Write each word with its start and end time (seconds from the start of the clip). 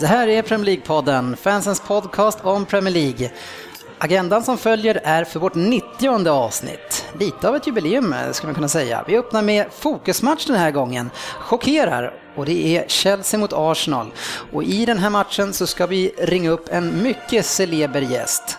Det 0.00 0.06
här 0.06 0.28
är 0.28 0.42
Premier 0.42 0.66
League-podden, 0.66 1.36
fansens 1.36 1.80
podcast 1.80 2.38
om 2.42 2.66
Premier 2.66 2.94
League. 2.94 3.30
Agendan 3.98 4.42
som 4.42 4.58
följer 4.58 5.00
är 5.04 5.24
för 5.24 5.40
vårt 5.40 5.54
90 5.54 6.28
avsnitt. 6.28 7.06
Lite 7.20 7.48
av 7.48 7.56
ett 7.56 7.66
jubileum 7.66 8.12
eh, 8.12 8.32
skulle 8.32 8.48
man 8.48 8.54
kunna 8.54 8.68
säga. 8.68 9.04
Vi 9.06 9.18
öppnar 9.18 9.42
med 9.42 9.66
fokusmatch 9.72 10.46
den 10.46 10.56
här 10.56 10.70
gången. 10.70 11.10
Chockerar 11.40 12.14
och 12.36 12.46
det 12.46 12.76
är 12.76 12.88
Chelsea 12.88 13.40
mot 13.40 13.52
Arsenal. 13.52 14.12
Och 14.52 14.64
i 14.64 14.86
den 14.86 14.98
här 14.98 15.10
matchen 15.10 15.52
så 15.52 15.66
ska 15.66 15.86
vi 15.86 16.12
ringa 16.18 16.50
upp 16.50 16.68
en 16.72 17.02
mycket 17.02 17.46
celeber 17.46 18.00
gäst. 18.00 18.58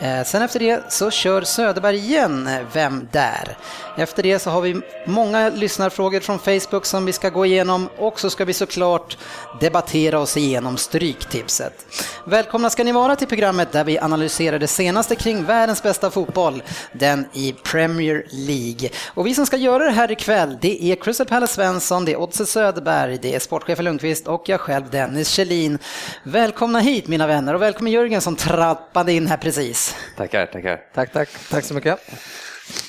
Eh, 0.00 0.24
sen 0.24 0.42
efter 0.42 0.60
det 0.60 0.92
så 0.92 1.10
kör 1.10 1.42
Söderberg 1.42 1.96
igen 1.96 2.48
Vem 2.72 3.08
där? 3.12 3.56
Efter 3.96 4.22
det 4.22 4.38
så 4.38 4.50
har 4.50 4.60
vi 4.60 4.80
många 5.06 5.48
lyssnarfrågor 5.48 6.20
från 6.20 6.38
Facebook 6.38 6.86
som 6.86 7.04
vi 7.04 7.12
ska 7.12 7.30
gå 7.30 7.46
igenom 7.46 7.88
och 7.98 8.20
så 8.20 8.30
ska 8.30 8.44
vi 8.44 8.52
såklart 8.52 9.18
debattera 9.60 10.18
oss 10.18 10.36
igenom 10.36 10.76
Stryktipset. 10.76 11.86
Välkomna 12.24 12.70
ska 12.70 12.84
ni 12.84 12.92
vara 12.92 13.16
till 13.16 13.28
programmet 13.28 13.72
där 13.72 13.84
vi 13.84 13.98
analyserar 13.98 14.58
det 14.58 14.66
senaste 14.66 15.16
kring 15.16 15.44
världens 15.44 15.82
bästa 15.82 16.10
fotboll, 16.10 16.62
den 16.92 17.26
i 17.32 17.52
Premier 17.52 18.26
League. 18.30 18.90
Och 19.06 19.26
vi 19.26 19.34
som 19.34 19.46
ska 19.46 19.56
göra 19.56 19.84
det 19.84 19.90
här 19.90 20.12
ikväll, 20.12 20.58
det 20.60 20.84
är 20.84 20.96
Crystal 20.96 21.26
Palace 21.26 21.54
Svensson, 21.54 22.04
det 22.04 22.12
är 22.12 22.20
Oddse 22.20 22.46
Söderberg, 22.46 23.18
det 23.22 23.34
är 23.34 23.38
sportchefen 23.38 23.84
Lundqvist 23.84 24.28
och 24.28 24.48
jag 24.48 24.60
själv 24.60 24.90
Dennis 24.90 25.28
Kjellin. 25.28 25.78
Välkomna 26.22 26.80
hit 26.80 27.08
mina 27.08 27.26
vänner 27.26 27.54
och 27.54 27.62
välkommen 27.62 27.92
Jörgen 27.92 28.20
som 28.20 28.36
trappade 28.36 29.12
in 29.12 29.26
här 29.26 29.36
precis. 29.36 29.96
Tackar, 30.16 30.46
tackar. 30.46 30.80
Tack, 30.94 31.12
tack. 31.12 31.28
Tack 31.50 31.64
så 31.64 31.74
mycket. 31.74 32.00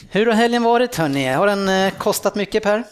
Hur 0.09 0.26
har 0.26 0.34
helgen 0.34 0.64
varit 0.64 0.95
hörni? 0.95 1.28
Har 1.34 1.48
den 1.48 1.70
eh, 1.70 1.94
kostat 1.94 2.36
mycket 2.36 2.64
Per? 2.64 2.84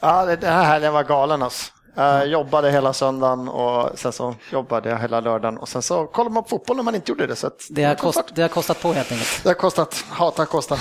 Ja, 0.00 0.24
den 0.24 0.52
här 0.52 0.64
helgen 0.64 0.92
var 0.92 1.04
galen 1.04 1.42
alltså. 1.42 1.72
Jag 1.98 2.26
jobbade 2.26 2.70
hela 2.70 2.92
söndagen 2.92 3.48
och 3.48 3.98
sen 3.98 4.12
så 4.12 4.34
jobbade 4.52 4.88
jag 4.88 4.98
hela 4.98 5.20
lördagen 5.20 5.58
och 5.58 5.68
sen 5.68 5.82
så 5.82 6.06
kollade 6.06 6.34
man 6.34 6.42
på 6.42 6.48
fotboll 6.48 6.76
när 6.76 6.84
man 6.84 6.94
inte 6.94 7.10
gjorde 7.10 7.26
det. 7.26 7.36
Så 7.36 7.50
det, 7.70 7.84
har 7.84 7.94
kost, 7.94 8.22
det 8.34 8.42
har 8.42 8.48
kostat 8.48 8.82
på 8.82 8.92
helt 8.92 9.12
enkelt. 9.12 9.40
Det 9.42 9.48
har 9.48 9.54
kostat, 9.54 10.04
hatar 10.08 10.44
kostar. 10.44 10.78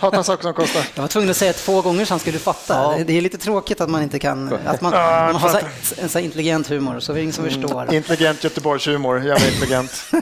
Hatar 0.00 0.22
saker 0.22 0.42
som 0.42 0.54
kostar. 0.54 0.86
Jag 0.94 1.02
var 1.02 1.08
tvungen 1.08 1.30
att 1.30 1.36
säga 1.36 1.52
det 1.52 1.58
två 1.58 1.80
gånger 1.80 2.04
så 2.04 2.12
han 2.12 2.20
skulle 2.20 2.38
fatta. 2.38 2.74
Ja. 2.74 3.04
Det 3.06 3.12
är 3.12 3.20
lite 3.20 3.38
tråkigt 3.38 3.80
att 3.80 3.90
man 3.90 4.02
inte 4.02 4.18
kan, 4.18 4.58
att 4.66 4.80
man, 4.80 4.92
man 4.92 5.36
har 5.36 5.48
så, 5.48 5.58
en 6.02 6.08
så 6.08 6.18
intelligent 6.18 6.68
humor 6.68 7.00
så 7.00 7.12
det 7.12 7.18
är 7.18 7.22
ingen 7.22 7.32
som 7.32 7.44
mm, 7.44 7.60
förstår. 7.60 7.94
Intelligent 7.94 8.44
Göteborgshumor, 8.44 9.24
jävla 9.24 9.46
intelligent. 9.46 10.10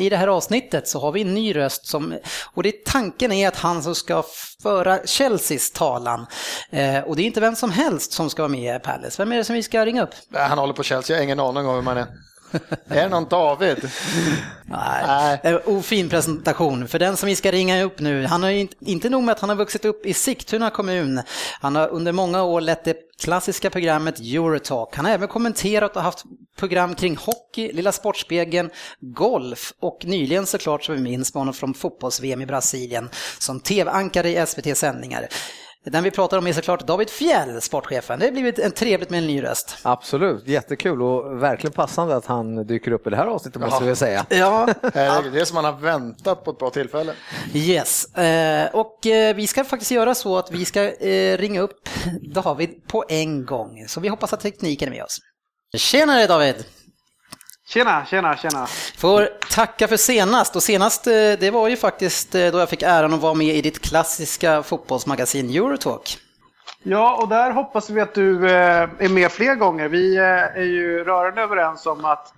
I 0.00 0.08
det 0.08 0.16
här 0.16 0.28
avsnittet 0.28 0.88
så 0.88 1.00
har 1.00 1.12
vi 1.12 1.20
en 1.20 1.34
ny 1.34 1.56
röst 1.56 1.86
som, 1.86 2.18
och 2.54 2.62
det, 2.62 2.84
tanken 2.84 3.32
är 3.32 3.48
att 3.48 3.56
han 3.56 3.82
som 3.82 3.94
ska 3.94 4.24
föra 4.62 4.98
Chelseas 4.98 5.70
talan. 5.70 6.26
Eh, 6.70 6.98
och 6.98 7.16
det 7.16 7.22
är 7.22 7.26
inte 7.26 7.40
vem 7.40 7.56
som 7.56 7.70
helst 7.70 8.12
som 8.12 8.30
ska 8.30 8.42
vara 8.42 8.52
med 8.52 8.76
i 8.76 8.78
Palace. 8.78 9.22
Vem 9.22 9.32
är 9.32 9.36
det 9.36 9.44
som 9.44 9.54
vi 9.54 9.62
ska 9.62 9.84
ringa 9.84 10.02
upp? 10.02 10.10
Eh, 10.34 10.40
han 10.40 10.58
håller 10.58 10.74
på 10.74 10.82
Chelsea, 10.82 11.16
jag 11.16 11.20
har 11.20 11.24
ingen 11.24 11.40
aning 11.40 11.66
om 11.66 11.74
vem 11.74 11.84
man 11.84 11.96
är. 11.96 12.06
Är 12.88 13.02
det 13.02 13.08
någon 13.08 13.28
David? 13.28 13.90
Nej, 14.64 15.38
Nej. 15.42 15.56
ofin 15.56 16.08
presentation. 16.08 16.88
För 16.88 16.98
den 16.98 17.16
som 17.16 17.26
vi 17.26 17.36
ska 17.36 17.52
ringa 17.52 17.82
upp 17.82 17.98
nu, 17.98 18.26
han 18.26 18.42
har 18.42 18.50
inte, 18.50 18.76
inte 18.80 19.08
nog 19.10 19.22
med 19.22 19.32
att 19.32 19.40
han 19.40 19.48
har 19.48 19.56
vuxit 19.56 19.84
upp 19.84 20.06
i 20.06 20.14
Sigtuna 20.14 20.70
kommun. 20.70 21.22
Han 21.60 21.76
har 21.76 21.88
under 21.88 22.12
många 22.12 22.42
år 22.42 22.60
lett 22.60 22.84
det 22.84 22.96
klassiska 23.20 23.70
programmet 23.70 24.20
Eurotalk. 24.20 24.96
Han 24.96 25.04
har 25.04 25.12
även 25.12 25.28
kommenterat 25.28 25.96
och 25.96 26.02
haft 26.02 26.24
program 26.58 26.94
kring 26.94 27.16
hockey, 27.16 27.72
Lilla 27.72 27.92
Sportspegeln, 27.92 28.70
golf 29.00 29.72
och 29.80 29.98
nyligen 30.04 30.46
såklart 30.46 30.84
som 30.84 30.94
vi 30.94 31.00
minns 31.00 31.34
honom 31.34 31.54
från 31.54 31.74
fotbolls-VM 31.74 32.42
i 32.42 32.46
Brasilien 32.46 33.10
som 33.38 33.60
tv-ankare 33.60 34.28
i 34.30 34.46
SVT 34.46 34.76
sändningar. 34.76 35.28
Den 35.84 36.04
vi 36.04 36.10
pratar 36.10 36.38
om 36.38 36.46
är 36.46 36.52
såklart 36.52 36.86
David 36.86 37.10
Fjell, 37.10 37.60
sportchefen. 37.60 38.18
Det 38.18 38.24
har 38.24 38.32
blivit 38.32 38.58
en 38.58 38.72
trevligt 38.72 39.10
med 39.10 39.18
en 39.18 39.26
ny 39.26 39.42
röst. 39.42 39.76
Absolut, 39.82 40.48
jättekul 40.48 41.02
och 41.02 41.42
verkligen 41.42 41.72
passande 41.72 42.16
att 42.16 42.26
han 42.26 42.66
dyker 42.66 42.92
upp 42.92 43.06
i 43.06 43.10
det 43.10 43.16
här 43.16 43.26
avsnittet 43.26 43.60
måste 43.62 43.84
vi 43.84 43.96
säga. 43.96 44.26
Ja. 44.28 44.68
det 44.82 45.40
är 45.40 45.44
som 45.44 45.54
man 45.54 45.64
har 45.64 45.72
väntat 45.72 46.44
på 46.44 46.50
ett 46.50 46.58
bra 46.58 46.70
tillfälle. 46.70 47.12
Yes, 47.54 48.14
eh, 48.14 48.74
och 48.74 49.06
eh, 49.06 49.36
vi 49.36 49.46
ska 49.46 49.64
faktiskt 49.64 49.90
göra 49.90 50.14
så 50.14 50.38
att 50.38 50.52
vi 50.52 50.64
ska 50.64 50.82
eh, 50.92 51.38
ringa 51.38 51.60
upp 51.60 51.88
David 52.34 52.86
på 52.86 53.04
en 53.08 53.46
gång. 53.46 53.84
Så 53.88 54.00
vi 54.00 54.08
hoppas 54.08 54.32
att 54.32 54.40
tekniken 54.40 54.88
är 54.88 54.92
med 54.92 55.04
oss. 55.04 55.18
Tjenare 55.76 56.26
David! 56.26 56.64
Tjena, 57.72 58.04
tjena, 58.06 58.36
tjena. 58.36 58.66
Får 58.96 59.28
tacka 59.50 59.88
för 59.88 59.96
senast 59.96 60.56
och 60.56 60.62
senast 60.62 61.06
eh, 61.06 61.12
det 61.12 61.50
var 61.52 61.68
ju 61.68 61.76
faktiskt 61.76 62.34
eh, 62.34 62.46
då 62.46 62.58
jag 62.58 62.68
fick 62.68 62.82
äran 62.82 63.14
att 63.14 63.20
vara 63.20 63.34
med 63.34 63.56
i 63.56 63.62
ditt 63.62 63.80
klassiska 63.80 64.62
fotbollsmagasin 64.62 65.50
Eurotalk. 65.50 66.18
Ja, 66.82 67.16
och 67.22 67.28
där 67.28 67.50
hoppas 67.50 67.90
vi 67.90 68.00
att 68.00 68.14
du 68.14 68.50
eh, 68.50 68.88
är 68.98 69.08
med 69.08 69.32
fler 69.32 69.54
gånger. 69.54 69.88
Vi 69.88 70.16
är 70.16 70.62
ju 70.62 71.04
rörande 71.04 71.42
överens 71.42 71.86
om 71.86 72.04
att 72.04 72.34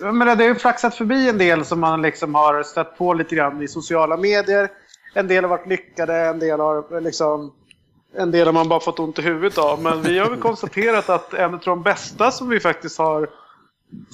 men 0.00 0.18
det 0.18 0.44
har 0.44 0.48
ju 0.48 0.54
flaxat 0.54 0.94
förbi 0.94 1.28
en 1.28 1.38
del 1.38 1.64
som 1.64 1.80
man 1.80 2.02
liksom 2.02 2.34
har 2.34 2.62
stött 2.62 2.98
på 2.98 3.14
lite 3.14 3.34
grann 3.34 3.62
i 3.62 3.68
sociala 3.68 4.16
medier. 4.16 4.68
En 5.14 5.28
del 5.28 5.44
har 5.44 5.48
varit 5.48 5.66
lyckade, 5.66 6.16
en 6.16 6.38
del 6.38 6.60
har 6.60 7.00
liksom 7.00 7.52
en 8.16 8.30
del 8.30 8.46
har 8.46 8.52
man 8.52 8.68
bara 8.68 8.80
fått 8.80 8.98
ont 8.98 9.18
i 9.18 9.22
huvudet 9.22 9.58
av. 9.58 9.82
Men 9.82 10.02
vi 10.02 10.18
har 10.18 10.30
väl 10.30 10.40
konstaterat 10.40 11.08
att 11.08 11.34
en 11.34 11.54
av 11.54 11.60
de 11.60 11.82
bästa 11.82 12.30
som 12.30 12.48
vi 12.48 12.60
faktiskt 12.60 12.98
har 12.98 13.28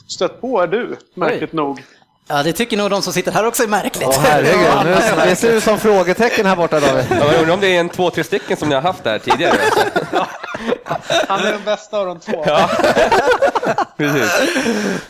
stött 0.06 0.40
på 0.40 0.60
är 0.60 0.66
du, 0.66 0.96
märkligt 1.14 1.50
Oj. 1.52 1.56
nog. 1.56 1.82
Ja, 2.28 2.42
det 2.42 2.52
tycker 2.52 2.76
nog 2.76 2.90
de 2.90 3.02
som 3.02 3.12
sitter 3.12 3.32
här 3.32 3.46
också 3.46 3.62
är 3.62 3.66
märkligt. 3.66 4.08
Åh, 4.08 4.20
herregud, 4.20 4.68
nu, 4.84 5.24
det 5.30 5.36
ser 5.36 5.52
ut 5.52 5.62
som 5.62 5.78
frågetecken 5.78 6.46
här 6.46 6.56
borta 6.56 6.80
David. 6.80 7.04
Jag 7.10 7.34
undrar 7.40 7.54
om 7.54 7.60
det 7.60 7.76
är 7.76 7.80
en 7.80 7.88
två, 7.88 8.10
tre 8.10 8.24
stycken 8.24 8.56
som 8.56 8.68
ni 8.68 8.74
har 8.74 8.82
haft 8.82 9.04
där 9.04 9.18
tidigare. 9.18 9.56
Han 11.28 11.40
är 11.40 11.52
den 11.52 11.64
bästa 11.64 11.98
av 11.98 12.06
de 12.06 12.20
två. 12.20 12.44
Ja. 12.46 12.70
Precis. 13.96 14.30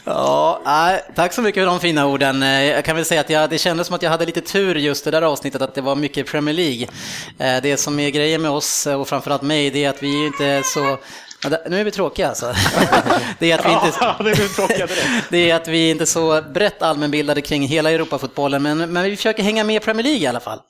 Ja, 0.04 0.98
tack 1.14 1.32
så 1.32 1.42
mycket 1.42 1.60
för 1.60 1.66
de 1.66 1.80
fina 1.80 2.06
orden. 2.06 2.42
Jag 2.42 2.84
kan 2.84 2.96
väl 2.96 3.04
säga 3.04 3.20
att 3.20 3.30
jag, 3.30 3.50
det 3.50 3.58
kändes 3.58 3.86
som 3.86 3.96
att 3.96 4.02
jag 4.02 4.10
hade 4.10 4.26
lite 4.26 4.40
tur 4.40 4.74
just 4.74 5.04
det 5.04 5.10
där 5.10 5.22
avsnittet, 5.22 5.62
att 5.62 5.74
det 5.74 5.80
var 5.80 5.94
mycket 5.94 6.26
Premier 6.26 6.54
League. 6.54 6.88
Eh, 7.38 7.62
det 7.62 7.76
som 7.76 7.98
är 8.00 8.10
grejen 8.10 8.42
med 8.42 8.50
oss 8.50 8.86
och 8.86 9.08
framförallt 9.08 9.42
mig, 9.42 9.70
det 9.70 9.84
är 9.84 9.90
att 9.90 10.02
vi 10.02 10.26
inte 10.26 10.44
är 10.44 10.62
så 10.62 10.98
nu 11.68 11.80
är 11.80 11.84
vi 11.84 11.90
tråkiga 11.90 12.28
alltså. 12.28 12.46
Det 13.38 13.52
är, 13.52 13.58
att 13.58 13.66
vi 13.66 13.72
inte, 13.72 13.92
det, 15.30 15.36
är 15.36 15.46
det 15.46 15.52
att 15.52 15.68
vi 15.68 15.90
inte 15.90 16.04
är 16.04 16.06
så 16.06 16.42
brett 16.42 16.82
allmänbildade 16.82 17.40
kring 17.40 17.62
hela 17.62 17.90
Europafotbollen, 17.90 18.62
men, 18.62 18.92
men 18.92 19.04
vi 19.04 19.16
försöker 19.16 19.42
hänga 19.42 19.64
med 19.64 19.76
i 19.76 19.80
Premier 19.80 20.04
League 20.04 20.20
i 20.20 20.26
alla 20.26 20.40
fall. 20.40 20.60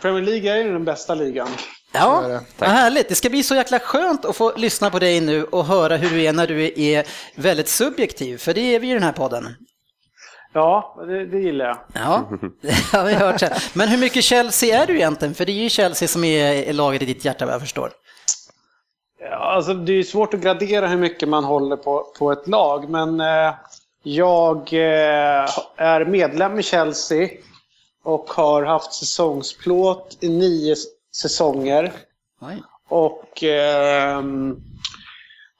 Premier 0.00 0.22
League 0.22 0.52
är 0.52 0.56
ju 0.56 0.72
den 0.72 0.84
bästa 0.84 1.14
ligan. 1.14 1.48
Ja, 1.92 2.40
vad 2.58 2.70
härligt. 2.70 3.08
Det 3.08 3.14
ska 3.14 3.30
bli 3.30 3.42
så 3.42 3.54
jäkla 3.54 3.78
skönt 3.78 4.24
att 4.24 4.36
få 4.36 4.56
lyssna 4.56 4.90
på 4.90 4.98
dig 4.98 5.20
nu 5.20 5.44
och 5.44 5.64
höra 5.64 5.96
hur 5.96 6.10
du 6.10 6.22
är 6.22 6.32
när 6.32 6.46
du 6.46 6.72
är 6.76 7.06
väldigt 7.34 7.68
subjektiv, 7.68 8.38
för 8.38 8.54
det 8.54 8.74
är 8.74 8.80
vi 8.80 8.90
i 8.90 8.94
den 8.94 9.02
här 9.02 9.12
podden. 9.12 9.56
Ja, 10.52 11.04
det, 11.06 11.26
det 11.26 11.38
gillar 11.38 11.64
jag. 11.64 11.78
Ja, 11.92 12.30
det 12.60 12.96
har 12.98 13.04
vi 13.04 13.14
hört. 13.14 13.42
Men 13.72 13.88
hur 13.88 13.98
mycket 13.98 14.24
Chelsea 14.24 14.82
är 14.82 14.86
du 14.86 14.94
egentligen? 14.94 15.34
För 15.34 15.46
det 15.46 15.52
är 15.52 15.62
ju 15.62 15.68
Chelsea 15.68 16.08
som 16.08 16.24
är 16.24 16.72
laget 16.72 17.02
i 17.02 17.04
ditt 17.04 17.24
hjärta 17.24 17.44
vad 17.44 17.54
jag 17.54 17.60
förstår. 17.60 17.90
Alltså 19.30 19.74
det 19.74 19.92
är 19.92 20.02
svårt 20.02 20.34
att 20.34 20.40
gradera 20.40 20.86
hur 20.86 20.98
mycket 20.98 21.28
man 21.28 21.44
håller 21.44 21.76
på, 21.76 22.06
på 22.18 22.32
ett 22.32 22.48
lag, 22.48 22.90
men 22.90 23.20
eh, 23.20 23.54
jag 24.02 24.56
eh, 24.72 25.48
är 25.76 26.04
medlem 26.04 26.58
i 26.58 26.62
Chelsea 26.62 27.28
och 28.02 28.30
har 28.30 28.62
haft 28.62 28.92
säsongsplåt 28.92 30.18
i 30.20 30.28
nio 30.28 30.74
säsonger. 31.16 31.92
Oj. 32.40 32.62
Och 32.88 33.44
eh, 33.44 34.22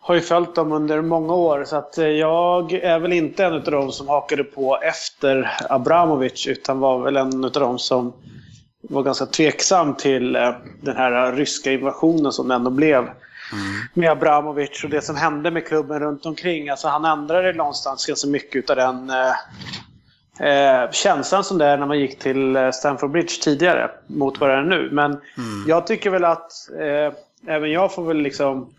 har 0.01 0.15
ju 0.15 0.21
följt 0.21 0.55
dem 0.55 0.73
under 0.73 1.03
många 1.03 1.35
år. 1.35 1.65
Så 1.65 1.77
att 1.77 1.99
eh, 1.99 2.07
jag 2.07 2.73
är 2.73 2.99
väl 2.99 3.13
inte 3.13 3.45
en 3.45 3.55
av 3.55 3.63
dem 3.63 3.93
som 3.93 4.09
hakade 4.09 4.45
på 4.45 4.79
efter 4.83 5.51
Abramovic 5.69 6.47
utan 6.47 6.81
var 6.81 6.99
väl 6.99 7.17
en 7.17 7.45
av 7.45 7.51
dem 7.53 7.79
som 7.79 8.13
var 8.83 9.03
ganska 9.03 9.27
tveksam 9.27 9.95
till 9.95 10.37
eh, 10.37 10.53
den 10.81 10.97
här 10.97 11.33
ryska 11.33 11.73
invasionen 11.73 12.33
som 12.33 12.49
det 12.49 12.55
ändå 12.55 12.71
blev. 12.71 13.11
Mm. 13.53 13.65
Med 13.95 14.11
Abramovic 14.11 14.85
och 14.85 14.91
det 14.91 15.03
som 15.03 15.17
hände 15.17 15.51
med 15.51 15.67
klubben 15.67 16.01
runt 16.01 16.27
omkring. 16.27 16.69
Alltså 16.69 16.89
han 16.89 17.05
ändrade 17.05 17.53
någonstans 17.53 18.07
ganska 18.07 18.29
mycket 18.29 18.71
av 18.71 18.77
den 18.77 19.11
eh, 19.11 19.35
eh, 20.49 20.91
känslan 20.91 21.45
som 21.45 21.59
det 21.59 21.67
är 21.67 21.77
när 21.77 21.87
man 21.87 22.01
gick 22.01 22.19
till 22.19 22.57
eh, 22.57 22.71
Stamford 22.71 23.11
Bridge 23.11 23.43
tidigare 23.43 23.91
mot 24.07 24.41
vad 24.41 24.51
det 24.51 24.57
är 24.57 24.63
nu. 24.63 24.89
Men 24.93 25.21
jag 25.67 25.87
tycker 25.87 26.11
väl 26.11 26.25
att 26.25 26.53
eh, 26.81 27.15
även 27.55 27.71
jag 27.71 27.95
får 27.95 28.05
väl 28.05 28.17
liksom 28.17 28.71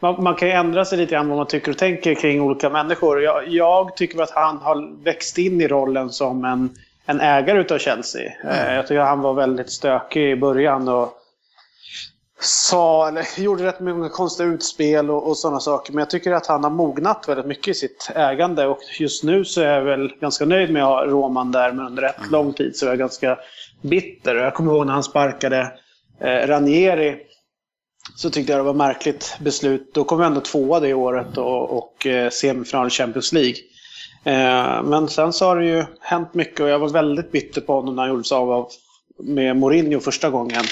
man, 0.00 0.22
man 0.22 0.34
kan 0.34 0.48
ju 0.48 0.54
ändra 0.54 0.84
sig 0.84 0.98
lite 0.98 1.14
grann 1.14 1.28
vad 1.28 1.38
man 1.38 1.46
tycker 1.46 1.70
och 1.70 1.78
tänker 1.78 2.14
kring 2.14 2.40
olika 2.40 2.70
människor. 2.70 3.22
Jag, 3.22 3.48
jag 3.48 3.96
tycker 3.96 4.22
att 4.22 4.30
han 4.30 4.56
har 4.56 5.04
växt 5.04 5.38
in 5.38 5.60
i 5.60 5.68
rollen 5.68 6.10
som 6.10 6.44
en, 6.44 6.70
en 7.06 7.20
ägare 7.20 7.60
utav 7.60 7.78
Chelsea. 7.78 8.32
Eh, 8.44 8.74
jag 8.74 8.86
tycker 8.86 9.00
att 9.00 9.08
han 9.08 9.20
var 9.20 9.34
väldigt 9.34 9.70
stökig 9.70 10.30
i 10.30 10.36
början 10.36 10.88
och 10.88 11.12
sa, 12.40 13.08
eller 13.08 13.26
gjorde 13.40 13.64
rätt 13.64 13.80
många 13.80 14.08
konstiga 14.08 14.48
utspel 14.48 15.10
och, 15.10 15.28
och 15.28 15.36
sådana 15.38 15.60
saker. 15.60 15.92
Men 15.92 15.98
jag 15.98 16.10
tycker 16.10 16.32
att 16.32 16.46
han 16.46 16.64
har 16.64 16.70
mognat 16.70 17.24
väldigt 17.28 17.46
mycket 17.46 17.68
i 17.68 17.74
sitt 17.74 18.10
ägande. 18.14 18.66
Och 18.66 18.78
just 18.98 19.24
nu 19.24 19.44
så 19.44 19.60
är 19.60 19.72
jag 19.72 19.84
väl 19.84 20.08
ganska 20.20 20.44
nöjd 20.44 20.72
med 20.72 20.82
att 20.82 20.88
ha 20.88 21.04
Roman 21.06 21.52
där, 21.52 21.72
men 21.72 21.86
under 21.86 22.02
rätt 22.02 22.30
lång 22.30 22.52
tid 22.52 22.76
så 22.76 22.86
är 22.86 22.90
jag 22.90 22.98
ganska 22.98 23.38
bitter. 23.82 24.34
Och 24.36 24.42
Jag 24.44 24.54
kommer 24.54 24.72
ihåg 24.72 24.86
när 24.86 24.92
han 24.92 25.02
sparkade 25.02 25.72
eh, 26.20 26.46
Ranieri 26.46 27.16
så 28.16 28.30
tyckte 28.30 28.52
jag 28.52 28.58
det 28.58 28.64
var 28.64 28.70
ett 28.70 28.76
märkligt 28.76 29.36
beslut. 29.40 29.90
Då 29.94 30.04
kom 30.04 30.18
vi 30.18 30.24
ändå 30.24 30.40
tvåa 30.40 30.80
det 30.80 30.94
året 30.94 31.38
och, 31.38 31.78
och 31.78 32.06
eh, 32.06 32.30
semifinal 32.30 32.90
Champions 32.90 33.32
League. 33.32 33.56
Eh, 34.24 34.82
men 34.82 35.08
sen 35.08 35.32
så 35.32 35.44
har 35.44 35.56
det 35.56 35.66
ju 35.66 35.84
hänt 36.00 36.34
mycket 36.34 36.60
och 36.60 36.68
jag 36.68 36.78
var 36.78 36.88
väldigt 36.88 37.32
bitter 37.32 37.60
på 37.60 37.72
honom 37.72 37.96
när 37.96 38.02
han 38.02 38.10
gjorde 38.10 38.24
sig 38.24 38.36
av- 38.36 38.68
med 39.18 39.56
Mourinho 39.56 40.00
första 40.00 40.30
gången. 40.30 40.64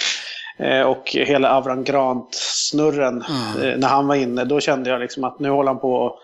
Eh, 0.57 0.81
och 0.81 1.11
hela 1.11 1.57
Avran 1.57 1.85
Grant-snurren 1.85 3.25
eh, 3.63 3.79
när 3.79 3.89
han 3.89 4.07
var 4.07 4.15
inne. 4.15 4.45
Då 4.45 4.61
kände 4.61 4.91
jag 4.91 5.01
liksom 5.01 5.25
att 5.25 5.39
nu 5.39 5.51
håller 5.51 5.71
han 5.71 5.81
på 5.81 6.07
att 6.07 6.15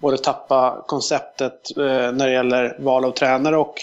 både 0.00 0.18
tappa 0.18 0.84
konceptet 0.86 1.76
eh, 1.76 2.12
när 2.12 2.26
det 2.26 2.32
gäller 2.32 2.76
val 2.80 3.04
av 3.04 3.10
tränare 3.10 3.56
och 3.56 3.74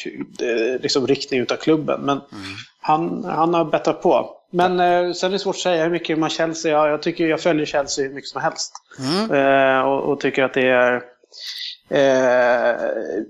liksom 0.79 1.07
riktning 1.07 1.39
utav 1.39 1.55
klubben. 1.55 2.01
Men 2.01 2.21
han, 2.81 3.23
han 3.23 3.53
har 3.53 3.65
bättrat 3.65 4.01
på. 4.01 4.29
Men 4.51 4.79
eh, 4.79 5.13
sen 5.13 5.29
är 5.29 5.33
det 5.33 5.39
svårt 5.39 5.55
att 5.55 5.61
säga 5.61 5.83
hur 5.83 5.91
mycket 5.91 6.19
man 6.19 6.29
Chelsea. 6.29 6.71
Ja, 6.71 6.89
jag 6.89 7.01
tycker 7.01 7.27
jag 7.27 7.41
följer 7.41 7.65
Chelsea 7.65 8.05
hur 8.05 8.13
mycket 8.13 8.29
som 8.29 8.41
helst. 8.41 8.73
Eh, 9.31 9.79
och, 9.79 10.11
och 10.11 10.19
tycker 10.19 10.43
att 10.43 10.53
det 10.53 10.69
är 10.69 11.01
eh, 11.89 12.75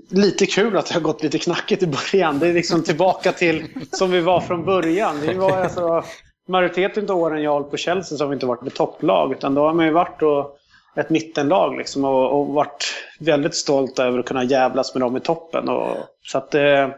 lite 0.10 0.46
kul 0.46 0.78
att 0.78 0.86
det 0.86 0.94
har 0.94 1.02
gått 1.02 1.24
lite 1.24 1.40
knackigt 1.40 1.84
i 1.84 1.88
början. 1.88 2.40
Det 2.40 2.48
är 2.48 2.54
liksom 2.54 2.84
tillbaka 2.84 3.32
till 3.32 3.66
som 3.92 4.12
vi 4.12 4.22
var 4.22 4.42
från 4.42 4.66
början. 4.66 5.22
Vi 5.22 5.34
var 5.34 5.52
alltså, 5.52 6.04
majoriteten 6.48 7.10
av 7.10 7.18
åren 7.18 7.44
jag 7.44 7.52
har 7.52 7.56
hållit 7.56 7.72
på 7.72 7.78
Chelsea 7.78 8.18
så 8.18 8.24
har 8.24 8.30
vi 8.30 8.34
inte 8.34 8.46
varit 8.46 8.68
ett 8.68 8.76
topplag. 8.76 9.32
Utan 9.32 9.56
då 9.56 9.62
har 9.62 9.74
man 9.74 9.86
ju 9.86 9.92
varit 9.92 10.22
och, 10.22 10.58
ett 10.98 11.10
mittenlag 11.10 11.78
liksom, 11.78 12.06
och, 12.06 12.40
och 12.40 12.48
varit 12.48 12.86
väldigt 13.20 13.56
stolt 13.56 14.00
över 14.00 14.20
att 14.20 14.26
kunna 14.26 14.44
jävlas 14.44 14.94
med 14.94 15.02
dem 15.02 15.18
i 15.18 15.20
toppen. 15.20 15.70
Och, 15.70 15.98
så 16.24 16.38
att 16.38 16.56
eh, 16.56 16.90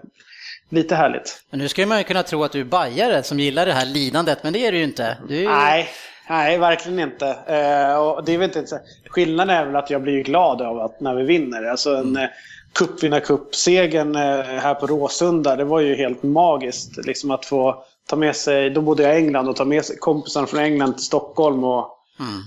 lite 0.69 0.95
härligt. 0.95 1.43
Men 1.49 1.59
nu 1.59 1.67
ska 1.67 1.85
man 1.85 1.97
ju 1.97 2.03
kunna 2.03 2.23
tro 2.23 2.43
att 2.43 2.51
du 2.51 2.59
är 2.59 2.65
bajare 2.65 3.23
som 3.23 3.39
gillar 3.39 3.65
det 3.65 3.73
här 3.73 3.85
lidandet, 3.85 4.43
men 4.43 4.53
det 4.53 4.67
är 4.67 4.71
du 4.71 4.77
ju 4.77 4.83
inte. 4.83 5.17
Du. 5.27 5.45
Nej, 5.45 5.89
nej, 6.29 6.57
verkligen 6.57 6.99
inte. 6.99 7.27
Eh, 7.27 7.95
och 7.95 8.25
det 8.25 8.33
är 8.33 8.37
väl 8.37 8.57
inte 8.57 8.81
skillnaden 9.09 9.55
är 9.55 9.65
väl 9.65 9.75
att 9.75 9.89
jag 9.89 10.01
blir 10.01 10.23
glad 10.23 10.61
av 10.61 10.79
att 10.79 10.99
när 10.99 11.15
vi 11.15 11.23
vinner. 11.23 11.63
Alltså 11.63 11.95
en 11.95 12.15
mm. 12.15 12.29
cupvinnarcup-segern 12.73 14.15
eh, 14.15 14.45
här 14.61 14.73
på 14.73 14.87
Råsunda, 14.87 15.55
det 15.55 15.63
var 15.63 15.79
ju 15.79 15.95
helt 15.95 16.23
magiskt. 16.23 17.05
Liksom 17.05 17.31
att 17.31 17.45
få 17.45 17.83
ta 18.09 18.15
med 18.15 18.35
sig, 18.35 18.69
då 18.69 18.81
bodde 18.81 19.03
jag 19.03 19.13
i 19.13 19.17
England, 19.17 19.49
och 19.49 19.55
ta 19.55 19.65
med 19.65 19.85
sig 19.85 19.97
kompisarna 19.97 20.47
från 20.47 20.59
England 20.59 20.93
till 20.93 21.05
Stockholm 21.05 21.63
och, 21.63 21.97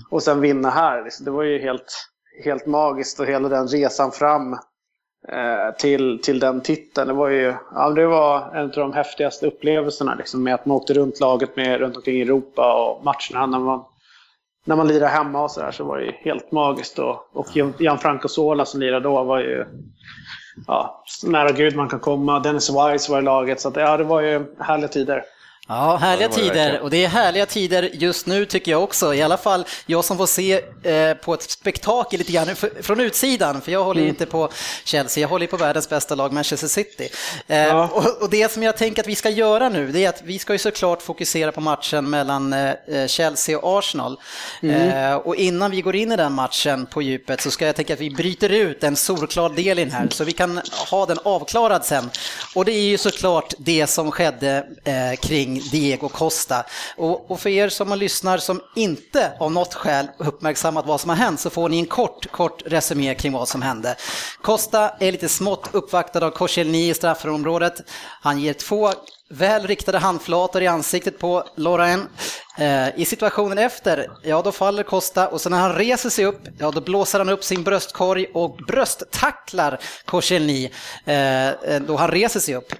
och 0.09 0.23
sen 0.23 0.41
vinna 0.41 0.69
här. 0.69 1.03
Liksom. 1.03 1.25
Det 1.25 1.31
var 1.31 1.43
ju 1.43 1.59
helt, 1.59 1.93
helt 2.43 2.65
magiskt 2.65 3.19
och 3.19 3.25
hela 3.25 3.49
den 3.49 3.67
resan 3.67 4.11
fram 4.11 4.53
eh, 5.29 5.75
till, 5.79 6.21
till 6.23 6.39
den 6.39 6.61
titeln. 6.61 7.07
Det 7.07 7.13
var 7.13 7.29
ju 7.29 7.53
ja, 7.75 7.89
det 7.89 8.07
var 8.07 8.55
en 8.55 8.65
av 8.65 8.71
de 8.71 8.93
häftigaste 8.93 9.47
upplevelserna 9.47 10.15
liksom, 10.15 10.43
med 10.43 10.53
att 10.53 10.65
man 10.65 10.77
åkte 10.77 10.93
runt 10.93 11.19
laget 11.19 11.55
med 11.55 11.79
runt 11.79 11.95
omkring 11.95 12.21
Europa 12.21 12.73
och 12.73 13.05
matcherna 13.05 13.45
när 13.45 13.59
man, 13.59 13.83
när 14.65 14.75
man 14.75 14.87
lirade 14.87 15.11
hemma 15.11 15.43
och 15.43 15.51
sådär 15.51 15.71
så 15.71 15.83
var 15.83 15.97
det 15.97 16.05
ju 16.05 16.11
helt 16.11 16.51
magiskt. 16.51 16.99
Och, 16.99 17.29
och 17.33 17.47
Gianfranco 17.79 18.27
Sola 18.27 18.65
som 18.65 18.79
lirade 18.79 19.09
då 19.09 19.23
var 19.23 19.39
ju 19.39 19.65
ja, 20.67 21.03
så 21.05 21.29
nära 21.29 21.51
gud 21.51 21.75
man 21.75 21.89
kan 21.89 21.99
komma. 21.99 22.39
Dennis 22.39 22.69
Wise 22.69 23.11
var 23.11 23.19
i 23.19 23.21
laget 23.21 23.61
så 23.61 23.69
att, 23.69 23.75
ja, 23.75 23.97
det 23.97 24.03
var 24.03 24.21
ju 24.21 24.45
härliga 24.59 24.87
tider. 24.87 25.23
Ja, 25.67 25.95
härliga 25.97 26.29
tider. 26.29 26.79
Och 26.79 26.89
det 26.89 27.03
är 27.05 27.07
härliga 27.07 27.45
tider 27.45 27.89
just 27.93 28.25
nu 28.27 28.45
tycker 28.45 28.71
jag 28.71 28.83
också. 28.83 29.13
I 29.13 29.21
alla 29.21 29.37
fall 29.37 29.65
jag 29.85 30.05
som 30.05 30.17
får 30.17 30.25
se 30.25 30.61
eh, 30.83 31.13
på 31.13 31.33
ett 31.33 31.41
spektakel 31.51 32.17
lite 32.19 32.31
grann 32.31 32.55
från 32.81 32.99
utsidan. 32.99 33.61
För 33.61 33.71
jag 33.71 33.83
håller 33.83 34.01
ju 34.01 34.07
inte 34.09 34.25
på 34.25 34.49
Chelsea, 34.83 35.21
jag 35.21 35.29
håller 35.29 35.47
på 35.47 35.57
världens 35.57 35.89
bästa 35.89 36.15
lag 36.15 36.33
Manchester 36.33 36.67
City. 36.67 37.09
Eh, 37.47 37.57
Ja. 37.63 37.89
och, 37.93 38.21
och 38.21 38.29
det 38.29 38.51
som 38.51 38.63
jag 38.63 38.77
tänker 38.77 39.01
att 39.01 39.07
vi 39.07 39.15
ska 39.15 39.29
göra 39.29 39.69
nu, 39.69 39.91
det 39.91 40.05
är 40.05 40.09
att 40.09 40.21
vi 40.23 40.39
ska 40.39 40.53
ju 40.53 40.59
såklart 40.59 41.01
fokusera 41.01 41.51
på 41.51 41.61
matchen 41.61 42.09
mellan 42.09 42.53
eh, 42.53 43.07
Chelsea 43.07 43.57
och 43.59 43.79
Arsenal. 43.79 44.17
Eh, 44.63 45.15
och 45.15 45.35
innan 45.35 45.71
vi 45.71 45.81
går 45.81 45.95
in 45.95 46.11
i 46.11 46.15
den 46.15 46.33
matchen 46.33 46.85
på 46.85 47.01
djupet 47.01 47.41
så 47.41 47.51
ska 47.51 47.65
jag 47.65 47.75
tänka 47.75 47.93
att 47.93 47.99
vi 47.99 48.09
bryter 48.09 48.49
ut 48.49 48.83
en 48.83 48.95
solklar 48.95 49.49
del 49.49 49.79
i 49.79 49.83
den 49.83 49.93
här, 49.93 50.07
så 50.11 50.23
vi 50.23 50.31
kan 50.31 50.61
ha 50.91 51.05
den 51.05 51.17
avklarad 51.23 51.85
sen. 51.85 52.09
Och 52.55 52.65
det 52.65 52.71
är 52.71 52.81
ju 52.85 52.97
såklart 52.97 53.53
det 53.57 53.87
som 53.87 54.11
skedde 54.11 54.65
eh, 54.83 55.19
kring 55.53 55.69
Diego 55.71 56.09
Costa. 56.09 56.65
Och, 56.97 57.31
och 57.31 57.39
för 57.39 57.49
er 57.49 57.69
som 57.69 57.89
har 57.89 57.97
lyssnar 57.97 58.37
som 58.37 58.61
inte 58.75 59.31
av 59.39 59.51
något 59.51 59.73
skäl 59.73 60.07
uppmärksammat 60.17 60.85
vad 60.85 61.01
som 61.01 61.09
har 61.09 61.17
hänt 61.17 61.39
så 61.39 61.49
får 61.49 61.69
ni 61.69 61.79
en 61.79 61.85
kort, 61.85 62.31
kort 62.31 62.61
resumé 62.65 63.15
kring 63.15 63.33
vad 63.33 63.47
som 63.47 63.61
hände. 63.61 63.95
Costa 64.41 64.89
är 64.99 65.11
lite 65.11 65.29
smått 65.29 65.69
uppvaktad 65.71 66.25
av 66.25 66.31
Koscielny 66.31 66.89
i 66.89 66.93
straffområdet. 66.93 67.81
Han 68.21 68.39
ger 68.39 68.53
två 68.53 68.93
väl 69.29 69.67
riktade 69.67 69.97
handflator 69.97 70.61
i 70.61 70.67
ansiktet 70.67 71.19
på 71.19 71.43
Lorraine. 71.55 72.07
Eh, 72.57 72.99
I 72.99 73.05
situationen 73.05 73.57
efter, 73.57 74.07
ja 74.23 74.41
då 74.41 74.51
faller 74.51 74.83
Costa 74.83 75.27
och 75.27 75.41
sen 75.41 75.51
när 75.51 75.59
han 75.59 75.75
reser 75.75 76.09
sig 76.09 76.25
upp, 76.25 76.41
ja 76.59 76.71
då 76.71 76.81
blåser 76.81 77.19
han 77.19 77.29
upp 77.29 77.43
sin 77.43 77.63
bröstkorg 77.63 78.25
och 78.33 78.57
brösttacklar 78.67 79.79
Koscielny 80.05 80.69
eh, 81.05 81.47
eh, 81.47 81.81
då 81.87 81.95
han 81.95 82.11
reser 82.11 82.39
sig 82.39 82.55
upp. 82.55 82.73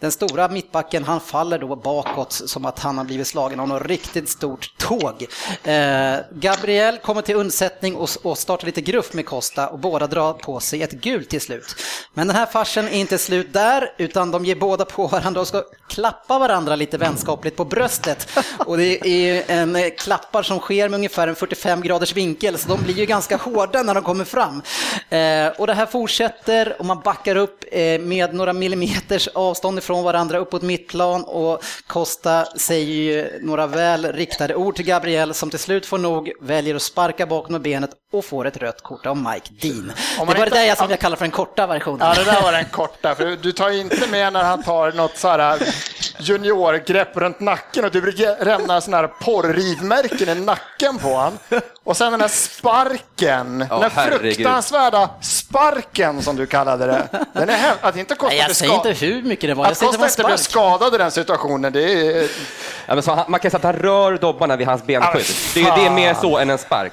Den 0.00 0.12
stora 0.12 0.48
mittbacken 0.48 1.04
han 1.04 1.20
faller 1.20 1.58
då 1.58 1.76
bakåt 1.76 2.32
som 2.32 2.64
att 2.64 2.78
han 2.78 2.98
har 2.98 3.04
blivit 3.04 3.26
slagen 3.26 3.60
av 3.60 3.68
något 3.68 3.86
riktigt 3.86 4.28
stort 4.28 4.78
tåg. 4.78 5.26
Eh, 5.64 6.16
Gabriel 6.32 6.98
kommer 6.98 7.22
till 7.22 7.36
undsättning 7.36 7.96
och, 7.96 8.08
och 8.22 8.38
startar 8.38 8.66
lite 8.66 8.80
gruff 8.80 9.12
med 9.12 9.26
Costa 9.26 9.68
och 9.68 9.78
båda 9.78 10.06
drar 10.06 10.32
på 10.32 10.60
sig 10.60 10.82
ett 10.82 10.92
gult 10.92 11.28
till 11.28 11.40
slut. 11.40 11.74
Men 12.14 12.26
den 12.26 12.36
här 12.36 12.46
farsen 12.46 12.88
är 12.88 12.98
inte 12.98 13.18
slut 13.18 13.52
där 13.52 13.92
utan 13.98 14.30
de 14.30 14.44
ger 14.44 14.54
båda 14.54 14.84
på 14.84 15.06
varandra 15.06 15.40
och 15.40 15.48
ska 15.48 15.62
klappa 15.88 16.38
varandra 16.38 16.76
lite 16.76 16.98
vänskapligt 16.98 17.56
på 17.56 17.64
bröstet. 17.64 18.28
Och 18.66 18.78
det 18.78 19.08
är 19.08 19.44
en 19.48 19.76
eh, 19.76 19.90
klappar 19.98 20.42
som 20.42 20.58
sker 20.58 20.88
med 20.88 20.98
ungefär 20.98 21.28
en 21.28 21.36
45 21.36 21.82
graders 21.82 22.16
vinkel 22.16 22.58
så 22.58 22.68
de 22.68 22.82
blir 22.82 22.94
ju 22.94 23.06
ganska 23.06 23.36
hårda 23.36 23.82
när 23.82 23.94
de 23.94 24.02
kommer 24.04 24.24
fram. 24.24 24.62
Eh, 25.08 25.60
och 25.60 25.66
det 25.66 25.74
här 25.74 25.86
fortsätter 25.86 26.76
och 26.78 26.84
man 26.84 27.00
backar 27.00 27.36
upp 27.36 27.64
eh, 27.72 28.00
med 28.00 28.34
några 28.34 28.52
millimeters 28.52 29.28
avstånd 29.28 29.82
ifrån 29.90 30.04
varandra 30.04 30.38
uppåt 30.38 30.62
mittplan 30.62 31.24
och 31.24 31.64
Costa 31.86 32.44
säger 32.56 32.86
ju 32.94 33.38
några 33.42 33.66
väl 33.66 34.12
riktade 34.12 34.54
ord 34.54 34.76
till 34.76 34.84
Gabriel 34.84 35.34
som 35.34 35.50
till 35.50 35.58
slut 35.58 35.86
får 35.86 35.98
nog, 35.98 36.32
väljer 36.40 36.74
att 36.74 36.82
sparka 36.82 37.26
bakom 37.26 37.52
med 37.52 37.60
benet 37.60 37.90
och 38.12 38.24
får 38.24 38.46
ett 38.46 38.56
rött 38.56 38.82
kort 38.82 39.06
av 39.06 39.16
Mike 39.16 39.48
Dean. 39.60 39.92
Det 40.18 40.24
var 40.24 40.34
det 40.34 40.44
inte- 40.44 40.50
där 40.56 40.64
jag 40.64 40.78
som 40.78 40.90
jag 40.90 40.98
kallar 41.00 41.16
för 41.16 41.24
den 41.24 41.30
korta 41.30 41.66
versionen. 41.66 41.98
Ja, 42.08 42.14
det 42.14 42.24
där 42.30 42.42
var 42.42 42.52
den 42.52 42.64
korta. 42.64 43.14
För 43.14 43.36
du 43.42 43.52
tar 43.52 43.70
inte 43.70 44.06
med 44.10 44.32
när 44.32 44.44
han 44.44 44.62
tar 44.62 44.92
något 44.92 45.16
så 45.16 45.28
här 45.28 45.58
juniorgrepp 46.18 47.16
runt 47.16 47.40
nacken 47.40 47.84
och 47.84 47.90
du 47.90 48.00
brukar 48.00 48.44
lämna 48.44 48.80
sådana 48.80 48.96
här 49.06 49.14
porrrivmärken 49.20 50.28
i 50.28 50.34
nacken 50.34 50.98
på 50.98 51.16
han. 51.16 51.38
Och 51.84 51.96
sen 51.96 52.12
den 52.12 52.20
här 52.20 52.28
sparken, 52.28 53.66
Ja, 53.70 53.78
den 53.78 53.90
här 53.90 54.10
fruktansvärda 54.18 55.10
sparken 55.20 56.22
som 56.22 56.36
du 56.36 56.46
kallade 56.46 56.86
det. 56.86 57.08
Den 57.32 57.48
är 57.48 57.74
Att 57.80 57.96
inte 57.96 58.14
Costa 58.14 58.28
Nej, 58.28 58.38
jag 58.46 58.56
säger 58.56 58.74
inte 58.74 58.92
hur 59.06 59.22
mycket 59.22 59.50
det 59.50 59.54
var, 59.54 59.66
jag 59.66 59.76
Säger 59.80 60.04
att 60.04 60.10
inte 60.10 60.24
blev 60.24 60.36
skadad 60.36 60.94
i 60.94 60.98
den 60.98 61.10
situationen, 61.10 61.72
det 61.72 61.92
är... 61.92 62.28
Ja, 62.86 62.94
men 62.94 63.02
så 63.02 63.10
han, 63.12 63.24
man 63.28 63.40
kan 63.40 63.50
säga 63.50 63.58
att 63.58 63.64
han 63.64 63.82
rör 63.82 64.18
dobbarna 64.18 64.56
vid 64.56 64.66
hans 64.66 64.86
benskydd. 64.86 65.24
Det, 65.54 65.60
är- 65.70 65.76
det 65.76 65.86
är 65.86 65.90
mer 65.90 66.14
så 66.14 66.38
än 66.38 66.50
en 66.50 66.58
spark. 66.58 66.92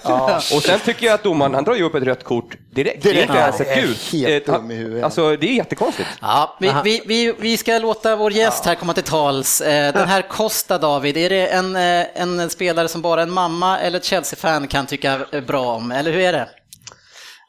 Och 0.56 0.64
sen 0.64 0.80
tycker 0.80 1.06
jag 1.06 1.14
att 1.16 1.24
domaren, 1.24 1.54
han 1.54 1.64
drar 1.64 1.76
ju 1.76 1.84
upp 1.84 1.96
ett 1.96 2.04
rött 2.04 2.24
kort 2.24 2.56
direkt. 2.72 3.04
Det 3.04 3.10
är 3.10 3.22
inte 3.22 3.34
ja. 3.34 3.40
ens 3.40 3.62
ett 3.62 3.68
Det 3.68 3.74
är 3.74 4.40
gult. 4.40 4.98
Eh. 4.98 5.04
Alltså, 5.06 5.36
det 5.36 5.48
är 5.50 5.54
jättekonstigt. 5.54 6.10
Ja, 6.22 6.58
vi, 6.60 6.74
vi, 6.84 7.02
vi, 7.06 7.34
vi 7.40 7.58
ska 7.58 7.78
låta 7.78 8.16
vår 8.16 8.32
gäst 8.32 8.66
här 8.66 8.76
komma 8.76 8.94
till 8.94 9.04
tals. 9.04 9.62
Eh, 9.62 9.94
Den 9.94 10.08
här 10.08 10.22
Costa, 10.22 10.78
David, 10.78 11.18
är 11.18 11.30
det 11.30 11.48
en, 11.48 11.76
eh, 11.76 12.06
en 12.16 12.50
spelare 12.50 12.88
som 12.88 13.02
bara 13.02 13.22
en 13.22 13.32
mamma 13.32 13.80
eller 13.80 13.98
ett 14.00 14.06
Chelsea-fan 14.06 14.68
kan 14.68 14.86
tycka 14.86 15.20
bra 15.48 15.66
om, 15.76 15.92
eller 15.92 16.12
hur 16.12 16.22
är 16.22 16.34
det? 16.34 16.50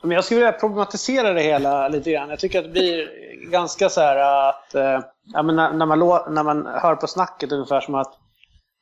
Men 0.02 0.10
jag 0.10 0.24
skulle 0.24 0.40
vilja 0.40 0.52
problematisera 0.52 1.32
det 1.32 1.42
hela 1.42 1.88
lite 1.88 2.10
grann. 2.12 2.30
Jag 2.30 2.38
tycker 2.38 2.58
att 2.58 2.64
det 2.64 2.70
blir 2.70 3.08
ganska 3.50 3.88
så 3.88 4.00
här 4.00 4.16
att... 4.48 4.74
Eh, 5.28 5.32
ja, 5.34 5.42
men 5.42 5.56
när, 5.56 5.72
när, 5.72 5.86
man 5.86 5.98
när 6.34 6.42
man 6.42 6.66
hör 6.66 6.96
på 6.96 7.06
snacket 7.06 7.52
ungefär 7.52 7.80
som 7.80 7.94
att 7.94 8.14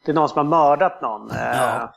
det 0.04 0.12
är 0.12 0.14
någon 0.14 0.28
som 0.28 0.38
har 0.38 0.44
mördat 0.44 1.02
någon. 1.02 1.30
Eh, 1.30 1.56
Ja. 1.56 1.92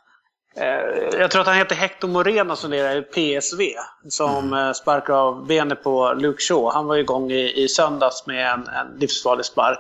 Eh, 0.56 1.20
jag 1.20 1.32
tror 1.32 1.42
att 1.42 1.48
han 1.48 1.56
heter 1.56 1.76
Hector 1.76 2.08
Moreno 2.08 2.56
som 2.56 2.72
lirar 2.72 2.96
i 2.96 3.02
PSV. 3.02 3.64
Som 4.10 4.54
mm. 4.54 4.74
sparkar 4.74 5.14
av 5.14 5.48
benet 5.48 5.84
på 5.84 6.14
Luke 6.14 6.42
Shaw. 6.42 6.72
Han 6.74 6.88
var 6.88 6.98
igång 6.98 7.32
i, 7.32 7.64
i 7.64 7.68
söndags 7.68 8.28
med 8.28 8.52
en, 8.52 8.68
en 8.68 8.98
livsfarlig 9.00 9.46
spark. 9.46 9.80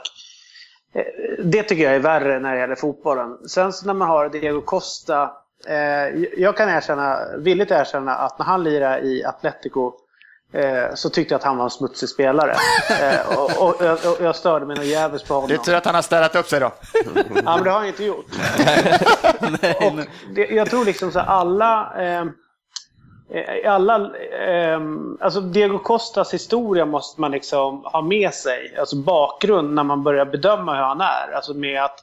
Eh, 0.94 1.44
det 1.44 1.64
tycker 1.64 1.84
jag 1.84 1.96
är 1.96 2.00
värre 2.00 2.40
när 2.40 2.54
det 2.54 2.60
gäller 2.60 2.76
fotbollen. 2.76 3.38
Sen 3.50 3.72
när 3.86 3.94
man 3.94 4.08
har 4.08 4.30
Diego 4.30 4.62
Costa. 4.62 5.32
Eh, 5.68 6.24
jag 6.38 6.58
kan 6.58 6.70
erkänna, 6.70 7.20
villigt 7.38 7.72
erkänna 7.72 8.16
att 8.16 8.40
när 8.40 8.46
han 8.46 8.64
lirade 8.64 9.00
i 9.00 9.26
Atletico 9.26 9.94
Eh, 10.54 10.96
så 10.96 11.10
tyckte 11.10 11.34
jag 11.34 11.40
att 11.40 11.46
han 11.46 11.58
var 11.58 11.64
en 11.64 11.70
smutsig 11.70 12.10
spelare. 12.10 12.56
Eh, 13.02 13.38
och, 13.38 13.62
och, 13.62 13.82
och, 13.82 13.92
och, 13.92 14.26
jag 14.26 14.36
störde 14.36 14.66
mig 14.66 14.76
något 14.76 14.86
jävligt 14.86 15.28
på 15.28 15.34
honom. 15.34 15.50
Det 15.50 15.56
är 15.56 15.58
tur 15.58 15.76
att 15.76 15.86
han 15.86 15.96
har 15.96 16.02
städat 16.02 16.36
upp 16.36 16.48
sig 16.48 16.60
då. 16.60 16.72
ja, 17.06 17.56
men 17.56 17.64
det 17.64 17.70
har 17.70 17.80
han 17.80 17.88
inte 17.88 18.04
gjort. 18.04 18.26
och 19.82 20.00
det, 20.36 20.48
jag 20.48 20.70
tror 20.70 20.86
liksom 20.86 21.12
så 21.12 21.20
alla... 21.20 21.94
Eh, 22.04 22.26
alla, 23.66 23.96
eh, 23.96 24.80
alltså 25.20 25.42
Diego 25.42 25.80
Costas 25.80 26.34
historia 26.34 26.86
måste 26.86 27.22
man 27.22 27.32
liksom 27.32 27.84
ha 27.84 28.02
med 28.02 28.34
sig. 28.34 28.76
Alltså 28.80 28.96
bakgrund 28.96 29.74
när 29.74 29.84
man 29.84 30.04
börjar 30.04 30.26
bedöma 30.26 30.76
hur 30.76 30.82
han 30.82 31.02
är. 31.02 31.32
Alltså 31.36 31.54
med 31.54 31.84
att 31.84 32.00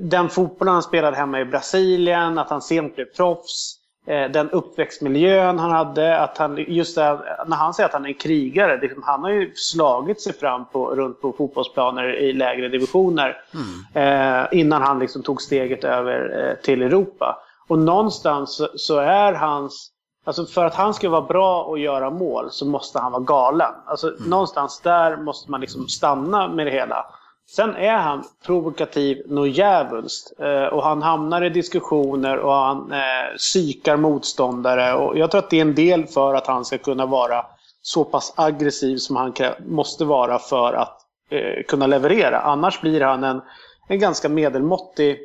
den 0.00 0.28
fotbollen 0.28 0.74
han 0.74 0.82
spelade 0.82 1.16
hemma 1.16 1.40
i 1.40 1.44
Brasilien, 1.44 2.38
att 2.38 2.50
han 2.50 2.62
sent 2.62 2.94
blev 2.94 3.04
proffs. 3.04 3.77
Eh, 4.08 4.30
den 4.30 4.50
uppväxtmiljön 4.50 5.58
han 5.58 5.70
hade. 5.70 6.18
Att 6.18 6.38
han, 6.38 6.64
just 6.68 6.94
det, 6.94 7.20
när 7.46 7.56
han 7.56 7.74
säger 7.74 7.88
att 7.88 7.92
han 7.92 8.04
är 8.04 8.08
en 8.08 8.14
krigare, 8.14 8.80
liksom, 8.80 9.02
han 9.02 9.22
har 9.22 9.30
ju 9.30 9.52
slagit 9.54 10.20
sig 10.20 10.32
fram 10.32 10.64
på, 10.64 10.94
runt 10.94 11.20
på 11.20 11.32
fotbollsplaner 11.32 12.16
i 12.16 12.32
lägre 12.32 12.68
divisioner 12.68 13.36
mm. 13.54 14.42
eh, 14.42 14.58
innan 14.60 14.82
han 14.82 14.98
liksom 14.98 15.22
tog 15.22 15.42
steget 15.42 15.84
över 15.84 16.48
eh, 16.48 16.64
till 16.64 16.82
Europa. 16.82 17.38
Och 17.68 17.78
någonstans 17.78 18.56
så, 18.56 18.68
så, 18.74 18.98
är 18.98 19.32
hans... 19.32 19.90
Alltså 20.24 20.46
för 20.46 20.64
att 20.64 20.74
han 20.74 20.94
ska 20.94 21.08
vara 21.08 21.22
bra 21.22 21.62
och 21.62 21.78
göra 21.78 22.10
mål 22.10 22.50
så 22.50 22.66
måste 22.66 22.98
han 22.98 23.12
vara 23.12 23.22
galen. 23.22 23.72
Alltså 23.86 24.08
mm. 24.08 24.30
Någonstans 24.30 24.80
där 24.80 25.16
måste 25.16 25.50
man 25.50 25.60
liksom 25.60 25.88
stanna 25.88 26.48
med 26.48 26.66
det 26.66 26.72
hela. 26.72 27.06
Sen 27.50 27.76
är 27.76 27.96
han 27.96 28.24
provokativ 28.46 29.22
något 29.26 29.56
djävulskt. 29.56 30.40
Eh, 30.40 30.64
och 30.64 30.82
han 30.82 31.02
hamnar 31.02 31.42
i 31.42 31.50
diskussioner 31.50 32.38
och 32.38 32.52
han 32.52 32.92
eh, 32.92 33.36
psykar 33.36 33.96
motståndare. 33.96 34.94
Och 34.94 35.18
jag 35.18 35.30
tror 35.30 35.38
att 35.38 35.50
det 35.50 35.56
är 35.56 35.62
en 35.62 35.74
del 35.74 36.06
för 36.06 36.34
att 36.34 36.46
han 36.46 36.64
ska 36.64 36.78
kunna 36.78 37.06
vara 37.06 37.46
så 37.82 38.04
pass 38.04 38.32
aggressiv 38.36 38.96
som 38.96 39.16
han 39.16 39.34
måste 39.66 40.04
vara 40.04 40.38
för 40.38 40.72
att 40.72 41.00
eh, 41.30 41.64
kunna 41.68 41.86
leverera. 41.86 42.40
Annars 42.40 42.80
blir 42.80 43.00
han 43.00 43.24
en, 43.24 43.40
en 43.88 43.98
ganska 43.98 44.28
medelmåttig 44.28 45.18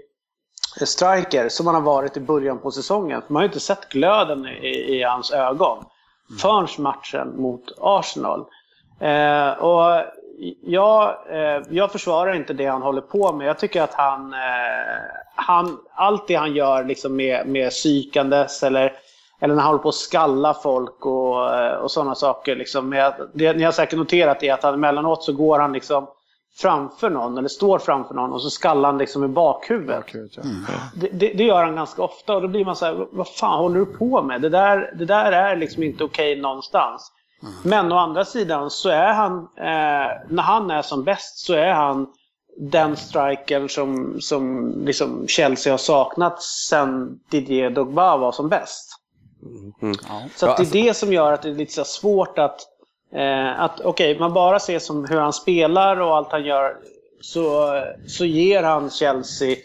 eh, 0.79 0.85
striker 0.85 1.49
som 1.49 1.65
han 1.67 1.75
har 1.75 1.81
varit 1.81 2.17
i 2.17 2.19
början 2.19 2.59
på 2.59 2.71
säsongen. 2.71 3.21
Man 3.27 3.35
har 3.35 3.43
ju 3.43 3.47
inte 3.47 3.59
sett 3.59 3.89
glöden 3.89 4.45
i, 4.45 4.97
i 4.97 5.03
hans 5.03 5.31
ögon 5.31 5.77
mm. 5.77 6.39
förrän 6.39 6.67
matchen 6.83 7.41
mot 7.41 7.63
Arsenal. 7.77 8.45
Eh, 8.99 9.51
och 9.51 10.03
jag, 10.61 11.15
eh, 11.29 11.61
jag 11.69 11.91
försvarar 11.91 12.33
inte 12.33 12.53
det 12.53 12.65
han 12.65 12.81
håller 12.81 13.01
på 13.01 13.33
med. 13.33 13.47
Jag 13.47 13.59
tycker 13.59 13.81
att 13.81 13.93
han, 13.93 14.33
eh, 14.33 14.39
han 15.35 15.77
allt 15.93 16.27
det 16.27 16.35
han 16.35 16.53
gör 16.53 16.83
liksom 16.83 17.15
med, 17.15 17.47
med 17.47 17.69
psykandes 17.69 18.63
eller, 18.63 18.93
eller 19.39 19.55
när 19.55 19.61
han 19.61 19.71
håller 19.71 19.83
på 19.83 19.89
att 19.89 19.95
skalla 19.95 20.53
folk 20.53 21.05
och, 21.05 21.55
eh, 21.55 21.75
och 21.75 21.91
sådana 21.91 22.15
saker. 22.15 22.55
Liksom, 22.55 22.89
med, 22.89 23.13
det 23.33 23.53
ni 23.53 23.63
har 23.63 23.71
säkert 23.71 23.99
noterat 23.99 24.43
är 24.43 24.53
att 24.53 24.63
han 24.63 24.73
emellanåt 24.73 25.23
så 25.23 25.33
går 25.33 25.59
han 25.59 25.73
liksom 25.73 26.07
framför 26.55 27.09
någon 27.09 27.37
eller 27.37 27.49
står 27.49 27.79
framför 27.79 28.15
någon 28.15 28.33
och 28.33 28.41
så 28.41 28.49
skallar 28.49 28.89
han 28.89 28.97
liksom 28.97 29.23
i 29.23 29.27
bakhuvudet. 29.27 29.97
Bakhuvud, 29.97 30.31
ja. 30.35 30.43
mm. 30.43 30.63
det, 30.95 31.09
det, 31.09 31.33
det, 31.33 31.43
gör 31.43 31.63
han 31.63 31.75
ganska 31.75 32.01
ofta 32.01 32.35
och 32.35 32.41
då 32.41 32.47
blir 32.47 32.65
man 32.65 32.75
så 32.75 32.85
här, 32.85 33.07
vad 33.11 33.27
fan 33.27 33.59
håller 33.59 33.79
du 33.79 33.85
på 33.85 34.21
med? 34.21 34.41
Det 34.41 34.49
där, 34.49 34.93
det 34.95 35.05
där 35.05 35.31
är 35.31 35.55
liksom 35.55 35.83
inte 35.83 36.03
okej 36.03 36.31
okay 36.31 36.41
någonstans. 36.41 37.11
Men 37.63 37.91
å 37.91 37.97
andra 37.97 38.25
sidan 38.25 38.69
så 38.69 38.89
är 38.89 39.13
han, 39.13 39.37
eh, 39.57 40.11
när 40.29 40.41
han 40.41 40.71
är 40.71 40.81
som 40.81 41.03
bäst 41.03 41.37
så 41.37 41.53
är 41.53 41.73
han 41.73 42.07
den 42.57 42.97
strikern 42.97 43.69
som, 43.69 44.17
som 44.21 44.73
liksom 44.85 45.27
Chelsea 45.27 45.73
har 45.73 45.77
saknat 45.77 46.41
sen 46.43 47.19
Didier 47.29 47.69
Drogba 47.69 48.17
var 48.17 48.31
som 48.31 48.49
bäst. 48.49 48.89
Mm. 49.81 49.95
Så 50.35 50.45
det 50.45 50.51
är 50.51 50.55
alltså- 50.55 50.73
det 50.73 50.93
som 50.93 51.13
gör 51.13 51.31
att 51.31 51.41
det 51.41 51.49
är 51.49 51.55
lite 51.55 51.73
så 51.73 51.83
svårt 51.83 52.39
att, 52.39 52.59
eh, 53.13 53.59
att 53.59 53.81
okej, 53.81 54.11
okay, 54.11 54.19
man 54.19 54.33
bara 54.33 54.59
ser 54.59 54.79
som 54.79 55.05
hur 55.05 55.19
han 55.19 55.33
spelar 55.33 55.99
och 55.99 56.15
allt 56.17 56.31
han 56.31 56.43
gör 56.43 56.77
så, 57.21 57.73
så 58.07 58.25
ger 58.25 58.63
han 58.63 58.89
Chelsea 58.89 59.55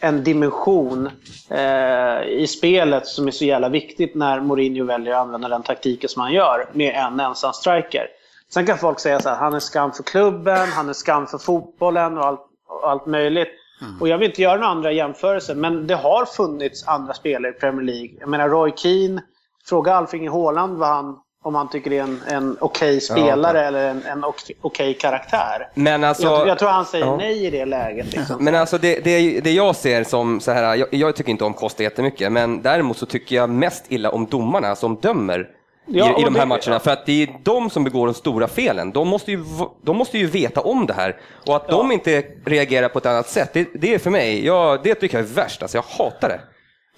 en 0.00 0.24
dimension 0.24 1.10
eh, 1.50 2.22
i 2.28 2.46
spelet 2.46 3.06
som 3.06 3.26
är 3.26 3.30
så 3.30 3.44
jävla 3.44 3.68
viktigt 3.68 4.14
när 4.14 4.40
Mourinho 4.40 4.84
väljer 4.84 5.14
att 5.14 5.20
använda 5.20 5.48
den 5.48 5.62
taktiken 5.62 6.08
som 6.08 6.22
han 6.22 6.32
gör 6.32 6.68
med 6.72 6.94
en 6.94 7.20
ensam 7.20 7.52
striker. 7.52 8.06
Sen 8.50 8.66
kan 8.66 8.78
folk 8.78 9.00
säga 9.00 9.16
att 9.16 9.24
han 9.38 9.54
är 9.54 9.60
skam 9.60 9.92
för 9.92 10.02
klubben, 10.02 10.68
han 10.68 10.88
är 10.88 10.92
skam 10.92 11.26
för 11.26 11.38
fotbollen 11.38 12.18
och 12.18 12.24
allt, 12.24 12.40
och 12.68 12.90
allt 12.90 13.06
möjligt. 13.06 13.48
Mm. 13.80 14.00
Och 14.00 14.08
jag 14.08 14.18
vill 14.18 14.28
inte 14.28 14.42
göra 14.42 14.54
några 14.54 14.68
andra 14.68 14.92
jämförelser, 14.92 15.54
men 15.54 15.86
det 15.86 15.94
har 15.94 16.24
funnits 16.24 16.88
andra 16.88 17.14
spelare 17.14 17.52
i 17.52 17.54
Premier 17.54 17.82
League. 17.82 18.10
Jag 18.20 18.28
menar 18.28 18.48
Roy 18.48 18.72
Keane, 18.76 19.22
fråga 19.68 19.94
Alf 19.94 20.14
Inge 20.14 20.30
Haaland 20.30 20.78
vad 20.78 20.88
han 20.88 21.18
om 21.44 21.54
han 21.54 21.70
tycker 21.70 21.90
det 21.90 21.98
är 21.98 22.02
en, 22.02 22.22
en 22.28 22.56
okej 22.60 22.96
okay 22.96 23.00
spelare 23.00 23.58
ja, 23.58 23.64
eller 23.64 23.90
en, 23.90 24.02
en 24.02 24.24
okej 24.24 24.56
okay 24.62 24.94
karaktär. 24.94 25.68
Men 25.74 26.04
alltså, 26.04 26.22
jag, 26.22 26.48
jag, 26.48 26.58
tror 26.58 26.68
han 26.68 26.86
säger 26.86 27.04
ja. 27.06 27.16
nej 27.16 27.46
i 27.46 27.50
det 27.50 27.64
läget. 27.64 28.12
Liksom. 28.12 28.44
Men 28.44 28.54
alltså 28.54 28.78
det, 28.78 29.04
det, 29.04 29.40
det, 29.40 29.50
jag 29.50 29.76
ser 29.76 30.04
som 30.04 30.40
så 30.40 30.52
här, 30.52 30.76
jag, 30.76 30.88
jag 30.90 31.16
tycker 31.16 31.30
inte 31.30 31.44
om 31.44 31.54
Costa 31.54 31.82
jättemycket, 31.82 32.32
men 32.32 32.62
däremot 32.62 32.98
så 32.98 33.06
tycker 33.06 33.36
jag 33.36 33.50
mest 33.50 33.84
illa 33.88 34.10
om 34.10 34.26
domarna 34.26 34.76
som 34.76 34.96
dömer 34.96 35.48
Ja, 35.90 36.18
i, 36.18 36.20
i 36.20 36.24
de 36.24 36.34
här 36.34 36.42
det, 36.42 36.46
matcherna. 36.46 36.80
För 36.80 36.90
att 36.90 37.06
det 37.06 37.22
är 37.22 37.28
de 37.42 37.70
som 37.70 37.84
begår 37.84 38.06
de 38.06 38.14
stora 38.14 38.48
felen. 38.48 38.92
De 38.92 39.08
måste 39.08 39.30
ju, 39.30 39.44
de 39.82 39.96
måste 39.96 40.18
ju 40.18 40.26
veta 40.26 40.60
om 40.60 40.86
det 40.86 40.92
här. 40.92 41.16
Och 41.46 41.56
att 41.56 41.68
de 41.68 41.92
inte 41.92 42.24
reagerar 42.44 42.88
på 42.88 42.98
ett 42.98 43.06
annat 43.06 43.28
sätt, 43.28 43.56
det, 43.74 43.94
är 43.94 43.98
för 43.98 44.10
mig, 44.10 44.46
ja, 44.46 44.80
det 44.84 44.94
tycker 44.94 45.18
jag 45.18 45.28
är 45.28 45.34
värst. 45.34 45.62
Alltså, 45.62 45.78
jag 45.78 46.04
hatar 46.04 46.28
det. 46.28 46.40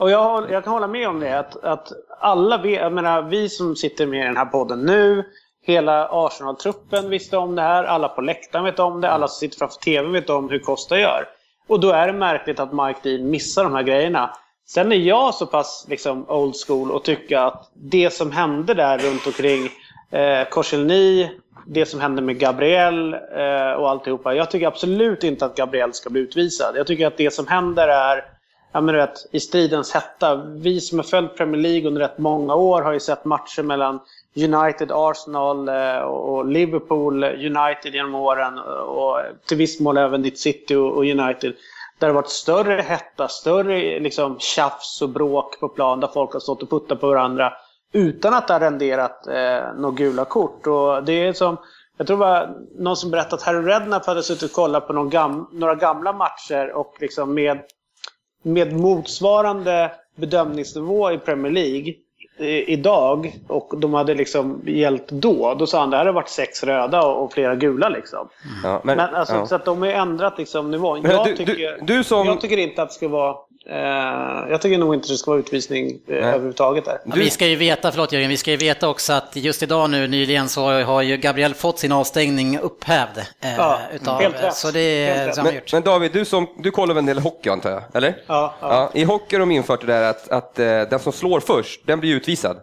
Och 0.00 0.10
jag, 0.10 0.50
jag 0.50 0.64
kan 0.64 0.72
hålla 0.72 0.86
med 0.86 1.08
om 1.08 1.20
det. 1.20 1.38
Att, 1.38 1.64
att 1.64 1.92
alla 2.20 2.58
vi, 2.58 2.76
jag 2.76 2.92
menar, 2.92 3.22
vi 3.22 3.48
som 3.48 3.76
sitter 3.76 4.06
med 4.06 4.20
i 4.20 4.26
den 4.26 4.36
här 4.36 4.44
podden 4.44 4.86
nu, 4.86 5.24
hela 5.62 6.08
Arsenal-truppen 6.08 7.10
visste 7.10 7.36
om 7.36 7.54
det 7.54 7.62
här, 7.62 7.84
alla 7.84 8.08
på 8.08 8.20
läktaren 8.20 8.64
vet 8.64 8.78
om 8.78 9.00
det, 9.00 9.10
alla 9.10 9.28
som 9.28 9.38
sitter 9.38 9.58
framför 9.58 9.80
TVn 9.80 10.12
vet 10.12 10.30
om 10.30 10.50
hur 10.50 10.58
Costa 10.58 10.98
gör. 10.98 11.24
Och 11.68 11.80
då 11.80 11.90
är 11.90 12.06
det 12.06 12.12
märkligt 12.12 12.60
att 12.60 12.72
Mike 12.72 13.00
Dean 13.02 13.30
missar 13.30 13.64
de 13.64 13.74
här 13.74 13.82
grejerna. 13.82 14.30
Sen 14.66 14.92
är 14.92 14.96
jag 14.96 15.34
så 15.34 15.46
pass 15.46 15.86
liksom, 15.88 16.30
old 16.30 16.54
school 16.66 16.90
och 16.90 17.04
tycker 17.04 17.38
att 17.38 17.70
det 17.74 18.12
som 18.12 18.30
hände 18.30 18.74
där 18.74 18.98
runt 18.98 19.26
omkring 19.26 19.68
eh, 20.10 20.48
Korselny, 20.48 21.28
det 21.66 21.86
som 21.86 22.00
hände 22.00 22.22
med 22.22 22.38
Gabriel 22.38 23.14
eh, 23.14 23.72
och 23.72 23.90
alltihopa. 23.90 24.34
Jag 24.34 24.50
tycker 24.50 24.66
absolut 24.66 25.24
inte 25.24 25.44
att 25.44 25.56
Gabriel 25.56 25.94
ska 25.94 26.10
bli 26.10 26.20
utvisad. 26.20 26.76
Jag 26.76 26.86
tycker 26.86 27.06
att 27.06 27.16
det 27.16 27.34
som 27.34 27.46
händer 27.46 27.88
är 27.88 28.39
ja, 28.72 28.80
men 28.80 28.94
vet, 28.94 29.26
i 29.30 29.40
stridens 29.40 29.92
hetta. 29.92 30.34
Vi 30.36 30.80
som 30.80 30.98
har 30.98 31.04
följt 31.04 31.36
Premier 31.36 31.62
League 31.62 31.88
under 31.88 32.00
rätt 32.00 32.18
många 32.18 32.54
år 32.54 32.82
har 32.82 32.92
ju 32.92 33.00
sett 33.00 33.24
matcher 33.24 33.62
mellan 33.62 34.00
United, 34.36 34.90
Arsenal 34.92 35.68
eh, 35.68 35.98
och 35.98 36.46
Liverpool 36.46 37.24
United 37.24 37.94
genom 37.94 38.14
åren 38.14 38.58
eh, 38.58 38.64
och 38.64 39.20
till 39.46 39.56
viss 39.56 39.80
mån 39.80 39.96
även 39.96 40.22
ditt 40.22 40.38
City 40.38 40.74
och 40.74 41.04
United. 41.04 41.52
Där 41.98 42.06
det 42.06 42.12
har 42.12 42.12
varit 42.12 42.30
större 42.30 42.82
hetta, 42.82 43.28
större 43.28 44.00
liksom, 44.00 44.38
tjafs 44.38 45.02
och 45.02 45.08
bråk 45.08 45.60
på 45.60 45.68
plan 45.68 46.00
där 46.00 46.08
folk 46.08 46.32
har 46.32 46.40
stått 46.40 46.62
och 46.62 46.70
puttat 46.70 47.00
på 47.00 47.06
varandra 47.06 47.52
utan 47.92 48.34
att 48.34 48.46
det 48.46 48.52
har 48.52 48.60
renderat 48.60 49.26
eh, 49.26 49.74
några 49.76 49.96
gula 49.96 50.24
kort. 50.24 50.66
Och 50.66 51.04
det 51.04 51.12
är 51.12 51.32
som, 51.32 51.56
jag 51.96 52.06
tror 52.06 52.16
det 52.16 52.24
var 52.24 52.56
någon 52.78 52.96
som 52.96 53.10
berättade 53.10 53.36
att 53.36 53.42
Harry 53.42 53.62
Redknapp 53.62 54.06
hade 54.06 54.22
suttit 54.22 54.42
och 54.42 54.52
kollat 54.52 54.86
på 54.86 55.04
gam, 55.04 55.48
några 55.52 55.74
gamla 55.74 56.12
matcher 56.12 56.72
och 56.72 56.94
liksom 57.00 57.34
med 57.34 57.60
med 58.42 58.72
motsvarande 58.72 59.92
bedömningsnivå 60.16 61.12
i 61.12 61.18
Premier 61.18 61.52
League 61.52 61.94
idag 62.66 63.38
och 63.48 63.80
de 63.80 63.94
hade 63.94 64.14
liksom 64.14 64.62
gällt 64.66 65.08
då. 65.08 65.54
Då 65.54 65.66
sa 65.66 65.80
han 65.80 65.90
det 65.90 65.96
hade 65.96 66.12
varit 66.12 66.28
sex 66.28 66.64
röda 66.64 67.02
och 67.02 67.32
flera 67.32 67.54
gula. 67.54 67.88
Liksom. 67.88 68.28
Ja, 68.64 68.80
men, 68.84 68.96
men 68.96 69.14
alltså, 69.14 69.34
ja. 69.34 69.46
Så 69.46 69.54
att 69.54 69.64
de 69.64 69.82
har 69.82 69.88
ändrat 69.88 70.38
liksom, 70.38 70.70
nivån. 70.70 71.02
Jag, 71.02 71.26
du, 71.26 71.36
tycker, 71.36 71.54
du, 71.54 71.78
du 71.82 72.04
som... 72.04 72.26
jag 72.26 72.40
tycker 72.40 72.56
inte 72.56 72.82
att 72.82 72.88
det 72.88 72.94
ska 72.94 73.08
vara 73.08 73.36
jag 74.50 74.62
tycker 74.62 74.78
nog 74.78 74.94
inte 74.94 75.08
det 75.08 75.16
ska 75.16 75.30
vara 75.30 75.40
utvisning 75.40 76.00
eh, 76.08 76.16
överhuvudtaget 76.16 76.84
där. 76.84 77.00
Ja, 77.04 77.12
vi 77.14 77.30
ska 77.30 77.46
ju 77.46 77.56
veta, 77.56 77.90
förlåt 77.90 78.12
Jörgen, 78.12 78.30
vi 78.30 78.36
ska 78.36 78.50
ju 78.50 78.56
veta 78.56 78.88
också 78.88 79.12
att 79.12 79.36
just 79.36 79.62
idag 79.62 79.90
nu 79.90 80.08
nyligen 80.08 80.48
så 80.48 80.82
har 80.82 81.02
ju 81.02 81.16
Gabriel 81.16 81.54
fått 81.54 81.78
sin 81.78 81.92
avstängning 81.92 82.58
upphävd. 82.58 83.18
Eh, 83.18 83.56
ja, 83.56 83.78
utav, 83.92 84.20
helt 84.20 84.42
rätt. 84.42 84.54
Så 84.54 84.70
det 84.70 84.80
är 84.80 85.42
men, 85.42 85.54
men, 85.72 85.82
David, 85.82 86.12
du, 86.12 86.24
som, 86.24 86.46
du 86.58 86.70
kollar 86.70 86.94
väl 86.94 87.02
en 87.02 87.06
del 87.06 87.18
hockey 87.18 87.50
antar 87.50 87.70
jag? 87.70 87.82
Eller? 87.94 88.16
Ja. 88.26 88.54
ja. 88.60 88.68
ja 88.94 89.00
I 89.00 89.04
hockey 89.04 89.36
har 89.36 89.40
de 89.40 89.50
infört 89.50 89.80
det 89.80 89.86
där 89.86 90.02
att, 90.02 90.28
att 90.28 90.54
den 90.90 90.98
som 90.98 91.12
slår 91.12 91.40
först, 91.40 91.80
den 91.86 92.00
blir 92.00 92.14
utvisad. 92.14 92.56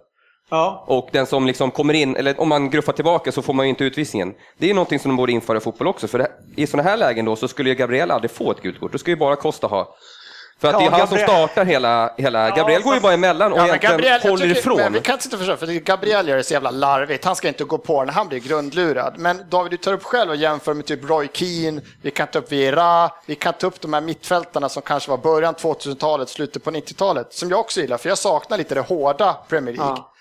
Ja. 0.50 0.84
Och 0.88 1.10
den 1.12 1.26
som 1.26 1.48
liksom 1.48 1.72
kommer 1.72 1.94
in, 1.94 2.16
eller 2.16 2.42
om 2.42 2.50
man 2.50 2.70
gruffar 2.70 2.94
tillbaka 2.94 3.32
så 3.32 3.42
får 3.42 3.54
man 3.54 3.66
ju 3.66 3.70
inte 3.70 3.84
utvisningen. 3.84 4.34
Det 4.58 4.70
är 4.70 4.74
någonting 4.74 5.00
som 5.00 5.10
de 5.12 5.18
borde 5.18 5.32
införa 5.32 5.58
i 5.58 5.60
fotboll 5.60 5.88
också, 5.88 6.08
för 6.08 6.18
det, 6.18 6.32
i 6.56 6.68
sådana 6.68 6.90
här 6.90 6.98
lägen 6.98 7.26
då 7.26 7.36
så 7.36 7.48
skulle 7.48 7.70
ju 7.70 7.76
Gabriel 7.76 8.12
aldrig 8.12 8.32
få 8.32 8.52
ett 8.52 8.62
gult 8.62 8.80
kort, 8.80 8.92
då 8.92 8.98
skulle 8.98 9.12
ju 9.12 9.20
bara 9.20 9.36
Costa 9.36 9.68
ha 9.68 9.96
För 10.60 10.68
att 10.68 10.74
Ja, 10.74 10.80
det 10.80 10.86
är 10.86 10.90
han 10.90 11.00
Gabriel- 11.00 11.08
som 11.08 11.18
startar 11.36 11.66
hela, 11.66 12.14
hela 12.18 12.50
Gabriel 12.50 12.82
går 12.82 12.94
ju 12.96 13.00
bara 13.02 13.14
emellan 13.14 13.54
och 13.54 13.60
Ja, 13.60 13.66
egentligen 13.68 13.92
Gabriel, 13.92 14.22
håller 14.22 14.38
tycker, 14.48 14.60
ifrån. 14.60 14.78
Men 14.78 14.94
vi 14.94 15.00
kan 15.02 15.14
inte 15.24 15.38
försöka, 15.38 15.58
för 15.58 15.68
Gabriel 15.68 16.28
gör 16.28 16.38
det 16.38 16.44
så 16.44 16.54
jävla 16.54 16.72
larvigt. 16.72 17.26
Han 17.26 17.36
ska 17.36 17.48
inte 17.48 17.64
gå 17.64 17.78
på 17.78 18.04
den, 18.06 18.14
han 18.14 18.28
blir 18.28 18.40
grundlurad. 18.40 19.14
Men 19.18 19.46
David, 19.50 19.72
du 19.72 19.78
tar 19.78 19.94
upp 19.94 20.04
själv 20.04 20.30
och 20.30 20.36
jämför 20.36 20.74
med 20.74 20.86
typ 20.86 21.10
Roy 21.10 21.28
Keane, 21.34 21.82
vi 22.02 22.12
kan 22.12 22.28
ta 22.28 22.40
upp 22.40 22.52
Vieira, 22.52 23.12
vi 23.26 23.36
kan 23.36 23.54
ta 23.54 23.68
upp 23.68 23.82
de 23.82 23.94
här 23.94 24.02
mittfältarna 24.02 24.70
som 24.70 24.82
kanske 24.82 25.10
var 25.10 25.18
början 25.18 25.54
2000-talet, 25.56 26.30
slutet 26.30 26.64
på 26.64 26.72
90-talet, 26.72 27.34
som 27.34 27.50
jag 27.50 27.60
också 27.60 27.82
gillar, 27.82 27.98
för 27.98 28.10
jag 28.10 28.18
saknar 28.18 28.58
lite 28.58 28.76
det 28.76 28.82
hårda 28.82 29.34
Premier 29.50 29.76
League. 29.76 29.94
Ja. 29.98 30.12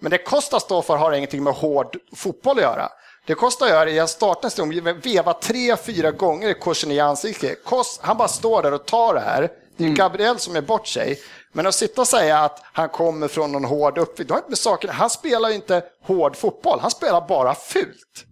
Men 0.00 0.10
det 0.10 0.18
Costa 0.18 0.60
står 0.60 0.82
för 0.82 0.96
har 0.96 1.12
ingenting 1.12 1.42
med 1.44 1.54
hård 1.54 1.96
fotboll 2.16 2.56
att 2.56 2.62
göra. 2.62 2.88
Det 3.26 3.34
Costa 3.34 3.68
gör 3.68 3.86
är 3.86 4.02
att 4.02 4.10
starta 4.10 4.46
en 4.46 4.50
stund, 4.50 4.74
veva 5.04 5.32
tre, 5.32 5.76
fyra 5.76 6.10
gånger 6.10 6.48
i 6.48 6.54
kursen 6.54 6.90
i 6.90 7.00
ansiktet. 7.00 7.64
Kost, 7.64 8.00
han 8.02 8.16
bara 8.16 8.28
står 8.28 8.62
där 8.62 8.72
och 8.74 8.86
tar 8.86 9.14
det 9.14 9.20
här. 9.20 9.48
Det 9.76 9.84
är 9.84 9.88
Gabriel 9.88 10.38
som 10.38 10.56
är 10.56 10.60
bort 10.60 10.86
sig. 10.86 11.18
Men 11.52 11.66
att 11.66 11.74
sitta 11.74 12.00
och 12.00 12.08
säga 12.08 12.38
att 12.38 12.62
han 12.72 12.88
kommer 12.88 13.28
från 13.28 13.52
någon 13.52 13.64
hård 13.64 13.98
uppväxt, 13.98 14.28
det 14.28 14.34
har 14.34 14.38
inte 14.38 14.50
med 14.50 14.58
saken 14.58 14.90
Han 14.90 15.10
spelar 15.10 15.48
ju 15.48 15.54
inte 15.54 15.82
hård 16.02 16.36
fotboll, 16.36 16.80
han 16.80 16.90
spelar 16.90 17.28
bara 17.28 17.54
fult. 17.54 18.24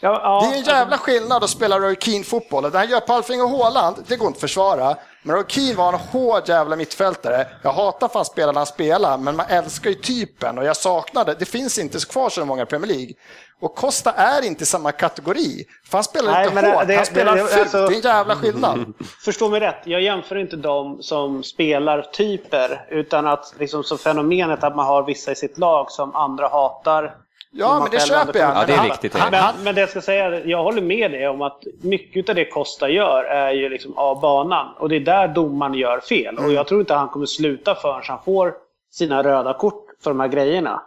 Ja, 0.00 0.20
ja, 0.22 0.48
Det 0.48 0.56
är 0.56 0.58
en 0.58 0.64
jävla 0.64 0.98
skillnad 0.98 1.44
att 1.44 1.50
spela 1.50 1.78
Roy 1.78 1.96
Keane-fotboll. 1.96 2.70
Det 2.70 2.78
han 2.78 2.88
gör 2.88 3.00
på 3.00 3.12
Alfring 3.12 3.42
och 3.42 3.48
Haaland, 3.50 3.96
det 4.06 4.16
går 4.16 4.26
inte 4.26 4.36
att 4.36 4.40
försvara. 4.40 4.96
Men 5.22 5.36
Roy 5.36 5.44
Keane 5.48 5.74
var 5.74 5.92
en 5.92 5.98
hård 5.98 6.48
jävla 6.48 6.76
mittfältare. 6.76 7.46
Jag 7.62 7.72
hatar 7.72 8.08
fan 8.08 8.24
spelarna 8.24 8.60
han 8.60 8.66
spelar, 8.66 9.18
men 9.18 9.36
man 9.36 9.46
älskar 9.48 9.90
ju 9.90 9.96
typen 9.96 10.58
och 10.58 10.64
jag 10.64 10.76
saknade, 10.76 11.34
det 11.38 11.44
finns 11.44 11.78
inte 11.78 11.98
kvar 11.98 12.28
så 12.30 12.44
många 12.44 12.62
i 12.62 12.66
Premier 12.66 12.88
League. 12.88 13.14
Och 13.60 13.74
Costa 13.76 14.12
är 14.12 14.42
inte 14.44 14.66
samma 14.66 14.92
kategori. 14.92 15.64
För 15.90 15.98
han 15.98 16.04
spelar 16.04 16.32
Nej, 16.32 16.48
inte 16.48 16.60
det- 16.60 16.72
hårt, 16.72 16.86
det- 16.86 16.96
han 16.96 17.06
spelar 17.06 17.36
det- 17.36 17.44
fult. 17.46 17.60
alltså- 17.60 17.86
Det 17.86 17.92
är 17.92 17.96
en 17.96 18.00
jävla 18.00 18.36
skillnad. 18.36 18.92
Förstå 19.24 19.48
mig 19.48 19.60
rätt, 19.60 19.82
jag 19.84 20.02
jämför 20.02 20.36
inte 20.36 20.56
dem 20.56 20.98
som 21.02 21.42
spelar 21.42 22.02
typer 22.02 22.86
utan 22.90 23.26
att 23.26 23.54
liksom 23.58 23.84
som 23.84 23.98
fenomenet 23.98 24.64
att 24.64 24.76
man 24.76 24.86
har 24.86 25.02
vissa 25.02 25.32
i 25.32 25.34
sitt 25.36 25.58
lag 25.58 25.90
som 25.90 26.14
andra 26.14 26.48
hatar. 26.48 27.14
Ja, 27.52 27.78
men 27.80 27.90
det 27.90 28.00
köper 28.08 28.38
jag. 28.38 28.56
Ja, 28.56 28.64
det 28.66 28.72
är 28.72 28.76
han- 28.76 28.86
riktigt, 28.88 29.14
Han, 29.16 29.32
ja. 29.32 29.38
han, 29.38 29.54
Men, 29.54 29.64
men 29.64 29.74
det 29.74 29.80
jag 29.80 29.90
ska 29.90 30.00
säga, 30.00 30.44
jag 30.46 30.62
håller 30.62 30.82
med 30.82 31.10
dig 31.10 31.28
om 31.28 31.42
att 31.42 31.62
mycket 31.82 32.28
av 32.28 32.34
det 32.34 32.44
Costa 32.44 32.88
gör 32.88 33.24
är 33.24 33.50
ju 33.50 33.68
liksom 33.68 33.98
av 33.98 34.20
banan. 34.20 34.74
Och 34.78 34.88
det 34.88 34.96
är 34.96 35.00
där 35.00 35.28
domaren 35.28 35.74
gör 35.74 36.00
fel. 36.00 36.34
Mm. 36.38 36.44
Och 36.44 36.52
jag 36.52 36.66
tror 36.68 36.80
inte 36.80 36.94
han 36.94 37.08
kommer 37.08 37.26
sluta 37.26 37.74
förrän 37.74 38.02
han 38.06 38.18
får 38.24 38.54
sina 38.92 39.22
röda 39.22 39.52
kort 39.54 39.86
för 40.04 40.10
de 40.10 40.20
här 40.20 40.28
grejerna. 40.28 40.82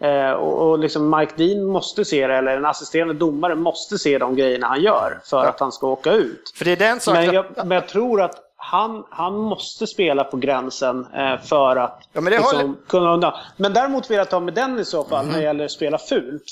Eh, 0.00 0.30
och 0.30 0.68
och 0.68 0.78
liksom 0.78 1.16
Mike 1.18 1.32
Dean 1.36 1.64
måste 1.64 2.04
se 2.04 2.26
det, 2.26 2.34
eller 2.34 2.56
en 2.56 2.64
assisterande 2.66 3.14
domare 3.14 3.54
måste 3.54 3.98
se 3.98 4.18
de 4.18 4.36
grejerna 4.36 4.66
han 4.66 4.80
gör 4.82 5.20
för 5.24 5.44
att 5.46 5.60
han 5.60 5.72
ska 5.72 5.86
åka 5.86 6.12
ut. 6.12 6.52
för 6.56 6.64
det 6.64 6.72
är 6.72 6.76
den 6.76 7.00
saken. 7.00 7.24
Men 7.26 7.34
jag, 7.34 7.44
men 7.56 7.70
jag 7.70 7.88
tror 7.88 8.22
att 8.22 8.34
han, 8.70 9.04
han 9.10 9.36
måste 9.38 9.86
spela 9.86 10.24
på 10.24 10.36
gränsen 10.36 11.06
eh, 11.16 11.40
för 11.44 11.76
att 11.76 12.08
Ja, 12.12 12.20
men 12.20 12.32
liksom, 12.32 12.56
håller- 12.58 12.74
kunna 12.88 13.12
undan. 13.14 13.32
Men 13.56 13.72
däremot 13.72 14.10
vill 14.10 14.16
jag 14.18 14.30
ta 14.30 14.40
med 14.40 14.54
den 14.54 14.78
i 14.78 14.84
så 14.84 15.04
fall 15.04 15.26
när 15.26 15.36
det 15.38 15.42
gäller 15.42 15.64
att 15.64 15.70
spela 15.70 15.98
fult. 15.98 16.44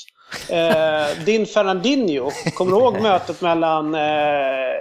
Eh, 0.49 1.23
din 1.25 1.45
Fernandinho, 1.45 2.31
kommer 2.55 2.71
du 2.71 2.77
ihåg 2.77 2.93
mötet 3.01 3.41
mellan 3.41 3.95
eh, 3.95 4.01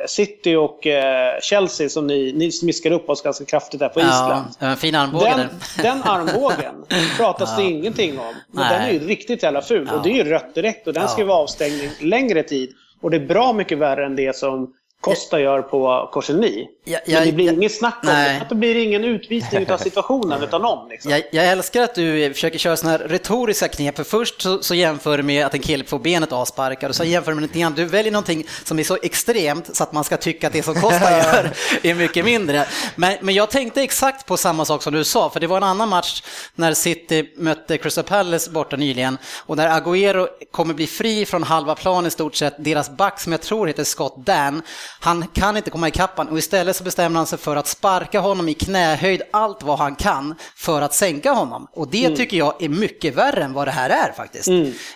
City 0.08 0.54
och 0.56 0.86
eh, 0.86 1.40
Chelsea 1.42 1.88
som 1.88 2.06
ni, 2.06 2.32
ni 2.32 2.52
smiskade 2.52 2.94
upp 2.94 3.08
oss 3.10 3.22
ganska 3.22 3.44
kraftigt 3.44 3.80
där 3.80 3.88
på 3.88 4.00
Ja, 4.00 4.06
Island? 4.06 4.46
en 4.58 4.76
fin 4.76 4.94
armbåge 4.94 5.34
Den, 5.36 5.48
den 5.82 6.02
armbågen 6.02 6.74
pratas 7.16 7.56
det 7.56 7.62
ingenting 7.62 8.18
om. 8.18 8.34
Men 8.50 8.64
Nej. 8.64 8.78
den 8.78 8.88
är 8.88 8.92
ju 8.92 8.98
riktigt 9.08 9.42
jävla 9.42 9.62
ful. 9.62 9.90
Och 9.94 10.02
det 10.02 10.10
är 10.10 10.24
ju 10.24 10.30
rött 10.30 10.54
direkt 10.54 10.86
och 10.86 10.92
den 10.92 11.08
ska 11.08 11.20
ju 11.20 11.26
Ja. 11.26 11.32
vara 11.32 11.42
avstängning 11.42 11.90
längre 12.00 12.42
tid. 12.42 12.72
Och 13.02 13.10
det 13.10 13.16
är 13.16 13.26
bra 13.26 13.52
mycket 13.52 13.78
värre 13.78 14.06
än 14.06 14.16
det 14.16 14.36
som 14.36 14.72
Costa 15.00 15.40
gör 15.40 15.62
på 15.62 16.10
Korseni. 16.12 16.68
Ja, 16.84 16.98
Men 17.06 17.24
det 17.26 17.32
blir 17.32 17.46
jag- 17.46 17.54
inget 17.54 17.74
snack 17.74 17.98
om 18.02 18.08
nej. 18.08 18.34
det. 18.34 18.40
Att 18.42 18.48
det 18.48 18.54
blir 18.54 18.74
ingen 18.76 19.04
utvisning 19.04 19.70
av 19.70 19.78
situationen 19.88 20.42
utan 20.42 20.64
om. 20.64 20.88
Liksom. 20.88 21.10
Jag, 21.10 21.22
jag 21.32 21.46
älskar 21.46 21.82
att 21.82 21.94
du 21.94 22.32
försöker 22.34 22.58
köra 22.58 22.76
sådana 22.76 22.98
här 22.98 23.08
retoriska 23.08 23.68
knep, 23.68 23.96
för 23.96 24.04
först 24.04 24.42
så, 24.42 24.62
så 24.62 24.74
jämför 24.74 25.16
du 25.16 25.22
med 25.22 25.46
att 25.46 25.54
en 25.54 25.60
kille 25.60 25.84
får 25.84 25.99
benet 25.99 26.32
avsparkad 26.32 26.88
och 26.90 26.97
så 26.97 27.04
jämför 27.04 27.30
du 27.30 27.34
med 27.34 27.42
någonting 27.42 27.62
annat. 27.62 27.76
Du 27.76 27.84
väljer 27.84 28.12
någonting 28.12 28.47
som 28.64 28.78
är 28.78 28.82
så 28.84 28.99
extremt 29.02 29.76
så 29.76 29.82
att 29.82 29.92
man 29.92 30.04
ska 30.04 30.16
tycka 30.16 30.47
att 30.47 30.52
det 30.52 30.62
som 30.62 30.75
Costa 30.75 31.10
gör 31.18 31.50
är 31.82 31.94
mycket 31.94 32.25
mindre. 32.25 32.64
Men, 32.97 33.16
men 33.21 33.34
jag 33.34 33.50
tänkte 33.50 33.82
exakt 33.82 34.26
på 34.26 34.36
samma 34.36 34.64
sak 34.64 34.82
som 34.82 34.92
du 34.92 35.04
sa, 35.04 35.30
för 35.30 35.40
det 35.40 35.47
var 35.47 35.56
en 35.56 35.62
annan 35.62 35.88
match 35.88 36.23
när 36.54 36.75
City 36.75 37.32
mötte 37.36 37.78
Crystal 37.78 38.04
Palace 38.04 38.50
borta 38.50 38.76
nyligen 38.76 39.18
och 39.47 39.56
där 39.56 39.68
Agüero 39.80 40.28
kommer 40.50 40.75
bli 40.75 40.86
fri 40.86 41.26
från 41.26 41.42
halva 41.42 41.75
plan 41.75 42.06
i 42.06 42.10
stort 42.10 42.34
sett, 42.34 42.54
deras 42.64 42.90
back 42.97 43.21
som 43.21 43.32
jag 43.32 43.40
tror 43.42 43.66
heter 43.66 43.84
Scott 43.84 44.16
Dan, 44.16 44.62
han 45.00 45.26
kan 45.26 45.56
inte 45.56 45.70
komma 45.70 45.88
ikapp 45.88 46.18
han 46.18 46.28
och 46.28 46.38
istället 46.38 46.76
så 46.76 46.84
bestämmer 46.84 47.16
han 47.16 47.26
sig 47.26 47.38
för 47.38 47.56
att 47.56 47.66
sparka 47.66 48.20
honom 48.20 48.49
i 48.49 48.54
knähöjd 48.54 49.22
allt 49.32 49.62
vad 49.62 49.78
han 49.78 49.96
kan 49.96 50.34
för 50.56 50.82
att 50.82 50.94
sänka 50.94 51.32
honom. 51.32 51.68
Och 51.72 51.88
det 51.88 52.16
tycker 52.16 52.36
jag 52.36 52.62
är 52.62 52.68
mycket 52.68 53.14
värre 53.14 53.44
än 53.44 53.52
vad 53.52 53.68
det 53.68 53.72
här 53.72 53.90
är 53.90 54.12
faktiskt. 54.12 54.49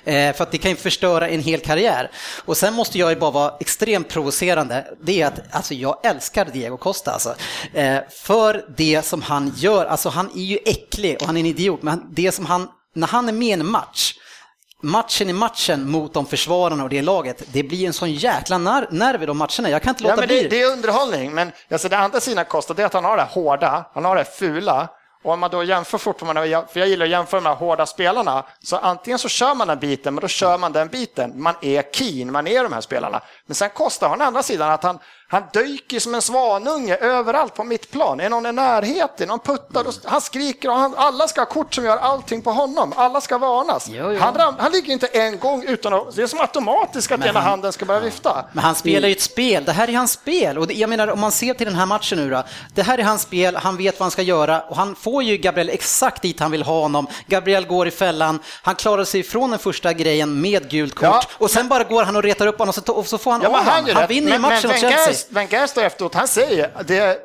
Eh, 0.04 0.36
för 0.36 0.42
att 0.42 0.52
det 0.52 0.58
kan 0.58 0.70
ju 0.70 0.76
förstöra 0.76 1.28
en 1.28 1.40
hel 1.40 1.60
karriär. 1.60 2.10
Och 2.44 2.56
sen 2.56 2.74
måste 2.74 2.98
jag 2.98 3.10
ju 3.10 3.16
bara 3.16 3.30
vara 3.30 3.52
extremt 3.60 4.08
provocerande. 4.08 4.84
Det 5.02 5.22
är 5.22 5.26
att 5.26 5.40
alltså, 5.50 5.74
jag 5.74 6.06
älskar 6.06 6.44
Diego 6.44 6.76
Costa 6.76 7.12
alltså. 7.12 7.34
Eh, 7.74 7.98
för 8.10 8.64
det 8.76 9.02
som 9.04 9.22
han 9.22 9.52
gör, 9.56 9.86
alltså 9.86 10.08
han 10.08 10.30
är 10.34 10.44
ju 10.44 10.58
äcklig 10.64 11.16
och 11.20 11.26
han 11.26 11.36
är 11.36 11.40
en 11.40 11.46
idiot, 11.46 11.82
men 11.82 12.06
det 12.10 12.32
som 12.32 12.46
han, 12.46 12.68
när 12.94 13.06
han 13.06 13.28
är 13.28 13.32
med 13.32 13.48
i 13.48 13.52
en 13.52 13.66
match 13.66 14.14
matchen 14.82 15.30
i 15.30 15.32
matchen 15.32 15.90
mot 15.90 16.14
de 16.14 16.26
försvararna 16.26 16.82
och 16.84 16.88
det 16.90 17.02
laget, 17.02 17.42
det 17.52 17.62
blir 17.62 17.86
en 17.86 17.92
sån 17.92 18.12
jäkla 18.12 18.58
nar- 18.58 18.86
nerv 18.90 19.22
i 19.22 19.26
de 19.26 19.38
matcherna. 19.38 19.70
Jag 19.70 19.82
kan 19.82 19.90
inte 19.90 20.02
låta 20.02 20.12
Ja, 20.14 20.16
men 20.20 20.26
bli 20.26 20.42
det, 20.42 20.48
det 20.48 20.62
är 20.62 20.72
underhållning, 20.72 21.32
men 21.34 21.52
alltså, 21.70 21.88
det 21.88 21.98
andra 21.98 22.20
sidan 22.20 22.44
Costa 22.44 22.74
det 22.74 22.82
är 22.82 22.86
att 22.86 22.92
han 22.92 23.04
har 23.04 23.16
det 23.16 23.22
hårda, 23.30 23.84
han 23.94 24.04
har 24.04 24.16
det 24.16 24.24
fula. 24.24 24.88
Och 25.22 25.32
om 25.32 25.40
man 25.40 25.50
då 25.50 25.64
jämför 25.64 25.98
fortfarande, 25.98 26.64
för 26.72 26.80
jag 26.80 26.88
gillar 26.88 27.06
att 27.06 27.10
jämföra 27.10 27.40
med 27.40 27.50
de 27.50 27.54
här 27.54 27.66
hårda 27.66 27.86
spelarna, 27.86 28.44
så 28.62 28.76
antingen 28.76 29.18
så 29.18 29.28
kör 29.28 29.54
man 29.54 29.68
den 29.68 29.78
biten, 29.78 30.14
men 30.14 30.22
då 30.22 30.28
kör 30.28 30.58
man 30.58 30.72
den 30.72 30.88
biten. 30.88 31.42
Man 31.42 31.54
är 31.60 31.82
keen, 31.92 32.32
man 32.32 32.46
är 32.46 32.62
de 32.62 32.72
här 32.72 32.80
spelarna. 32.80 33.20
Men 33.46 33.54
sen 33.54 33.70
Costa 33.70 34.08
har 34.08 34.16
den 34.16 34.26
andra 34.26 34.42
sidan 34.42 34.70
att 34.70 34.82
han, 34.82 34.98
han 35.30 35.42
dyker 35.52 36.00
som 36.00 36.14
en 36.14 36.22
svanunge 36.22 36.96
överallt 36.96 37.54
på 37.54 37.64
mitt 37.64 37.90
plan. 37.90 38.20
Är 38.20 38.30
någon 38.30 38.46
i 38.46 38.52
närheten, 38.52 39.28
någon 39.28 39.38
puttar, 39.38 39.84
då, 39.84 39.90
han 40.04 40.20
skriker 40.20 40.68
och 40.70 40.76
han, 40.76 40.94
alla 40.96 41.28
ska 41.28 41.40
ha 41.40 41.46
kort 41.46 41.74
som 41.74 41.84
gör 41.84 41.96
allting 41.96 42.42
på 42.42 42.50
honom. 42.52 42.92
Alla 42.96 43.20
ska 43.20 43.38
varnas. 43.38 43.86
Jo, 43.90 44.12
jo. 44.12 44.18
Han, 44.20 44.34
ram, 44.34 44.54
han 44.58 44.72
ligger 44.72 44.92
inte 44.92 45.06
en 45.06 45.38
gång 45.38 45.64
utan 45.66 45.94
att, 45.94 46.16
det 46.16 46.22
är 46.22 46.26
som 46.26 46.40
automatiskt 46.40 47.12
att 47.12 47.18
Men 47.20 47.28
ena 47.28 47.40
han- 47.40 47.50
handen 47.50 47.72
ska 47.72 47.84
börja 47.84 48.00
vifta. 48.00 48.44
Men 48.52 48.64
han 48.64 48.74
spelar 48.74 49.08
ju 49.08 49.12
ett 49.12 49.20
spel, 49.22 49.64
det 49.64 49.72
här 49.72 49.88
är 49.88 49.92
hans 49.96 50.12
spel. 50.12 50.58
Och 50.58 50.66
det, 50.66 50.74
jag 50.74 50.90
menar 50.90 51.08
om 51.08 51.20
man 51.20 51.32
ser 51.32 51.54
till 51.54 51.66
den 51.66 51.76
här 51.76 51.86
matchen 51.86 52.18
nu 52.18 52.30
då, 52.30 52.42
det 52.74 52.82
här 52.82 52.98
är 52.98 53.02
hans 53.02 53.22
spel, 53.22 53.56
han 53.56 53.76
vet 53.76 53.98
vad 54.00 54.04
han 54.04 54.10
ska 54.10 54.22
göra 54.22 54.60
och 54.60 54.76
han 54.76 54.94
får 54.94 55.22
ju 55.22 55.36
Gabriel 55.36 55.68
exakt 55.68 56.22
dit 56.22 56.40
han 56.40 56.50
vill 56.50 56.62
ha 56.62 56.80
honom. 56.80 57.06
Gabriel 57.26 57.66
går 57.66 57.88
i 57.88 57.90
fällan, 57.90 58.38
han 58.62 58.74
klarar 58.74 59.04
sig 59.04 59.20
ifrån 59.20 59.50
den 59.50 59.58
första 59.58 59.92
grejen 59.92 60.40
med 60.40 60.70
gult 60.70 60.94
kort 60.94 61.02
Ja. 61.04 61.22
och 61.38 61.50
sen 61.50 61.68
bara 61.68 61.84
går 61.84 62.02
han 62.04 62.16
och 62.16 62.22
retar 62.22 62.46
upp 62.46 62.58
honom 62.58 62.68
och 62.78 62.86
så, 62.86 62.92
och 62.92 63.06
så 63.06 63.18
får 63.18 63.30
han 63.32 63.40
Ja, 63.42 63.48
av 63.48 63.54
han, 63.54 63.64
honom. 63.66 63.90
Han 63.94 64.02
rätt. 64.02 64.10
vinner 64.10 64.32
ju 64.32 64.38
matchen 64.38 64.60
men 64.62 64.70
Wenger, 64.80 64.90
Chelsea. 65.04 65.19
Wenger 65.28 65.66
står 65.66 65.82
efteråt, 65.82 66.14
han 66.14 66.28
säger 66.28 66.70
det, 66.84 66.98
är 66.98 67.16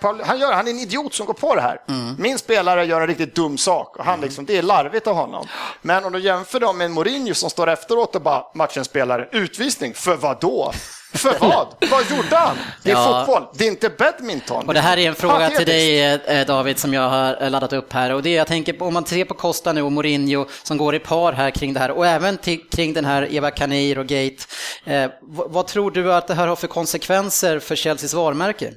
Paul- 0.00 0.22
han, 0.24 0.38
gör, 0.40 0.52
han 0.52 0.66
är 0.66 0.70
en 0.70 0.78
idiot 0.78 1.14
som 1.14 1.26
går 1.26 1.34
på 1.34 1.54
det 1.54 1.60
här. 1.60 1.80
Mm. 1.88 2.14
Min 2.18 2.38
spelare 2.38 2.84
gör 2.86 3.00
en 3.00 3.06
riktigt 3.06 3.34
dum 3.34 3.58
sak 3.58 3.96
och 3.96 4.04
han 4.04 4.20
liksom, 4.20 4.46
det 4.46 4.58
är 4.58 4.62
larvigt 4.62 5.06
av 5.06 5.14
honom. 5.16 5.46
Men 5.82 6.04
om 6.04 6.12
du 6.12 6.20
jämför 6.20 6.60
dem 6.60 6.78
med 6.78 6.84
en 6.84 6.92
Mourinho 6.92 7.34
som 7.34 7.50
står 7.50 7.68
efteråt 7.70 8.14
och 8.14 8.22
bara 8.22 8.44
matchens 8.54 8.86
spelare, 8.86 9.28
utvisning, 9.32 9.94
för 9.94 10.16
vad 10.16 10.40
då? 10.40 10.72
För 11.14 11.36
vad? 11.40 11.66
vad 11.90 12.10
gjorde 12.10 12.36
han? 12.36 12.56
Det 12.82 12.90
är 12.90 12.94
Ja. 12.94 13.24
fotboll, 13.26 13.48
det 13.54 13.64
är 13.64 13.68
inte 13.68 13.88
badminton. 13.90 14.66
Och 14.68 14.74
det 14.74 14.80
här 14.80 14.98
är 14.98 15.08
en 15.08 15.14
fråga 15.14 15.50
till 15.50 15.66
dig 15.66 16.02
eh, 16.14 16.46
David 16.46 16.78
som 16.78 16.94
jag 16.94 17.08
har 17.10 17.42
eh, 17.42 17.50
laddat 17.50 17.72
upp 17.72 17.92
här 17.92 18.12
och 18.12 18.22
det 18.22 18.30
är, 18.30 18.36
jag 18.36 18.46
tänker 18.46 18.72
på 18.72 18.84
om 18.84 18.94
man 18.94 19.06
ser 19.06 19.24
på 19.24 19.34
Costa 19.34 19.72
nu 19.72 19.82
och 19.82 19.92
Mourinho 19.92 20.46
som 20.62 20.76
går 20.76 20.94
i 20.94 20.98
par 20.98 21.32
här 21.32 21.50
kring 21.50 21.72
det 21.74 21.80
här 21.80 21.90
och 21.90 22.06
även 22.06 22.38
till, 22.38 22.68
kring 22.70 22.92
den 22.92 23.04
här 23.04 23.34
Eva 23.34 23.50
Kanir 23.50 23.98
och 23.98 24.06
Gate. 24.06 24.36
Eh, 24.84 25.10
vad, 25.22 25.50
vad 25.52 25.66
tror 25.66 25.90
du 25.90 26.14
att 26.14 26.26
det 26.28 26.34
här 26.34 26.46
har 26.48 26.56
för 26.56 26.66
konsekvenser 26.68 27.58
för 27.58 27.76
Chelseas 27.76 28.14
varumärke? 28.14 28.72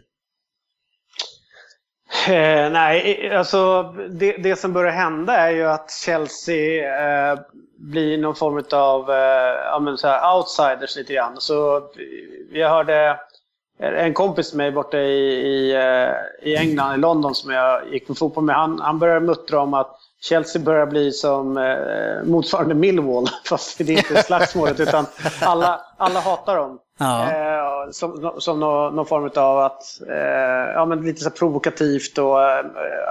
Eh, 2.27 2.71
nej, 2.71 3.29
alltså 3.35 3.83
det, 4.09 4.31
det 4.31 4.55
som 4.55 4.73
börjar 4.73 4.91
hända 4.91 5.37
är 5.37 5.51
ju 5.51 5.65
att 5.65 5.91
Chelsea 5.91 7.31
eh, 7.31 7.39
blir 7.77 8.17
någon 8.17 8.35
form 8.35 8.63
av 8.71 9.11
eh, 9.11 9.17
ja, 9.65 9.97
så 9.97 10.07
här 10.07 10.37
outsiders 10.37 10.95
lite 10.95 11.13
grann. 11.13 11.35
Så 11.37 11.77
eh, 11.77 11.83
jag 12.51 12.69
hörde 12.69 13.19
en 13.79 14.13
kompis 14.13 14.53
med 14.53 14.65
mig 14.65 14.71
borta 14.71 14.97
i, 14.97 15.31
i, 15.31 15.75
eh, 15.75 16.49
i 16.49 16.55
England, 16.55 16.95
i 16.95 16.97
London, 16.97 17.35
som 17.35 17.51
jag 17.51 17.93
gick 17.93 18.07
på 18.07 18.15
fotboll 18.15 18.43
med. 18.43 18.55
Han, 18.55 18.79
han 18.79 18.99
började 18.99 19.25
muttra 19.25 19.61
om 19.61 19.73
att 19.73 19.97
Chelsea 20.21 20.61
börjar 20.61 20.85
bli 20.85 21.11
som 21.11 21.57
eh, 21.57 22.23
motsvarande 22.23 22.75
Millwall, 22.75 23.27
fast 23.49 23.77
det 23.77 23.93
är 23.93 23.97
inte 23.97 24.23
slagsmålet 24.23 24.79
utan 24.79 25.05
alla, 25.41 25.81
alla 25.97 26.19
hatar 26.19 26.55
dem. 26.57 26.79
Ja. 26.99 27.31
Eh, 27.31 27.91
som 27.91 28.31
som 28.37 28.59
någon, 28.59 28.95
någon 28.95 29.05
form 29.05 29.29
av 29.35 29.59
att, 29.59 29.83
eh, 30.09 30.73
ja 30.73 30.85
men 30.85 31.01
lite 31.01 31.23
så 31.23 31.29
provokativt 31.29 32.17
och 32.17 32.43
eh, 32.43 32.65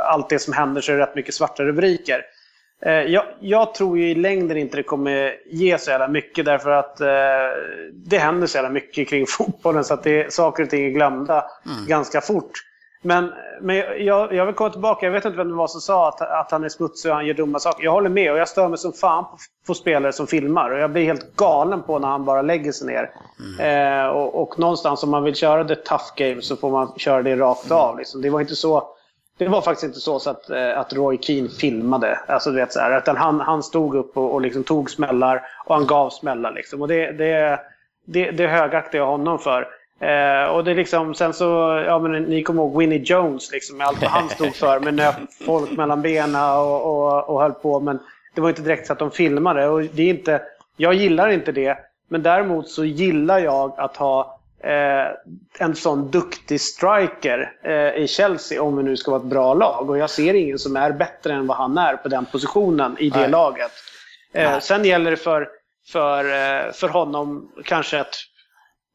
allt 0.07 0.29
det 0.29 0.39
som 0.39 0.53
händer 0.53 0.81
så 0.81 0.93
är 0.93 0.97
det 0.97 1.03
rätt 1.03 1.15
mycket 1.15 1.35
svarta 1.35 1.63
rubriker. 1.63 2.23
Eh, 2.83 2.93
jag, 2.93 3.25
jag 3.41 3.75
tror 3.75 3.99
ju 3.99 4.11
i 4.11 4.15
längden 4.15 4.57
inte 4.57 4.77
det 4.77 4.83
kommer 4.83 5.37
ge 5.47 5.79
så 5.79 5.91
jävla 5.91 6.09
mycket 6.09 6.45
därför 6.45 6.71
att 6.71 7.01
eh, 7.01 7.07
det 7.93 8.19
händer 8.19 8.47
så 8.47 8.59
jävla 8.59 8.71
mycket 8.71 9.09
kring 9.09 9.27
fotbollen 9.29 9.85
så 9.85 9.95
att 9.95 10.03
det, 10.03 10.33
saker 10.33 10.63
och 10.63 10.71
ting 10.71 10.87
är 10.87 10.91
glömda 10.91 11.45
ganska 11.89 12.21
fort. 12.21 12.53
Men, 13.07 13.33
men 13.61 13.77
jag, 14.05 14.33
jag 14.33 14.47
vill 14.47 14.55
komma 14.55 14.71
tillbaka, 14.71 15.07
jag 15.07 15.13
vet 15.13 15.25
inte 15.25 15.37
vem 15.37 15.49
det 15.49 15.55
var 15.55 15.67
som 15.67 15.81
sa 15.81 16.09
att, 16.09 16.21
att 16.21 16.51
han 16.51 16.65
är 16.65 16.69
smutsig 16.69 17.11
och 17.11 17.17
han 17.17 17.27
gör 17.27 17.35
dumma 17.35 17.59
saker. 17.59 17.85
Jag 17.85 17.93
håller 17.93 18.09
med 18.09 18.33
och 18.33 18.39
jag 18.39 18.49
stör 18.49 18.69
mig 18.69 18.79
som 18.79 18.93
fan 18.93 19.25
på, 19.25 19.37
på 19.67 19.75
spelare 19.75 20.13
som 20.13 20.27
filmar. 20.27 20.71
Och 20.71 20.79
jag 20.79 20.91
blir 20.91 21.05
helt 21.05 21.37
galen 21.37 21.83
på 21.83 21.99
när 21.99 22.09
han 22.09 22.25
bara 22.25 22.43
lägger 22.43 22.73
sig 22.73 22.87
ner. 22.87 23.11
Mm. 23.41 24.05
Eh, 24.05 24.07
och, 24.07 24.43
och 24.43 24.59
någonstans 24.59 25.03
om 25.03 25.11
man 25.11 25.25
vill 25.25 25.35
köra 25.35 25.65
det 25.65 25.77
tough 25.77 26.05
game 26.17 26.43
så 26.43 26.57
får 26.57 26.71
man 26.71 26.93
köra 26.97 27.23
det 27.23 27.37
rakt 27.37 27.71
av. 27.71 27.99
Liksom. 27.99 28.23
Det 28.23 28.31
var 28.31 28.41
inte 28.41 28.57
så... 28.57 28.89
Det 29.39 29.49
var 29.49 29.61
faktiskt 29.61 29.85
inte 29.85 30.01
så, 30.01 30.19
så 30.19 30.31
att, 30.31 30.51
eh, 30.51 30.79
att 30.79 30.93
Roy 30.93 31.19
Keane 31.19 31.49
filmade. 31.49 32.19
Alltså, 32.27 32.51
du 32.51 32.57
vet, 32.57 32.73
så 32.73 32.81
här, 32.81 32.99
utan 32.99 33.17
han, 33.17 33.41
han 33.41 33.63
stod 33.63 33.95
upp 33.95 34.17
och, 34.17 34.35
och 34.35 34.41
liksom 34.41 34.65
tog 34.65 34.91
smällar 34.91 35.43
och 35.67 35.75
han 35.75 35.87
gav 35.87 36.11
smällar. 36.11 36.53
Liksom. 36.53 36.83
Och 36.83 36.89
det, 36.89 37.13
det, 37.13 37.61
det, 38.07 38.31
det 38.31 38.47
högaktar 38.47 38.99
jag 38.99 39.07
honom 39.07 39.39
för. 39.39 39.67
Eh, 40.01 40.51
och 40.51 40.65
det 40.65 40.71
är 40.71 40.75
liksom, 40.75 41.15
sen 41.15 41.33
så, 41.33 41.45
ja 41.87 41.99
men 41.99 42.23
ni 42.23 42.43
kommer 42.43 42.63
ihåg 42.63 42.79
Winnie 42.79 43.03
Jones 43.05 43.53
liksom, 43.53 43.77
med 43.77 43.87
allt 43.87 44.03
vad 44.03 44.11
han 44.11 44.29
stod 44.29 44.55
för 44.55 44.81
med 44.81 44.95
nöp 44.95 45.15
folk 45.47 45.71
mellan 45.71 46.03
benen 46.03 46.59
och, 46.59 46.87
och, 46.87 47.29
och 47.29 47.41
höll 47.41 47.53
på. 47.53 47.81
Men 47.81 47.99
det 48.35 48.41
var 48.41 48.49
inte 48.49 48.63
direkt 48.63 48.87
så 48.87 48.93
att 48.93 48.99
de 48.99 49.11
filmade. 49.11 49.69
Och 49.69 49.83
det 49.83 50.03
är 50.03 50.11
inte, 50.11 50.43
jag 50.77 50.95
gillar 50.95 51.29
inte 51.29 51.53
det. 51.53 51.79
Men 52.09 52.23
däremot 52.23 52.69
så 52.69 52.85
gillar 52.85 53.39
jag 53.39 53.75
att 53.77 53.97
ha 53.97 54.41
eh, 54.65 55.07
en 55.59 55.75
sån 55.75 56.11
duktig 56.11 56.61
striker 56.61 57.53
eh, 57.63 58.03
i 58.03 58.07
Chelsea 58.09 58.63
om 58.63 58.77
vi 58.77 58.83
nu 58.83 58.97
ska 58.97 59.11
vara 59.11 59.21
ett 59.21 59.27
bra 59.27 59.55
lag. 59.55 59.91
Och 59.91 59.99
jag 59.99 60.11
ser 60.11 60.35
ingen 60.35 60.59
som 60.59 60.77
är 60.77 60.93
bättre 60.93 61.33
än 61.33 61.47
vad 61.47 61.57
han 61.57 61.79
är 61.79 61.97
på 61.97 62.09
den 62.09 62.25
positionen 62.25 62.97
i 62.99 63.11
det 63.11 63.21
Nej. 63.21 63.31
laget. 63.31 63.73
Eh, 64.33 64.59
sen 64.59 64.85
gäller 64.85 65.11
det 65.11 65.17
för, 65.17 65.49
för, 65.93 66.25
eh, 66.25 66.73
för 66.73 66.89
honom 66.89 67.53
kanske 67.65 68.01
att 68.01 68.15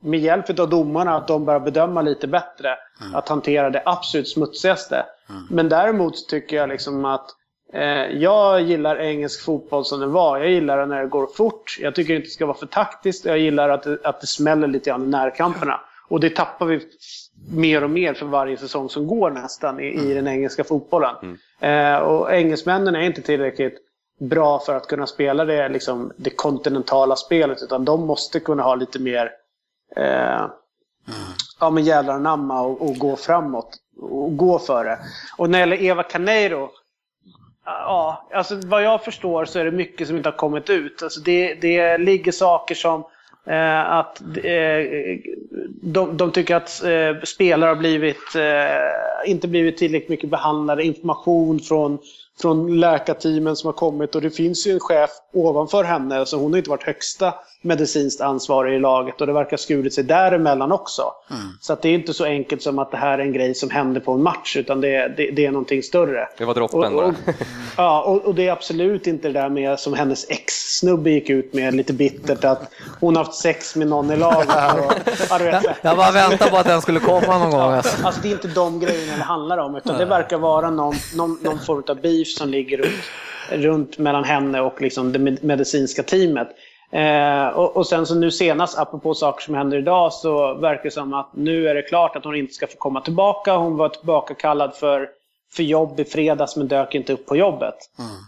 med 0.01 0.19
hjälp 0.19 0.59
av 0.59 0.69
domarna 0.69 1.15
att 1.15 1.27
de 1.27 1.45
börjar 1.45 1.59
bedöma 1.59 2.01
lite 2.01 2.27
bättre. 2.27 2.75
Mm. 3.01 3.15
Att 3.15 3.29
hantera 3.29 3.69
det 3.69 3.81
absolut 3.85 4.29
smutsigaste. 4.29 5.05
Mm. 5.29 5.41
Men 5.49 5.69
däremot 5.69 6.29
tycker 6.29 6.57
jag 6.57 6.69
liksom 6.69 7.05
att 7.05 7.29
eh, 7.73 7.81
jag 8.17 8.61
gillar 8.61 9.01
engelsk 9.01 9.45
fotboll 9.45 9.85
som 9.85 9.99
den 9.99 10.11
var. 10.11 10.37
Jag 10.37 10.49
gillar 10.49 10.85
när 10.85 11.01
det 11.01 11.07
går 11.07 11.27
fort. 11.27 11.77
Jag 11.79 11.95
tycker 11.95 12.15
inte 12.15 12.27
det 12.27 12.31
ska 12.31 12.45
vara 12.45 12.57
för 12.57 12.65
taktiskt. 12.65 13.25
Jag 13.25 13.39
gillar 13.39 13.69
att 13.69 13.83
det, 13.83 13.97
att 14.03 14.21
det 14.21 14.27
smäller 14.27 14.67
lite 14.67 14.89
grann 14.89 15.03
i 15.03 15.07
närkamperna. 15.07 15.79
Och 16.09 16.19
det 16.19 16.35
tappar 16.35 16.65
vi 16.65 16.81
mer 17.51 17.83
och 17.83 17.89
mer 17.89 18.13
för 18.13 18.25
varje 18.25 18.57
säsong 18.57 18.89
som 18.89 19.07
går 19.07 19.31
nästan 19.31 19.79
i, 19.79 19.83
i 19.83 19.99
mm. 19.99 20.15
den 20.15 20.27
engelska 20.27 20.63
fotbollen. 20.63 21.15
Mm. 21.21 21.95
Eh, 21.95 21.99
och 21.99 22.33
engelsmännen 22.33 22.95
är 22.95 23.01
inte 23.01 23.21
tillräckligt 23.21 23.77
bra 24.19 24.59
för 24.59 24.75
att 24.75 24.87
kunna 24.87 25.07
spela 25.07 25.45
det, 25.45 25.69
liksom, 25.69 26.11
det 26.17 26.29
kontinentala 26.29 27.15
spelet. 27.15 27.63
Utan 27.63 27.85
de 27.85 28.05
måste 28.05 28.39
kunna 28.39 28.63
ha 28.63 28.75
lite 28.75 28.99
mer 28.99 29.31
eh, 29.95 30.45
ja, 31.59 31.69
men 31.69 31.83
jävlar 31.83 32.13
anamma 32.13 32.61
och, 32.61 32.81
och 32.81 32.95
gå 32.95 33.15
framåt. 33.15 33.77
Och 34.01 34.37
gå 34.37 34.59
för 34.59 34.85
det. 34.85 34.99
Och 35.37 35.49
när 35.49 35.59
det 35.59 35.59
gäller 35.59 35.83
Eva 35.83 36.03
Caneiro. 36.03 36.69
Ja, 37.65 38.27
alltså 38.33 38.55
vad 38.65 38.83
jag 38.83 39.03
förstår 39.03 39.45
så 39.45 39.59
är 39.59 39.65
det 39.65 39.71
mycket 39.71 40.07
som 40.07 40.17
inte 40.17 40.29
har 40.29 40.37
kommit 40.37 40.69
ut. 40.69 41.03
Alltså 41.03 41.19
det, 41.19 41.53
det 41.53 41.97
ligger 41.97 42.31
saker 42.31 42.75
som 42.75 43.03
eh, 43.45 43.91
att 43.91 44.21
eh, 44.21 44.85
de, 45.81 46.17
de, 46.17 46.31
tycker 46.31 46.55
att 46.55 46.83
eh, 46.83 47.23
spelare 47.23 47.67
har 47.67 47.75
blivit, 47.75 48.35
eh, 48.35 49.31
inte 49.31 49.47
blivit 49.47 49.77
tillräckligt 49.77 50.09
mycket 50.09 50.29
behandlade. 50.29 50.83
Information 50.83 51.59
från 51.59 51.99
från 52.41 52.79
läkarteamen 52.79 53.55
som 53.55 53.67
har 53.67 53.73
kommit 53.73 54.15
och 54.15 54.21
det 54.21 54.29
finns 54.29 54.67
ju 54.67 54.71
en 54.71 54.79
chef 54.79 55.09
ovanför 55.33 55.83
henne 55.83 56.25
så 56.25 56.37
hon 56.37 56.51
har 56.51 56.57
inte 56.57 56.69
varit 56.69 56.83
högsta 56.83 57.33
medicinskt 57.61 58.21
ansvarig 58.21 58.75
i 58.75 58.79
laget 58.79 59.21
och 59.21 59.27
det 59.27 59.33
verkar 59.33 59.57
skurit 59.57 59.93
sig 59.93 60.03
däremellan 60.03 60.71
också. 60.71 61.03
Mm. 61.31 61.41
Så 61.61 61.73
att 61.73 61.81
det 61.81 61.89
är 61.89 61.93
inte 61.93 62.13
så 62.13 62.25
enkelt 62.25 62.61
som 62.61 62.79
att 62.79 62.91
det 62.91 62.97
här 62.97 63.19
är 63.19 63.23
en 63.23 63.33
grej 63.33 63.55
som 63.55 63.69
händer 63.69 64.01
på 64.01 64.11
en 64.11 64.23
match 64.23 64.57
utan 64.57 64.81
det, 64.81 65.13
det, 65.17 65.31
det 65.31 65.45
är 65.45 65.51
någonting 65.51 65.83
större. 65.83 66.27
Det 66.37 66.45
var 66.45 66.53
droppen 66.53 66.95
bara. 66.95 67.15
ja, 67.77 68.01
och, 68.01 68.25
och, 68.25 68.35
det 68.35 68.47
är 68.47 68.51
absolut 68.51 69.07
inte 69.07 69.27
det 69.27 69.39
där 69.39 69.49
med 69.49 69.79
som 69.79 69.93
hennes 69.93 70.29
ex-snubbe 70.29 71.09
gick 71.09 71.29
ut 71.29 71.53
med 71.53 71.73
lite 71.73 71.93
bittert 71.93 72.43
att 72.43 72.71
hon 72.99 73.15
har 73.15 73.23
haft 73.23 73.37
sex 73.37 73.75
med 73.75 73.87
någon 73.87 74.11
i 74.11 74.17
laget. 74.17 74.49
Och, 74.49 74.93
ja, 75.29 75.61
jag 75.81 75.97
bara 75.97 76.11
väntade 76.11 76.51
på 76.51 76.57
att 76.57 76.67
den 76.67 76.81
skulle 76.81 76.99
komma 76.99 77.37
någon 77.37 77.51
gång. 77.51 77.61
Alltså. 77.61 78.05
alltså 78.05 78.21
det 78.21 78.27
är 78.27 78.31
inte 78.31 78.47
de 78.47 78.79
grejerna 78.79 79.17
det 79.17 79.23
handlar 79.23 79.57
om 79.57 79.75
utan 79.75 79.97
det 79.97 80.05
verkar 80.05 80.37
vara 80.37 80.69
någon, 80.69 80.95
någon, 81.15 81.39
någon 81.41 81.59
form 81.59 81.83
av 81.87 82.01
beef 82.01 82.27
som 82.27 82.49
ligger 82.49 82.77
runt, 82.77 83.03
runt 83.49 83.97
mellan 83.97 84.23
henne 84.23 84.61
och 84.61 84.81
liksom 84.81 85.11
det 85.11 85.19
medicinska 85.41 86.03
teamet. 86.03 86.49
Eh, 86.91 87.47
och, 87.47 87.77
och, 87.77 87.87
sen 87.87 88.05
så 88.05 88.15
nu 88.15 88.31
senast, 88.31 88.77
apropå 88.77 89.13
saker 89.13 89.43
som 89.43 89.55
händer 89.55 89.77
idag, 89.77 90.13
så 90.13 90.53
verkar 90.53 90.83
det 90.83 90.91
som 90.91 91.13
att 91.13 91.29
nu 91.33 91.67
är 91.67 91.75
det 91.75 91.81
klart 91.81 92.15
att 92.15 92.23
hon 92.23 92.35
inte 92.35 92.53
ska 92.53 92.67
få 92.67 92.77
komma 92.77 93.01
tillbaka. 93.01 93.55
Hon 93.55 93.77
var 93.77 93.89
tillbaka 93.89 94.33
kallad 94.33 94.75
för, 94.75 95.09
för 95.53 95.63
jobb 95.63 95.99
i 95.99 96.05
fredags 96.05 96.55
men 96.55 96.67
dök 96.67 96.95
inte 96.95 97.13
upp 97.13 97.25
på 97.25 97.35
jobbet. 97.35 97.75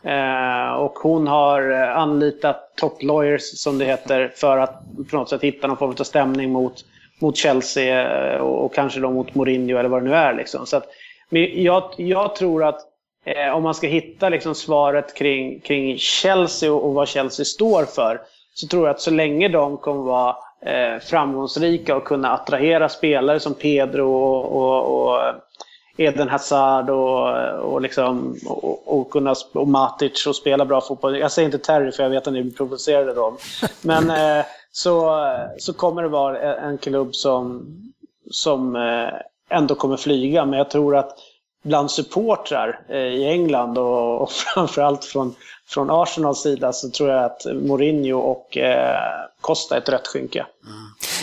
Mm. 0.04 0.67
Eh, 0.67 0.74
och 0.74 0.93
hon 0.93 1.28
har 1.28 1.71
eh, 1.71 1.97
anlitat 1.97 2.76
top 2.76 3.04
lawyers, 3.04 3.41
som 3.41 3.78
det 3.78 3.86
heter, 3.86 4.32
för 4.36 4.58
att 4.58 4.84
på 5.10 5.15
något 5.15 5.30
sätt 5.30 5.41
hitta 5.41 5.67
någon 5.67 5.78
form 5.78 5.95
av 6.00 6.04
stämning 6.04 6.52
mot, 6.52 6.74
mot 7.19 7.38
Chelsea 7.38 8.34
eh, 8.34 8.41
och, 8.41 8.65
och, 8.65 8.74
kanske 8.74 9.00
då 9.00 9.12
mot 9.12 9.36
Mourinho 9.36 9.78
eller 9.78 9.89
vad 9.89 10.04
det 10.04 10.10
nu 10.10 10.15
är. 10.15 10.34
Liksom. 10.34 10.65
Så 10.65 10.78
att, 10.78 10.86
men 11.30 11.63
jag, 11.63 11.84
jag 11.97 12.36
tror 12.36 12.63
att 12.63 12.80
eh, 13.26 13.56
om 13.56 13.63
man 13.63 13.74
ska 13.74 13.88
hitta 13.88 14.30
liksom 14.30 14.56
svaret 14.56 15.13
kring, 15.13 15.60
kring 15.60 15.97
Chelsea 15.97 16.74
och, 16.74 16.86
och 16.86 16.93
vad 16.93 17.08
Chelsea 17.08 17.45
står 17.45 17.86
för 17.86 18.21
så 18.54 18.68
tror 18.68 18.88
jag 18.88 18.94
att 18.94 19.02
så 19.02 19.12
länge 19.12 19.48
de 19.48 19.78
kommer 19.78 20.02
vara 20.04 20.36
eh, 20.66 21.00
framgångsrika 21.00 21.96
och 21.96 22.04
kunna 22.04 22.32
attrahera 22.32 22.90
spelare 22.90 23.40
som 23.40 23.54
Pedro 23.54 24.14
och, 24.14 24.46
och, 24.56 25.12
och 25.12 25.20
Eden 25.98 26.30
Hazard 26.30 26.90
och, 26.90 27.30
och, 27.60 27.82
liksom, 27.82 28.36
och, 28.46 29.00
och, 29.00 29.10
kunna, 29.12 29.36
och 29.54 29.68
Matic 29.68 30.28
och 30.28 30.36
spela 30.36 30.66
bra 30.66 30.82
fotboll. 30.82 31.20
Jag 31.20 31.32
säger 31.32 31.46
inte 31.46 31.58
Terry 31.58 31.92
för 31.92 32.04
jag 32.04 32.10
vet 32.10 32.28
att 32.28 32.34
ni 32.34 32.52
provocerade 32.52 33.14
då. 33.14 33.38
Men 33.82 34.10
eh, 34.10 34.46
så, 34.72 35.26
så 35.58 35.74
kommer 35.74 36.02
det 36.02 36.10
vara 36.10 36.56
en 36.56 36.78
klubb 36.78 37.16
som, 37.16 37.66
som 38.32 38.76
eh, 38.76 39.10
ändå 39.58 39.76
kommer 39.76 39.98
flyga. 39.98 40.46
Men 40.46 40.58
jag 40.58 40.70
tror 40.70 40.96
att 40.96 41.18
bland 41.64 41.92
supportrar 41.92 42.80
eh, 42.90 42.98
i 42.98 43.28
England 43.28 43.78
och, 43.78 44.22
och 44.22 44.32
framförallt 44.54 45.06
från 45.06 45.36
från 45.74 45.90
Arsenals 45.90 46.42
sida 46.42 46.74
så 46.74 46.90
tror 46.90 47.10
jag 47.10 47.26
att 47.26 47.46
Mourinho 47.46 48.18
och 48.18 48.58
eh, 48.58 49.00
Costa 49.42 49.76
är 49.76 49.82
ett 49.82 49.90
rött 49.90 50.08
skynke. 50.08 50.46
Mm. 50.66 50.78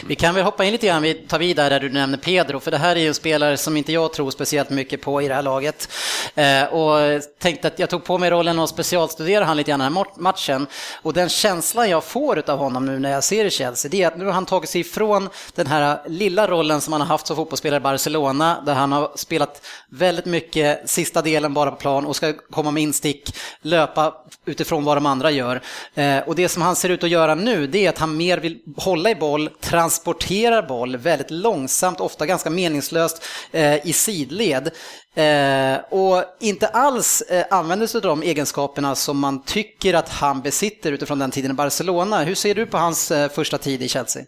Vi 0.07 0.15
kan 0.15 0.35
väl 0.35 0.45
hoppa 0.45 0.65
in 0.65 0.73
lite 0.73 0.87
grann, 0.87 1.03
vi 1.03 1.15
tar 1.15 1.39
vidare 1.39 1.69
där 1.69 1.81
du 1.81 1.89
nämner 1.89 2.19
Pedro, 2.19 2.61
för 2.61 2.71
det 2.71 2.77
här 2.77 2.97
är 2.97 3.01
ju 3.01 3.09
en 3.09 3.15
spelare 3.15 3.57
som 3.57 3.77
inte 3.77 3.93
jag 3.93 4.13
tror 4.13 4.31
speciellt 4.31 4.71
mycket 4.71 5.03
på 5.03 5.23
i 5.23 5.29
det 5.29 5.35
här 5.35 5.43
laget. 5.43 5.89
Eh, 6.35 6.65
och 6.65 7.23
tänkte 7.39 7.69
att 7.69 7.79
jag 7.79 7.91
tog 7.91 8.05
på 8.05 8.19
mig 8.19 8.31
rollen 8.31 8.59
att 8.59 8.71
specialstudera 8.71 9.45
han 9.45 9.57
lite 9.57 9.71
grann 9.71 9.81
den 9.81 9.95
här 9.95 10.05
matchen. 10.17 10.67
Och 11.03 11.13
den 11.13 11.29
känslan 11.29 11.91
jag 11.91 12.05
får 12.05 12.51
av 12.51 12.59
honom 12.59 12.87
nu 12.87 12.99
när 12.99 13.11
jag 13.11 13.25
ser 13.25 13.45
i 13.45 13.51
Chelsea, 13.51 13.91
det 13.91 14.03
är 14.03 14.07
att 14.09 14.19
nu 14.19 14.25
har 14.25 14.33
han 14.33 14.47
tagit 14.47 14.71
sig 14.71 14.81
ifrån 14.81 15.29
den 15.55 15.67
här 15.67 15.99
lilla 16.07 16.47
rollen 16.47 16.81
som 16.81 16.93
han 16.93 17.01
har 17.01 17.09
haft 17.09 17.27
som 17.27 17.37
fotbollsspelare 17.37 17.81
i 17.81 17.81
Barcelona, 17.81 18.63
där 18.67 18.75
han 18.75 18.93
har 18.93 19.13
spelat 19.15 19.67
väldigt 19.91 20.27
mycket 20.27 20.91
sista 20.91 21.23
delen 21.23 21.55
bara 21.55 21.71
på 21.71 21.77
plan 21.77 22.07
och 22.07 22.17
ska 22.17 22.33
komma 22.51 22.71
med 22.71 22.83
instick, 22.83 23.37
löpa 23.63 24.15
utifrån 24.47 24.85
vad 24.85 24.97
de 24.97 25.07
andra 25.07 25.31
gör. 25.31 25.61
Eh, 25.95 26.19
och 26.19 26.35
det 26.35 26.49
som 26.49 26.63
han 26.63 26.77
ser 26.77 26.89
ut 26.89 27.05
att 27.05 27.11
göra 27.11 27.35
nu, 27.35 27.67
det 27.67 27.87
är 27.87 27.89
att 27.89 27.99
han 27.99 28.17
mer 28.17 28.39
vill 28.39 28.59
hålla 28.77 29.11
i 29.11 29.15
boll, 29.15 29.51
transporterar 29.61 30.63
boll 30.63 30.97
väldigt 30.97 31.31
långsamt, 31.31 32.01
ofta 32.01 32.27
ganska 32.27 32.51
meningslöst 32.51 33.25
eh, 33.53 33.87
i 33.87 33.93
sidled. 33.93 34.71
Eh, 35.15 35.79
och 35.91 36.25
inte 36.41 36.69
alls 36.69 37.21
eh, 37.21 37.47
använder 37.51 37.87
sig 37.87 37.99
av 37.99 38.03
de 38.03 38.23
egenskaperna 38.23 38.95
som 38.95 39.19
man 39.19 39.43
tycker 39.43 39.95
att 39.95 40.09
han 40.09 40.41
besitter 40.41 40.93
utifrån 40.93 41.19
den 41.19 41.31
tiden 41.31 41.51
i 41.51 41.55
Barcelona. 41.55 42.25
Hur 42.25 42.35
ser 42.35 42.55
du 42.55 42.67
på 42.67 42.79
hans 42.79 43.11
eh, 43.11 43.31
första 43.31 43.59
tid 43.59 43.83
i 43.83 43.89
Chelsea? 43.89 44.23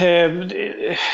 Eh, 0.00 0.30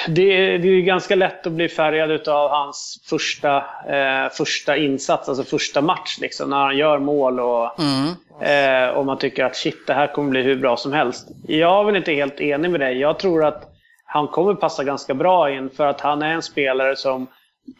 det, 0.08 0.58
det 0.58 0.68
är 0.68 0.80
ganska 0.80 1.14
lätt 1.14 1.46
att 1.46 1.52
bli 1.52 1.68
färgad 1.68 2.28
av 2.28 2.50
hans 2.50 3.00
första, 3.10 3.56
eh, 3.88 4.32
första 4.32 4.76
insats, 4.76 5.28
alltså 5.28 5.44
första 5.44 5.80
match. 5.80 6.18
Liksom, 6.20 6.50
när 6.50 6.56
han 6.56 6.76
gör 6.76 6.98
mål 6.98 7.40
och, 7.40 7.70
mm. 7.80 8.14
eh, 8.40 8.96
och 8.96 9.06
man 9.06 9.18
tycker 9.18 9.44
att 9.44 9.56
shit, 9.56 9.86
det 9.86 9.94
här 9.94 10.06
kommer 10.06 10.30
bli 10.30 10.42
hur 10.42 10.56
bra 10.56 10.76
som 10.76 10.92
helst. 10.92 11.28
Jag 11.46 11.80
är 11.80 11.84
väl 11.84 11.96
inte 11.96 12.12
helt 12.12 12.40
enig 12.40 12.70
med 12.70 12.80
dig. 12.80 12.98
Jag 12.98 13.18
tror 13.18 13.44
att 13.44 13.70
han 14.04 14.28
kommer 14.28 14.54
passa 14.54 14.84
ganska 14.84 15.14
bra 15.14 15.50
in 15.50 15.70
för 15.70 15.86
att 15.86 16.00
han 16.00 16.22
är 16.22 16.32
en 16.32 16.42
spelare 16.42 16.96
som 16.96 17.26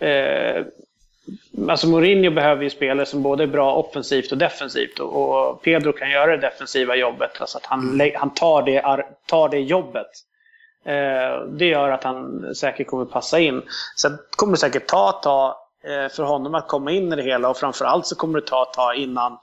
eh, 0.01 0.65
Alltså 1.69 1.87
Mourinho 1.87 2.31
behöver 2.31 2.63
ju 2.63 2.71
spelare 2.71 3.07
som 3.07 3.23
både 3.23 3.43
är 3.43 3.47
bra 3.47 3.75
offensivt 3.75 4.33
och 4.33 4.39
defensivt 4.39 4.99
och 4.99 5.63
Pedro 5.63 5.93
kan 5.93 6.11
göra 6.11 6.37
det 6.37 6.47
defensiva 6.47 6.97
jobbet. 6.97 7.41
Alltså 7.41 7.59
att 7.59 7.67
han, 7.67 7.81
mm. 7.81 8.13
han 8.17 8.35
tar, 8.35 8.63
det, 8.63 9.05
tar 9.27 9.49
det 9.49 9.59
jobbet. 9.59 10.07
Eh, 10.85 11.47
det 11.49 11.67
gör 11.67 11.91
att 11.91 12.05
han 12.05 12.55
säkert 12.55 12.87
kommer 12.87 13.05
passa 13.05 13.39
in. 13.39 13.63
Sen 13.97 14.19
kommer 14.37 14.53
det 14.53 14.59
säkert 14.59 14.87
ta 14.87 15.11
ett 15.11 15.23
tag 15.23 15.55
eh, 15.85 16.13
för 16.13 16.23
honom 16.23 16.55
att 16.55 16.69
komma 16.69 16.91
in 16.91 17.13
i 17.13 17.17
det 17.17 17.23
hela 17.23 17.49
och 17.49 17.57
framförallt 17.57 18.07
så 18.07 18.17
kommer 18.17 18.41
det 18.41 18.47
ta 18.47 18.63
ett 18.63 18.73
tag 18.73 18.97
innan 18.97 19.39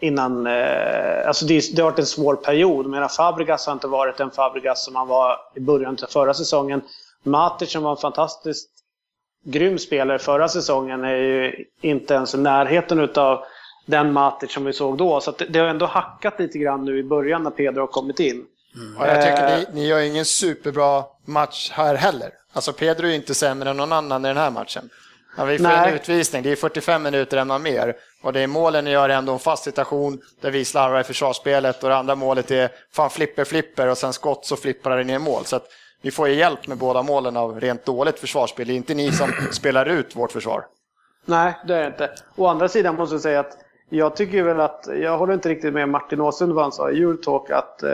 Innan, 0.00 0.46
eh, 0.46 1.26
alltså 1.28 1.46
det, 1.46 1.76
det 1.76 1.82
har 1.82 1.90
varit 1.90 1.98
en 1.98 2.06
svår 2.06 2.36
period. 2.36 2.86
Medan 2.86 3.08
Fabregas 3.08 3.66
har 3.66 3.72
inte 3.72 3.86
varit 3.86 4.16
den 4.16 4.30
Fabregas 4.30 4.84
som 4.84 4.96
han 4.96 5.08
var 5.08 5.36
i 5.54 5.60
början 5.60 5.96
av 6.02 6.06
förra 6.06 6.34
säsongen. 6.34 6.80
Matic 7.22 7.70
som 7.70 7.82
var 7.82 7.90
en 7.90 7.96
fantastiskt 7.96 8.70
grym 9.44 9.78
spelare 9.78 10.18
förra 10.18 10.48
säsongen 10.48 11.04
är 11.04 11.16
ju 11.16 11.64
inte 11.80 12.14
ens 12.14 12.34
i 12.34 12.38
närheten 12.38 13.00
utav 13.00 13.44
den 13.86 14.12
Matic 14.12 14.52
som 14.52 14.64
vi 14.64 14.72
såg 14.72 14.98
då. 14.98 15.20
Så 15.20 15.30
det, 15.30 15.44
det 15.44 15.58
har 15.58 15.66
ändå 15.66 15.86
hackat 15.86 16.38
lite 16.38 16.58
grann 16.58 16.84
nu 16.84 16.98
i 16.98 17.02
början 17.02 17.42
när 17.42 17.50
Pedro 17.50 17.80
har 17.80 17.86
kommit 17.86 18.20
in. 18.20 18.46
Mm. 18.78 18.96
Och 18.96 19.06
jag 19.06 19.22
tycker 19.22 19.56
ni, 19.56 19.80
ni 19.80 19.86
gör 19.86 20.00
ingen 20.00 20.24
superbra 20.24 21.04
match 21.24 21.70
här 21.74 21.94
heller. 21.94 22.30
Alltså 22.52 22.72
Pedro 22.72 23.06
är 23.06 23.12
inte 23.12 23.34
sämre 23.34 23.70
än 23.70 23.76
någon 23.76 23.92
annan 23.92 24.24
i 24.24 24.28
den 24.28 24.36
här 24.36 24.50
matchen. 24.50 24.90
Ja, 25.36 25.44
vi 25.44 25.58
får 25.58 25.64
Nej. 25.64 25.88
en 25.88 25.94
utvisning, 25.94 26.42
det 26.42 26.52
är 26.52 26.56
45 26.56 27.02
minuter 27.02 27.36
än 27.36 27.62
mer. 27.62 27.96
Och 28.22 28.32
det 28.32 28.40
är 28.40 28.46
målen 28.46 28.84
ni 28.84 28.90
gör 28.90 29.08
ändå 29.08 29.32
en 29.32 29.38
fast 29.38 29.64
situation 29.64 30.20
där 30.40 30.50
vi 30.50 30.64
slarvar 30.64 31.00
i 31.00 31.04
försvarsspelet 31.04 31.82
och 31.82 31.88
det 31.88 31.96
andra 31.96 32.14
målet 32.14 32.50
är 32.50 32.70
fan 32.92 33.10
flipper, 33.10 33.44
flipper 33.44 33.86
och 33.86 33.98
sen 33.98 34.12
skott 34.12 34.46
så 34.46 34.56
flippar 34.56 34.96
det 34.96 35.04
ner 35.04 35.18
mål. 35.18 35.44
Så 35.44 35.56
att 35.56 35.66
vi 36.02 36.10
får 36.10 36.28
ju 36.28 36.34
hjälp 36.34 36.66
med 36.66 36.78
båda 36.78 37.02
målen 37.02 37.36
av 37.36 37.60
rent 37.60 37.84
dåligt 37.84 38.18
försvarsspel. 38.18 38.66
Det 38.66 38.72
är 38.72 38.76
inte 38.76 38.94
ni 38.94 39.12
som 39.12 39.32
spelar 39.52 39.86
ut 39.86 40.16
vårt 40.16 40.32
försvar. 40.32 40.64
Nej, 41.24 41.54
det 41.66 41.74
är 41.74 41.80
det 41.80 41.86
inte. 41.86 42.10
Å 42.36 42.46
andra 42.46 42.68
sidan 42.68 42.94
måste 42.94 43.14
jag 43.14 43.22
säga 43.22 43.40
att 43.40 43.58
jag 43.88 44.16
tycker 44.16 44.42
väl 44.42 44.60
att, 44.60 44.88
jag 45.02 45.18
håller 45.18 45.34
inte 45.34 45.48
riktigt 45.48 45.74
med 45.74 45.88
Martin 45.88 46.20
Åslund 46.20 46.52
vad 46.52 46.64
han 46.64 46.72
sa 46.72 46.90
i 46.90 46.98
Eurotalk 46.98 47.50
att, 47.50 47.82
eh, 47.82 47.90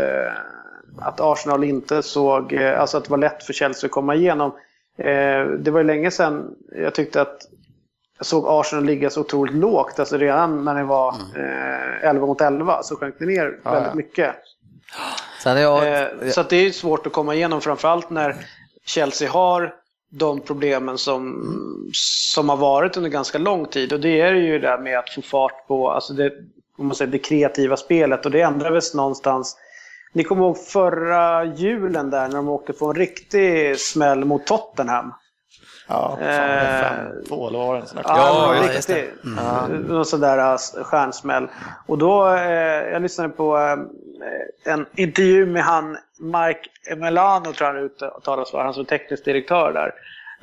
att 0.98 1.20
Arsenal 1.20 1.64
inte 1.64 2.02
såg, 2.02 2.52
eh, 2.52 2.80
alltså 2.80 2.96
att 2.96 3.04
det 3.04 3.10
var 3.10 3.18
lätt 3.18 3.42
för 3.44 3.52
Chelsea 3.52 3.88
att 3.88 3.92
komma 3.92 4.14
igenom. 4.14 4.52
Eh, 4.98 5.46
det 5.58 5.70
var 5.70 5.80
ju 5.80 5.86
länge 5.86 6.10
sedan 6.10 6.54
jag 6.72 6.94
tyckte 6.94 7.20
att 7.20 7.38
jag 8.18 8.26
såg 8.26 8.44
Arsenal 8.48 8.84
ligga 8.84 9.10
så 9.10 9.20
otroligt 9.20 9.54
lågt. 9.54 9.98
Alltså 9.98 10.16
redan 10.16 10.64
när 10.64 10.74
det 10.74 10.84
var 10.84 11.14
eh, 11.36 12.08
11 12.08 12.26
mot 12.26 12.40
11 12.40 12.82
så 12.82 12.96
sjönk 12.96 13.14
det 13.18 13.26
ner 13.26 13.58
ja, 13.64 13.70
väldigt 13.70 13.90
ja. 13.90 13.94
mycket. 13.94 14.34
Jag... 15.44 16.02
eh, 16.22 16.30
så 16.30 16.42
det 16.42 16.56
är 16.56 16.70
svårt 16.70 17.06
att 17.06 17.12
komma 17.12 17.34
igenom 17.34 17.60
framförallt 17.60 18.10
när 18.10 18.36
Chelsea 18.86 19.30
har 19.30 19.74
de 20.10 20.40
problemen 20.40 20.98
som, 20.98 21.90
som 21.92 22.48
har 22.48 22.56
varit 22.56 22.96
under 22.96 23.10
ganska 23.10 23.38
lång 23.38 23.66
tid. 23.66 23.92
Och 23.92 24.00
det 24.00 24.20
är 24.20 24.34
ju 24.34 24.58
det 24.58 24.68
där 24.68 24.78
med 24.78 24.98
att 24.98 25.10
få 25.10 25.22
fart 25.22 25.66
på 25.68 25.90
alltså 25.90 26.12
det, 26.12 26.32
om 26.78 26.86
man 26.86 26.96
säger, 26.96 27.12
det 27.12 27.18
kreativa 27.18 27.76
spelet. 27.76 28.24
Och 28.24 28.30
det 28.30 28.40
ändrades 28.40 28.94
någonstans. 28.94 29.56
Ni 30.14 30.24
kommer 30.24 30.42
ihåg 30.42 30.58
förra 30.58 31.44
julen 31.44 32.10
där 32.10 32.28
när 32.28 32.36
de 32.36 32.48
åkte 32.48 32.72
på 32.72 32.86
en 32.86 32.94
riktig 32.94 33.80
smäll 33.80 34.24
mot 34.24 34.46
Tottenham. 34.46 35.12
Ja, 35.88 36.18
fan, 36.20 36.28
eh, 36.28 37.26
två 37.28 37.48
eller 37.48 37.58
var 37.58 37.74
det 37.74 37.80
en 37.80 37.86
Ja, 38.04 38.54
ja 38.54 38.72
just 38.72 38.88
det. 38.88 39.06
Mm. 39.24 39.82
Någon 39.82 40.04
sån 40.04 40.20
där 40.20 40.52
äh, 40.52 40.84
stjärnsmäll. 40.84 41.48
Och 41.86 41.98
då, 41.98 42.28
eh, 42.28 42.92
jag 42.92 43.02
lyssnade 43.02 43.28
på 43.28 43.58
eh, 43.58 44.72
en 44.72 44.86
intervju 44.94 45.46
med 45.46 45.62
han 45.62 45.96
Mike 46.18 46.96
Melano, 46.96 47.52
tror 47.52 47.68
jag 47.68 47.74
han 47.74 47.84
uttalas 47.84 48.50
för, 48.50 48.58
han 48.58 48.74
som 48.74 48.80
är 48.80 48.84
teknisk 48.84 49.24
direktör 49.24 49.72
där. 49.72 49.92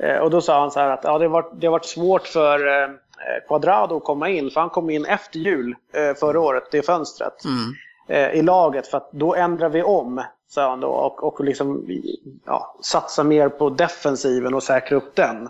Eh, 0.08 0.18
och 0.18 0.30
då 0.30 0.40
sa 0.40 0.60
han 0.60 0.70
så 0.70 0.80
här 0.80 0.90
att 0.90 1.04
ja, 1.04 1.18
det, 1.18 1.24
har 1.24 1.30
varit, 1.30 1.50
det 1.60 1.66
har 1.66 1.72
varit 1.72 1.84
svårt 1.84 2.26
för 2.26 2.82
eh, 2.82 2.88
Quadrado 3.48 3.96
att 3.96 4.04
komma 4.04 4.28
in, 4.28 4.50
för 4.50 4.60
han 4.60 4.70
kom 4.70 4.90
in 4.90 5.04
efter 5.04 5.38
jul 5.38 5.74
eh, 5.92 6.14
förra 6.14 6.40
året, 6.40 6.64
det 6.70 6.86
fönstret. 6.86 7.44
Mm. 7.44 7.72
I 8.08 8.42
laget, 8.42 8.86
för 8.86 8.96
att 8.96 9.12
då 9.12 9.34
ändrar 9.34 9.68
vi 9.68 9.82
om 9.82 10.22
sa 10.54 10.70
han 10.70 10.80
då, 10.80 10.88
och, 10.88 11.24
och 11.24 11.44
liksom, 11.44 11.86
ja, 12.46 12.76
satsa 12.82 13.24
mer 13.24 13.48
på 13.48 13.70
defensiven 13.70 14.54
och 14.54 14.62
säkra 14.62 14.96
upp 14.96 15.14
den. 15.14 15.48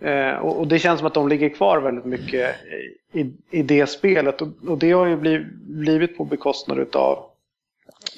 Eh, 0.00 0.36
och, 0.38 0.58
och, 0.58 0.66
det 0.66 0.78
känns 0.78 0.98
som 0.98 1.06
att 1.06 1.14
de 1.14 1.28
ligger 1.28 1.48
kvar 1.48 1.78
väldigt 1.78 2.04
mycket 2.04 2.56
i, 3.12 3.32
i 3.50 3.62
det 3.62 3.86
spelet 3.86 4.42
och, 4.42 4.48
och 4.68 4.78
det 4.78 4.92
har 4.92 5.06
ju 5.06 5.16
blivit, 5.16 5.46
blivit 5.62 6.16
på 6.16 6.24
bekostnad 6.24 6.96
av 6.96 7.24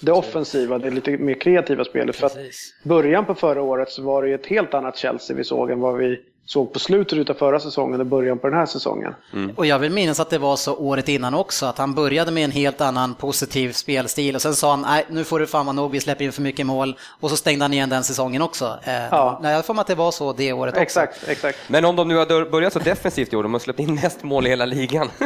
det 0.03 0.13
offensiva, 0.13 0.79
det 0.79 0.91
lite 0.91 1.11
mer 1.11 1.35
kreativa 1.35 1.85
spelet. 1.85 2.17
För 2.17 2.27
att 2.27 2.37
början 2.85 3.25
på 3.25 3.35
förra 3.35 3.63
året 3.63 3.91
så 3.91 4.03
var 4.03 4.23
det 4.23 4.33
ett 4.33 4.47
helt 4.47 4.75
annat 4.75 4.97
Chelsea 4.97 5.37
vi 5.37 5.45
såg 5.45 5.71
än 5.71 5.81
vad 5.81 5.97
vi 5.97 6.21
såg 6.45 6.73
på 6.73 6.79
slutet 6.79 7.31
av 7.31 7.35
förra 7.35 7.61
säsongen 7.61 8.01
och 8.01 8.07
början 8.07 8.39
på 8.39 8.49
den 8.49 8.59
här 8.59 8.67
säsongen. 8.67 9.15
Mm. 9.33 9.51
Och 9.57 9.67
jag 9.67 9.79
vill 9.79 9.93
minnas 9.93 10.21
att 10.21 10.31
det 10.31 10.39
var 10.39 10.57
så 10.57 10.77
året 10.77 11.09
innan 11.09 11.35
också, 11.35 11.67
att 11.67 11.79
han 11.79 11.95
började 11.95 12.31
med 12.31 12.45
en 12.45 12.51
helt 12.51 12.81
annan 12.81 13.15
positiv 13.15 13.73
spelstil 13.73 14.35
och 14.35 14.43
sen 14.43 14.55
sa 14.55 14.71
han 14.71 14.83
nej 14.83 15.07
nu 15.09 15.25
får 15.25 15.39
du 15.39 15.47
fan 15.47 15.67
vara 15.67 15.73
nog, 15.73 15.91
vi 15.91 16.01
släpper 16.01 16.25
in 16.25 16.33
för 16.33 16.43
mycket 16.43 16.67
mål 16.67 16.97
och 17.21 17.31
så 17.31 17.37
stängde 17.37 17.65
han 17.65 17.73
igen 17.73 17.89
den 17.89 18.05
säsongen 18.05 18.43
också. 18.43 18.79
Eh, 18.85 18.93
ja. 18.93 19.41
Nej, 19.43 19.55
jag 19.55 19.67
får 19.67 19.81
att 19.81 19.87
det 19.87 19.95
var 19.95 20.11
så 20.11 20.33
det 20.33 20.53
året 20.53 20.75
också. 20.75 20.83
Exakt, 20.83 21.29
exakt. 21.29 21.59
Men 21.69 21.85
om 21.85 21.97
de 21.97 22.09
nu 22.09 22.17
har 22.17 22.51
börjat 22.51 22.73
så 22.73 22.79
defensivt 22.79 23.33
i 23.33 23.37
år, 23.37 23.43
de 23.43 23.53
har 23.53 23.61
släppt 23.61 23.81
in 23.81 23.95
mest 23.95 24.23
mål 24.23 24.47
i 24.47 24.51
hela 24.51 24.65
ligan. 24.65 25.11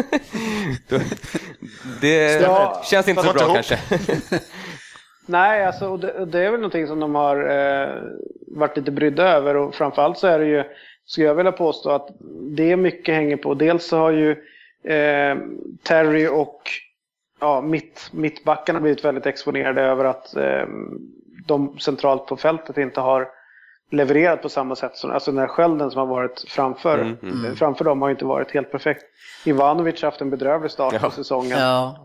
det 2.00 2.42
ja, 2.42 2.82
känns 2.84 3.08
inte 3.08 3.22
så 3.22 3.32
bra 3.32 3.54
kanske. 3.54 3.78
Nej, 5.26 5.66
alltså, 5.66 5.96
det, 5.96 6.26
det, 6.26 6.40
är 6.40 6.50
väl 6.50 6.60
någonting 6.60 6.86
som 6.86 7.00
de 7.00 7.14
har 7.14 7.36
eh, 7.36 7.88
varit 8.46 8.76
lite 8.76 8.90
brydda 8.90 9.22
över 9.22 9.56
och 9.56 9.74
framförallt 9.74 10.18
så 10.18 10.26
är 10.26 10.38
det 10.38 10.46
ju 10.46 10.64
skulle 11.06 11.26
jag 11.26 11.34
vilja 11.34 11.52
påstå 11.52 11.90
att 11.90 12.08
det 12.56 12.76
mycket 12.76 13.14
hänger 13.14 13.36
på. 13.36 13.54
Dels 13.54 13.86
så 13.86 13.96
har 13.96 14.10
ju 14.10 14.30
eh, 14.84 15.36
Terry 15.82 16.28
och 16.28 16.62
ja, 17.40 17.60
mitt, 17.60 18.08
mittbackarna 18.12 18.80
blivit 18.80 19.04
väldigt 19.04 19.26
exponerade 19.26 19.82
över 19.82 20.04
att 20.04 20.36
eh, 20.36 20.66
de 21.46 21.78
centralt 21.78 22.26
på 22.26 22.36
fältet 22.36 22.78
inte 22.78 23.00
har 23.00 23.28
levererat 23.90 24.42
på 24.42 24.48
samma 24.48 24.76
sätt. 24.76 24.96
Som, 24.96 25.10
alltså 25.10 25.30
den 25.30 25.40
här 25.40 25.48
skölden 25.48 25.90
som 25.90 25.98
har 25.98 26.06
varit 26.06 26.44
framför, 26.48 26.98
mm, 26.98 27.16
mm. 27.22 27.56
framför 27.56 27.84
dem 27.84 28.02
har 28.02 28.10
inte 28.10 28.24
varit 28.24 28.50
helt 28.50 28.70
perfekt. 28.70 29.04
Ivanovic 29.44 30.02
har 30.02 30.10
haft 30.10 30.20
en 30.20 30.30
bedrövlig 30.30 30.70
start 30.70 30.94
ja. 30.94 30.98
på 31.00 31.10
säsongen. 31.10 31.58
Ja. 31.58 31.96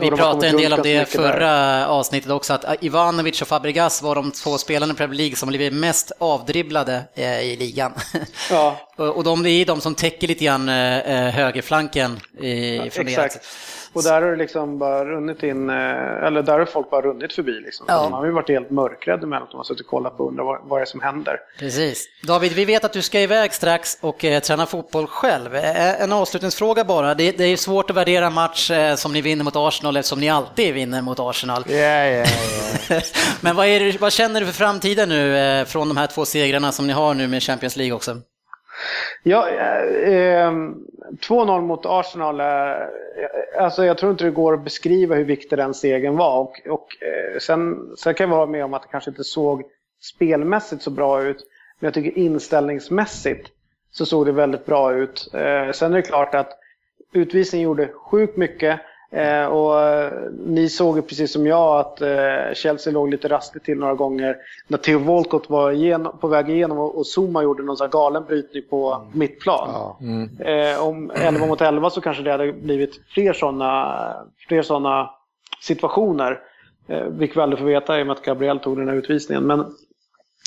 Vi 0.00 0.10
pratade 0.10 0.48
en 0.48 0.56
del 0.56 0.72
om 0.72 0.80
det 0.82 1.08
förra 1.08 1.38
där. 1.38 1.86
avsnittet 1.86 2.30
också, 2.30 2.52
att 2.52 2.84
Ivanovic 2.84 3.42
och 3.42 3.48
Fabregas 3.48 4.02
var 4.02 4.14
de 4.14 4.30
två 4.30 4.58
spelarna 4.58 4.92
i 4.92 4.96
Premier 4.96 5.16
League 5.18 5.36
som 5.36 5.48
blivit 5.48 5.72
mest 5.72 6.12
avdribblade 6.18 7.04
eh, 7.14 7.40
i 7.40 7.56
ligan. 7.56 7.92
Ja. 8.50 8.76
och 8.96 9.24
de 9.24 9.46
är 9.46 9.64
de 9.64 9.80
som 9.80 9.94
täcker 9.94 10.28
lite 10.28 10.44
grann 10.44 10.68
eh, 10.68 10.98
eh, 10.98 11.34
högerflanken 11.34 12.20
i, 12.40 12.76
ja, 12.76 12.84
Exakt. 12.84 13.46
Och 13.92 14.02
där 14.02 14.22
har 14.22 14.30
det 14.30 14.36
liksom 14.36 14.78
bara 14.78 15.04
runnit 15.04 15.42
in, 15.42 15.70
eller 15.70 16.42
där 16.42 16.58
har 16.58 16.64
folk 16.64 16.90
bara 16.90 17.02
runnit 17.02 17.32
förbi. 17.32 17.52
Liksom. 17.52 17.86
Ja. 17.88 18.02
Man 18.02 18.12
har 18.12 18.26
ju 18.26 18.32
varit 18.32 18.48
helt 18.48 18.70
mörkrädda 18.70 19.26
med 19.26 19.42
att 19.42 19.50
de 19.50 19.56
har 19.56 19.64
suttit 19.64 19.80
och 19.80 19.90
kollat 19.90 20.16
på 20.16 20.22
och 20.22 20.28
undrat 20.28 20.60
vad, 20.64 20.80
det 20.80 20.82
är 20.82 20.86
som 20.86 21.00
händer. 21.00 21.38
Precis. 21.58 22.08
David, 22.22 22.52
vi 22.52 22.64
vet 22.64 22.84
att 22.84 22.92
du 22.92 23.02
ska 23.02 23.20
iväg 23.20 23.54
strax 23.54 23.98
och 24.00 24.24
eh, 24.24 24.40
träna 24.40 24.66
fotboll 24.66 25.06
själv. 25.06 25.54
En 25.54 26.12
avslutningsfråga 26.12 26.84
bara. 26.84 27.14
Det, 27.14 27.38
det 27.38 27.44
är 27.44 27.56
svårt 27.56 27.90
att 27.90 27.96
värdera 27.96 28.30
match 28.30 28.70
eh, 28.70 28.94
som 28.94 29.12
ni 29.12 29.20
vinner 29.20 29.44
mot 29.44 29.56
Arsenal 29.56 29.75
eftersom 29.84 30.20
ni 30.20 30.28
alltid 30.28 30.74
vinner 30.74 31.02
mot 31.02 31.20
Arsenal. 31.20 31.64
Ja, 31.68 31.76
ja, 31.76 32.24
ja. 32.88 33.00
Men 33.40 33.56
vad, 33.56 33.66
det, 33.66 34.00
vad 34.00 34.12
känner 34.12 34.40
du 34.40 34.46
för 34.46 34.52
framtiden 34.52 35.08
nu 35.08 35.38
eh, 35.38 35.64
från 35.64 35.88
de 35.88 35.96
här 35.96 36.06
två 36.06 36.24
segrarna 36.24 36.72
som 36.72 36.86
ni 36.86 36.92
har 36.92 37.14
nu 37.14 37.28
med 37.28 37.42
Champions 37.42 37.76
League 37.76 37.94
också? 37.94 38.16
Ja, 39.22 39.48
eh, 39.48 40.50
2-0 41.28 41.60
mot 41.60 41.86
Arsenal, 41.86 42.40
eh, 42.40 43.56
alltså 43.58 43.84
jag 43.84 43.98
tror 43.98 44.12
inte 44.12 44.24
det 44.24 44.30
går 44.30 44.54
att 44.54 44.64
beskriva 44.64 45.14
hur 45.14 45.24
viktig 45.24 45.58
den 45.58 45.74
segern 45.74 46.16
var. 46.16 46.40
Och, 46.40 46.60
och 46.68 46.96
eh, 47.02 47.38
sen, 47.38 47.76
sen 47.96 48.14
kan 48.14 48.30
jag 48.30 48.36
vara 48.36 48.46
med 48.46 48.64
om 48.64 48.74
att 48.74 48.82
det 48.82 48.88
kanske 48.90 49.10
inte 49.10 49.24
såg 49.24 49.62
spelmässigt 50.02 50.82
så 50.82 50.90
bra 50.90 51.22
ut. 51.22 51.46
Men 51.78 51.86
jag 51.86 51.94
tycker 51.94 52.18
inställningsmässigt 52.18 53.48
så 53.90 54.06
såg 54.06 54.26
det 54.26 54.32
väldigt 54.32 54.66
bra 54.66 54.94
ut. 54.94 55.28
Eh, 55.34 55.72
sen 55.72 55.92
är 55.92 55.96
det 55.96 56.02
klart 56.02 56.34
att 56.34 56.58
utvisningen 57.12 57.64
gjorde 57.64 57.88
sjukt 57.88 58.36
mycket. 58.36 58.80
Eh, 59.10 59.46
och 59.46 59.80
eh, 59.80 60.12
ni 60.46 60.68
såg 60.68 60.96
ju 60.96 61.02
precis 61.02 61.32
som 61.32 61.46
jag 61.46 61.80
att 61.80 62.00
eh, 62.00 62.54
Chelsea 62.54 62.92
låg 62.92 63.10
lite 63.10 63.28
rastigt 63.28 63.64
till 63.64 63.78
några 63.78 63.94
gånger 63.94 64.36
när 64.66 64.78
Theo 64.78 64.98
Walcott 64.98 65.50
var 65.50 65.72
igenom, 65.72 66.18
på 66.18 66.28
väg 66.28 66.50
igenom 66.50 66.78
och, 66.78 66.98
och 66.98 67.06
Zuma 67.06 67.42
gjorde 67.42 67.62
någon 67.62 67.76
sån 67.76 67.90
galen 67.90 68.24
brytning 68.24 68.62
på 68.70 68.94
mm. 68.94 69.18
mittplan. 69.18 69.68
Ja. 69.72 69.98
Mm. 70.00 70.40
Eh, 70.40 70.86
om 70.86 71.10
11 71.14 71.46
mot 71.46 71.60
11 71.60 71.90
så 71.90 72.00
kanske 72.00 72.22
det 72.22 72.30
hade 72.30 72.52
blivit 72.52 73.00
fler 73.08 73.32
sådana 73.32 74.26
fler 74.48 74.62
såna 74.62 75.10
situationer. 75.62 76.40
Eh, 76.88 77.02
vilket 77.02 77.36
vi 77.36 77.40
aldrig 77.40 77.58
får 77.58 77.66
veta 77.66 77.98
i 77.98 78.02
och 78.02 78.06
med 78.06 78.16
att 78.16 78.24
Gabriel 78.24 78.58
tog 78.58 78.76
den 78.78 78.88
här 78.88 78.96
utvisningen. 78.96 79.46
Men, 79.46 79.64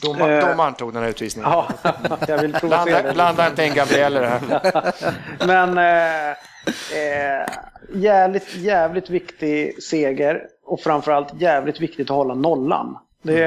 Domaren, 0.04 0.50
domaren 0.50 0.74
tog 0.74 0.94
den 0.94 1.04
här 1.04 1.10
utvisningen. 1.10 1.52
Ja, 1.52 1.68
jag 2.28 2.38
vill 2.38 2.56
blanda, 2.62 3.14
blanda 3.14 3.48
inte 3.48 3.66
in 3.66 3.74
Gabriel 3.74 4.18
i 4.18 4.20
det 4.20 4.28
här. 4.28 4.94
Men 5.48 5.78
eh, 5.78 6.38
Eh, 6.68 7.54
jävligt, 7.94 8.56
jävligt 8.56 9.10
viktig 9.10 9.84
seger 9.84 10.48
och 10.66 10.82
framförallt 10.82 11.42
jävligt 11.42 11.82
viktigt 11.82 12.10
att 12.10 12.16
hålla 12.16 12.34
nollan. 12.34 12.98
Det, 13.22 13.42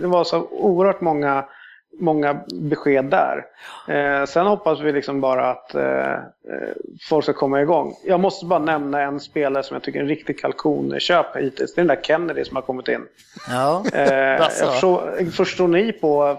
det 0.00 0.06
var 0.06 0.24
så 0.24 0.46
oerhört 0.50 1.00
många, 1.00 1.44
många 2.00 2.40
besked 2.54 3.04
där. 3.04 3.44
Eh, 3.88 4.26
sen 4.26 4.46
hoppas 4.46 4.80
vi 4.80 4.92
liksom 4.92 5.20
bara 5.20 5.50
att 5.50 5.74
eh, 5.74 6.14
folk 7.08 7.24
ska 7.24 7.32
komma 7.32 7.62
igång. 7.62 7.94
Jag 8.04 8.20
måste 8.20 8.46
bara 8.46 8.58
nämna 8.58 9.00
en 9.00 9.20
spelare 9.20 9.62
som 9.62 9.74
jag 9.74 9.82
tycker 9.82 9.98
är 9.98 10.02
en 10.02 10.08
riktig 10.08 10.40
kalkonköp 10.40 11.36
hittills. 11.36 11.74
Det 11.74 11.80
är 11.80 11.84
den 11.84 11.96
där 11.96 12.02
Kennedy 12.02 12.44
som 12.44 12.56
har 12.56 12.62
kommit 12.62 12.88
in. 12.88 13.06
Ja. 13.50 13.84
Eh, 13.92 14.48
förstår, 14.48 15.30
förstår 15.30 15.68
ni 15.68 15.92
på 15.92 16.38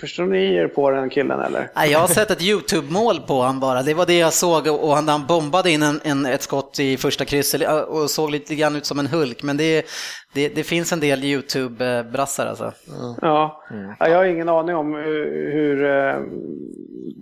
förstår 0.00 0.26
ni 0.26 0.54
er 0.54 0.68
på 0.68 0.90
den 0.90 1.10
killen 1.10 1.40
eller? 1.40 1.70
Nej, 1.74 1.90
jag 1.90 1.98
har 1.98 2.08
sett 2.08 2.30
ett 2.30 2.42
YouTube-mål 2.42 3.20
på 3.20 3.34
honom 3.34 3.60
bara. 3.60 3.82
Det 3.82 3.94
var 3.94 4.06
det 4.06 4.18
jag 4.18 4.32
såg 4.32 4.66
och 4.66 4.94
han, 4.94 5.08
han 5.08 5.26
bombade 5.26 5.70
in 5.70 5.82
en, 5.82 6.00
en, 6.04 6.26
ett 6.26 6.42
skott 6.42 6.80
i 6.80 6.96
första 6.96 7.24
krysset 7.24 7.88
och 7.88 8.10
såg 8.10 8.30
lite 8.30 8.54
grann 8.54 8.76
ut 8.76 8.86
som 8.86 8.98
en 8.98 9.06
Hulk. 9.06 9.42
Men 9.42 9.56
det, 9.56 9.86
det, 10.32 10.48
det 10.48 10.64
finns 10.64 10.92
en 10.92 11.00
del 11.00 11.24
YouTube-brassar 11.24 12.46
alltså. 12.46 12.64
Mm. 12.64 13.14
Ja. 13.22 13.62
ja, 13.98 14.08
jag 14.08 14.16
har 14.16 14.24
ingen 14.24 14.48
aning 14.48 14.76
om 14.76 14.94
hur, 14.94 15.52
hur 15.52 15.84
eh, 15.84 16.14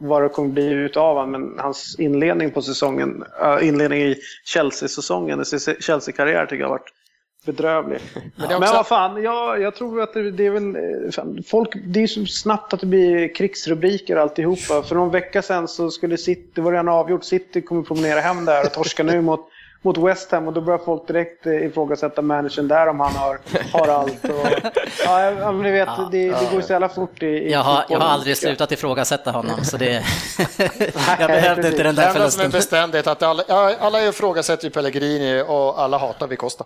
vad 0.01 0.23
det 0.23 0.29
kommer 0.29 0.49
bli 0.49 0.67
utav 0.67 1.17
honom, 1.17 1.31
men 1.31 1.59
hans 1.59 1.97
inledning 1.99 2.51
på 2.51 2.63
säsongen, 2.63 3.25
inledning 3.63 4.01
i 4.01 4.17
Chelsea-säsongen, 4.45 5.45
Chelsea-karriär 5.81 6.47
tycker 6.47 6.61
jag 6.61 6.69
har 6.69 6.79
varit 6.79 6.93
bedrövlig. 7.49 8.01
Men, 8.37 8.45
också... 8.45 8.61
men 8.61 8.73
vad 8.73 8.87
fan, 8.87 9.23
jag, 9.23 9.61
jag 9.61 9.75
tror 9.75 10.03
att 10.03 10.15
det, 10.15 10.31
det 10.31 10.47
är 10.47 10.51
väl... 10.51 10.77
Fan, 11.13 11.43
folk, 11.47 11.69
det 11.87 12.03
är 12.03 12.07
så 12.07 12.27
snabbt 12.27 12.73
att 12.73 12.81
det 12.81 12.87
blir 12.87 13.35
krigsrubriker 13.35 14.17
alltihopa. 14.17 14.83
För 14.83 14.95
någon 14.95 15.11
vecka 15.11 15.43
sedan 15.43 15.69
så 15.69 15.91
skulle 15.91 16.17
City, 16.17 16.51
det 16.55 16.61
var 16.61 16.73
redan 16.73 16.89
avgjort, 16.89 17.25
City 17.25 17.63
kommer 17.63 17.83
promenera 17.83 18.21
hem 18.21 18.45
där 18.45 18.67
och 18.67 18.73
torska 18.73 19.03
nu 19.03 19.21
mot 19.21 19.49
mot 19.83 19.99
West 19.99 20.33
Ham 20.33 20.47
och 20.47 20.53
då 20.53 20.61
börjar 20.61 20.79
folk 20.79 21.07
direkt 21.07 21.47
eh, 21.47 21.67
ifrågasätta 21.67 22.23
managern 22.23 22.69
där 22.69 22.87
om 22.87 23.01
han 23.01 23.13
har, 23.13 23.39
har 23.73 23.89
allt. 23.89 24.25
Och, 24.25 24.71
ja, 25.05 25.31
men 25.53 25.63
ni 25.63 25.71
vet, 25.71 25.89
ja, 25.97 26.09
det, 26.13 26.29
det 26.29 26.49
går 26.53 26.61
så 26.61 26.73
jävla 26.73 26.89
fort 26.89 27.23
i, 27.23 27.27
i 27.27 27.53
jag, 27.53 27.61
har, 27.61 27.85
jag 27.89 27.99
har 27.99 28.09
aldrig 28.09 28.37
slutat 28.37 28.73
ifrågasätta 28.73 29.31
honom 29.31 29.65
så 29.65 29.77
det, 29.77 29.93
jag 31.19 31.29
behövde 31.29 31.69
inte 31.69 31.83
den 31.83 31.95
där 31.95 32.11
förlusten. 32.11 32.25
Det 32.25 32.31
som 32.31 32.43
är 32.43 32.49
beständigt 32.49 33.07
att 33.07 33.23
alla, 33.23 33.43
alla 33.81 34.05
ifrågasätter 34.05 34.65
ju 34.65 34.71
Pellegrini 34.71 35.45
och 35.49 35.81
alla 35.81 35.99
hatar 35.99 36.27
Vicosta. 36.27 36.65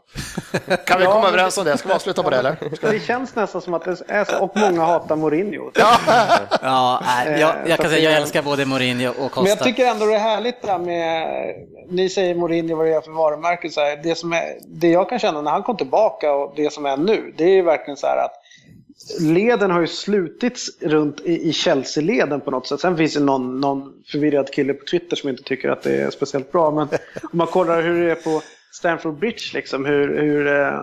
Kan 0.87 1.01
vi 1.01 1.07
komma 1.07 1.29
överens 1.29 1.59
om 1.59 1.65
det? 1.65 1.77
Ska 1.79 1.89
vi 1.89 1.95
avsluta 1.95 2.23
på 2.23 2.31
det 2.31 2.37
eller? 2.37 2.57
Det 2.81 3.01
känns 3.01 3.35
nästan 3.35 3.61
som 3.61 3.75
att 3.75 3.85
det 3.85 3.97
är 4.09 4.25
så, 4.25 4.39
och 4.39 4.57
många 4.57 4.85
hatar 4.85 5.17
Mourinho. 5.17 5.71
Ja, 5.75 5.99
ja 6.63 7.03
jag, 7.39 7.55
jag 7.67 7.79
kan 7.79 7.91
säga 7.91 8.11
jag 8.11 8.21
älskar 8.21 8.43
både 8.43 8.65
Mourinho 8.65 9.09
och 9.09 9.17
Costa. 9.17 9.41
Men 9.41 9.49
jag 9.49 9.59
tycker 9.59 9.87
ändå 9.87 10.07
det 10.07 10.15
är 10.15 10.19
härligt 10.19 10.63
det 10.63 10.67
där 10.67 10.79
med, 10.79 11.27
ni 11.89 12.09
säger 12.09 12.35
Mourinho 12.35 12.77
vad 12.77 12.87
det 12.87 12.95
är 12.95 13.02
för 13.05 13.13
varumärke. 13.13 13.71
Så 13.71 13.81
här, 13.81 14.01
det, 14.03 14.15
som 14.15 14.33
är, 14.33 14.59
det 14.67 14.89
jag 14.89 15.09
kan 15.09 15.19
känna 15.19 15.43
när 15.43 15.51
han 15.51 15.63
kom 15.63 15.77
tillbaka 15.77 16.33
och 16.33 16.53
det 16.57 16.73
som 16.73 16.87
är 16.87 16.97
nu, 16.97 17.35
det 17.37 17.59
är 17.59 17.63
verkligen 17.63 17.97
så 17.97 18.07
här 18.07 18.25
att 18.25 18.33
leden 19.21 19.71
har 19.71 19.81
ju 19.81 19.87
slutits 19.87 20.83
runt 20.83 21.21
i, 21.21 21.49
i 21.49 21.53
Chelsea-leden 21.53 22.41
på 22.41 22.51
något 22.51 22.67
sätt. 22.67 22.81
Sen 22.81 22.97
finns 22.97 23.15
det 23.15 23.21
någon, 23.21 23.61
någon 23.61 23.93
förvirrad 24.07 24.53
kille 24.53 24.75
på 24.75 24.85
Twitter 24.85 25.17
som 25.17 25.29
inte 25.31 25.43
tycker 25.43 25.69
att 25.69 25.83
det 25.83 26.03
är 26.03 26.11
speciellt 26.11 26.53
bra. 26.53 26.71
Men 26.71 26.89
om 27.33 27.39
man 27.39 27.47
kollar 27.47 27.83
hur 27.83 28.05
det 28.05 28.11
är 28.11 28.15
på 28.15 28.43
Stamford 28.73 29.19
Bridge, 29.19 29.55
liksom, 29.55 29.85
hur, 29.85 30.21
hur, 30.21 30.61
eh, 30.61 30.81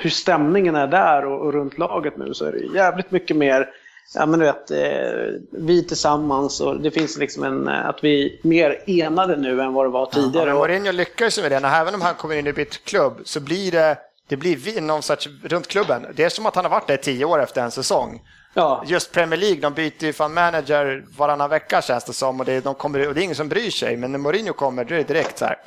hur 0.00 0.10
stämningen 0.10 0.74
är 0.74 0.86
där 0.86 1.24
och, 1.24 1.46
och 1.46 1.52
runt 1.52 1.78
laget 1.78 2.16
nu 2.16 2.34
så 2.34 2.44
är 2.44 2.52
det 2.52 2.78
jävligt 2.78 3.10
mycket 3.10 3.36
mer 3.36 3.68
ja, 4.14 4.26
men 4.26 4.38
du 4.38 4.46
vet, 4.46 4.70
eh, 4.70 5.40
vi 5.50 5.84
tillsammans 5.84 6.60
och 6.60 6.80
det 6.80 6.90
finns 6.90 7.16
liksom 7.16 7.44
en, 7.44 7.68
eh, 7.68 7.86
att 7.86 7.98
vi 8.02 8.24
är 8.24 8.48
mer 8.48 8.82
enade 8.86 9.36
nu 9.36 9.62
än 9.62 9.72
vad 9.72 9.86
det 9.86 9.90
var 9.90 10.06
tidigare. 10.06 10.50
Ja, 10.50 10.54
Mourinho 10.54 10.92
lyckas 10.92 11.40
med 11.40 11.52
det, 11.52 11.60
när 11.60 11.80
även 11.80 11.94
om 11.94 12.00
han 12.00 12.14
kommer 12.14 12.34
in 12.34 12.46
i 12.46 12.52
bytt 12.52 12.84
klubb 12.84 13.20
så 13.24 13.40
blir 13.40 13.72
det, 13.72 13.98
det 14.28 14.36
blir 14.36 14.56
vi, 14.56 14.80
någon 14.80 15.02
sorts, 15.02 15.28
runt 15.42 15.66
klubben, 15.66 16.06
det 16.14 16.24
är 16.24 16.28
som 16.28 16.46
att 16.46 16.54
han 16.54 16.64
har 16.64 16.70
varit 16.70 16.86
där 16.86 16.96
tio 16.96 17.24
år 17.24 17.42
efter 17.42 17.62
en 17.62 17.70
säsong. 17.70 18.22
Ja. 18.54 18.84
Just 18.86 19.12
Premier 19.12 19.40
League, 19.40 19.60
de 19.60 19.74
byter 19.74 20.04
ju 20.04 20.12
fan 20.12 20.34
manager 20.34 21.04
varannan 21.16 21.50
vecka 21.50 21.82
känns 21.82 22.04
det 22.04 22.12
som 22.12 22.40
och 22.40 22.46
det, 22.46 22.60
de 22.64 22.74
kommer, 22.74 23.08
och 23.08 23.14
det 23.14 23.20
är 23.20 23.24
ingen 23.24 23.36
som 23.36 23.48
bryr 23.48 23.70
sig, 23.70 23.96
men 23.96 24.12
när 24.12 24.18
Mourinho 24.18 24.52
kommer 24.52 24.84
då 24.84 24.94
är 24.94 24.98
det 24.98 25.04
direkt 25.04 25.38
så 25.38 25.44
här 25.44 25.58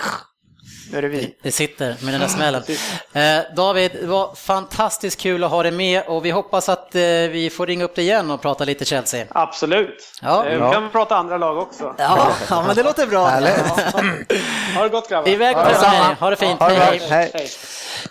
nu 0.91 0.97
är 0.97 1.01
det 1.01 1.07
vi. 1.07 1.35
Det 1.41 1.51
sitter 1.51 1.95
med 2.01 2.13
den 2.13 2.21
där 2.21 2.27
smällen. 2.27 2.63
Eh, 3.13 3.55
David, 3.55 3.91
det 4.01 4.07
var 4.07 4.35
fantastiskt 4.35 5.19
kul 5.19 5.43
att 5.43 5.51
ha 5.51 5.63
dig 5.63 5.71
med 5.71 6.03
och 6.07 6.25
vi 6.25 6.31
hoppas 6.31 6.69
att 6.69 6.95
eh, 6.95 7.01
vi 7.01 7.51
får 7.55 7.67
ringa 7.67 7.85
upp 7.85 7.95
dig 7.95 8.05
igen 8.05 8.31
och 8.31 8.41
prata 8.41 8.65
lite 8.65 8.85
Chelsea. 8.85 9.25
Absolut. 9.29 10.19
Ja. 10.21 10.45
Eh, 10.45 10.65
vi 10.65 10.73
kan 10.73 10.89
prata 10.89 11.15
andra 11.15 11.37
lag 11.37 11.57
också. 11.57 11.95
Ja, 11.97 12.31
ja 12.49 12.63
men 12.67 12.75
det 12.75 12.83
låter 12.83 13.07
bra. 13.07 13.41
Ja. 13.41 13.49
Ha 14.75 14.83
det 14.83 14.89
gott 14.89 15.09
grabbar. 15.09 15.29
Iväg 15.29 15.55
på 15.55 15.63
det. 15.63 16.15
Ha 16.19 16.29
det 16.29 16.35
fint. 16.35 16.59
Ha 16.59 16.69
det 16.69 16.75
hej. 16.75 17.31
hej. 17.33 17.49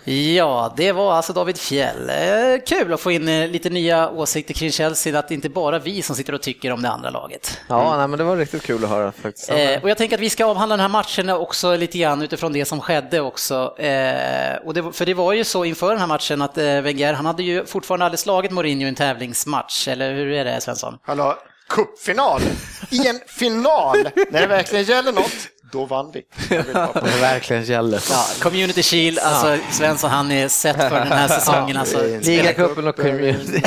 Ja, 0.03 0.73
det 0.77 0.91
var 0.91 1.13
alltså 1.13 1.33
David 1.33 1.57
Fjell. 1.57 2.09
Eh, 2.09 2.61
kul 2.65 2.93
att 2.93 2.99
få 2.99 3.11
in 3.11 3.27
eh, 3.27 3.47
lite 3.47 3.69
nya 3.69 4.09
åsikter 4.09 4.53
kring 4.53 4.71
Chelsea, 4.71 5.19
att 5.19 5.27
det 5.27 5.33
inte 5.33 5.49
bara 5.49 5.79
vi 5.79 6.01
som 6.01 6.15
sitter 6.15 6.33
och 6.33 6.41
tycker 6.41 6.71
om 6.71 6.81
det 6.81 6.89
andra 6.89 7.09
laget. 7.09 7.59
Ja, 7.67 7.85
mm. 7.85 7.97
nej, 7.97 8.07
men 8.07 8.17
det 8.17 8.23
var 8.23 8.37
riktigt 8.37 8.63
kul 8.63 8.83
att 8.83 8.89
höra 8.89 9.11
faktiskt. 9.11 9.49
Eh, 9.49 9.83
och 9.83 9.89
jag 9.89 9.97
tänker 9.97 10.15
att 10.15 10.21
vi 10.21 10.29
ska 10.29 10.45
avhandla 10.45 10.73
den 10.77 10.81
här 10.81 10.89
matchen 10.89 11.29
också 11.29 11.75
lite 11.75 11.97
grann 11.97 12.21
utifrån 12.21 12.53
det 12.53 12.65
som 12.69 12.81
skedde 12.81 13.21
också. 13.21 13.75
Eh, 13.77 14.55
och 14.65 14.73
det, 14.73 14.91
för 14.93 15.05
det 15.05 15.13
var 15.13 15.33
ju 15.33 15.43
så 15.43 15.65
inför 15.65 15.89
den 15.89 15.99
här 15.99 16.07
matchen 16.07 16.41
att 16.41 16.57
eh, 16.57 16.63
Wenger, 16.81 17.13
han 17.13 17.25
hade 17.25 17.43
ju 17.43 17.65
fortfarande 17.65 18.05
aldrig 18.05 18.19
slagit 18.19 18.51
Mourinho 18.51 18.85
i 18.85 18.89
en 18.89 18.95
tävlingsmatch, 18.95 19.87
eller 19.87 20.13
hur 20.13 20.31
är 20.31 20.45
det 20.45 20.61
Svensson? 20.61 20.97
Hallå, 21.03 21.37
cupfinal! 21.69 22.41
I 22.89 23.07
en 23.07 23.19
final, 23.27 23.97
när 24.31 24.41
det 24.41 24.47
verkligen 24.47 24.85
gäller 24.85 25.11
något, 25.11 25.31
då 25.71 25.85
vann 25.85 26.11
vi. 26.13 26.21
Det 26.49 27.21
verkligen 27.21 27.63
gäller. 27.63 28.03
Ja, 28.09 28.25
Community 28.41 28.83
Shield, 28.83 29.19
alltså 29.19 29.57
Svensson 29.71 30.09
han 30.09 30.31
är 30.31 30.47
sett 30.47 30.77
för 30.77 30.99
den 30.99 31.07
här 31.11 31.27
säsongen. 31.27 31.77
Alltså, 31.77 32.03
Ligacupen 32.21 32.87
och 32.87 32.95
Community. 32.95 33.61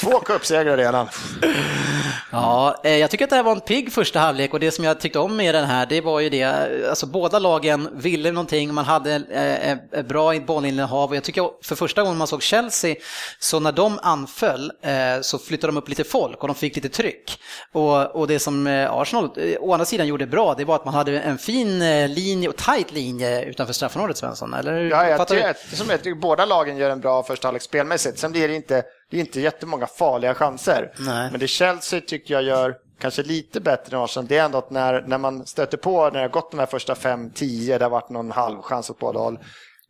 Två 0.00 0.20
cupsegrar 0.20 0.76
redan. 0.76 1.08
Ja, 2.32 2.80
eh, 2.84 2.96
jag 2.96 3.10
tycker 3.10 3.24
att 3.24 3.30
det 3.30 3.36
här 3.36 3.42
var 3.42 3.52
en 3.52 3.60
pigg 3.60 3.92
första 3.92 4.18
halvlek 4.18 4.54
och 4.54 4.60
det 4.60 4.70
som 4.70 4.84
jag 4.84 5.00
tyckte 5.00 5.18
om 5.18 5.36
med 5.36 5.54
den 5.54 5.64
här, 5.64 5.86
det 5.86 6.00
var 6.00 6.20
ju 6.20 6.28
det, 6.28 6.44
alltså 6.88 7.06
båda 7.06 7.38
lagen 7.38 7.88
ville 7.92 8.32
någonting, 8.32 8.74
man 8.74 8.84
hade 8.84 9.14
ett 9.92 10.08
bra 10.08 10.40
bollinnehav 10.40 11.10
och 11.10 11.16
jag 11.16 11.24
tycker 11.24 11.50
för 11.62 11.74
första 11.74 12.02
gången 12.02 12.18
man 12.18 12.26
såg 12.26 12.42
Chelsea, 12.42 12.96
så 13.38 13.60
när 13.60 13.72
de 13.72 13.98
anföll 14.02 14.72
eh, 14.82 15.20
så 15.22 15.38
flyttade 15.38 15.72
de 15.72 15.76
upp 15.76 15.88
lite 15.88 16.04
folk 16.04 16.42
och 16.42 16.48
de 16.48 16.54
fick 16.54 16.76
lite 16.76 16.88
tryck. 16.88 17.40
Och, 17.72 18.16
och 18.16 18.26
det 18.26 18.38
som 18.38 18.66
eh, 18.66 18.92
Arsenal 18.92 19.30
å 19.60 19.72
andra 19.72 19.84
sidan 19.84 20.06
gjorde 20.06 20.26
bra, 20.26 20.54
det 20.54 20.64
var 20.64 20.74
att 20.74 20.84
man 20.84 20.94
hade 20.94 21.20
en 21.20 21.38
fin 21.38 21.78
linje 22.14 22.48
och 22.48 22.56
tight 22.56 22.92
linje 22.92 23.44
utanför 23.44 23.72
straffområdet, 23.72 24.16
Svensson, 24.16 24.54
eller? 24.54 24.72
Ja, 24.72 25.08
jag, 25.08 25.28
tycker, 25.28 25.76
som 25.76 25.90
jag 25.90 26.02
tycker 26.02 26.20
båda 26.20 26.44
lagen 26.44 26.76
gör 26.76 26.90
en 26.90 27.00
bra 27.00 27.22
första 27.22 27.48
halvlek 27.48 27.62
spelmässigt, 27.62 28.18
sen 28.18 28.32
blir 28.32 28.48
det 28.48 28.54
inte 28.54 28.82
det 29.10 29.16
är 29.16 29.20
inte 29.20 29.40
jättemånga 29.40 29.86
farliga 29.86 30.34
chanser. 30.34 30.92
Nej. 30.98 31.30
Men 31.30 31.40
det 31.40 31.48
Chelsea 31.48 32.00
tycker 32.00 32.34
jag 32.34 32.42
gör 32.42 32.76
kanske 32.98 33.22
lite 33.22 33.60
bättre 33.60 33.96
än 33.96 34.02
Arsenal, 34.02 34.26
det 34.26 34.36
är 34.36 34.44
ändå 34.44 34.58
att 34.58 34.70
när, 34.70 35.02
när 35.02 35.18
man 35.18 35.46
stöter 35.46 35.76
på, 35.76 36.04
när 36.04 36.10
det 36.10 36.20
har 36.20 36.28
gått 36.28 36.50
de 36.50 36.60
här 36.60 36.66
första 36.66 36.94
fem, 36.94 37.30
tio, 37.30 37.78
det 37.78 37.84
har 37.84 37.90
varit 37.90 38.10
någon 38.10 38.30
halvchans 38.30 38.90
åt 38.90 38.98
båda 38.98 39.18
håll, 39.18 39.38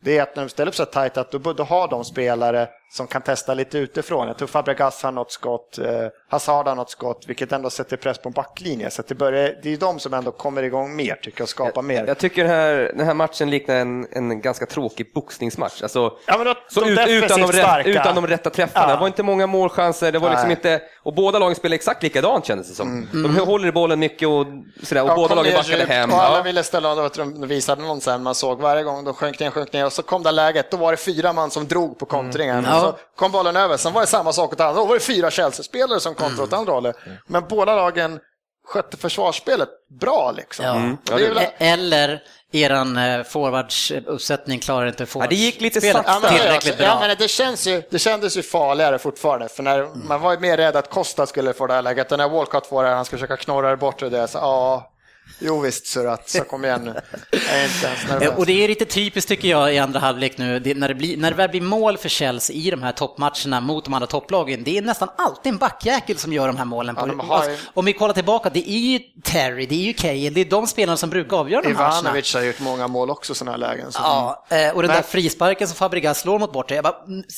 det 0.02 0.18
är 0.18 0.22
att 0.22 0.36
när 0.36 0.42
de 0.42 0.48
ställer 0.48 0.68
upp 0.68 0.76
så 0.76 0.84
tajt 0.84 1.16
att 1.16 1.30
då, 1.30 1.52
då 1.52 1.64
har 1.64 1.88
de 1.88 2.04
spelare 2.04 2.68
som 2.92 3.06
kan 3.06 3.22
testa 3.22 3.54
lite 3.54 3.78
utifrån. 3.78 4.26
Jag 4.26 4.38
tror 4.38 4.48
Fabregas 4.48 5.02
har 5.02 5.12
något 5.12 5.32
skott, 5.32 5.78
eh, 5.78 5.86
Hazard 6.28 6.66
har 6.68 6.74
något 6.74 6.90
skott, 6.90 7.24
vilket 7.26 7.52
ändå 7.52 7.70
sätter 7.70 7.96
press 7.96 8.18
på 8.18 8.28
en 8.28 8.32
backlinje. 8.32 8.90
Så 8.90 9.02
det, 9.08 9.14
börjar, 9.14 9.54
det 9.62 9.72
är 9.72 9.76
de 9.76 9.98
som 9.98 10.14
ändå 10.14 10.30
kommer 10.30 10.62
igång 10.62 10.96
mer, 10.96 11.14
tycker 11.22 11.40
jag, 11.40 11.44
och 11.44 11.48
skapar 11.48 11.82
mer. 11.82 12.04
Jag 12.06 12.18
tycker 12.18 12.42
den 12.42 12.52
här, 12.52 12.92
den 12.96 13.06
här 13.06 13.14
matchen 13.14 13.50
liknar 13.50 13.74
en, 13.74 14.06
en 14.12 14.40
ganska 14.40 14.66
tråkig 14.66 15.12
boxningsmatch. 15.14 15.82
Alltså, 15.82 16.12
ja, 16.26 16.36
men 16.36 16.46
då, 16.46 16.54
så 16.68 16.86
ut, 16.86 17.08
utan, 17.08 17.40
de 17.40 17.52
rätt, 17.52 17.86
utan 17.86 18.14
de 18.14 18.26
rätta 18.26 18.50
träffarna. 18.50 18.86
Ja. 18.88 18.94
Det 18.94 19.00
var 19.00 19.06
inte 19.06 19.22
många 19.22 19.46
målchanser, 19.46 20.12
det 20.12 20.18
var 20.18 20.30
liksom 20.30 20.50
inte, 20.50 20.82
och 21.02 21.14
båda 21.14 21.38
lagen 21.38 21.56
spelade 21.56 21.74
exakt 21.74 22.02
likadant 22.02 22.46
kändes 22.46 22.68
det 22.68 22.74
som. 22.74 23.08
Mm. 23.12 23.34
De 23.34 23.46
håller 23.46 23.68
i 23.68 23.72
bollen 23.72 23.98
mycket 23.98 24.28
och 24.28 24.46
sådär, 24.82 25.02
och 25.02 25.10
ja, 25.10 25.16
båda 25.16 25.34
lagen 25.34 25.54
backade 25.54 25.84
hem. 25.84 26.12
Och 26.12 26.22
alla 26.22 26.42
ville 26.42 26.62
ställa, 26.62 26.92
och 26.92 27.10
de 27.16 27.48
visade 27.48 27.82
någon 27.82 28.00
sen, 28.00 28.22
man 28.22 28.34
såg 28.34 28.60
varje 28.60 28.82
gång 28.82 29.04
de 29.04 29.14
sjönk 29.14 29.40
ner, 29.40 29.50
sjönk 29.50 29.72
ner, 29.72 29.86
och 29.86 29.92
så 29.92 30.02
kom 30.02 30.22
det 30.22 30.30
läget, 30.30 30.70
då 30.70 30.76
var 30.76 30.90
det 30.90 30.96
fyra 30.96 31.32
man 31.32 31.50
som 31.50 31.66
drog 31.66 31.98
på 31.98 32.06
kontringen. 32.06 32.58
Mm. 32.58 32.79
Så 32.80 32.98
kom 33.16 33.32
bollen 33.32 33.56
över. 33.56 33.76
Sen 33.76 33.92
var 33.92 34.00
det 34.00 34.06
samma 34.06 34.32
sak 34.32 34.52
åt 34.52 34.60
andra 34.60 34.80
Då 34.80 34.86
var 34.86 34.94
det 34.94 35.00
fyra 35.00 35.30
Chelsea-spelare 35.30 36.00
som 36.00 36.14
kontrade 36.14 36.42
åt 36.42 36.52
andra 36.52 36.72
hållet. 36.72 36.96
Men 37.26 37.44
båda 37.48 37.74
lagen 37.74 38.20
skötte 38.66 38.96
försvarsspelet 38.96 39.68
bra 40.00 40.32
liksom. 40.36 40.64
Ja. 40.64 40.74
Mm. 40.74 40.96
Väl... 41.10 41.38
E- 41.38 41.50
eller 41.58 42.22
eran 42.52 42.96
eh, 42.96 43.22
forwardsuppsättning 43.22 44.60
klarar 44.60 44.86
inte 44.86 45.06
forwards. 45.06 45.32
Ja, 45.32 45.36
det 45.36 45.44
gick 45.44 45.60
lite 45.60 45.80
sakta. 45.80 46.20
Ja, 46.22 46.28
tillräckligt 46.28 46.78
bra. 46.78 46.86
Ja, 46.86 47.00
men 47.00 47.16
det, 47.18 47.28
känns 47.28 47.66
ju, 47.66 47.82
det 47.90 47.98
kändes 47.98 48.36
ju 48.36 48.42
farligare 48.42 48.98
fortfarande, 48.98 49.48
för 49.48 49.62
när, 49.62 49.78
mm. 49.78 50.08
man 50.08 50.20
var 50.20 50.32
ju 50.32 50.38
mer 50.38 50.56
rädd 50.56 50.76
att 50.76 50.90
Costa 50.90 51.26
skulle 51.26 51.52
få 51.52 51.66
det 51.66 51.74
här 51.74 51.82
läget, 51.82 52.12
och 52.12 52.18
när 52.18 52.28
Walcott 52.28 52.66
får 52.66 52.84
det, 52.84 52.90
han 52.90 53.04
ska 53.04 53.16
försöka 53.16 53.36
knorra 53.36 53.70
det 53.70 53.76
bort 53.76 54.02
och 54.02 54.10
det, 54.10 54.28
så 54.28 54.38
ja, 54.38 54.92
Jo 55.38 55.60
visst, 55.60 55.86
så, 55.86 56.08
att, 56.08 56.28
så 56.28 56.44
kom 56.44 56.64
igen 56.64 56.84
nu. 56.84 56.94
Jag 57.30 57.42
är 57.42 57.64
inte 57.64 57.86
ens 57.86 58.08
nervös. 58.08 58.38
Och 58.38 58.46
det 58.46 58.64
är 58.64 58.68
lite 58.68 58.84
typiskt 58.84 59.28
tycker 59.28 59.48
jag 59.48 59.74
i 59.74 59.78
andra 59.78 60.00
halvlek 60.00 60.38
nu, 60.38 60.58
det, 60.58 60.74
när, 60.74 60.88
det 60.88 60.94
blir, 60.94 61.16
när 61.16 61.30
det 61.30 61.36
väl 61.36 61.50
blir 61.50 61.60
mål 61.60 61.98
för 61.98 62.08
Chelsea 62.08 62.56
i 62.56 62.70
de 62.70 62.82
här 62.82 62.92
toppmatcherna 62.92 63.60
mot 63.60 63.84
de 63.84 63.94
andra 63.94 64.06
topplagen, 64.06 64.64
det 64.64 64.78
är 64.78 64.82
nästan 64.82 65.08
alltid 65.16 65.52
en 65.52 65.58
backjäkel 65.58 66.18
som 66.18 66.32
gör 66.32 66.46
de 66.46 66.56
här 66.56 66.64
målen. 66.64 66.94
På, 66.94 67.08
ja, 67.08 67.24
har... 67.24 67.36
alltså, 67.36 67.70
om 67.74 67.84
vi 67.84 67.92
kollar 67.92 68.14
tillbaka, 68.14 68.50
det 68.50 68.70
är 68.70 68.78
ju 68.78 68.98
Terry, 69.22 69.66
det 69.66 69.74
är 69.74 69.78
ju 69.78 69.92
Kane, 69.92 70.30
det 70.30 70.40
är 70.40 70.44
de 70.44 70.66
spelarna 70.66 70.96
som 70.96 71.10
brukar 71.10 71.36
avgöra 71.36 71.62
de 71.62 71.68
här 71.68 71.74
matcherna. 71.74 72.00
Ivanovic 72.00 72.34
har 72.34 72.42
gjort 72.42 72.60
många 72.60 72.88
mål 72.88 73.10
också 73.10 73.34
sådana 73.34 73.50
här 73.50 73.58
lägen. 73.58 73.92
Så 73.92 74.00
ja, 74.02 74.46
eh, 74.48 74.70
och 74.70 74.82
den 74.82 74.88
Men... 74.88 74.96
där 74.96 75.02
frisparken 75.02 75.68
som 75.68 75.76
Fabregas 75.76 76.20
slår 76.20 76.38
mot 76.38 76.52
bortre, 76.52 76.82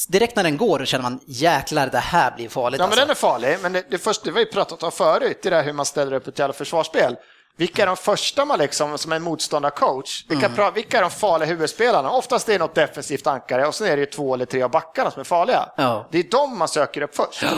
direkt 0.09 0.37
när 0.37 0.43
den 0.43 0.57
går 0.57 0.79
då 0.79 0.85
känner 0.85 1.03
man 1.03 1.21
jäklar 1.27 1.87
det 1.87 1.99
här 1.99 2.37
blir 2.37 2.49
farligt. 2.49 2.79
Ja, 2.79 2.85
alltså. 2.85 2.99
men 2.99 3.07
den 3.07 3.11
är 3.11 3.19
farlig, 3.19 3.59
men 3.63 3.73
det, 3.73 3.85
det, 3.91 3.99
först, 3.99 4.25
det 4.25 4.31
var 4.31 4.41
ju 4.41 4.47
pratat 4.47 4.83
om 4.83 4.93
förut, 4.93 5.39
det 5.43 5.51
där 5.51 5.65
hur 5.65 5.73
man 5.73 5.87
ställer 5.87 6.13
upp 6.13 6.29
ett 6.29 6.39
jävla 6.39 6.53
försvarsspel. 6.53 7.17
Vilka 7.57 7.83
är 7.83 7.87
de 7.87 7.97
första 7.97 8.45
man 8.45 8.59
liksom, 8.59 8.99
som 8.99 9.13
en 9.13 9.23
motståndarcoach, 9.23 10.25
vilka, 10.29 10.47
mm. 10.47 10.75
vilka 10.75 10.99
är 10.99 11.03
de 11.03 11.11
farliga 11.11 11.49
huvudspelarna? 11.49 12.11
Oftast 12.11 12.49
är 12.49 12.53
det 12.53 12.59
något 12.59 12.75
defensivt 12.75 13.27
ankare 13.27 13.67
och 13.67 13.75
sen 13.75 13.87
är 13.87 13.97
det 13.97 14.01
ju 14.01 14.07
två 14.07 14.35
eller 14.35 14.45
tre 14.45 14.63
av 14.63 14.71
backarna 14.71 15.11
som 15.11 15.21
är 15.21 15.25
farliga. 15.25 15.69
Ja. 15.77 16.09
Det 16.11 16.19
är 16.19 16.31
de 16.31 16.59
man 16.59 16.69
söker 16.69 17.03
upp 17.03 17.17
först. 17.17 17.43
Ja. 17.43 17.49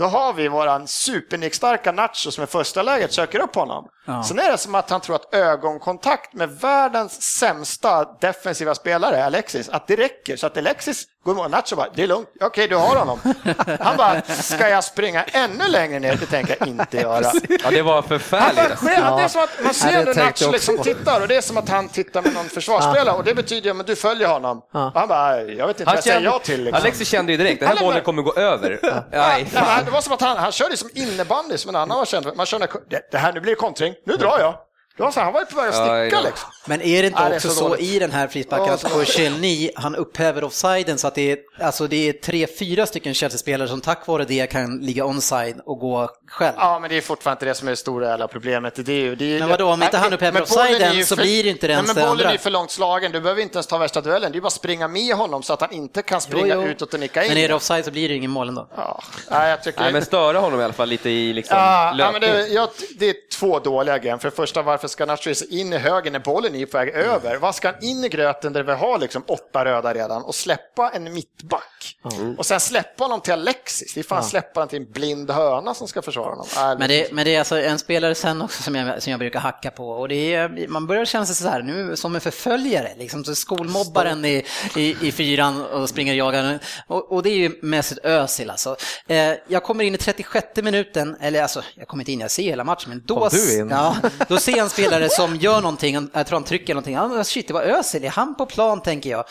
Då 0.00 0.06
har 0.06 0.32
vi 0.32 0.48
våran 0.48 0.86
supernickstarka 0.86 1.92
Nacho 1.92 2.30
som 2.30 2.44
i 2.44 2.46
första 2.46 2.82
läget 2.82 3.12
söker 3.12 3.38
upp 3.38 3.54
honom. 3.54 3.88
Ja. 4.06 4.22
Sen 4.22 4.38
är 4.38 4.50
det 4.50 4.58
som 4.58 4.74
att 4.74 4.90
han 4.90 5.00
tror 5.00 5.16
att 5.16 5.34
ögonkontakt 5.34 6.34
med 6.34 6.50
världens 6.50 7.22
sämsta 7.22 8.04
defensiva 8.20 8.74
spelare, 8.74 9.24
Alexis, 9.24 9.68
att 9.68 9.86
det 9.86 9.96
räcker. 9.96 10.36
Så 10.36 10.46
att 10.46 10.56
Alexis 10.56 11.04
går 11.24 11.32
emot 11.32 11.50
Nacho 11.50 11.76
bara, 11.76 11.88
det 11.94 12.02
är 12.02 12.06
lugnt, 12.06 12.28
okej 12.40 12.68
du 12.68 12.76
har 12.76 12.96
honom. 12.96 13.20
Han 13.80 13.96
bara, 13.96 14.22
ska 14.22 14.68
jag 14.68 14.84
springa 14.84 15.22
ännu 15.24 15.68
längre 15.68 15.98
ner? 16.00 16.16
Det 16.20 16.26
tänker 16.26 16.56
jag 16.58 16.68
inte 16.68 16.96
göra. 16.96 17.32
Ja, 17.64 17.70
det 17.70 17.82
var 17.82 17.94
Han 17.94 18.02
förfärligt. 18.02 18.56
bara, 18.56 18.76
sker- 18.76 19.16
Det 19.16 19.22
är 19.22 19.28
som 19.28 19.42
att 19.42 19.50
man 19.58 19.66
Ja, 19.66 19.72
ser 19.72 20.06
hur 20.06 20.14
Nacho 20.14 20.52
liksom 20.52 20.78
tittar 20.78 21.20
och 21.20 21.28
det 21.28 21.36
är 21.36 21.40
som 21.40 21.56
att 21.56 21.68
han 21.68 21.88
tittar 21.88 22.22
med 22.22 22.34
någon 22.34 22.48
försvarsspelare 22.48 23.16
och 23.16 23.24
det 23.24 23.34
betyder 23.34 23.70
att 23.80 23.86
du 23.86 23.96
följer 23.96 24.28
honom. 24.28 24.62
Ja. 24.72 24.86
Och 24.94 25.00
han 25.00 25.08
bara, 25.08 25.40
jag 25.42 25.66
vet 25.66 25.80
inte 25.80 25.84
vad 25.84 25.96
jag 25.96 26.04
säger 26.04 26.20
ja 26.20 26.38
till. 26.38 26.64
Liksom. 26.64 26.82
Alexis 26.82 27.08
kände 27.08 27.32
ju 27.32 27.38
direkt, 27.38 27.60
den 27.60 27.68
här 27.68 27.76
Han 27.76 27.84
bollen 27.86 28.02
kommer 28.02 28.22
gå 28.22 28.34
över. 28.34 28.78
Nej, 29.12 29.44
fan. 29.46 29.84
det 29.84 29.90
var 29.90 30.00
som 30.00 30.12
att 30.12 30.20
han, 30.20 30.36
han 30.36 30.52
körde 30.52 30.76
som 30.76 30.88
innebandy 30.94 31.56
som 31.58 31.68
en 31.68 31.76
annan 31.76 31.98
var 31.98 32.04
känd. 32.04 32.30
Man 32.36 32.46
kände, 32.46 32.66
det, 33.10 33.18
här, 33.18 33.32
nu 33.32 33.40
blir 33.40 33.54
kontring, 33.54 33.94
nu 34.06 34.16
drar 34.16 34.38
jag. 34.38 34.54
Det 34.96 35.02
var 35.02 35.10
så, 35.10 35.20
här, 35.20 35.24
han 35.24 35.32
var 35.34 35.40
ju 35.40 35.46
på 35.46 35.56
väg 35.56 35.68
att 35.68 35.74
Ja, 35.76 35.82
sticka 35.84 36.16
ja. 36.16 36.22
liksom. 36.22 36.50
Men 36.66 36.80
är 36.82 37.02
det 37.02 37.06
inte 37.08 37.22
Ja, 37.22 37.28
det 37.28 37.34
är 37.34 37.36
också 37.36 37.48
så 37.48 37.54
så, 37.54 37.68
dåligt. 37.68 37.80
i 37.82 37.98
den 37.98 38.10
här 38.12 38.28
frisparken 38.28 38.66
Ja, 38.66 38.72
att 38.74 38.80
så- 38.80 38.88
Koscielny, 38.88 39.70
han 39.76 39.96
upphäver 39.96 40.44
offsiden 40.44 40.98
så 40.98 41.06
att 41.06 41.14
det 41.14 41.32
är, 41.32 41.38
alltså 41.60 41.86
det 41.86 42.08
är 42.08 42.12
tre, 42.12 42.46
fyra 42.58 42.86
stycken 42.86 43.14
Chelsea-spelare 43.14 43.68
som 43.68 43.80
tack 43.80 44.06
vare 44.06 44.24
det 44.24 44.46
kan 44.46 44.78
ligga 44.78 45.04
onside 45.06 45.60
och 45.66 45.78
gå 45.78 46.08
själv. 46.26 46.54
Ja, 46.58 46.78
men 46.78 46.90
det 46.90 46.96
är 46.96 47.00
fortfarande 47.00 47.36
inte 47.38 47.46
det 47.50 47.54
som 47.54 47.68
är 47.68 47.72
det 47.72 47.76
stora 47.76 48.08
jävla 48.08 48.28
problemet. 48.28 48.74
Det 48.86 48.92
är, 48.92 48.96
ju- 48.96 49.14
det 49.16 49.36
är, 49.36 49.38
Men 49.40 49.48
vadå, 49.48 49.68
om 49.68 49.82
inte 49.82 49.98
han 49.98 50.12
upphäver 50.12 50.42
offsiden 50.42 50.94
ju 50.96 51.04
så 51.04 51.16
blir 51.16 51.44
det 51.44 51.50
inte 51.50 51.66
det 51.66 51.72
Nej, 51.72 51.76
ens 51.76 51.86
Men 51.86 51.96
det 51.96 52.00
bollen 52.08 52.10
andra. 52.12 52.28
är 52.28 52.32
ju 52.32 52.38
för 52.38 52.50
långt 52.50 52.70
slagen, 52.70 53.12
du 53.12 53.20
behöver 53.20 53.42
inte 53.42 53.56
ens 53.56 53.66
ta 53.66 53.78
värsta 53.78 54.00
duellen. 54.00 54.32
Det 54.32 54.38
är 54.38 54.40
bara 54.40 54.46
att 54.46 54.52
springa 54.52 54.88
med 54.88 55.14
honom 55.14 55.42
så 55.42 55.52
att 55.52 55.60
han 55.60 55.72
inte 55.72 56.02
kan 56.02 56.20
springa 56.20 56.54
Jo, 56.54 56.62
jo. 56.62 56.68
utåt 56.68 56.94
och 56.94 57.00
nicka 57.00 57.22
in. 57.24 57.28
Men 57.28 57.38
är 57.38 57.48
det 57.48 57.54
offside 57.54 57.84
så 57.84 57.90
blir 57.90 58.08
det 58.08 58.14
ingen 58.14 58.30
mål 58.30 58.48
ändå. 58.48 58.68
Ja, 58.76 59.02
nej, 59.30 59.50
jag 59.50 59.62
tycker... 59.62 59.80
Nej, 59.80 59.92
men 59.92 60.04
störa 60.04 60.38
honom 60.38 60.60
i 60.60 60.64
alla 60.64 60.72
fall 60.72 60.88
lite 60.88 61.10
i 61.10 61.32
liksom 61.32 61.56
Ja, 61.56 61.94
ja, 61.98 62.12
men 62.12 62.20
det, 62.20 62.46
jag, 62.48 62.68
det 62.98 63.08
är 63.10 63.14
två 63.38 63.58
dåliga 63.58 63.98
grejer. 63.98 64.18
För 64.18 64.30
det 64.30 64.36
första, 64.36 64.62
varför 64.62 64.88
ska 64.90 65.06
Nacho 65.06 65.28
ge 65.28 65.34
sig 65.34 65.60
in 65.60 65.72
i 65.72 65.78
höger 65.78 66.10
när 66.10 66.18
bollen 66.18 66.54
är 66.54 66.66
på 66.66 66.78
väg 66.78 66.88
över? 66.88 67.36
Vad 67.36 67.54
ska 67.54 67.68
han 67.68 67.84
in 67.84 68.04
i 68.04 68.08
gröten 68.08 68.52
där 68.52 68.62
vi 68.62 68.72
har 68.72 68.98
liksom 68.98 69.22
åtta 69.26 69.64
röda 69.64 69.94
redan 69.94 70.22
och 70.22 70.34
släppa 70.34 70.90
en 70.90 71.14
mittback? 71.14 71.96
Och 72.38 72.46
sen 72.46 72.60
släppa 72.60 73.04
honom 73.04 73.20
till 73.20 73.32
Alexis. 73.32 73.94
Det 73.94 74.00
är 74.00 74.04
fan 74.04 74.24
släppa 74.24 74.60
honom 74.60 74.68
till 74.68 74.78
en 74.78 74.92
blind 74.92 75.30
höna 75.30 75.74
som 75.74 75.88
ska 75.88 76.02
försvara 76.02 76.30
honom. 76.30 76.46
Nej, 76.56 76.76
Men 76.78 76.88
det, 76.88 77.12
men 77.12 77.24
det 77.24 77.34
är 77.34 77.38
alltså 77.38 77.60
en 77.60 77.78
spelare 77.78 78.14
sen 78.14 78.42
också 78.42 78.62
som 78.62 78.74
jag, 78.74 79.02
som 79.02 79.10
jag 79.10 79.18
brukar 79.18 79.40
hacka 79.40 79.70
på 79.70 79.90
och 79.90 80.08
det 80.08 80.34
är, 80.34 80.68
man 80.68 80.86
börjar 80.86 81.04
känna 81.04 81.26
sig 81.26 81.36
så 81.36 81.48
här 81.48 81.62
nu 81.62 81.96
som 81.96 82.14
en 82.14 82.20
förföljare, 82.20 82.92
liksom 82.98 83.24
så 83.24 83.34
skolmobbaren 83.34 84.24
i, 84.24 84.44
i, 84.76 84.96
i 85.08 85.12
fyran 85.12 85.66
och 85.66 85.88
springer 85.88 86.12
och 86.12 86.16
jagar. 86.16 86.58
Och, 86.86 87.12
och 87.12 87.22
det 87.22 87.30
är 87.30 87.36
ju 87.36 87.58
Mesut 87.62 87.98
Özil 88.04 88.50
alltså. 88.50 88.76
Eh, 89.06 89.32
jag 89.48 89.62
kommer 89.62 89.84
in 89.84 89.94
i 89.94 89.98
36 89.98 90.46
minuten, 90.56 91.16
eller 91.20 91.42
alltså 91.42 91.62
jag 91.74 91.88
kommer 91.88 92.02
inte 92.02 92.12
in, 92.12 92.20
jag 92.20 92.30
ser 92.30 92.42
hela 92.42 92.64
matchen, 92.64 92.88
men 92.88 93.02
då, 93.04 93.18
Kom 93.18 93.28
du 93.32 93.58
in? 93.58 93.68
Ja, 93.70 93.96
då 94.28 94.38
ser 94.38 94.52
jag 94.52 94.64
en 94.64 94.69
spelare 94.70 95.08
som 95.08 95.36
gör 95.36 95.60
någonting, 95.60 96.08
jag 96.12 96.26
tror 96.26 96.36
han 96.36 96.44
trycker 96.44 96.74
någonting, 96.74 96.94
men 96.94 97.24
shit 97.24 97.48
det 97.48 97.54
var 97.54 97.62
Özil, 97.62 98.04
är 98.04 98.10
han 98.10 98.34
på 98.34 98.46
plan 98.46 98.82
tänker 98.82 99.10
jag. 99.10 99.24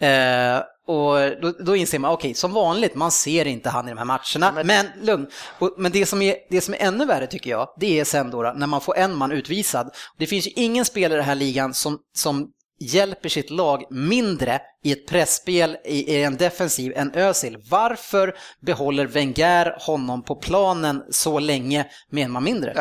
Eh, 0.00 0.62
och 0.86 1.40
då, 1.42 1.52
då 1.64 1.76
inser 1.76 1.98
man, 1.98 2.12
okej, 2.12 2.34
som 2.34 2.52
vanligt, 2.52 2.94
man 2.94 3.10
ser 3.10 3.46
inte 3.46 3.70
han 3.70 3.86
i 3.88 3.90
de 3.90 3.98
här 3.98 4.04
matcherna, 4.04 4.64
men, 4.64 4.86
lugn. 5.02 5.26
Och, 5.58 5.74
men 5.78 5.92
det 5.92 6.06
som, 6.06 6.22
är, 6.22 6.36
det 6.50 6.60
som 6.60 6.74
är 6.74 6.78
ännu 6.78 7.04
värre 7.04 7.26
tycker 7.26 7.50
jag, 7.50 7.68
det 7.80 8.00
är 8.00 8.04
sen 8.04 8.30
då, 8.30 8.52
när 8.56 8.66
man 8.66 8.80
får 8.80 8.96
en 8.96 9.14
man 9.14 9.32
utvisad. 9.32 9.90
Det 10.18 10.26
finns 10.26 10.46
ju 10.46 10.50
ingen 10.50 10.84
spelare 10.84 11.14
i 11.14 11.16
den 11.16 11.28
här 11.28 11.34
ligan 11.34 11.74
som, 11.74 11.98
som 12.16 12.50
hjälper 12.78 13.28
sitt 13.28 13.50
lag 13.50 13.84
mindre 13.90 14.60
i 14.84 14.92
ett 14.92 15.06
pressspel 15.06 15.76
i, 15.84 16.22
en 16.22 16.36
defensiv 16.36 16.92
än 16.96 17.14
Özil. 17.14 17.58
Varför 17.70 18.36
behåller 18.60 19.06
Wenger 19.06 19.76
honom 19.80 20.22
på 20.22 20.34
planen 20.34 21.04
så 21.10 21.38
länge 21.38 21.86
med 22.10 22.24
en 22.24 22.30
man 22.30 22.44
mindre? 22.44 22.72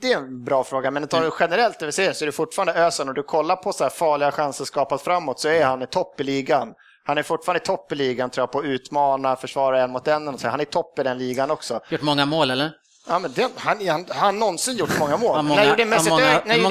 Det 0.00 0.12
är 0.12 0.16
en 0.16 0.44
bra 0.44 0.64
fråga, 0.64 0.90
men 0.90 1.08
tar 1.08 1.22
du 1.22 1.30
generellt 1.40 1.78
det 1.78 1.86
vi 1.86 1.92
ser 1.92 2.12
så 2.12 2.24
är 2.24 2.26
det 2.26 2.32
fortfarande 2.32 2.74
Ösen 2.74 3.08
och 3.08 3.14
du 3.14 3.22
kollar 3.22 3.56
på 3.56 3.72
så 3.72 3.84
här 3.84 3.90
farliga 3.90 4.30
chanser 4.30 4.64
skapat 4.64 5.02
framåt 5.02 5.40
så 5.40 5.48
är 5.48 5.64
han 5.64 5.82
i 5.82 5.86
topp 5.86 6.20
i 6.20 6.24
ligan. 6.24 6.74
Han 7.04 7.18
är 7.18 7.22
fortfarande 7.22 7.62
i 7.62 7.66
topp 7.66 7.92
i 7.92 7.94
ligan 7.94 8.30
tror 8.30 8.42
jag 8.42 8.52
på 8.52 8.58
att 8.58 8.64
utmana, 8.64 9.36
försvara 9.36 9.82
en 9.82 9.90
mot 9.90 10.08
en. 10.08 10.28
och 10.28 10.40
så. 10.40 10.48
Han 10.48 10.60
är 10.60 10.64
topp 10.64 10.98
i 10.98 11.02
den 11.02 11.18
ligan 11.18 11.50
också. 11.50 11.80
Gjort 11.90 12.02
många 12.02 12.26
mål 12.26 12.50
eller? 12.50 12.70
Ja, 13.08 13.18
men 13.18 13.32
den, 13.32 13.50
han, 13.56 13.88
han, 13.88 14.06
han 14.08 14.38
någonsin 14.38 14.76
gjort 14.76 14.98
många 14.98 15.16
mål. 15.16 15.36
Ja, 15.36 15.42
många- 15.42 15.60
när 15.60 15.64
gjorde 15.68 15.82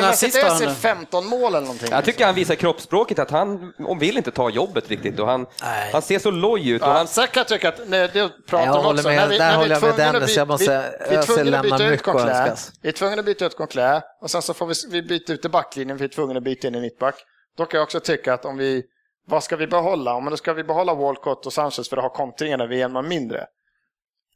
ja, 0.03 0.09
Mesut 0.09 0.35
har 0.35 0.43
han 0.43 0.51
Özil 0.55 0.67
då? 0.67 0.73
15 0.73 1.25
mål 1.25 1.41
eller 1.55 1.61
någonting? 1.61 1.87
Jag 1.91 2.05
tycker 2.05 2.25
han 2.25 2.35
visar 2.35 2.55
kroppsspråket 2.55 3.19
att 3.19 3.31
han, 3.31 3.73
vill 3.99 4.17
inte 4.17 4.31
ta 4.31 4.49
jobbet 4.49 4.89
riktigt 4.89 5.19
och 5.19 5.27
han, 5.27 5.45
Nej. 5.63 5.89
han 5.93 6.01
ser 6.01 6.19
så 6.19 6.31
loj 6.31 6.69
ut. 6.69 6.81
Och 6.81 6.87
Ja, 6.87 6.91
han, 6.93 7.07
jag 7.39 7.47
tycka 7.47 7.69
att, 7.69 7.79
nej, 7.87 8.09
det 8.13 8.29
pratar 8.47 8.65
Jag 8.65 8.75
om 8.75 8.83
håller 8.85 8.99
också, 8.99 9.07
med, 9.09 9.17
när 9.17 9.27
vi, 9.27 9.37
där 9.37 9.45
när 9.45 9.51
vi 9.51 9.55
håller 9.57 9.75
är 9.75 9.79
jag 9.79 9.97
med 9.97 10.13
Dennis. 10.13 10.37
Jag 10.37 10.47
måste 10.47 10.63
vi- 10.63 10.67
säga, 10.67 10.83
vi 11.09 11.15
Özil 11.15 11.51
lämnar 11.51 11.81
ut 11.83 11.91
mycket 11.91 12.03
att. 12.05 12.71
Vi 12.81 12.89
är 12.89 12.93
tvungna 12.93 13.19
att 13.19 13.25
byta 13.25 13.45
ut 13.45 13.57
Coquelin 13.57 14.01
och 14.21 14.31
sen 14.31 14.41
så 14.41 14.53
får 14.53 14.65
vi, 14.65 14.73
vi 14.89 15.01
byta 15.01 15.33
ut 15.33 15.45
i 15.45 15.49
backlinjen, 15.49 15.97
vi 15.97 16.03
är 16.03 16.09
tvungna 16.09 16.37
att 16.37 16.43
byta 16.43 16.67
in 16.67 16.75
en 16.75 16.81
mittback. 16.81 17.15
Då 17.57 17.65
kan 17.65 17.77
jag 17.77 17.83
också 17.85 17.99
tycka 17.99 18.33
att 18.33 18.45
om 18.45 18.57
vi, 18.57 18.83
vad 19.27 19.43
ska 19.43 19.55
vi 19.55 19.67
behålla? 19.67 20.13
Om 20.13 20.25
då 20.25 20.37
ska 20.37 20.53
vi 20.53 20.63
behålla 20.63 20.93
Walcott 20.93 21.45
och 21.45 21.53
Sanchez 21.53 21.89
för 21.89 21.97
att 21.97 22.03
ha 22.03 22.09
kontringen 22.09 22.59
när 22.59 22.67
vi 22.67 22.81
är 22.81 22.85
en 22.85 22.91
man 22.91 23.07
mindre. 23.07 23.45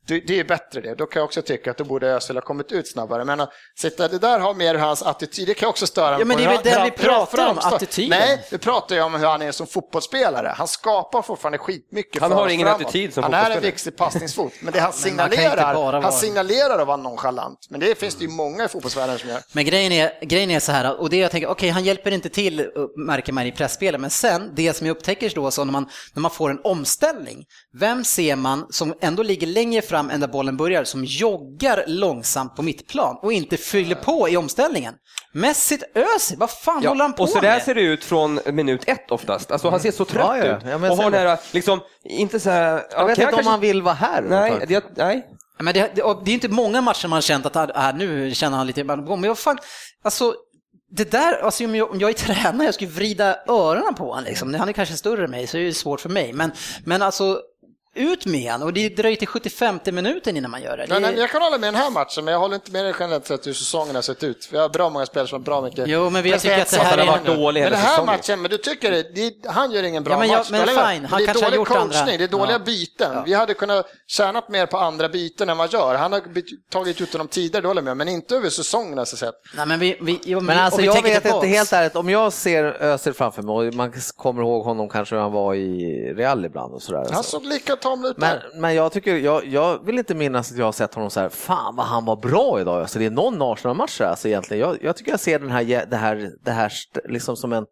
Det, 0.07 0.19
det 0.27 0.39
är 0.39 0.43
bättre 0.43 0.81
det. 0.81 0.95
Då 0.95 1.05
kan 1.05 1.19
jag 1.19 1.25
också 1.25 1.41
tycka 1.41 1.71
att 1.71 1.77
då 1.77 1.83
borde 1.83 2.07
Özil 2.07 2.35
ha 2.37 2.41
kommit 2.41 2.71
ut 2.71 2.87
snabbare. 2.87 3.25
Men 3.25 3.39
att 3.39 3.49
sitta, 3.77 4.07
det 4.07 4.17
där 4.19 4.39
har 4.39 4.53
mer 4.53 4.75
hans 4.75 5.03
attityd, 5.03 5.47
det 5.47 5.53
kan 5.53 5.69
också 5.69 5.87
störa 5.87 6.19
Ja, 6.19 6.25
men 6.25 6.37
det 6.37 6.43
är 6.43 6.47
väl 6.63 6.73
hur 6.77 6.83
vi 6.85 6.91
pratar 6.91 7.49
om, 7.49 7.57
attityden. 7.57 8.09
Nej, 8.19 8.45
vi 8.51 8.57
pratar 8.57 8.95
ju 8.95 9.01
om 9.01 9.13
hur 9.15 9.27
han 9.27 9.41
är 9.41 9.51
som 9.51 9.67
fotbollsspelare. 9.67 10.53
Han 10.57 10.67
skapar 10.67 11.21
fortfarande 11.21 11.57
skitmycket 11.57 12.21
Han 12.21 12.31
för 12.31 12.37
har 12.37 12.47
ingen 12.49 12.67
framåt. 12.67 12.81
attityd 12.81 13.13
som 13.13 13.23
Han 13.23 13.33
är 13.33 13.51
en 13.51 13.61
viktig 13.61 13.97
passningsfot, 13.97 14.53
men 14.61 14.73
det 14.73 14.79
han 14.79 14.93
signalerar, 15.29 15.73
han 15.73 15.75
vara- 16.03 16.11
signalerar 16.11 16.79
att 16.79 16.87
vara 16.87 16.97
nonchalant. 16.97 17.67
Men 17.69 17.79
det 17.79 17.99
finns 17.99 18.15
det 18.15 18.23
ju 18.25 18.31
många 18.31 18.65
i 18.65 18.67
fotbollsvärlden 18.67 19.19
som 19.19 19.29
gör. 19.29 19.41
Men 19.53 19.65
grejen 19.65 19.91
är, 19.91 20.13
grejen 20.21 20.51
är 20.51 20.59
så 20.59 20.71
här, 20.71 20.99
och 21.01 21.09
det 21.09 21.17
jag 21.17 21.31
tänker, 21.31 21.47
okej 21.49 21.69
han 21.69 21.83
hjälper 21.83 22.11
inte 22.11 22.29
till, 22.29 22.59
eh, 22.59 22.65
märker 22.95 23.33
man 23.33 23.45
i 23.45 23.51
pressspelet, 23.51 24.01
men 24.01 24.09
sen 24.09 24.51
det 24.55 24.73
som 24.73 24.87
jag 24.87 24.97
upptäcker 24.97 25.31
då, 25.35 25.51
så 25.51 25.63
när 25.63 25.71
man, 25.71 25.89
när 26.13 26.21
man 26.21 26.31
får 26.31 26.49
en 26.49 26.59
omställning, 26.63 27.45
vem 27.79 28.03
ser 28.03 28.35
man 28.35 28.67
som 28.69 28.93
ändå 29.01 29.23
ligger 29.23 29.47
längre 29.47 29.81
fram 29.81 29.94
än 29.99 30.19
där 30.19 30.27
bollen 30.27 30.57
börjar, 30.57 30.83
som 30.83 31.05
joggar 31.05 31.83
långsamt 31.87 32.55
på 32.55 32.61
mittplan 32.61 33.19
och 33.21 33.33
inte 33.33 33.57
fyller 33.57 33.95
på 33.95 34.29
i 34.29 34.37
omställningen? 34.37 34.93
Messit 35.33 35.83
Özil, 35.95 36.37
vad 36.37 36.51
fan 36.51 36.85
håller 36.85 37.01
han 37.01 37.13
på 37.13 37.23
och 37.23 37.29
så 37.29 37.39
där 37.39 37.51
med? 37.51 37.63
ser 37.63 37.75
det 37.75 37.81
ut 37.81 38.03
från 38.03 38.39
minut 38.45 38.83
ett 38.87 39.11
oftast. 39.11 39.51
Alltså 39.51 39.69
han 39.69 39.79
ser 39.79 39.91
så 39.91 40.05
trött 40.05 40.25
Ja, 40.25 40.37
ja. 40.37 40.57
ut. 40.57 40.63
Ja, 40.65 40.75
och 40.91 40.97
har 40.97 41.11
den 41.11 41.27
här, 41.27 41.39
liksom, 41.51 41.79
inte 42.03 42.39
så 42.39 42.49
här... 42.49 42.83
Jag 42.91 43.07
vet 43.07 43.17
inte 43.17 43.35
om 43.35 43.47
han 43.47 43.59
vill 43.59 43.81
vara 43.81 43.95
här. 43.95 44.21
Nej, 44.21 44.65
det, 44.67 44.83
nej. 44.97 45.27
Men 45.59 45.73
det, 45.73 45.79
det, 45.95 46.15
det 46.25 46.31
är 46.31 46.33
inte 46.33 46.49
många 46.49 46.81
matcher 46.81 47.07
man 47.07 47.17
har 47.17 47.21
känt 47.21 47.45
att 47.45 47.71
ah, 47.75 47.91
nu 47.91 48.33
känner 48.33 48.57
han 48.57 48.67
lite 48.67 48.83
men 48.83 49.05
vad 49.05 49.37
fan, 49.37 49.57
alltså 50.03 50.33
det 50.91 51.11
där, 51.11 51.43
alltså 51.43 51.65
om 51.65 51.75
jag, 51.75 51.91
om 51.91 51.99
jag 51.99 52.09
är 52.09 52.13
tränare, 52.13 52.65
jag 52.65 52.73
skulle 52.73 52.91
vrida 52.91 53.37
öronen 53.47 53.95
på 53.95 54.07
honom 54.07 54.23
liksom. 54.23 54.53
Han 54.53 54.69
är 54.69 54.73
kanske 54.73 54.95
större 54.95 55.23
än 55.23 55.31
mig 55.31 55.47
så 55.47 55.57
det 55.57 55.67
är 55.67 55.71
svårt 55.71 56.01
för 56.01 56.09
mig. 56.09 56.33
Men, 56.33 56.51
men 56.85 57.01
alltså, 57.01 57.41
ut 57.95 58.25
med 58.25 58.51
han 58.51 58.63
och 58.63 58.73
det 58.73 58.89
dröjer 58.89 59.15
till 59.17 59.27
75 59.27 59.79
minuten 59.91 60.37
innan 60.37 60.51
man 60.51 60.61
gör 60.61 60.77
det. 60.77 60.85
Det 60.85 60.99
men 60.99 61.17
jag 61.17 61.29
kan 61.29 61.41
hålla 61.41 61.57
med 61.57 61.67
den 61.73 61.81
här 61.81 61.89
matchen, 61.89 62.25
men 62.25 62.31
jag 62.31 62.39
håller 62.39 62.55
inte 62.55 62.71
med 62.71 62.85
dig 62.85 62.93
generellt 62.99 63.27
sett 63.27 63.47
hur 63.47 63.53
säsongen 63.53 63.95
har 63.95 64.01
sett 64.01 64.23
ut. 64.23 64.47
Vi 64.51 64.57
har 64.57 64.69
bra 64.69 64.89
många 64.89 65.05
spelare 65.05 65.27
som 65.27 65.35
har 65.39 65.43
bra 65.45 65.61
mycket. 65.61 65.87
Jo, 65.87 66.09
men 66.09 66.23
vi- 66.23 66.29
jag 66.29 66.41
tycker 66.41 66.61
att 66.61 66.71
det 66.71 66.77
här 66.77 66.97
Han 66.97 67.07
har 67.07 67.15
är- 67.15 67.19
varit 67.19 67.37
dålig 67.39 67.61
Men 67.61 67.71
den 67.71 67.79
här 67.79 67.89
säsongen. 67.89 68.05
matchen, 68.17 68.41
men 68.41 68.51
du 68.51 68.57
tycker 68.57 68.91
det, 68.91 69.15
det, 69.15 69.33
han 69.49 69.71
gör 69.71 69.83
ingen 69.83 70.03
bra 70.03 70.13
Ja, 70.13 70.19
men 70.19 70.27
jag- 70.29 70.37
match. 70.37 70.49
men 70.51 70.67
fine, 70.67 70.75
han 70.77 70.99
det 70.99 71.23
är 71.23 71.25
kanske 71.25 71.43
har 71.45 71.51
dålig 71.51 71.55
gjort 71.57 71.67
coachning, 71.67 71.99
andra- 71.99 72.17
det 72.17 72.23
är 72.23 72.27
dåliga 72.27 72.55
Ja. 72.55 72.59
byten. 72.65 73.23
Vi 73.25 73.33
hade 73.33 73.53
kunnat 73.53 73.85
tjänat 74.07 74.49
mer 74.49 74.65
på 74.65 74.77
andra 74.77 75.09
byten 75.09 75.49
än 75.49 75.57
vad 75.57 75.73
gör. 75.73 75.95
Han 75.95 76.13
har 76.13 76.21
tagit 76.71 77.01
ut 77.01 77.11
honom 77.13 77.27
tidigare, 77.27 77.61
det 77.61 77.67
håller 77.67 77.79
jag 77.81 77.85
med, 77.85 77.97
men 77.97 78.07
inte 78.07 78.35
över 78.35 78.49
säsongen 78.49 78.91
har 78.93 78.99
jag 78.99 79.07
sett. 79.07 79.35
Nej, 79.57 79.65
men 79.65 79.79
vi, 79.79 79.97
vi, 80.01 80.19
jo, 80.25 80.39
Men 80.39 80.57
om 80.57 80.63
alltså 80.63 80.81
vi 80.81 80.87
jag 80.87 81.01
vet 81.01 81.25
inte 81.25 81.47
helt 81.47 81.73
ärligt, 81.73 81.95
om 81.95 82.09
jag 82.09 82.33
ser 82.33 82.63
Özil 82.63 83.13
framför 83.13 83.41
mig 83.41 83.67
och 83.67 83.73
man 83.73 83.93
kommer 84.15 84.41
ihåg 84.41 84.63
honom 84.63 84.89
kanske 84.89 85.15
hur 85.15 85.21
han 85.21 85.31
var 85.31 85.55
i 85.55 86.13
Real 86.17 86.45
ibland 86.45 86.73
och 86.73 86.81
sådär. 86.81 87.05
Han 87.11 87.23
Så. 87.23 87.29
såg 87.29 87.45
lika 87.45 87.75
tom 87.85 88.05
ut 88.05 88.17
Men, 88.17 88.39
men 88.55 88.75
jag 88.75 88.91
tycker, 88.91 89.15
jag, 89.15 89.45
jag 89.45 89.85
vill 89.85 89.97
inte 89.99 90.15
minnas 90.15 90.51
att 90.51 90.57
jag 90.57 90.65
har 90.65 90.71
sett 90.71 90.93
honom 90.93 91.09
så 91.09 91.19
här, 91.19 91.29
fan 91.29 91.75
vad 91.75 91.85
han 91.85 92.05
var 92.05 92.15
bra 92.15 92.59
idag. 92.61 92.81
Alltså 92.81 92.99
det 92.99 93.05
är 93.05 93.09
någon 93.09 93.41
Arsenal-match 93.41 94.01
alltså 94.01 94.27
egentligen. 94.27 94.67
Jag, 94.69 94.77
jag 94.83 94.97
tycker 94.97 95.11
jag 95.11 95.19
ser 95.19 95.39
den 95.39 95.51
här, 95.51 95.85
det 95.89 95.97
här, 95.97 96.29
det 96.45 96.51
här 96.51 96.71
liksom 97.05 97.35
som 97.37 97.53
en 97.53 97.65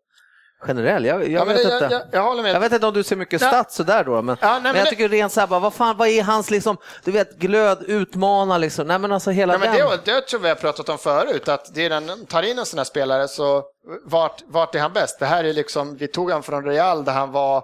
generell. 0.68 1.05
Jag, 1.05 1.22
jag, 1.24 1.30
Ja, 1.32 1.45
men 1.45 1.55
vet 1.55 1.68
det- 1.68 1.74
inte. 1.74 1.88
jag, 1.91 2.01
jag, 2.11 2.24
håller 2.24 2.43
med. 2.43 2.55
Jag 2.55 2.59
vet 2.59 2.74
inte 2.74 2.88
om 2.88 2.93
du 2.93 3.03
ser 3.03 3.16
mycket 3.16 3.41
Ja. 3.41 3.47
stats 3.47 3.76
sådär 3.76 4.03
då, 4.03 4.22
men, 4.22 4.38
Ja, 4.41 4.47
nej, 4.47 4.53
men 4.53 4.64
men 4.64 4.76
jag 4.76 4.86
det- 4.86 4.89
tycker 4.89 5.09
rent 5.09 5.32
såhär, 5.32 5.47
bara, 5.47 5.59
vad 5.59 5.74
fan, 5.74 5.97
vad 5.97 6.07
är 6.07 6.24
hans 6.24 6.51
liksom, 6.51 6.78
du 7.03 7.11
vet, 7.11 7.38
glöd, 7.38 7.84
utmana 7.88 8.57
liksom, 8.57 8.88
nej 8.88 8.99
men 8.99 9.11
alltså 9.11 9.32
hela 9.32 9.57
men 9.57 9.61
den. 9.61 9.88
det, 9.89 9.99
det 10.05 10.22
tror 10.22 10.24
jag 10.32 10.39
vi 10.39 10.47
har 10.49 10.55
pratat 10.55 10.89
om 10.89 10.97
förut, 10.97 11.47
att 11.47 11.74
det 11.76 11.86
är 11.86 11.89
den, 11.89 12.26
tar 12.26 12.43
in 12.43 12.59
en 12.59 12.66
sån 12.66 12.78
här 12.78 12.84
spelare 12.86 13.28
så 13.28 13.64
vart, 14.05 14.41
vart 14.47 14.76
är 14.76 14.80
han 14.80 14.93
bäst? 14.93 15.20
Det 15.20 15.26
här 15.26 15.43
är 15.43 15.53
liksom, 15.53 15.97
vi 15.97 16.07
tog 16.07 16.32
han 16.32 16.43
från 16.43 16.66
Real 16.66 17.05
där 17.05 17.14
han 17.14 17.32
var 17.32 17.64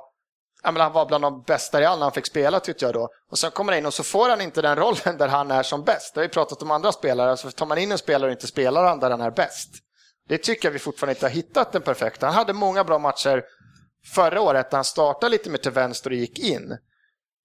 Ja, 0.64 0.72
men 0.72 0.82
han 0.82 0.92
var 0.92 1.06
bland 1.06 1.24
de 1.24 1.42
bästa 1.42 1.82
i 1.82 1.86
all 1.86 2.00
när 2.00 2.06
han 2.06 2.12
fick 2.12 2.26
spela 2.26 2.60
tyckte 2.60 2.86
jag 2.86 2.94
då. 2.94 3.10
Och 3.32 3.38
sen 3.38 3.52
kommer 3.52 3.72
han 3.72 3.80
in 3.80 3.86
och 3.86 3.94
så 3.94 4.04
får 4.04 4.30
han 4.30 4.42
inte 4.42 4.62
den 4.62 4.76
rollen 4.76 5.18
där 5.18 5.28
han 5.28 5.52
är 5.52 5.64
som 5.64 5.84
bäst. 5.84 6.14
Det 6.14 6.20
har 6.20 6.28
vi 6.28 6.34
pratat 6.34 6.62
om 6.62 6.72
andra 6.72 6.92
spelare, 6.92 7.38
så 7.38 7.52
tar 7.52 7.66
man 7.66 7.78
in 7.78 7.92
en 7.92 7.98
spelare 7.98 8.30
och 8.30 8.32
inte 8.32 8.48
spelar 8.48 8.84
han 8.84 9.00
där 9.00 9.10
han 9.10 9.22
är 9.22 9.32
bäst. 9.32 9.70
Det 10.30 10.38
tycker 10.38 10.68
jag 10.68 10.74
vi 10.74 10.80
fortfarande 10.80 11.12
inte 11.12 11.26
har 11.26 11.32
hittat 11.32 11.72
den 11.72 11.82
perfekta. 11.82 12.26
Han 12.26 12.36
hade 12.36 12.54
många 12.54 12.84
bra 12.84 13.00
matcher 13.00 13.44
förra 14.14 14.42
året 14.42 14.72
där 14.72 14.78
han 14.78 14.86
startade 14.86 15.32
lite 15.32 15.50
mer 15.50 15.58
till 15.58 15.72
vänster 15.72 16.10
och 16.10 16.16
gick 16.16 16.40
in. 16.40 16.78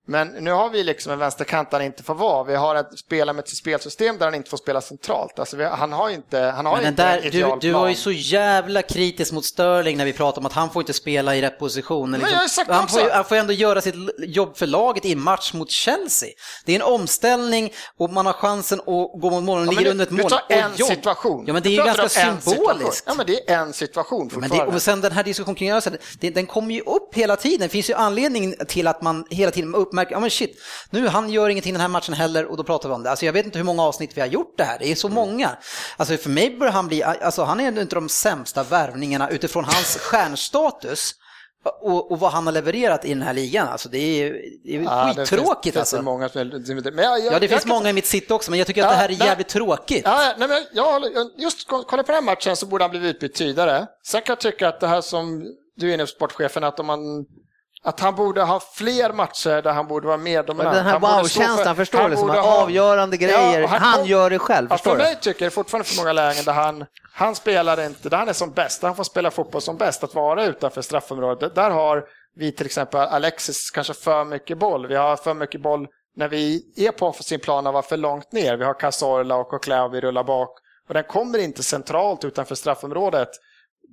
Men 0.07 0.29
nu 0.29 0.51
har 0.53 0.71
vi 0.71 0.85
liksom 0.85 1.13
en 1.13 1.19
vänsterkant 1.19 1.71
där 1.71 1.79
han 1.79 1.87
inte 1.87 2.03
får 2.03 2.15
vara. 2.15 2.45
Vi 2.45 2.55
har 2.57 2.75
ett 2.75 2.99
spelare 2.99 3.35
med 3.35 3.43
ett 3.43 3.49
spelsystem 3.57 4.19
där 4.19 4.25
han 4.27 4.35
inte 4.35 4.51
får 4.51 4.57
spela 4.57 4.81
centralt. 4.81 5.39
Alltså 5.39 5.57
vi, 5.57 5.65
han 5.65 5.93
har 5.93 6.11
inte, 6.11 6.39
han 6.41 6.67
har 6.67 6.77
Men 6.77 6.87
inte 6.87 7.03
där, 7.03 7.17
en 7.25 7.31
du, 7.61 7.69
du 7.69 7.73
var 7.73 7.89
ju 7.89 7.95
så 7.95 8.11
jävla 8.13 8.83
kritisk 8.83 9.33
mot 9.33 9.45
Sterling 9.45 9.97
när 9.97 10.05
vi 10.05 10.13
pratade 10.13 10.41
om 10.41 10.47
att 10.47 10.53
han 10.53 10.71
får 10.71 10.83
inte 10.83 10.93
spela 10.93 11.37
i 11.37 11.43
rätt 11.43 11.59
position. 11.59 12.11
Men 12.11 12.21
jag 12.21 12.29
har 12.39 12.49
sagt 12.49 12.71
han, 12.71 12.85
också. 12.85 12.99
får, 12.99 13.11
han 13.11 13.25
får 13.25 13.37
ändå 13.37 13.53
göra 13.53 13.81
sitt 13.81 13.95
jobb 14.19 14.57
för 14.57 14.67
laget 14.67 15.05
i 15.05 15.15
match 15.15 15.53
mot 15.53 15.71
Chelsea. 15.71 16.29
Det 16.65 16.73
är 16.73 16.77
en 16.77 16.83
omställning 16.83 17.73
och 17.99 18.11
man 18.11 18.27
har 18.27 18.33
chansen 18.33 18.81
att 18.81 18.87
gå 19.21 19.31
mot 19.31 19.45
mål 19.45 19.65
Ja, 19.65 19.71
ligger 19.71 19.85
du, 19.85 19.91
under 19.91 20.03
ett 20.05 20.11
du 20.11 20.17
mål. 20.23 20.31
tar 20.31 20.43
Och 20.45 20.51
en 20.53 20.71
jobb. 20.77 20.89
situation. 20.89 21.45
Ja, 21.47 21.53
men 21.53 21.63
det 21.63 21.69
är 21.69 21.71
Du 21.71 21.77
ju 21.77 21.95
ganska 21.95 22.09
symboliskt. 22.09 23.05
Ja, 23.07 23.15
men 23.15 23.27
det 23.27 23.51
är 23.51 23.59
en 23.59 23.73
situation 23.73 24.31
Men 24.33 24.41
det, 24.41 24.49
fortfarande. 24.49 24.75
och 24.77 24.83
sen 24.83 25.01
den 25.01 25.13
här 25.13 25.23
diskussionen 25.25 25.55
kring 25.57 25.71
det- 26.21 26.31
den 26.31 26.47
kommer 26.47 26.75
ju 26.75 26.81
upp 26.81 27.15
hela 27.15 27.37
tiden. 27.37 27.61
Det 27.61 27.69
finns 27.69 27.91
ju 27.91 27.95
anledning 27.95 28.55
till 28.69 28.87
att 28.87 29.03
man 29.03 29.25
hela 29.31 29.51
tiden 29.51 29.75
uppmärker, 29.95 30.13
ja 30.13 30.21
men 30.21 30.31
shit, 30.31 30.63
nu 30.91 31.09
han 31.09 31.31
gör 31.31 31.49
ingenting 31.49 31.73
den 31.73 31.81
här 31.81 31.89
matchen 31.89 32.15
heller 32.15 32.45
och 32.47 32.57
då 32.57 32.65
pratar 32.65 32.89
vi 32.89 32.95
om 32.95 33.03
det. 33.03 33.11
Alltså 33.11 33.27
jag 33.27 33.33
vet 33.33 33.47
inte 33.47 33.59
hur 33.59 33.65
många 33.65 33.83
avsnitt 33.83 34.11
vi 34.17 34.21
har 34.21 34.29
gjort 34.29 34.55
det 34.59 34.65
här, 34.65 34.79
det 34.79 34.91
är 34.91 34.95
så 34.95 35.09
många. 35.09 35.51
Alltså 35.97 36.17
för 36.17 36.31
mig 36.31 36.57
börjar 36.59 36.73
han 36.73 36.89
bli, 36.89 37.03
alltså 37.03 37.43
han 37.43 37.61
är 37.61 37.81
inte 37.81 37.95
de 37.95 38.09
sämsta 38.09 38.63
värvningarna 38.63 39.31
utifrån 39.31 39.65
hans 39.65 39.97
stjärnstatus. 40.01 41.15
Och, 41.83 42.11
och 42.13 42.21
vad 42.21 42.33
han 42.33 42.47
har 42.47 42.53
levererat 42.53 43.05
i 43.05 43.09
den 43.09 43.23
här 43.23 43.33
ligan, 43.35 43.69
alltså 43.69 43.89
det 43.89 43.99
är, 43.99 44.33
det 44.65 44.77
är 44.77 44.83
Ja, 44.83 45.13
det 45.17 45.27
skittråkigt 45.27 45.63
finns, 45.63 45.75
det 45.75 45.81
alltså. 45.81 45.97
finns 45.97 46.05
många 46.05 46.29
som 46.29 46.41
är, 46.41 46.91
men 46.91 47.05
jag, 47.05 47.21
jag, 47.21 47.33
Ja, 47.33 47.39
det 47.39 47.49
finns 47.49 47.63
kan- 47.63 47.69
många 47.69 47.91
i 47.91 47.93
mitt 47.93 48.07
sitt 48.07 48.31
också, 48.31 48.51
men 48.51 48.59
jag 48.59 48.67
tycker 48.67 48.83
att 48.83 48.87
Ja, 48.87 48.91
det 48.91 48.97
här 48.97 49.05
är 49.09 49.19
nej. 49.19 49.27
jävligt 49.29 49.49
tråkigt. 49.49 50.03
Ja, 50.05 50.35
nej, 50.39 50.49
men 50.49 50.63
jag, 50.73 51.03
just 51.39 51.69
kolla 51.69 51.87
på 52.03 52.13
den 52.13 52.15
här 52.15 52.23
matchen 52.23 52.57
så 52.57 52.67
borde 52.67 52.85
han 52.85 52.91
blivit 52.91 53.15
utbytt 53.17 53.35
tidigare. 53.35 53.87
Sen 54.07 54.23
kan 54.23 54.33
jag 54.33 54.41
tycka 54.41 54.69
att 54.69 54.81
det 54.81 54.87
här 54.87 55.01
som 55.01 55.45
du 55.77 55.91
är 55.91 55.95
inne 55.95 56.03
på 56.03 56.07
sportchefen, 56.07 56.65
att 56.65 56.81
om 56.81 56.87
man 56.87 56.99
att 57.85 58.01
han 58.01 58.15
borde 58.15 58.43
ha 58.43 58.61
fler 58.61 59.13
matcher 59.13 59.63
där 59.63 59.73
han 59.73 59.87
borde 59.89 60.07
vara 60.07 60.17
Men 60.17 60.47
dominant. 60.47 60.77
den 60.77 60.85
här 60.85 60.93
Han 60.93 61.01
stå 61.01 61.41
för- 61.41 61.41
wow-känslan, 61.47 61.77
förstår 61.77 61.99
han 61.99 62.11
du? 62.11 62.17
Att 62.17 62.45
ha- 62.45 62.63
avgörande 62.63 63.17
grejer, 63.17 63.61
Ja, 63.61 63.67
han, 63.67 63.99
kom- 63.99 64.07
gör 64.07 64.31
det 64.31 64.39
själv, 64.39 64.67
Ja, 64.71 64.79
för 64.79 64.97
mig 64.97 65.17
tycker 65.21 65.45
jag 65.45 65.53
fortfarande 65.53 65.89
för 65.89 65.97
många 65.97 66.13
lägen 66.13 66.45
där 66.45 66.53
han, 66.53 66.85
han 67.13 67.35
spelar 67.35 67.81
inte, 67.87 68.09
där 68.09 68.17
han 68.17 68.29
är 68.29 68.33
som 68.33 68.51
bäst, 68.51 68.81
där 68.81 68.89
han 68.89 68.97
får 68.97 69.05
spela 69.05 69.31
fotboll 69.31 69.61
som 69.63 69.77
bäst, 69.77 70.05
att 70.05 70.15
vara 70.15 70.45
utanför 70.45 70.83
straffområdet. 70.83 71.55
Där 71.55 71.71
har 71.71 72.05
vi 72.37 72.53
till 72.53 72.67
exempel 72.67 73.01
Alexis 73.01 73.71
kanske 73.71 73.95
för 73.95 74.25
mycket 74.25 74.59
boll. 74.59 74.87
Vi 74.87 74.97
har 74.97 75.17
för 75.17 75.35
mycket 75.35 75.63
boll 75.63 75.87
när 76.17 76.29
vi 76.29 76.63
är 76.77 76.91
på 76.91 77.07
offensiv 77.07 77.39
plan 77.39 77.67
och 77.67 77.73
var 77.73 77.83
för 77.83 77.97
långt 77.97 78.33
ner. 78.33 78.57
Vi 78.57 78.65
har 78.65 78.75
Cazorla 78.81 79.37
och 79.37 79.49
Coquelin 79.49 79.81
och 79.83 79.95
vi 79.95 80.01
rullar 80.01 80.25
bak. 80.25 80.51
Och 80.89 80.95
den 80.95 81.05
kommer 81.05 81.39
inte 81.39 81.63
centralt 81.63 82.25
utanför 82.25 82.55
straffområdet 82.55 83.29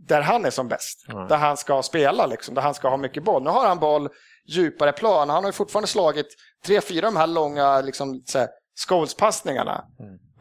där 0.07 0.21
han 0.21 0.45
är 0.45 0.49
som 0.49 0.67
bäst. 0.67 1.05
Där 1.29 1.37
han 1.37 1.57
ska 1.57 1.83
spela, 1.83 2.25
liksom, 2.25 2.55
där 2.55 2.61
han 2.61 2.73
ska 2.73 2.89
ha 2.89 2.97
mycket 2.97 3.23
boll. 3.23 3.43
Nu 3.43 3.49
har 3.49 3.67
han 3.67 3.79
boll 3.79 4.09
djupare 4.47 4.91
plan. 4.91 5.29
Han 5.29 5.43
har 5.43 5.49
ju 5.49 5.53
fortfarande 5.53 5.87
slagit 5.87 6.27
tre, 6.65 6.81
fyra 6.81 7.01
de 7.05 7.15
här 7.15 7.27
långa 7.27 7.81
liksom, 7.81 8.21
så 8.25 8.39
här, 8.39 8.47
Scholes-passningarna. 8.87 9.83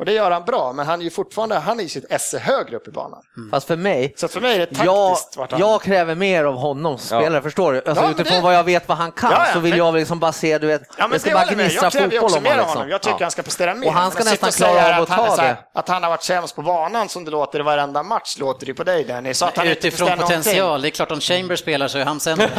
Och 0.01 0.07
det 0.07 0.13
gör 0.13 0.31
han 0.31 0.45
bra, 0.45 0.73
men 0.73 0.87
han 0.87 1.01
är 1.01 1.05
ju 1.05 1.11
fortfarande 1.11 1.59
han 1.59 1.81
är 1.81 1.87
sitt 1.89 2.13
esse 2.13 2.39
högre 2.39 2.77
upp 2.77 2.89
i 2.89 2.91
banan. 2.91 3.23
Fast 3.51 3.67
för 3.67 3.77
mig, 3.77 4.15
Så 4.17 4.29
för 4.29 4.41
mig 4.41 4.55
är 4.55 4.59
det 4.59 4.67
taktiskt. 4.67 4.85
jag, 4.85 5.17
vart 5.37 5.51
han... 5.51 5.61
jag 5.61 5.83
kräver 5.83 6.15
mer 6.15 6.45
av 6.45 6.55
honom 6.55 6.99
som 6.99 7.21
spelare, 7.21 7.43
förstår 7.43 7.73
du? 7.73 7.83
Alltså, 7.87 8.05
Ja, 8.05 8.11
utifrån 8.11 8.37
det- 8.37 8.43
vad 8.43 8.55
jag 8.55 8.65
vet 8.65 8.89
vad 8.89 8.99
han 8.99 9.13
kan 9.13 9.31
Ja, 9.33 9.45
ja, 9.47 9.53
så 9.53 9.59
vill 9.61 9.71
men- 9.71 9.79
jag 9.79 9.95
liksom 9.95 10.19
bara 10.19 10.33
se, 10.33 10.59
du 10.59 10.67
vet, 10.67 10.83
Ja, 10.89 10.95
men 10.99 11.11
det 11.11 11.19
ska 11.19 11.31
det 11.31 11.35
bara 11.35 11.45
jag 11.47 11.55
gnistra 11.55 11.83
Jag 11.85 11.93
kräver 11.93 12.07
ju 12.13 12.21
fotboll 12.21 12.25
också 12.25 12.37
om 12.37 12.43
mer 12.43 12.51
honom. 12.51 12.61
av 12.63 12.67
Liksom. 12.67 12.79
honom. 12.79 12.91
Jag 12.91 13.03
tycker 13.03 13.17
Ja. 13.21 13.25
han 13.25 13.31
ska 13.31 13.43
prestera 13.43 13.75
mer. 13.75 13.87
Och 13.89 13.93
han 13.95 14.11
ska 14.11 14.25
Men 14.25 14.31
nästan 14.33 14.51
klara 14.53 14.97
av 14.97 15.03
att 15.03 15.09
ta 15.09 15.37
så 15.37 15.43
här- 15.43 15.49
det. 15.49 15.79
Att 15.81 15.89
han 15.89 16.03
har 16.03 16.11
varit 16.11 16.23
sämst 16.23 16.57
på 16.57 16.63
banan 16.63 17.09
som 17.09 17.25
det 17.25 17.31
låter 17.31 17.61
i 17.61 17.63
varenda 17.63 18.03
match, 18.03 18.37
låter 18.39 18.67
det 18.67 18.75
på 18.75 18.85
dig 18.85 19.05
Dennis. 19.05 19.39
Så 19.39 19.45
att 19.47 19.57
han 19.57 19.67
Utifrån 19.67 20.19
potential, 20.19 20.83
det 20.83 20.89
är 20.89 20.91
klart 20.91 21.11
om 21.11 21.21
Chambers 21.21 21.61
spelar 21.61 21.89
så 21.89 21.99
är 21.99 22.05
han 22.05 22.21
sämre. 22.21 22.51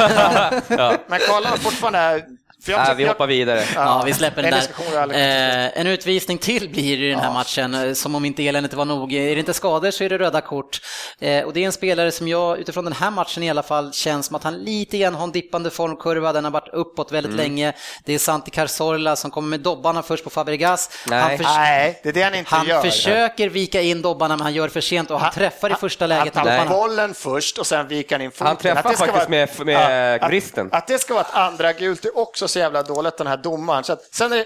någonting. 0.68 1.04
Men 1.06 1.20
kolla 1.28 1.48
fortfarande... 1.48 2.24
För 2.64 2.72
jag, 2.72 2.78
Nej, 2.86 2.94
vi 2.96 3.04
hoppar 3.04 3.26
vidare. 3.26 3.64
Ja, 3.74 4.02
vi 4.06 4.12
släpper 4.12 4.42
den 4.42 4.50
där. 4.50 5.12
Eh, 5.14 5.80
en 5.80 5.86
utvisning 5.86 6.38
till 6.38 6.68
blir 6.70 6.98
det 6.98 7.04
i 7.06 7.10
den 7.10 7.20
här 7.20 7.32
matchen, 7.32 7.74
eh, 7.74 7.92
som 7.92 8.14
om 8.14 8.24
inte 8.24 8.46
eländet 8.48 8.74
var 8.74 8.84
nog. 8.84 9.12
Är 9.12 9.34
det 9.34 9.38
inte 9.38 9.54
skador 9.54 9.90
så 9.90 10.04
är 10.04 10.08
det 10.08 10.18
röda 10.18 10.40
kort. 10.40 10.80
Eh, 11.20 11.42
och 11.44 11.52
det 11.52 11.60
är 11.62 11.66
en 11.66 11.72
spelare 11.72 12.12
som 12.12 12.28
jag, 12.28 12.58
utifrån 12.58 12.84
den 12.84 12.92
här 12.92 13.10
matchen 13.10 13.42
i 13.42 13.50
alla 13.50 13.62
fall, 13.62 13.92
känns 13.92 14.26
som 14.26 14.36
att 14.36 14.44
han 14.44 14.56
lite 14.64 14.98
grann 14.98 15.14
har 15.14 15.24
en 15.24 15.32
dippande 15.32 15.70
formkurva. 15.70 16.32
Den 16.32 16.44
har 16.44 16.50
varit 16.50 16.68
uppåt 16.74 17.12
väldigt 17.12 17.32
Mm. 17.32 17.44
länge. 17.44 17.72
Det 18.04 18.14
är 18.14 18.18
Santi 18.18 18.50
Cazorla 18.50 19.16
som 19.16 19.30
kommer 19.30 19.48
med 19.48 19.60
dobbarna 19.60 20.02
först 20.02 20.24
på 20.24 20.30
Fabregas. 20.30 20.90
Nej. 21.06 21.20
Han, 21.22 21.30
förs- 21.38 21.46
Nej, 21.56 22.00
det 22.02 22.08
är 22.08 22.12
det 22.12 22.22
han 22.22 22.34
inte 22.34 22.54
han 22.54 22.66
gör. 22.66 22.82
försöker 22.82 23.48
vika 23.48 23.80
in 23.80 24.02
dobbarna, 24.02 24.36
men 24.36 24.42
han 24.44 24.54
gör 24.54 24.68
för 24.68 24.80
sent 24.80 25.10
och 25.10 25.20
han, 25.20 25.32
träffar 25.32 25.70
i 25.70 25.74
första 25.74 26.06
läget 26.06 26.34
Han 26.36 26.46
tar 26.46 26.66
bollen 26.66 27.14
först 27.14 27.58
och 27.58 27.66
sen 27.66 27.88
viker 27.88 28.14
han 28.14 28.22
in 28.22 28.30
foten. 28.30 28.46
Han 28.46 28.56
träffar 28.56 28.78
Att 28.90 28.98
faktiskt 28.98 29.14
vara- 29.16 29.28
med- 29.28 29.66
med 29.66 30.14
att- 30.22 30.28
vristen. 30.30 30.68
Att, 30.72 30.86
det 30.86 30.98
ska 30.98 31.14
vara 31.14 31.24
ett 31.24 31.34
andra 31.34 31.72
gult 31.72 32.04
är 32.04 32.18
också 32.18 32.48
så 32.52 32.58
jävla 32.58 32.82
dåligt, 32.82 33.18
den 33.18 33.26
här 33.26 33.36
domaren. 33.36 33.84
Så 33.84 33.92
att, 33.92 34.02
sen 34.14 34.32
är 34.32 34.36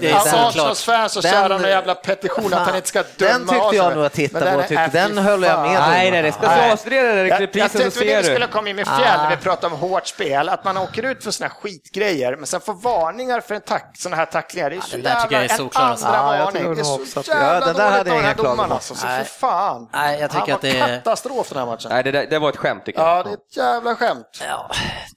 det. 0.00 0.12
Arsenals 0.14 0.84
fans 0.84 1.12
så 1.12 1.20
Den- 1.20 1.32
kör 1.32 1.48
de 1.48 1.64
en 1.64 1.70
jävla 1.70 1.94
petition 1.94 2.54
att 2.54 2.66
han 2.66 2.76
inte 2.76 2.88
ska 2.88 3.02
döma 3.16 3.32
Den 3.32 3.48
tyckte 3.48 3.76
jag 3.76 3.96
nog 3.96 4.04
att 4.04 4.12
titta 4.12 4.40
på, 4.40 4.46
är- 4.46 4.62
tyckte- 4.62 4.90
den 4.92 5.18
höll 5.18 5.42
jag 5.42 5.60
med 5.62 5.78
om. 5.78 5.90
Nej, 5.90 6.10
nej, 6.10 6.22
det 6.22 6.28
är 6.28 6.32
specialstuderade 6.32 7.18
Jag, 7.18 7.28
jag 7.28 7.40
reprisen 7.40 7.90
så 7.90 7.98
ser 7.98 8.16
vi 8.16 8.22
skulle 8.22 8.46
du. 8.46 8.52
komma 8.52 8.68
in 8.68 8.76
med 8.76 8.86
fjäll 8.86 8.98
när 9.18 9.26
Ah. 9.26 9.30
vi 9.30 9.36
pratar 9.36 9.68
om 9.68 9.74
hårt 9.74 10.06
spel, 10.06 10.48
att 10.48 10.64
man 10.64 10.76
åker 10.76 11.02
ut 11.02 11.24
för 11.24 11.30
såna 11.30 11.48
här 11.48 11.54
skitgrejer, 11.54 12.36
men 12.36 12.46
sen 12.46 12.60
får 12.60 12.74
varningar 12.74 13.40
för 13.40 13.54
en 13.54 13.60
tack, 13.60 13.94
såna 13.98 14.16
här 14.16 14.26
tacklingar. 14.26 14.70
Det 14.70 14.76
är 14.76 14.80
så 14.80 14.96
den 14.96 15.04
jävla, 15.04 15.42
en 15.44 15.50
andra 15.74 16.10
varning. 16.44 16.74
Det 16.74 16.80
är 16.80 16.84
så 16.84 17.22
jävla 17.26 17.66
den 17.66 17.76
dåligt 17.76 17.98
av 17.98 18.04
den 18.04 18.24
här 18.24 18.34
domaren 18.34 18.72
alltså, 18.72 18.94
så 18.94 19.06
Nej. 19.06 19.24
för 19.24 19.30
fan. 19.38 19.88
Nej, 19.92 20.20
jag 20.20 20.30
tycker 20.30 20.54
att 20.54 20.60
det 20.60 20.78
är- 20.80 20.96
katastrof 20.96 21.48
den 21.48 21.58
här 21.58 21.66
matchen. 21.66 21.90
Nej, 21.90 22.02
det, 22.30 22.38
var 22.38 22.48
ett 22.48 22.56
skämt 22.56 22.84
tycker 22.84 23.00
jag. 23.00 23.08
Ja, 23.18 23.22
det 23.22 23.30
är 23.30 23.34
ett 23.34 23.56
jävla 23.56 23.94
skämt. 23.96 24.26
Ja, 24.48 24.70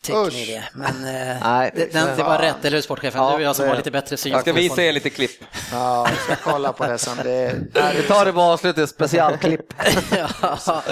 tycker 0.04 0.32
ni 0.32 0.46
det? 0.46 0.64
Men 0.74 0.88
eh, 1.30 1.38
Nej, 1.44 1.72
det, 1.76 1.94
den, 1.94 2.07
det 2.16 2.24
var 2.24 2.38
rätt, 2.40 2.66
eller 2.66 2.78
hur 2.78 2.82
sportchefen? 2.82 3.22
Ja, 3.22 3.30
du 3.30 3.36
och 3.36 3.42
jag 3.42 3.56
som 3.56 3.64
det- 3.66 3.70
har 3.70 3.78
lite 3.78 3.92
bättre 3.92 4.18
syn 4.18 4.32
Jag 4.32 4.42
ska 4.42 4.54
visa 4.54 4.84
er 4.84 4.94
lite 4.94 5.10
klipp. 5.10 5.32
Ja, 5.72 6.08
vi 6.12 6.16
ska 6.18 6.52
kolla 6.52 6.74
på 6.74 6.86
det 6.88 6.98
sen. 6.98 7.18
Det 7.24 7.56
Vi 7.96 8.04
tar 8.04 8.26
det 8.26 8.34
på 8.34 8.42
avslutet, 8.42 8.90
specialklipp. 8.90 9.74
ja, 10.42 10.84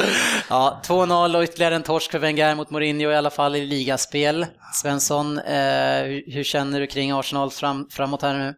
ja, 0.49 0.81
2-0 0.85 1.35
och 1.37 1.43
ytterligare 1.43 1.75
en 1.75 1.83
torsk 1.83 2.11
för 2.11 2.19
Wenger 2.19 2.55
mot 2.55 2.69
Mourinho 2.69 3.11
i 3.11 3.15
alla 3.15 3.29
fall 3.29 3.55
i 3.55 3.65
ligaspel. 3.65 4.45
Svensson, 4.73 5.39
eh, 5.39 6.03
hur, 6.03 6.31
hur 6.33 6.43
känner 6.43 6.79
du 6.79 6.87
kring 6.87 7.11
Arsenal 7.11 7.51
fram, 7.51 7.87
framåt 7.91 8.21
här 8.21 8.33
nu? 8.33 8.53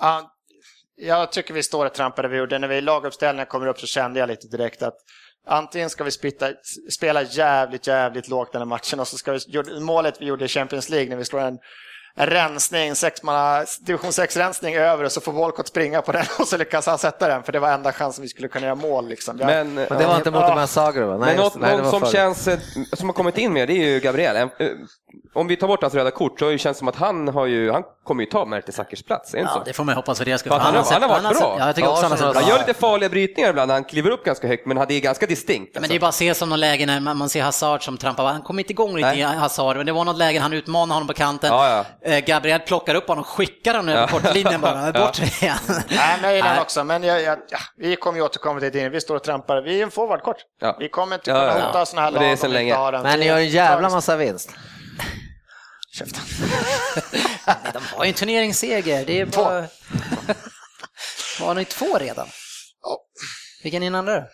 Ja, 0.00 0.30
jag 0.96 1.32
tycker 1.32 1.54
vi 1.54 1.62
står 1.62 1.86
och 1.86 1.94
trampar 1.94 2.22
där 2.22 2.30
vi 2.30 2.36
gjorde. 2.38 2.58
När 2.58 2.68
vi 2.68 2.76
i 2.76 2.80
laguppställningen 2.80 3.46
kommer 3.46 3.66
upp 3.66 3.80
så 3.80 3.86
kände 3.86 4.20
jag 4.20 4.28
lite 4.28 4.46
direkt 4.48 4.82
att 4.82 4.96
antingen 5.46 5.90
ska 5.90 6.04
vi 6.04 6.10
spitta, 6.10 6.46
spela 6.90 7.22
jävligt, 7.22 7.86
jävligt 7.86 8.28
lågt 8.28 8.52
den 8.52 8.60
här 8.60 8.66
matchen 8.66 9.00
och 9.00 9.08
så 9.08 9.16
ska 9.16 9.32
vi, 9.32 9.80
målet 9.80 10.20
vi 10.20 10.24
gjorde 10.26 10.44
i 10.44 10.48
Champions 10.48 10.88
League 10.88 11.08
när 11.10 11.16
vi 11.16 11.24
slår 11.24 11.40
en, 11.40 11.58
en 12.16 12.26
rensning, 12.26 12.94
sexmanna, 12.94 13.64
division 13.80 14.10
6-rensning 14.10 14.76
över 14.76 15.04
och 15.04 15.12
så 15.12 15.20
får 15.20 15.32
Walcott 15.32 15.68
springa 15.68 16.02
på 16.02 16.12
den 16.12 16.24
och 16.38 16.48
så 16.48 16.56
lyckas 16.56 16.86
han 16.86 16.98
sätta 16.98 17.28
den 17.28 17.42
för 17.42 17.52
det 17.52 17.58
var 17.58 17.72
enda 17.72 17.92
chansen 17.92 18.22
vi 18.22 18.28
skulle 18.28 18.48
kunna 18.48 18.66
göra 18.66 18.74
mål. 18.74 19.08
Liksom. 19.08 19.38
Jag- 19.38 19.46
Men, 19.46 19.74
Men 19.74 19.88
det 19.98 20.06
var 20.06 20.16
inte 20.16 20.30
mot 20.30 20.40
de 20.40 20.58
här 20.58 20.66
Zagreb? 20.66 21.20
Men 21.20 21.36
något, 21.36 21.54
nej, 21.60 21.76
någon 21.78 21.90
som 21.90 22.00
förr. 22.00 22.10
känns, 22.12 22.48
eh, 22.48 22.58
som 22.92 23.08
har 23.08 23.14
kommit 23.14 23.38
in 23.38 23.52
med 23.52 23.68
det 23.68 23.72
är 23.74 23.84
ju 23.92 24.00
Gabriel. 24.00 24.48
Om 25.34 25.46
vi 25.46 25.56
tar 25.56 25.66
bort 25.68 25.82
hans 25.82 25.94
röda 25.94 26.10
kort 26.10 26.38
så 26.38 26.50
känns 26.58 26.62
det 26.76 26.78
som 26.78 26.88
att 26.88 26.96
han, 26.96 27.28
har 27.28 27.46
ju, 27.46 27.70
han 27.72 27.82
kommer 28.04 28.22
ju 28.24 28.30
ta 28.30 28.44
Mertesackers 28.44 29.02
plats, 29.02 29.34
är 29.34 29.38
det 29.38 29.40
inte 29.40 29.52
Ja, 29.54 29.58
så? 29.58 29.64
det 29.64 29.72
får 29.72 29.84
man 29.84 29.94
hoppas 29.94 30.18
för 30.18 30.24
det. 30.24 30.42
För 30.42 30.50
att 30.50 30.62
han 30.62 30.74
har- 30.76 30.92
han 30.92 31.02
har 31.02 31.08
varit 31.08 31.38
bra. 31.40 31.56
Ja, 31.58 31.66
jag 31.66 31.74
tycker 31.74 31.88
Ja, 31.88 31.92
också 31.92 32.02
han 32.04 32.10
har 32.10 32.18
sett 32.18 32.34
Han 32.42 32.48
gör 32.50 32.58
lite 32.58 32.74
farliga 32.74 33.08
brytningar 33.10 33.50
ibland, 33.50 33.70
han 33.70 33.84
kliver 33.84 34.10
upp 34.10 34.24
ganska 34.24 34.46
högt, 34.48 34.66
men 34.66 34.76
det 34.88 34.94
är 34.94 35.00
ganska 35.00 35.26
distinkt. 35.26 35.74
Men 35.74 35.80
Alltså. 35.82 35.92
det 35.92 35.96
är 35.98 36.00
bara 36.00 36.08
att 36.08 36.14
se 36.14 36.34
som 36.34 36.48
någon 36.50 36.60
läge 36.60 36.86
när 36.86 37.00
man 37.00 37.28
ser 37.28 37.42
Hazard 37.42 37.84
som 37.84 37.96
trampar, 37.98 38.24
han 38.24 38.42
kom 38.42 38.58
inte 38.58 38.72
igång 38.72 38.88
riktigt 38.96 39.02
Nej. 39.06 39.18
i 39.20 39.22
Hazard, 39.22 39.76
men 39.76 39.86
det 39.86 39.92
var 39.92 40.04
något 40.04 40.16
läge 40.18 40.38
han 40.40 40.52
utmanade 40.52 40.92
honom 40.94 41.08
på 41.08 41.14
kanten. 41.14 41.50
Ja, 41.52 41.84
Eh, 42.02 42.18
Gabriel 42.24 42.60
plockar 42.60 42.94
upp 42.94 43.08
honom 43.08 43.22
och 43.24 43.28
skickar 43.28 43.74
honom 43.74 43.88
över 43.94 44.06
kortlinjen 44.06 44.60
bara, 44.60 44.92
bort 45.06 45.18
igen. 45.18 45.56
Nej, 45.68 46.18
men 46.20 46.30
jag 46.30 46.36
gillar 46.36 46.60
också, 46.60 46.84
men 46.84 47.02
jag, 47.02 47.22
jag, 47.22 47.38
ja, 47.50 47.58
vi 47.76 47.96
kommer 47.96 48.18
ju 48.18 48.24
återkomma 48.24 48.60
till 48.60 48.72
det. 48.72 48.88
Vi 48.88 49.00
står 49.00 49.16
och 49.16 49.22
trampar. 49.24 49.60
Vi 49.62 49.78
är 49.78 49.82
en 49.82 49.90
forwardkort. 49.90 50.36
Ja. 50.60 50.76
Vi 50.80 50.88
kommer 50.88 51.14
inte 51.16 51.30
Ja, 51.30 51.36
kunna 51.36 51.46
ja, 51.52 51.58
ja. 51.58 51.66
hota 51.66 51.86
sådana 51.86 52.06
här 52.06 52.12
Och 52.14 52.18
det 52.20 52.26
är 52.26 52.30
lag 52.30 52.38
sedan 52.38 52.50
om 52.50 52.52
vi 52.54 52.60
inte 52.60 52.70
länge. 52.70 52.74
har 52.84 52.92
den. 52.92 53.02
Men 53.02 53.20
ni 53.20 53.26
gör 53.26 53.36
en 53.36 53.48
jävla 53.48 53.88
massa 53.90 54.16
vinst. 54.16 54.50
Käften. 55.98 56.22
Nej, 57.46 57.56
de 57.72 57.82
har 57.96 58.04
ju 58.04 58.08
en 58.08 58.14
turneringsseger, 58.14 59.04
det 59.06 59.20
är 59.20 59.26
bara... 59.26 59.66
Har 61.40 61.54
ni 61.54 61.64
två 61.64 61.98
redan? 61.98 62.26
Ja. 62.82 62.98
Vilken 63.62 63.82
är 63.82 63.86
den 63.86 63.94
andra? 63.94 64.24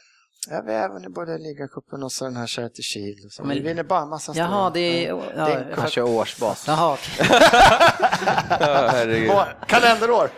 Ja, 0.50 0.62
vi 0.66 0.74
har 0.74 0.88
vunnit 0.88 1.14
både 1.14 1.38
ligacupen 1.38 2.02
och 2.02 2.12
så 2.12 2.24
den 2.24 2.36
här 2.36 2.46
Charity 2.46 2.82
Shield. 2.82 3.18
Men- 3.38 3.48
Vi 3.48 3.60
vinner 3.60 3.82
bara 3.82 4.02
en 4.02 4.08
massa 4.08 4.32
stora. 4.32 4.46
Jaha, 4.46 4.70
det 4.70 4.80
är... 4.80 5.08
Ja, 5.08 5.22
Det 5.46 5.52
är 5.52 5.74
Han 5.76 5.90
kör 5.90 6.02
årsbas. 6.02 6.64
Jaha, 6.66 6.92
okej. 6.98 7.26
Ja, 9.26 9.48
Kalenderår! 9.66 10.30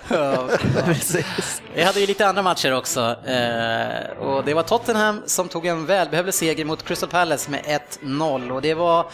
Precis. 0.85 1.63
Vi 1.75 1.83
hade 1.83 2.01
ju 2.01 2.07
lite 2.07 2.27
andra 2.27 2.43
matcher 2.43 2.75
också 2.75 3.01
eh, 3.27 4.11
och 4.19 4.45
det 4.45 4.55
var 4.55 4.63
Tottenham 4.63 5.23
som 5.27 5.49
tog 5.49 5.67
en 5.67 5.87
välbehövlig 5.87 6.35
seger 6.35 6.65
mot 6.65 6.83
Crystal 6.83 7.09
Palace 7.09 7.51
med 7.51 7.81
1-0 8.01 8.51
och 8.51 8.63
det 8.63 8.75
var 8.75 9.11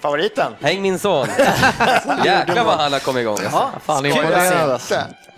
Favoriten? 0.00 0.52
Häng 0.60 0.82
min 0.82 0.98
son. 0.98 1.28
Jäklar 2.24 2.64
vad 2.64 2.76
han 2.78 2.92
har 2.92 3.00
kommit 3.00 3.20
igång. 3.20 3.38
Ja, 3.52 3.70
Fan. 3.84 4.02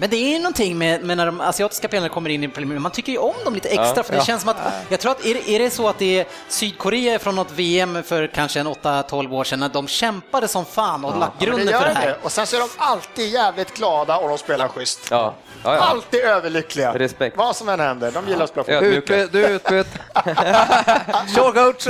Men 0.01 0.11
det 0.11 0.17
är 0.17 0.33
ju 0.33 0.39
någonting 0.39 0.79
med, 0.79 1.05
med 1.05 1.17
när 1.17 1.27
de 1.27 1.41
asiatiska 1.41 1.89
spelarna 1.89 2.09
kommer 2.09 2.31
in 2.31 2.45
i 2.45 2.47
League, 2.47 2.79
man 2.79 2.93
tycker 2.93 3.13
ju 3.13 3.19
om 3.19 3.35
dem 3.45 3.55
lite 3.55 3.69
extra 3.69 4.03
för 4.03 4.13
det 4.15 4.25
känns 4.25 4.43
som 4.43 4.51
att, 4.51 4.57
jag 4.89 5.01
tror 5.01 5.13
att 5.13 5.27
är 5.27 5.49
är 5.49 5.59
det 5.59 5.71
så 5.71 5.89
att 5.89 5.99
det 5.99 6.21
är 6.21 6.27
Sydkorea 6.49 7.19
från 7.19 7.35
något 7.35 7.51
VM 7.51 8.03
för 8.03 8.27
kanske 8.27 8.61
en 8.61 8.67
8-12 8.67 9.35
år 9.35 9.45
sedan 9.45 9.61
när 9.61 9.69
de 9.69 9.89
kämpade 9.89 10.49
som 10.49 10.65
fan 10.65 11.05
och 11.05 11.19
lagt 11.19 11.33
Men 11.39 11.47
grunden 11.49 11.67
det 11.67 11.73
för 11.73 11.89
det 11.89 11.95
här. 11.95 12.07
det. 12.07 12.17
Och 12.23 12.33
sen 12.33 12.47
så 12.47 12.57
är 12.57 12.61
de 12.61 12.69
alltid 12.79 13.29
jävligt 13.31 13.75
glada 13.77 14.17
och 14.17 14.29
de 14.29 14.39
spelar 14.39 14.69
schysst. 14.69 15.01
Ja. 15.11 15.35
Ja, 15.65 15.75
ja. 15.75 15.81
Alltid 15.81 16.21
överlyckliga. 16.21 16.99
Respekt. 16.99 17.37
Vad 17.37 17.57
som 17.57 17.69
än 17.69 17.81
händer, 17.81 18.11
de 18.13 18.29
gillar 18.29 18.45
att 18.45 18.51
spela 18.51 18.65
fotboll. 18.65 18.85
Utbyt, 18.85 19.33
du 19.33 19.45
är 19.45 19.51
utbytt. 19.51 19.87
Sure 21.35 21.53
coach. 21.53 21.89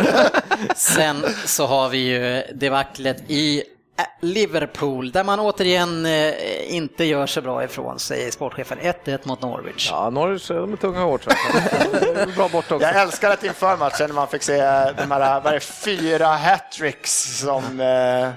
Sen 0.77 1.27
så 1.45 1.66
har 1.66 1.89
vi 1.89 1.99
ju 1.99 2.43
debaclet 2.55 3.23
i 3.31 3.62
äh, 3.99 4.05
Liverpool 4.21 5.11
där 5.12 5.25
man 5.25 5.41
återigen 5.41 6.07
eh, 6.07 6.75
inte 6.75 7.05
gör 7.05 7.27
så 7.27 7.41
bra 7.41 7.64
ifrån 7.64 7.99
sig, 7.99 8.33
sportchefen. 8.33 8.79
1-1 8.79 9.19
mot 9.23 9.43
Norwich. 9.43 9.89
Ja, 9.91 10.11
Norwich, 10.11 10.49
de 10.49 10.73
är 10.73 10.77
tunga 10.77 11.01
hårt. 11.01 11.25
Bra 12.37 12.49
bort 12.49 12.73
också. 12.73 12.87
Jag 12.87 13.03
älskar 13.03 13.31
att 13.31 13.45
inför 13.45 13.77
matchen 13.77 14.07
när 14.07 14.14
man 14.14 14.29
fick 14.29 14.43
se 14.43 14.57
de 14.93 15.11
här, 15.11 15.41
vad 15.41 15.47
är 15.47 15.53
det, 15.53 15.61
fyra 15.61 16.27
hattricks 16.27 17.39
som 17.41 17.81
eh, 17.81 18.31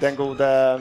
den 0.00 0.16
gode... 0.16 0.80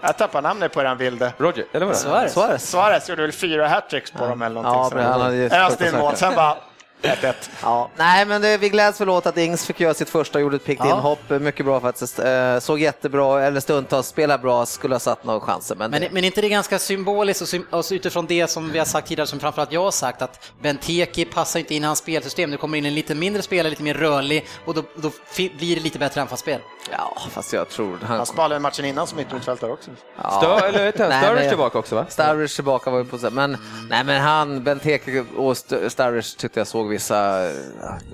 Jag 0.00 0.16
tappar 0.18 0.42
namnet 0.42 0.72
på 0.72 0.82
den 0.82 0.96
vilde. 0.98 1.32
Roger, 1.38 1.64
eller 1.72 1.86
vad 1.86 1.94
det. 1.94 2.28
Suarez. 2.30 2.70
Suarez 2.70 3.08
gjorde 3.08 3.22
väl 3.22 3.32
fyra 3.32 3.68
hattricks 3.68 4.10
på 4.10 4.26
dem 4.26 4.42
eller 4.42 4.56
Ja, 4.56 4.62
någonting. 4.72 4.98
men 4.98 5.06
han 5.12 5.20
hade 5.20 5.36
ju 5.36 5.48
En 5.48 5.70
stinn 5.70 5.98
mål, 5.98 6.16
sen 6.16 6.34
bara 6.34 6.56
1-1. 7.02 7.34
Ja, 7.62 7.90
nej, 7.96 8.26
men 8.26 8.42
det, 8.42 8.58
vi 8.58 8.68
gläds 8.68 9.00
väl 9.00 9.08
åt 9.08 9.26
att 9.26 9.36
Ings 9.36 9.66
fick 9.66 9.80
göra 9.80 9.94
sitt 9.94 10.10
första, 10.10 10.40
gjorde 10.40 10.56
ett 10.56 10.64
piggt 10.64 10.82
Ja. 10.84 10.90
inhopp. 10.96 11.30
Mycket 11.30 11.66
bra 11.66 11.80
faktiskt. 11.80 12.18
Eh, 12.18 12.58
såg 12.58 12.80
jättebra, 12.80 13.42
eller 13.42 13.60
stundtals 13.60 14.06
spelar 14.06 14.38
bra, 14.38 14.66
skulle 14.66 14.94
ha 14.94 15.00
satt 15.00 15.24
några 15.24 15.40
chanser. 15.40 15.74
Men, 15.76 15.90
Men, 15.90 16.00
det, 16.00 16.08
men 16.12 16.24
inte 16.24 16.40
det 16.40 16.46
är 16.46 16.48
ganska 16.50 16.78
symboliskt 16.78 17.42
och, 17.42 17.48
sym- 17.48 17.66
och 17.70 17.84
utifrån 17.90 18.26
det 18.26 18.46
som 18.50 18.70
vi 18.72 18.78
har 18.78 18.86
sagt 18.86 19.08
tidigare, 19.08 19.26
som 19.26 19.40
framförallt 19.40 19.72
jag 19.72 19.82
har 19.84 19.90
sagt, 19.90 20.22
att 20.22 20.50
Benteke 20.62 21.24
passar 21.24 21.60
inte 21.60 21.74
in 21.74 21.82
i 21.82 21.86
hans 21.86 21.98
spelsystem. 21.98 22.50
Det 22.50 22.56
kommer 22.56 22.78
in 22.78 22.86
en 22.86 22.94
lite 22.94 23.14
mindre 23.14 23.42
spelare, 23.42 23.70
lite 23.70 23.82
mer 23.82 23.94
rörlig 23.94 24.46
och 24.64 24.74
då, 24.74 24.82
då 24.96 25.10
blir 25.36 25.74
det 25.74 25.80
lite 25.80 25.98
bättre 25.98 26.20
anfallsspel. 26.20 26.60
ja, 26.92 27.16
fast 27.30 27.52
jag 27.52 27.68
tror... 27.68 27.98
Han, 28.02 28.16
Han 28.16 28.26
spelade 28.26 28.58
matchen 28.60 28.84
innan 28.84 29.06
som 29.06 29.16
mittmittfältare 29.18 29.70
också. 29.72 29.90
ja. 30.22 30.30
Stör, 30.30 30.66
eller 30.68 30.84
vet 30.84 30.98
jag, 30.98 31.08
Nej, 31.08 31.24
Sturridge 31.24 31.48
tillbaka 31.48 31.78
också 31.78 31.94
va? 31.94 32.06
Sturridge 32.08 32.54
tillbaka 32.54 32.90
var 32.90 32.98
ju 32.98 33.04
på 33.04 33.18
så 33.18 33.30
men, 33.30 33.56
nej, 33.90 34.04
men 34.04 34.20
han, 34.22 34.64
Benteke 34.64 35.24
och 35.36 35.52
St- 35.52 35.90
Sturridge 35.90 36.36
tyckte 36.38 36.60
jag 36.60 36.66
såg 36.66 36.89
vissa 36.90 37.46
eh, 37.46 37.52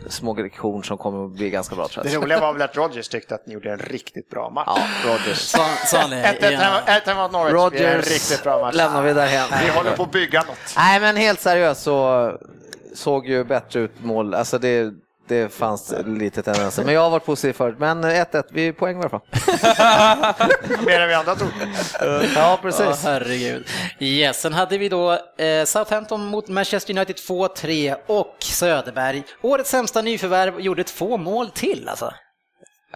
små 0.09 0.35
lektioner 0.35 0.83
som 0.83 0.99
kommer 0.99 1.25
att 1.27 1.31
bli 1.33 1.51
ganska 1.51 1.75
bra 1.77 1.89
tror 1.89 2.05
Det 2.05 2.13
jag. 2.13 2.23
roliga 2.23 2.41
var 2.41 2.53
väl 2.53 2.63
att 2.63 2.77
Rodgers 2.77 3.09
tyckte 3.09 3.35
att 3.35 3.47
ni 3.47 3.55
gjorde 3.55 3.73
en 3.73 3.79
riktigt 3.79 4.31
bra 4.31 4.51
match. 4.51 4.65
Ja, 5.05 5.11
Rodgers. 5.13 5.39
Sa, 5.39 5.67
sa 5.87 5.99
han 5.99 6.11
det? 6.11 6.17
1-1 6.41 6.51
Ja. 6.53 6.59
hemma- 6.59 6.83
1-1 6.87 7.23
mot 7.23 7.33
Norwich, 7.33 7.73
det 7.73 7.85
är 7.85 7.89
en 7.89 7.95
Rodgers 7.97 8.13
riktigt 8.13 8.43
bra 8.43 8.61
match. 8.61 8.75
lämnar 8.75 9.03
vi 9.03 9.13
därhen. 9.13 9.49
Vi 9.65 9.71
håller 9.71 9.97
på 9.97 10.03
att 10.03 10.13
bygga 10.13 10.41
något. 10.43 10.57
Nej, 10.77 11.01
men 11.01 11.17
helt 11.17 11.41
seriöst 11.41 11.83
så 11.83 12.33
såg 12.95 13.27
ju 13.27 13.45
bättre 13.45 13.81
ut 13.81 14.05
mål. 14.05 14.35
Alltså 14.35 14.59
det, 14.59 14.93
det 15.29 15.53
fanns 15.55 15.95
lite 16.07 16.43
tendenser. 16.43 16.85
Men 16.85 16.95
jag 16.95 17.01
har 17.01 17.11
varit 17.11 17.25
positiv 17.25 17.53
förut. 17.53 17.77
Men 17.79 18.05
1-1, 18.05 18.43
vi 18.51 18.69
är 18.69 18.73
poäng 18.73 18.97
i 18.97 19.01
alla 19.01 19.09
fall. 19.09 19.21
Mer 20.87 21.01
än 21.01 21.09
vi 21.09 21.15
andra 21.15 21.35
tog. 21.35 21.49
Ja, 22.35 22.59
precis. 22.63 23.05
herregud. 23.05 23.67
Yes, 24.01 24.41
sen 24.41 24.53
hade 24.53 24.79
vi 24.79 24.89
då 24.89 25.13
eh, 25.13 25.65
Southampton 25.65 26.27
mot 26.27 26.49
Manchester 26.49 26.95
United 26.97 27.17
2-3 27.17 27.97
och 28.07 28.37
Söderberg. 28.41 29.23
Årets 29.43 29.71
sämsta 29.71 30.03
nyförvärv 30.03 30.61
gjorde 30.61 30.85
två 30.85 31.17
mål 31.17 31.51
till 31.51 31.89
alltså. 31.89 32.13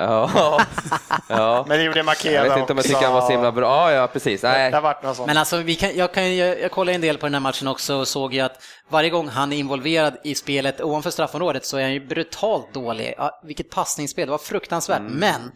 Ja. 0.01 0.61
ja. 1.29 1.65
Men 1.69 1.79
det 1.79 1.85
gjorde 1.85 2.03
Makeda 2.03 2.35
Jag 2.35 2.45
vet 2.45 2.59
inte 2.59 2.73
om 2.73 2.77
jag 2.79 2.87
tycker 2.87 3.05
han 3.05 3.13
var 3.13 3.21
så 3.21 3.33
himla 3.33 3.53
bra. 3.53 3.93
Ja, 3.93 3.97
ja 3.97 4.07
precis. 4.07 4.41
Det 4.41 4.49
Nej. 4.49 4.73
har 4.73 4.81
varit 4.81 5.03
något 5.03 5.17
sånt. 5.17 5.27
Men 5.27 5.37
alltså, 5.37 5.57
vi 5.57 5.75
kan, 5.75 5.97
jag, 5.97 6.15
kan, 6.15 6.37
jag, 6.37 6.61
jag 6.61 6.71
kollade 6.71 6.95
en 6.95 7.01
del 7.01 7.19
på 7.19 7.27
den 7.27 7.35
här 7.35 7.41
matchen 7.41 7.69
också 7.69 7.95
och 7.95 8.09
såg 8.09 8.35
ju 8.35 8.41
att 8.41 8.63
varje 8.89 9.11
gång 9.11 9.29
han 9.29 9.53
är 9.53 9.57
involverad 9.57 10.17
i 10.25 10.35
spelet 10.35 10.81
ovanför 10.81 11.11
straffområdet 11.11 11.67
så 11.67 11.77
är 11.77 11.83
han 11.83 11.93
ju 11.93 12.07
brutalt 12.07 12.75
dålig. 12.75 13.15
Ja, 13.19 13.41
vilket 13.45 13.71
passningsspel, 13.71 14.27
det 14.27 14.31
var 14.31 14.39
fruktansvärt. 14.39 15.03
Men 15.03 15.53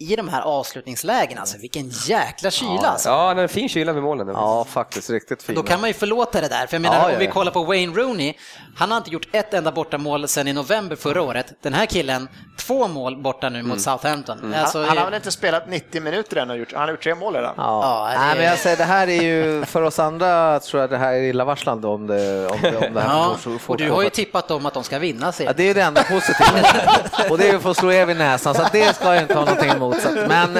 i 0.00 0.16
de 0.16 0.28
här 0.28 0.42
avslutningslägena, 0.42 1.40
alltså 1.40 1.58
vilken 1.58 1.88
jäkla 1.88 2.50
kyla 2.50 2.88
alltså. 2.88 3.08
Ja, 3.08 3.34
det 3.34 3.40
är 3.40 3.42
en 3.42 3.48
fin 3.48 3.68
kyla 3.68 3.92
vid 3.92 4.02
målen. 4.02 4.28
Ja, 4.28 4.64
faktiskt 4.70 5.10
riktigt 5.10 5.42
fin. 5.42 5.54
Då 5.54 5.62
kan 5.62 5.80
man 5.80 5.90
ju 5.90 5.94
förlåta 5.94 6.40
det 6.40 6.48
där, 6.48 6.66
för 6.66 6.74
jag 6.74 6.82
menar 6.82 6.96
Ja, 6.98 7.04
om 7.06 7.12
ja, 7.12 7.18
vi 7.18 7.24
ja. 7.24 7.30
kollar 7.32 7.52
på 7.52 7.64
Wayne 7.64 7.92
Rooney, 7.96 8.34
han 8.76 8.90
har 8.90 8.98
inte 8.98 9.10
gjort 9.10 9.28
ett 9.32 9.54
enda 9.54 9.72
bortamål 9.72 10.28
sedan 10.28 10.48
i 10.48 10.52
november 10.52 10.96
förra 10.96 11.22
året. 11.22 11.46
Den 11.62 11.74
här 11.74 11.86
killen, 11.86 12.28
två 12.58 12.88
mål 12.88 13.16
borta 13.22 13.48
nu 13.48 13.62
mot 13.62 13.80
Southampton. 13.80 14.54
Alltså, 14.54 14.78
han, 14.78 14.88
han 14.88 14.98
har 14.98 15.04
väl 15.04 15.14
inte 15.14 15.30
spelat 15.30 15.68
90 15.68 16.00
minuter 16.02 16.36
än 16.36 16.50
och 16.50 16.56
gjort, 16.58 16.72
han 16.72 16.82
har 16.82 16.90
gjort 16.90 17.02
tre 17.02 17.14
mål 17.14 17.34
redan. 17.34 17.54
Ja. 17.56 17.62
Ja, 17.82 18.12
det- 18.12 18.18
Nej, 18.26 18.36
men 18.36 18.44
jag 18.46 18.58
säger, 18.58 18.76
det 18.76 18.84
här 18.84 19.08
är 19.08 19.22
ju, 19.22 19.64
för 19.64 19.82
oss 19.82 19.98
andra 19.98 20.60
tror 20.60 20.80
jag 20.80 20.90
det 20.90 20.96
här 20.98 21.12
är 21.12 21.22
illavarslande 21.22 21.86
om 21.88 22.06
det, 22.06 22.46
om 22.48 22.58
det, 22.62 22.76
om 22.88 22.94
det 22.94 23.00
här 23.00 23.08
ja, 23.18 23.36
får- 23.40 23.58
får- 23.58 23.74
och 23.74 23.78
du 23.78 23.90
har 23.90 24.02
ju 24.02 24.10
tippat 24.10 24.48
dem 24.48 24.66
att 24.66 24.74
de 24.74 24.84
ska 24.84 24.98
vinna 24.98 25.26
Ja, 25.26 25.32
serien. 25.32 25.54
det 25.56 25.62
är 25.70 25.74
det 25.74 25.82
enda 25.82 26.02
positiva. 26.02 26.58
och 27.30 27.38
det 27.38 27.48
är 27.48 27.52
ju 27.52 27.58
för 27.60 27.70
att 27.70 27.76
slå 27.76 27.92
er 27.92 28.10
i 28.10 28.14
näsan, 28.14 28.54
så 28.54 28.66
det 28.72 28.94
ska 28.96 29.14
jag 29.14 29.22
inte 29.22 29.34
ha 29.34 29.44
någonting 29.44 29.70
emot. 29.70 29.87
Så 29.92 30.08
att, 30.08 30.28
men 30.28 30.58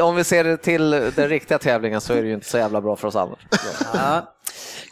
om 0.00 0.16
vi 0.16 0.24
ser 0.24 0.44
det 0.44 0.56
till 0.56 0.90
den 0.90 1.28
riktiga 1.28 1.58
tävlingen 1.58 2.00
så 2.00 2.12
är 2.12 2.22
det 2.22 2.28
ju 2.28 2.34
inte 2.34 2.48
så 2.48 2.58
jävla 2.58 2.80
bra 2.80 2.96
för 2.96 3.08
oss 3.08 3.16
andra. 3.16 3.36
Ja. 3.94 4.34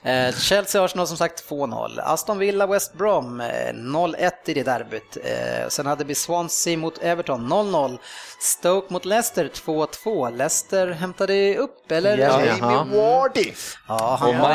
Eh, 0.03 0.35
Chelsea-Arsenal 0.35 1.07
som 1.07 1.17
sagt 1.17 1.49
2-0. 1.49 2.01
Aston 2.05 2.39
Villa 2.39 2.67
West 2.67 2.93
Brom 2.95 3.41
eh, 3.41 3.47
0-1 3.73 4.31
i 4.47 4.55
det 4.55 4.63
derbyt. 4.63 5.17
Eh, 5.25 5.69
Sen 5.69 5.87
hade 5.87 6.05
vi 6.05 6.15
Swansea 6.15 6.77
mot 6.79 6.99
Everton 7.03 7.53
0-0. 7.53 7.99
Stoke 8.41 8.93
mot 8.93 9.05
Leicester 9.05 9.51
2-2. 9.55 10.37
Leicester 10.37 10.87
hämtade 10.91 11.57
upp, 11.57 11.93
eller? 11.93 12.19
Ja, 12.19 12.41
Ja. 12.45 12.55
Jamie 12.73 13.01
Wardy. 13.03 13.53
han 13.87 14.29
Och 14.29 14.35
var 14.35 14.49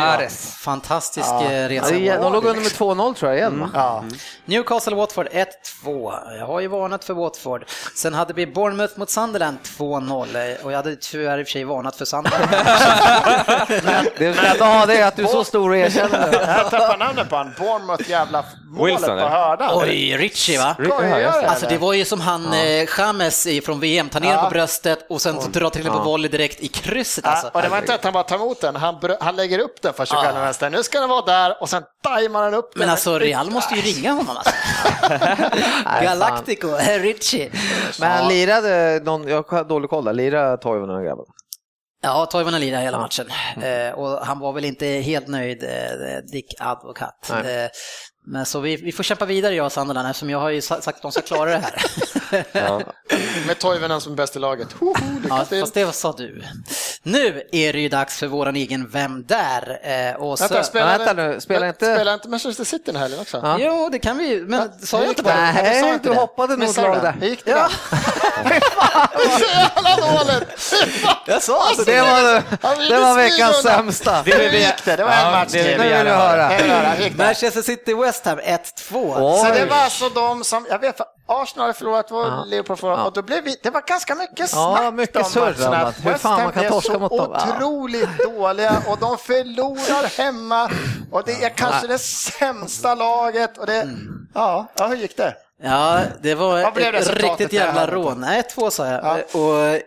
fantastisk 0.63 1.27
Ja. 1.29 1.43
eh, 1.45 1.57
Ja, 1.61 1.69
resa. 1.69 1.95
är- 1.95 2.17
de 2.21 2.33
låg 2.33 2.45
under 2.45 2.61
med 2.61 2.71
2-0 2.71 3.13
tror 3.15 3.31
jag 3.31 3.39
igen. 3.39 3.59
va? 3.59 3.69
Ja. 3.73 4.03
Newcastle-Watford 4.45 5.27
1-2. 5.31 6.13
Jag 6.39 6.45
har 6.45 6.59
ju 6.59 6.67
varnat 6.67 7.05
för 7.05 7.13
Watford. 7.13 7.65
Sen 7.95 8.13
hade 8.13 8.33
vi 8.33 8.47
Bournemouth 8.47 8.99
mot 8.99 9.09
Sunderland 9.09 9.57
2-0. 9.77 10.35
Eh, 10.35 10.65
Och 10.65 10.71
jag 10.71 10.77
hade 10.77 10.95
tyvärr 10.95 11.37
i 11.39 11.43
och 11.43 11.47
för 11.47 11.51
sig 11.51 11.63
varnat 11.63 11.95
för 11.95 12.05
Sunderland. 12.05 12.49
Det 14.17 14.33
ha 14.65 14.85
det 14.85 15.01
att 15.07 15.15
du 15.15 15.23
är 15.23 15.27
så 15.37 15.43
stor 15.43 15.69
och 15.69 15.77
erkänner 15.77 16.31
det. 16.31 16.37
Jag 16.57 16.69
tappar 16.71 16.97
namnet 16.97 17.29
på 17.29 17.35
han. 17.35 17.53
Bournemouth 17.59 18.09
jävla 18.09 18.43
målet 18.65 18.95
Wilson, 18.99 19.19
på 19.19 19.25
hördan. 19.25 19.69
Oj, 19.73 20.17
Richie 20.17 20.59
va? 20.59 20.75
Ja, 20.89 21.31
Alltså 21.47 21.65
det 21.69 21.77
var 21.77 21.93
ju 21.93 22.05
som 22.05 22.21
han 22.21 22.53
ja. 22.53 22.85
Chames 22.85 23.47
i- 23.47 23.61
från 23.61 23.79
VM, 23.79 24.09
tar 24.09 24.19
ner 24.19 24.31
Ja. 24.33 24.43
på 24.43 24.49
bröstet 24.49 25.05
och 25.09 25.21
sen 25.21 25.35
drar 25.51 25.69
till 25.69 25.83
den 25.83 25.93
på 25.93 25.99
volley 25.99 26.31
direkt 26.31 26.61
i 26.61 26.67
krysset 26.67 27.25
alltså. 27.25 27.45
Ja, 27.47 27.51
och 27.53 27.61
det 27.61 27.69
var 27.69 27.77
inte 27.77 27.93
att 27.95 28.03
han 28.03 28.13
bara 28.13 28.23
tar 28.23 28.35
emot 28.35 28.61
den, 28.61 28.75
han, 28.75 29.35
lägger 29.35 29.59
upp 29.59 29.81
den 29.81 29.93
för 29.93 30.05
sig 30.05 30.17
själv 30.17 30.33
med 30.35 30.43
vänster. 30.43 30.69
Nu 30.69 30.83
ska 30.83 30.99
den 30.99 31.09
vara 31.09 31.25
där 31.25 31.61
och 31.61 31.69
sen 31.69 31.83
tajmar 32.03 32.43
han 32.43 32.53
upp 32.53 32.71
den. 32.73 32.79
Men 32.79 32.89
alltså 32.89 33.19
Real 33.19 33.51
måste 33.51 33.75
ju 33.75 33.81
ringa 33.81 34.11
honom 34.11 34.37
alltså. 34.37 34.53
Galactico, 36.03 36.67
Richie. 36.99 37.51
Men 37.99 38.11
han 38.11 38.27
lirade 38.27 39.01
någon, 39.03 39.27
jag 39.27 39.45
har 39.49 39.63
dålig 39.63 39.89
koll 39.89 40.05
där, 40.05 40.13
lirade 40.13 40.57
Toivonen 40.57 40.95
och 40.95 41.03
grabben? 41.03 41.25
Ja, 42.05 42.25
Toivonen 42.25 42.61
lirade 42.61 42.83
hela 42.83 42.99
matchen. 42.99 43.27
Eh, 43.63 43.93
och 43.93 44.25
han 44.25 44.39
var 44.39 44.53
väl 44.53 44.65
inte 44.65 44.85
helt 44.85 45.27
nöjd, 45.27 45.63
eh, 45.63 46.17
Dick 46.31 46.53
Advokat. 46.59 47.29
Eh, 47.29 47.69
men 48.25 48.45
så 48.45 48.59
vi, 48.59 48.75
vi 48.75 48.91
får 48.91 49.03
kämpa 49.03 49.25
vidare 49.25 49.55
jag 49.55 49.65
och 49.65 49.71
Sunderland 49.71 50.07
eftersom 50.09 50.29
jag 50.29 50.39
har 50.39 50.49
ju 50.49 50.61
sa- 50.61 50.81
sagt 50.81 50.95
att 50.95 51.01
de 51.01 51.11
ska 51.11 51.21
klara 51.21 51.49
det 51.51 51.57
här. 51.57 52.45
Ja. 52.51 52.81
Med 53.47 53.59
Toivonen 53.59 54.01
som 54.01 54.15
bäst 54.15 54.35
i 54.35 54.39
laget. 54.39 54.71
Hoho, 54.73 54.93
lycka 55.23 55.27
Ja, 55.29 55.45
fast 55.61 55.73
det 55.73 55.91
sa 55.93 56.11
du. 56.17 56.43
Nu 57.05 57.43
är 57.51 57.73
det 57.73 57.79
ju 57.79 57.89
dags 57.89 58.17
för 58.19 58.27
våran 58.27 58.55
egen 58.55 58.89
Vem 58.89 59.23
där? 59.25 59.79
Eh, 59.83 60.15
och 60.21 60.39
så... 60.39 60.43
Vänta, 60.47 60.63
spelar, 60.63 60.97
Vänta 60.97 61.13
nu, 61.13 61.41
spelar 61.41 61.67
inte- 61.67 61.95
Spelar 61.95 62.13
inte 62.13 62.29
Manchester 62.29 62.63
City 62.63 62.83
den 62.85 62.95
här 62.95 63.01
helgen 63.01 63.19
också? 63.19 63.39
Ja. 63.43 63.57
Jo, 63.59 63.89
det 63.91 63.99
kan 63.99 64.17
vi 64.17 64.27
ju, 64.27 64.45
men 64.45 64.71
sa 64.85 64.99
jag 64.99 65.07
inte 65.09 65.23
bara 65.23 65.35
Nej, 65.35 65.73
du 65.75 65.79
sa 65.81 65.93
inte 65.93 66.09
du 66.09 66.13
det. 66.13 66.19
hoppade 66.19 66.55
nog 66.57 66.69
slag 66.69 66.95
du 66.97 67.01
där. 67.01 67.15
Hur 67.21 67.27
gick 67.27 67.45
det 67.45 67.51
Ja. 67.51 67.69
då? 67.91 67.97
Det 68.43 69.29
var 69.29 69.39
så 69.39 69.45
jävla 69.45 70.23
dåligt! 70.23 70.73
Jag 71.27 71.43
sa 71.43 71.67
Alltså, 71.67 71.83
det 71.83 72.01
var, 72.01 72.89
det 72.89 72.99
var 72.99 73.15
veckans 73.15 73.61
sämsta. 73.61 74.21
Hur 74.21 74.49
gick 74.49 74.85
det? 74.85 74.95
Det 74.95 75.03
var 75.03 75.11
en 75.11 75.19
Ja, 75.25 75.31
match 75.31 75.49
det 75.51 75.63
till. 75.63 75.71
vi 75.71 75.77
Nu 75.77 75.83
vill 75.97 76.07
jag 76.07 76.15
höra. 76.17 76.49
Det? 76.49 77.17
Manchester 77.17 77.61
City 77.61 77.93
West 77.93 78.25
Ham 78.25 78.39
1-2. 78.39 78.59
Oj. 78.93 79.39
Så 79.47 79.53
det 79.59 79.65
var 79.65 79.77
alltså 79.77 80.09
de 80.09 80.43
som, 80.43 80.65
jag 80.69 80.79
vet, 80.79 80.97
Arsenal 81.25 81.65
har 81.67 81.73
förlorat 81.73 82.11
och 82.11 82.17
Ja. 82.17 82.23
Har 82.29 82.75
förlorat 82.75 82.99
Ja. 82.99 83.05
och 83.05 83.13
då 83.13 83.21
blev 83.21 83.43
vi, 83.43 83.55
det 83.63 83.69
var 83.69 83.81
ganska 83.87 84.15
mycket 84.15 84.39
Ja, 84.53 84.75
snack 84.77 84.93
mycket 84.93 85.15
om 85.17 85.23
surr 85.23 85.41
om 85.41 85.71
matcherna. 85.71 85.87
att 85.87 86.05
hur 86.05 86.13
fan 86.13 86.43
man 86.43 86.51
kan 86.51 86.65
torska 86.71 86.99
mot 86.99 87.11
dem. 87.11 87.31
Ja. 87.33 87.55
otroligt 87.55 88.17
dåliga 88.23 88.83
och 88.87 88.97
de 88.99 89.17
förlorar 89.17 90.17
hemma 90.17 90.71
och 91.11 91.23
det 91.25 91.43
är 91.43 91.49
kanske 91.49 91.87
det 91.87 91.97
sämsta 91.99 92.95
laget 92.95 93.57
och 93.57 93.65
det, 93.65 93.89
ja, 94.33 94.67
ja, 94.75 94.87
hur 94.87 94.95
gick 94.95 95.17
det? 95.17 95.35
Ja, 95.63 95.99
det 96.21 96.35
var 96.35 96.59
ett 96.59 97.09
riktigt 97.23 97.53
jävla 97.53 97.87
rån. 97.87 98.19
Nej, 98.21 98.41
1-2 98.55 98.69
sa 98.69 98.87
jag. 98.87 99.03
Ja. 99.33 99.39
Och 99.39 99.79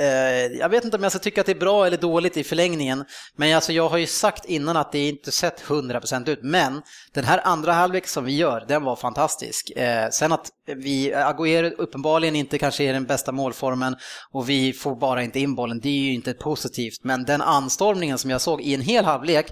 Eh, 0.00 0.46
jag 0.46 0.68
vet 0.68 0.84
inte 0.84 0.96
om 0.96 1.02
jag 1.02 1.12
ska 1.12 1.18
tycka 1.18 1.40
att 1.40 1.46
det 1.46 1.52
är 1.52 1.58
bra 1.58 1.86
eller 1.86 1.96
dåligt 1.96 2.36
i 2.36 2.44
förlängningen, 2.44 3.04
men 3.36 3.56
alltså 3.56 3.72
jag 3.72 3.88
har 3.88 3.98
ju 3.98 4.06
sagt 4.06 4.44
innan 4.44 4.76
att 4.76 4.92
det 4.92 5.08
inte 5.08 5.32
sett 5.32 5.62
100% 5.62 6.28
ut, 6.28 6.38
men 6.42 6.82
den 7.14 7.24
här 7.24 7.40
andra 7.44 7.72
halvlek 7.72 8.06
som 8.06 8.24
vi 8.24 8.36
gör, 8.36 8.64
den 8.68 8.84
var 8.84 8.96
fantastisk. 8.96 9.70
Eh, 9.70 10.08
sen 10.10 10.32
att 10.32 10.48
vi, 10.66 11.14
Agüero 11.14 11.70
uppenbarligen 11.78 12.36
inte 12.36 12.58
kanske 12.58 12.84
är 12.84 12.92
den 12.92 13.04
bästa 13.04 13.32
målformen 13.32 13.96
och 14.32 14.48
vi 14.48 14.72
får 14.72 14.96
bara 14.96 15.22
inte 15.22 15.40
in 15.40 15.54
bollen, 15.54 15.80
det 15.80 15.88
är 15.88 16.02
ju 16.02 16.14
inte 16.14 16.32
positivt, 16.32 16.98
men 17.02 17.24
den 17.24 17.42
anstormningen 17.42 18.18
som 18.18 18.30
jag 18.30 18.40
såg 18.40 18.60
i 18.62 18.74
en 18.74 18.80
hel 18.80 19.04
halvlek, 19.04 19.46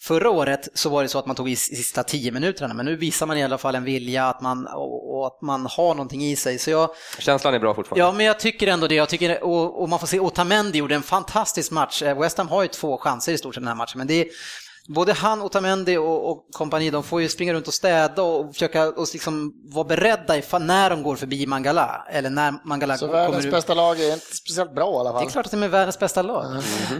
förra 0.00 0.30
året 0.30 0.68
så 0.74 0.88
var 0.88 1.02
det 1.02 1.08
så 1.08 1.18
att 1.18 1.26
man 1.26 1.36
tog 1.36 1.50
i 1.50 1.56
sista 1.56 2.02
tio 2.02 2.32
minuterna, 2.32 2.74
men 2.74 2.86
nu 2.86 2.96
visar 2.96 3.26
man 3.26 3.38
i 3.38 3.44
alla 3.44 3.58
fall 3.58 3.74
en 3.74 3.84
vilja 3.84 4.26
att 4.26 4.40
man, 4.40 4.66
och, 4.66 5.26
att 5.26 5.42
man 5.42 5.66
har 5.66 5.94
någonting 5.94 6.24
i 6.24 6.36
sig. 6.36 6.58
Så 6.58 6.70
jag, 6.70 6.90
Känslan 7.18 7.54
är 7.54 7.58
bra 7.58 7.74
fortfarande. 7.74 8.04
Ja, 8.04 8.12
men 8.12 8.26
jag 8.26 8.38
tycker 8.38 8.66
ändå 8.66 8.86
det. 8.86 8.94
Jag 8.94 9.08
tycker, 9.08 9.44
och, 9.44 9.82
och 9.82 9.88
man 9.88 9.98
får 9.98 10.06
se, 10.06 10.20
Otamendi 10.20 10.78
gjorde 10.78 10.94
en 10.94 11.02
fantastisk 11.02 11.70
match. 11.72 12.02
Eh, 12.02 12.18
West 12.18 12.38
Ham 12.38 12.48
har 12.48 12.62
ju 12.62 12.68
två 12.68 12.98
chanser 12.98 13.32
i 13.32 13.38
stort 13.38 13.54
sett 13.54 13.62
den 13.62 13.68
här 13.68 13.74
matchen, 13.74 13.98
men 13.98 14.06
det 14.06 14.20
är 14.20 14.26
både 14.88 15.12
han, 15.12 15.42
Otamendi 15.42 15.96
och, 15.96 16.30
och 16.30 16.46
kompani, 16.52 16.90
de 16.90 17.02
får 17.02 17.22
ju 17.22 17.28
springa 17.28 17.52
runt 17.52 17.68
och 17.68 17.74
städa 17.74 18.22
och 18.22 18.52
försöka 18.52 18.88
och 18.88 19.06
liksom 19.12 19.52
vara 19.74 19.84
beredda 19.84 20.36
ifall, 20.36 20.62
när 20.62 20.90
de 20.90 21.02
går 21.02 21.16
förbi 21.16 21.46
Mangala. 21.46 22.06
Eller 22.10 22.30
när 22.30 22.54
Mangala 22.64 22.96
Så 22.96 23.06
kommer 23.06 23.18
världens 23.20 23.44
ut. 23.44 23.50
bästa 23.52 23.74
lag 23.74 24.00
är 24.00 24.12
inte 24.12 24.36
speciellt 24.36 24.74
bra 24.74 24.92
i 24.92 24.96
alla 24.96 25.12
Det 25.12 25.18
fall. 25.18 25.26
är 25.26 25.30
klart 25.30 25.44
att 25.46 25.50
de 25.52 25.62
är 25.62 25.68
världens 25.68 25.98
bästa 25.98 26.22
lag. 26.22 26.44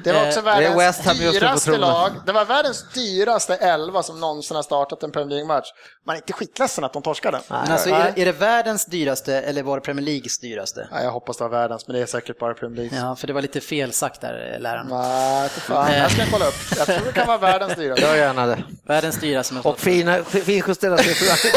Det 0.05 0.13
var 0.13 0.27
också 0.27 0.39
Eh, 0.41 0.45
det 0.45 0.51
är 0.51 0.75
världens 0.77 1.03
dyraste 1.33 1.77
lag. 1.79 2.11
Det 2.27 2.33
var 2.33 2.45
världens 2.45 2.85
dyraste 2.95 3.55
elva 3.57 4.03
som 4.03 4.21
någonsin 4.21 4.57
har 4.57 4.63
startat 4.63 5.03
en 5.03 5.11
Premier 5.13 5.31
League-match. 5.31 5.69
Man 6.07 6.17
är 6.17 6.21
inte 6.21 6.33
skitledsen 6.33 6.85
att 6.85 6.93
de 6.93 7.03
torskade. 7.03 7.41
Men 7.49 7.73
alltså, 7.73 7.89
är, 7.91 8.13
det- 8.15 8.23
är 8.23 8.25
det 8.27 8.33
världens 8.33 8.87
dyraste 8.87 9.35
eller 9.41 9.63
var 9.63 9.77
det 9.77 9.81
Premier 9.81 10.05
Leagues 10.05 10.39
dyraste? 10.39 10.89
Nej, 10.93 11.05
jag 11.05 11.11
hoppas 11.13 11.37
det 11.37 11.45
var 11.45 11.51
världens, 11.51 11.87
men 11.87 11.97
det 11.97 12.03
är 12.03 12.07
säkert 12.07 12.39
bara 12.39 12.55
Premier 12.55 12.77
League. 12.91 13.09
Ja, 13.09 13.17
för 13.17 13.27
det 13.27 13.33
var 13.33 13.43
lite 13.43 13.61
fel 13.61 13.93
sagt 13.93 14.21
där, 14.21 14.53
eh, 14.55 14.61
läraren. 14.61 14.87
Nej, 14.91 15.49
fan. 15.49 15.93
Jag 15.93 16.11
ska 16.11 16.23
kolla 16.33 16.47
upp. 16.49 16.55
Jag 16.77 16.87
tror 16.87 17.07
det 17.07 17.13
kan 17.13 17.27
vara 17.27 17.39
världens 17.39 17.74
dyraste. 17.77 18.03
Gör 18.03 18.17
gärna 18.17 18.47
det. 18.47 18.63
Världens 18.87 19.21
dyraste. 19.21 19.55
med 19.55 19.67
Och 19.67 19.81
fina, 19.81 20.25
finjusterade 20.25 21.03
siffror. 21.03 21.51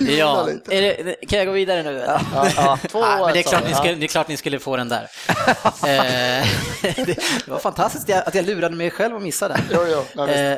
Ja, 0.18 0.48
är 0.70 0.82
det, 0.82 1.14
kan 1.28 1.38
jag 1.38 1.46
gå 1.46 1.52
vidare 1.52 1.82
nu? 1.82 1.88
eller? 1.88 2.20
ja. 2.56 2.78
Två 2.88 3.00
Nej, 3.00 3.20
men 3.20 3.32
det 3.32 3.38
är, 3.38 3.40
ett, 3.40 3.48
klart 3.48 3.64
ni 3.68 3.74
skulle, 3.74 3.94
det 3.94 4.06
är 4.06 4.08
klart 4.08 4.28
ni 4.28 4.36
skulle 4.36 4.58
få 4.58 4.76
den 4.76 4.88
där. 4.88 5.10
Eh, 5.80 6.46
det, 7.06 7.18
var 7.46 7.58
fantastiskt 7.58 8.10
att 8.10 8.34
jag 8.34 8.46
lurade 8.46 8.76
mig 8.76 8.90
själv 8.90 9.14
och 9.14 9.22
missade 9.22 9.54
den. 9.54 9.64
Jo, 9.70 9.80
jo, 9.90 10.04
ja, 10.12 10.24
visst. 10.24 10.38
Eh, 10.38 10.56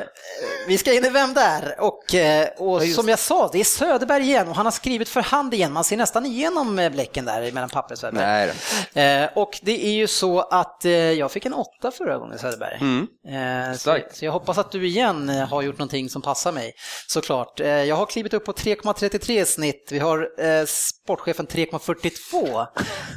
vi 0.67 0.77
ska 0.77 0.93
in 0.93 1.05
i 1.05 1.09
Vem 1.09 1.33
där? 1.33 1.75
Och, 1.79 2.15
eh, 2.15 2.47
och 2.57 2.83
som 2.83 3.09
jag 3.09 3.19
sa, 3.19 3.49
det 3.53 3.59
är 3.59 3.63
Söderberg 3.63 4.23
igen 4.23 4.47
och 4.47 4.55
han 4.55 4.65
har 4.65 4.71
skrivit 4.71 5.09
för 5.09 5.21
hand 5.21 5.53
igen. 5.53 5.71
Man 5.71 5.83
ser 5.83 5.97
nästan 5.97 6.25
igenom 6.25 6.89
bläcken 6.91 7.25
där 7.25 7.51
mellan 7.51 7.69
papper 7.69 7.95
Söderberg. 7.95 8.53
Nej 8.93 9.29
och 9.35 9.59
det 9.61 9.85
är 9.85 9.93
ju 9.93 10.07
så 10.07 10.41
att 10.41 10.85
jag 11.17 11.31
fick 11.31 11.45
en 11.45 11.53
åtta 11.53 11.91
förra 11.91 12.17
gången 12.17 12.39
Söderberg. 12.39 13.07
Eh, 13.27 13.73
så, 13.77 13.97
så 14.11 14.25
jag 14.25 14.31
hoppas 14.31 14.57
att 14.57 14.71
du 14.71 14.87
igen 14.87 15.29
eh, 15.29 15.47
har 15.47 15.61
gjort 15.61 15.77
någonting 15.77 16.09
som 16.09 16.21
passar 16.21 16.51
mig. 16.51 16.73
Såklart. 17.07 17.59
Eh, 17.59 17.67
jag 17.67 17.95
har 17.95 18.05
klivit 18.05 18.33
upp 18.33 18.45
på 18.45 18.51
3,33 18.53 19.41
i 19.41 19.45
snitt. 19.45 19.87
Vi 19.91 19.99
har 19.99 20.29
eh, 20.45 20.65
sportchefen 20.65 21.47
3,42. 21.47 22.67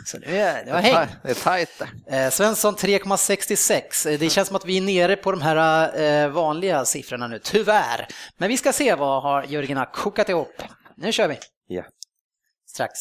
Så 0.06 0.18
nu 0.18 0.26
är 0.36 0.64
det 0.64 0.70
har 0.70 0.78
häng. 0.80 1.06
Det 1.22 1.30
är 1.30 1.34
tajt. 1.34 1.82
Eh, 2.10 2.30
Svensson 2.30 2.74
3,66. 2.76 4.08
Eh, 4.12 4.18
Det 4.18 4.30
känns 4.30 4.48
som 4.48 4.56
att 4.56 4.64
vi 4.64 4.76
är 4.76 4.80
nere 4.82 5.16
på 5.16 5.30
de 5.30 5.42
här 5.42 6.00
eh, 6.00 6.28
vanliga 6.28 6.84
siffrorna 6.84 7.26
nu, 7.28 7.38
tyvärr. 7.38 8.06
Men 8.36 8.48
vi 8.48 8.56
ska 8.56 8.72
se 8.72 8.94
vad 8.94 9.22
har 9.22 9.42
Jörgen 9.44 9.76
har 9.76 9.92
kokat 9.92 10.28
ihop. 10.28 10.62
Nu 10.96 11.12
kör 11.12 11.28
vi. 11.28 11.38
Ja. 11.66 11.82
Strax. 12.68 12.92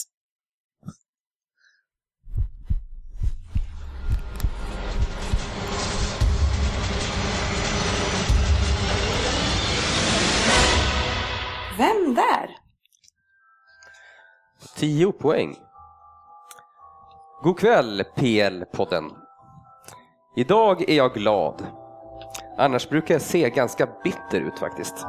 Vem 11.77 12.15
där? 12.15 12.49
10 14.75 15.11
poäng. 15.11 15.55
God 17.43 17.59
kväll 17.59 18.03
PL-podden. 18.15 19.11
Idag 20.35 20.89
är 20.89 20.95
jag 20.95 21.13
glad. 21.13 21.67
Annars 22.57 22.89
brukar 22.89 23.15
jag 23.15 23.21
se 23.21 23.49
ganska 23.49 23.87
bitter 24.03 24.41
ut 24.41 24.59
faktiskt. 24.59 25.05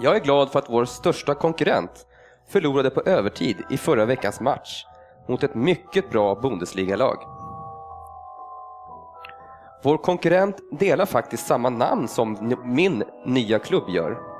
Jag 0.00 0.16
är 0.16 0.20
glad 0.20 0.50
för 0.50 0.58
att 0.58 0.70
vår 0.70 0.84
största 0.84 1.34
konkurrent 1.34 2.06
förlorade 2.48 2.90
på 2.90 3.00
övertid 3.00 3.56
i 3.70 3.76
förra 3.76 4.04
veckans 4.04 4.40
match 4.40 4.84
mot 5.28 5.42
ett 5.42 5.54
mycket 5.54 6.10
bra 6.10 6.34
Bundesliga-lag. 6.34 7.16
Vår 9.82 9.98
konkurrent 9.98 10.56
delar 10.78 11.06
faktiskt 11.06 11.46
samma 11.46 11.70
namn 11.70 12.08
som 12.08 12.56
min 12.64 13.04
nya 13.26 13.58
klubb 13.58 13.88
gör. 13.88 14.33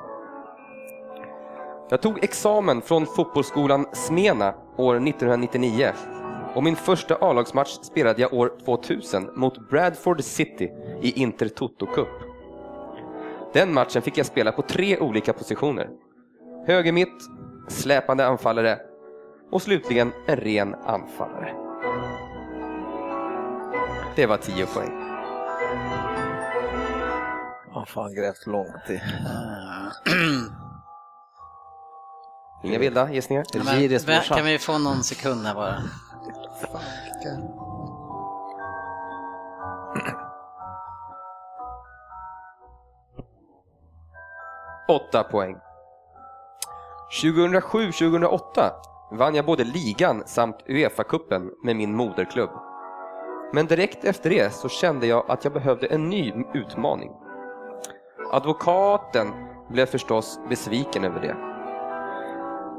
Jag 1.95 2.01
tog 2.01 2.23
examen 2.23 2.81
från 2.81 3.05
fotbollsskolan 3.05 3.85
Smena 3.93 4.55
år 4.77 4.95
1999 4.95 5.91
och 6.53 6.63
min 6.63 6.75
första 6.75 7.15
A-lagsmatch 7.15 7.69
spelade 7.81 8.21
jag 8.21 8.33
år 8.33 8.51
2000 8.65 9.29
mot 9.35 9.69
Bradford 9.69 10.23
City 10.23 10.71
i 11.01 11.21
Inter 11.21 11.47
Toto 11.47 11.85
Cup. 11.85 12.07
Den 13.53 13.73
matchen 13.73 14.01
fick 14.01 14.17
jag 14.17 14.25
spela 14.25 14.51
på 14.51 14.61
tre 14.61 14.99
olika 14.99 15.33
positioner. 15.33 15.89
Höger 16.67 16.91
mitt, 16.91 17.29
släpande 17.67 18.25
anfallare 18.25 18.79
och 19.51 19.61
slutligen 19.61 20.11
en 20.27 20.35
ren 20.35 20.75
anfallare. 20.75 21.53
Det 24.15 24.25
var 24.25 24.37
10 24.37 24.65
poäng. 24.65 24.91
Har 27.71 27.85
fan 27.85 28.15
grävt 28.15 28.47
långt 28.47 28.89
i. 28.89 29.01
Inga 32.65 32.79
vilda 32.79 33.11
gissningar? 33.11 33.45
Men, 33.53 33.65
Giris 33.79 34.07
vä- 34.07 34.15
morsa. 34.17 34.35
kan 34.35 34.45
vi 34.45 34.57
få 34.59 34.77
någon 34.77 35.03
sekund 35.03 35.45
här 35.45 35.55
bara? 35.55 35.75
Åtta 44.87 45.23
poäng. 45.23 45.55
2007-2008 47.21 48.71
vann 49.11 49.35
jag 49.35 49.45
både 49.45 49.63
ligan 49.63 50.23
samt 50.25 50.55
Uefa-cupen 50.67 51.49
med 51.63 51.75
min 51.75 51.95
moderklubb. 51.95 52.49
Men 53.53 53.65
direkt 53.65 54.03
efter 54.05 54.29
det 54.29 54.53
så 54.53 54.69
kände 54.69 55.07
jag 55.07 55.25
att 55.31 55.43
jag 55.43 55.53
behövde 55.53 55.87
en 55.87 56.09
ny 56.09 56.33
utmaning. 56.53 57.11
Advokaten 58.31 59.27
blev 59.69 59.85
förstås 59.85 60.39
besviken 60.49 61.03
över 61.03 61.21
det. 61.21 61.54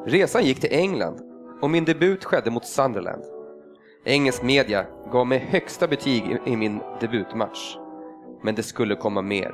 Resan 0.06 0.44
gick 0.44 0.60
till 0.60 0.72
England 0.72 1.20
och 1.62 1.70
min 1.70 1.84
debut 1.84 2.24
skedde 2.24 2.50
mot 2.50 2.66
Sunderland. 2.66 3.24
Engelsk 4.04 4.42
media 4.42 4.86
gav 5.12 5.26
mig 5.26 5.38
högsta 5.38 5.88
betyg 5.88 6.38
i- 6.46 6.56
min 6.56 6.80
debutmatch. 7.00 7.76
Men 8.42 8.54
det 8.54 8.62
skulle 8.62 8.94
komma 8.96 9.22
mer. 9.22 9.52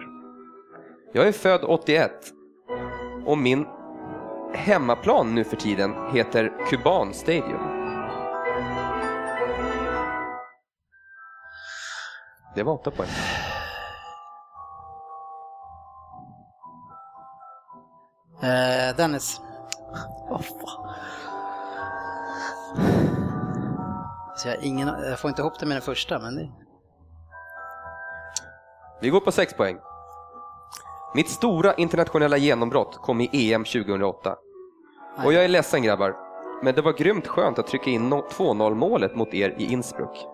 Jag 1.12 1.28
är 1.28 1.32
född 1.32 1.64
81 1.64 2.10
och 3.26 3.38
min 3.38 3.66
hemmaplan 4.54 5.34
nu 5.34 5.44
för 5.44 5.56
tiden 5.56 5.94
heter 6.12 6.52
Kuban 6.70 7.14
Stadium. 7.14 7.60
Det 12.54 12.62
var 12.62 12.72
åtta 12.72 12.90
poäng. 12.90 13.08
Eh, 18.42 18.96
Dennis. 18.96 19.40
Så 24.36 24.48
jag, 24.48 24.62
ingen, 24.62 24.88
jag 24.88 25.18
får 25.18 25.28
inte 25.28 25.42
ihop 25.42 25.58
det 25.60 25.66
med 25.66 25.76
den 25.76 25.82
första, 25.82 26.18
men 26.18 26.36
det... 26.36 26.50
Vi 29.00 29.08
går 29.08 29.20
på 29.20 29.32
sex 29.32 29.54
poäng. 29.54 29.78
Mitt 31.14 31.28
stora 31.28 31.74
internationella 31.74 32.36
genombrott 32.36 32.96
kom 32.96 33.20
i 33.20 33.52
EM 33.52 33.64
2008. 33.64 34.36
Och 35.24 35.32
jag 35.32 35.44
är 35.44 35.48
ledsen 35.48 35.82
grabbar, 35.82 36.16
men 36.62 36.74
det 36.74 36.82
var 36.82 36.92
grymt 36.92 37.26
skönt 37.26 37.58
att 37.58 37.66
trycka 37.66 37.90
in 37.90 38.12
2-0 38.12 38.74
målet 38.74 39.16
mot 39.16 39.34
er 39.34 39.54
i 39.58 39.72
Innsbruck. 39.72 40.26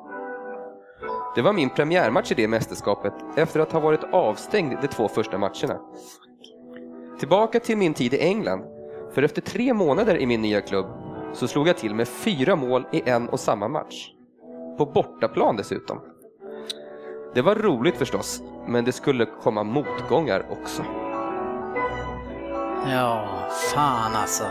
Det 1.34 1.42
var 1.42 1.52
min 1.52 1.70
premiärmatch 1.70 2.32
i 2.32 2.34
det 2.34 2.48
mästerskapet 2.48 3.14
efter 3.36 3.60
att 3.60 3.72
ha 3.72 3.80
varit 3.80 4.04
avstängd 4.12 4.78
de 4.82 4.88
två 4.88 5.08
första 5.08 5.38
matcherna. 5.38 5.80
Tillbaka 7.18 7.60
till 7.60 7.76
min 7.76 7.94
tid 7.94 8.14
i 8.14 8.20
England, 8.20 8.64
för 9.12 9.22
efter 9.22 9.42
tre 9.42 9.74
månader 9.74 10.16
i 10.18 10.26
min 10.26 10.42
nya 10.42 10.60
klubb 10.60 10.86
så 11.32 11.48
slog 11.48 11.68
jag 11.68 11.76
till 11.76 11.94
med 11.94 12.08
fyra 12.08 12.56
mål 12.56 12.86
i 12.92 13.10
en 13.10 13.28
och 13.28 13.40
samma 13.40 13.68
match. 13.68 14.10
På 14.78 14.86
bortaplan 14.86 15.56
dessutom. 15.56 16.00
Det 17.34 17.42
var 17.42 17.54
roligt 17.54 17.96
förstås, 17.96 18.42
men 18.66 18.84
det 18.84 18.92
skulle 18.92 19.26
komma 19.26 19.62
motgångar 19.62 20.46
också. 20.50 20.82
Ja, 22.86 23.48
fan 23.74 24.16
alltså. 24.16 24.44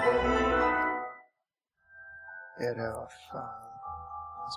Är 2.59 2.75
det 2.75 2.91
vad 2.95 3.11
fan? 3.31 3.53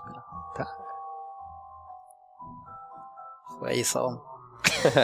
Spelar 0.03 0.23
där. 0.57 0.67
Får 3.59 3.69
jag 3.69 3.77
gissa 3.77 4.03
om. 4.03 4.21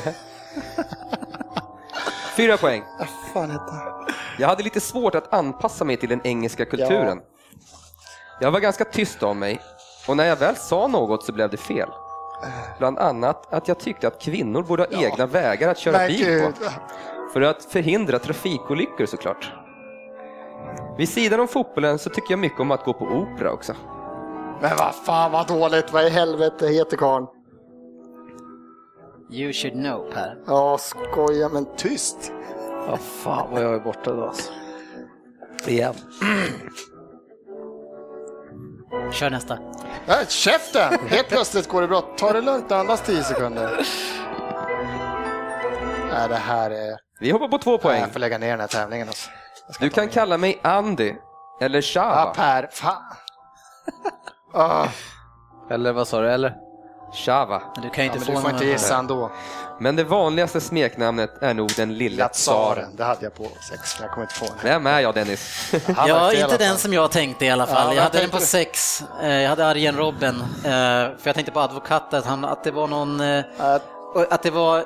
Fyra 2.36 2.57
poäng. 2.57 2.82
Vad 2.99 3.09
fan 3.09 3.51
heter 3.51 3.72
han? 3.72 4.15
Jag 4.39 4.49
hade 4.49 4.62
lite 4.62 4.80
svårt 4.80 5.14
att 5.14 5.34
anpassa 5.34 5.84
mig 5.84 5.97
till 5.97 6.09
den 6.09 6.20
engelska 6.24 6.64
kulturen. 6.64 7.20
Jag 8.41 8.51
var 8.51 8.61
ganska 8.61 8.84
tyst 8.84 9.22
om 9.22 9.39
mig 9.39 9.61
och 10.09 10.16
när 10.16 10.24
jag 10.26 10.37
väl 10.37 10.57
sa 10.57 10.87
något 10.87 11.24
så 11.24 11.32
blev 11.32 11.51
det 11.51 11.57
fel. 11.57 11.89
Bland 12.78 12.99
annat 12.99 13.53
att 13.55 13.68
jag 13.68 13.78
tyckte 13.78 14.09
att 14.09 14.22
kvinnor 14.22 14.62
borde 14.62 14.82
ha 14.82 15.03
egna 15.03 15.26
vägar 15.26 15.70
att 15.70 15.78
köra 15.78 16.07
bil 16.07 16.24
gud. 16.24 16.43
på. 16.45 16.70
För 17.32 17.41
att 17.41 17.64
förhindra 17.64 18.18
trafikolyckor 18.18 19.07
såklart. 19.07 19.53
Vid 20.99 21.09
sidan 21.09 21.41
om 21.41 21.49
fotbollen 21.49 21.99
så 21.99 22.11
tycker 22.11 22.32
jag 22.32 22.39
mycket 22.39 22.61
om 22.61 22.70
att 22.70 22.84
gå 22.84 22.93
på 22.93 23.05
opera 23.05 23.53
också. 23.53 23.72
Men 24.61 24.76
vad 24.76 24.95
fan 24.95 25.32
vad 25.32 25.47
dåligt, 25.47 25.93
vad 25.93 26.07
i 26.07 26.11
helvete 26.11 26.68
heter 26.68 26.97
karln? 26.97 27.26
You 29.30 29.53
should 29.53 29.74
know 29.74 30.12
Per. 30.12 30.39
Ja, 30.47 30.78
skoja 30.78 31.49
men 31.49 31.66
tyst. 31.76 32.32
Ja, 32.87 32.97
fan 32.97 33.51
vad 33.51 33.62
jag 33.62 33.74
är 33.74 33.80
borta 33.80 34.12
då 34.12 34.24
alltså. 34.26 34.53
Igen. 35.66 35.95
Kör 39.12 39.30
nästa. 39.30 39.59
Äh, 40.07 40.26
käften! 40.28 40.99
Helt 41.09 41.28
plötsligt 41.28 41.68
går 41.68 41.80
det 41.82 41.89
bra. 41.89 42.01
Ta 42.01 42.32
det 42.32 42.41
lugnt, 42.41 42.72
andas 42.72 43.03
10 43.03 43.22
sekunder. 43.22 43.70
Nej, 46.12 46.28
det 46.28 46.34
här 46.37 46.70
är... 46.70 46.97
Vi 47.20 47.30
hoppar 47.30 47.49
på 47.49 47.59
två 47.59 47.70
Nej, 47.70 47.78
poäng. 47.80 48.01
jag 48.01 48.11
får 48.12 48.20
lägga 48.20 48.39
ner 48.39 48.51
den 48.51 48.61
här 48.61 48.66
tävlingen. 48.66 49.09
Alltså. 49.09 49.30
Du 49.80 49.91
kan 49.91 50.05
mig. 50.05 50.12
kalla 50.14 50.39
mig 50.39 50.61
Andy 50.62 51.14
eller 51.61 51.78
Ja, 51.78 51.82
Shava. 51.82 52.34
Per. 52.34 52.68
Fan. 52.72 53.03
Ah, 54.53 54.89
Eller 55.70 55.93
vad 55.93 56.09
sa 56.09 56.20
du? 56.20 56.30
Eller? 56.30 56.55
Shava. 57.12 57.62
Men 57.74 57.82
du 57.84 57.90
kan 57.90 58.04
ja, 58.07 58.12
inte 58.12 58.18
men 58.18 58.26
få 58.26 58.32
du 58.32 58.40
får 58.40 58.50
inte 58.50 58.64
här. 58.64 58.72
gissa 58.72 58.96
ändå. 58.96 59.30
Men 59.80 59.96
det 59.96 60.04
vanligaste 60.04 60.61
smeknamnet 60.61 61.42
är 61.42 61.54
nog 61.54 61.70
den 61.76 61.94
lilla 61.98 62.28
tsaren. 62.28 62.88
Det 62.96 63.04
hade 63.04 63.18
jag 63.24 63.34
på 63.34 63.48
sex, 63.70 63.96
men 63.98 64.07
jag 64.07 64.11
kommer 64.14 64.26
inte 64.26 64.40
på 64.40 64.46
den. 64.46 64.54
Vem 64.62 64.86
är 64.86 65.00
jag 65.00 65.14
Dennis? 65.14 65.72
Ja, 66.07 66.32
inte 66.32 66.57
den 66.59 66.78
som 66.78 66.92
jag 66.92 67.11
tänkte 67.11 67.44
i 67.46 67.50
alla 67.50 67.66
Ja, 67.68 67.74
fall. 67.74 67.86
vad 67.86 67.96
jag 67.96 68.02
hade 68.02 68.18
den 68.20 68.30
på 68.30 68.38
sex. 68.40 69.02
Eh, 69.22 69.28
Jag 69.32 69.48
hade 69.50 69.66
Arjen 69.66 69.96
Robben, 69.96 70.40
eh, 70.64 70.70
för 70.70 71.20
jag 71.24 71.34
tänkte 71.34 71.52
på 71.52 71.61
advokat, 71.61 72.14
att, 72.14 72.24
han, 72.26 72.44
att 72.44 72.64
det 72.64 72.70
var 72.70 72.86
någon 72.86 73.20
eh, 73.20 73.26
Äh, 73.61 73.74
och 73.74 73.80
att 74.30 74.42
det 74.42 74.50
var 74.50 74.84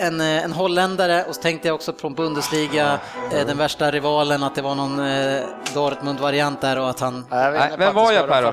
en, 0.00 0.20
eh, 0.20 0.44
en 0.44 0.52
holländare 0.52 1.24
och 1.28 1.34
så 1.34 1.42
tänkte 1.42 1.68
jag 1.68 1.74
också 1.74 1.92
från 1.92 2.14
Bundesliga, 2.14 2.98
eh, 3.32 3.46
den 3.46 3.58
värsta 3.58 3.90
rivalen, 3.90 4.42
att 4.42 4.54
det 4.54 4.62
var 4.62 4.74
någon 4.74 5.06
eh, 5.06 5.42
Dortmund-variant 5.74 6.60
där 6.60 6.78
och 6.78 6.90
att 6.90 7.00
han... 7.00 7.26
jag 7.30 7.52
Nej, 7.52 7.72
vem 7.78 7.94
var 7.94 8.08
det 8.08 8.14
jag, 8.14 8.28
Per, 8.28 8.42
då? 8.42 8.48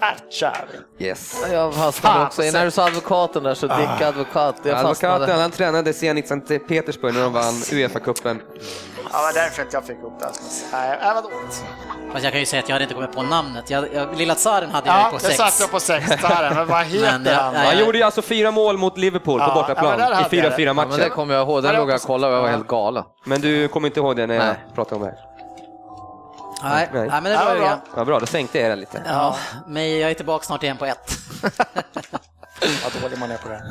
Artjavin. 0.00 0.80
Yes. 0.98 1.44
Jag 1.52 1.74
fastnade 1.74 2.24
också. 2.26 2.42
så- 2.42 2.52
När 2.52 2.64
du 2.64 2.70
sa 2.70 2.84
advokaten 2.86 3.42
där 3.42 3.54
så 3.54 3.66
Dick 3.66 4.00
advokat. 4.02 4.56
Jag 4.62 4.74
Advokaten 4.74 5.10
fastnade. 5.20 5.32
han 5.42 5.50
tränade 5.50 5.92
Zenit 5.92 6.28
Sankt 6.28 6.48
Petersburg 6.68 7.14
när 7.14 7.22
de 7.22 7.32
vann 7.32 7.54
Uefa-cupen. 7.54 8.40
Ja, 9.12 9.18
det 9.18 9.24
var 9.24 9.32
därför 9.32 9.62
inte 9.62 9.76
jag 9.76 9.84
fick 9.84 9.96
upp 10.02 10.20
det. 10.20 10.26
Nej, 10.72 10.98
dåligt. 11.22 11.64
Fast 12.12 12.24
jag 12.24 12.32
kan 12.32 12.40
ju 12.40 12.46
säga 12.46 12.62
att 12.62 12.68
jag 12.68 12.74
hade 12.74 12.82
inte 12.82 12.94
kommit 12.94 13.12
på 13.12 13.22
namnet. 13.22 13.70
Jag, 13.70 13.94
jag, 13.94 14.16
Lilla 14.16 14.34
Tsaren 14.34 14.70
hade 14.70 14.86
jag 14.88 14.96
Ja, 14.96 15.04
ju 15.04 15.10
på 15.10 15.16
det 15.16 15.22
sex. 15.22 15.36
satt 15.36 15.60
jag 15.60 15.70
på 15.70 15.80
sex. 15.80 16.08
Där, 16.22 16.54
men 16.54 16.66
vad 16.66 16.84
heter 16.84 17.18
Men, 17.18 17.24
ja, 17.34 17.40
han? 17.40 17.54
Han 17.56 17.78
gjorde 17.78 17.98
ju 17.98 18.04
alltså 18.04 18.22
fyra 18.22 18.50
mål 18.50 18.78
mot 18.78 18.93
Liverpool 18.96 19.40
på 19.40 19.44
Ja, 19.44 19.48
ja, 19.48 19.54
bortaplan 19.54 19.90
men 19.90 19.98
där 19.98 20.10
i 20.10 20.14
hade 20.14 20.36
jag 20.36 20.52
4-4 20.52 20.56
det. 20.56 20.62
Ja, 20.62 20.72
men 20.74 20.90
det 20.98 21.08
kommer 21.10 21.34
jag 21.34 21.42
ihåg. 21.48 21.62
Den 21.62 21.72
Ja, 21.74 21.78
låg 21.80 21.90
jag 21.90 21.96
och 21.96 22.02
kollade 22.02 22.32
och 22.32 22.36
jag 22.36 22.42
var 22.42 22.48
Ja. 22.48 22.56
helt 22.56 22.68
galen. 22.68 23.04
Men 23.24 23.40
du 23.40 23.68
kommer 23.68 23.88
inte 23.88 24.00
ihåg 24.00 24.16
det 24.16 24.26
när 24.26 24.34
jag 24.34 24.44
Nej. 24.44 24.56
pratade 24.74 24.96
om 24.96 25.02
det 25.02 25.08
här? 25.08 25.18
Nej, 26.62 26.88
Nej. 26.92 27.08
nej, 27.08 27.20
men 27.22 27.24
det 27.24 27.30
Ja, 27.30 27.44
var 27.44 27.54
ju 27.54 27.60
bra. 27.60 27.68
bra. 27.68 27.78
Ja, 27.96 28.04
bra, 28.04 28.20
då 28.20 28.26
sänkte 28.26 28.58
jag 28.58 28.70
det 28.70 28.76
lite. 28.76 29.02
Ja, 29.06 29.36
men 29.66 29.98
jag 29.98 30.10
är 30.10 30.14
tillbaka 30.14 30.44
snart 30.44 30.62
igen 30.62 30.76
på 30.76 30.84
ett. 30.84 31.12
Vad 32.84 33.02
dålig 33.02 33.18
man 33.18 33.30
är 33.30 33.36
på 33.36 33.48
det. 33.48 33.62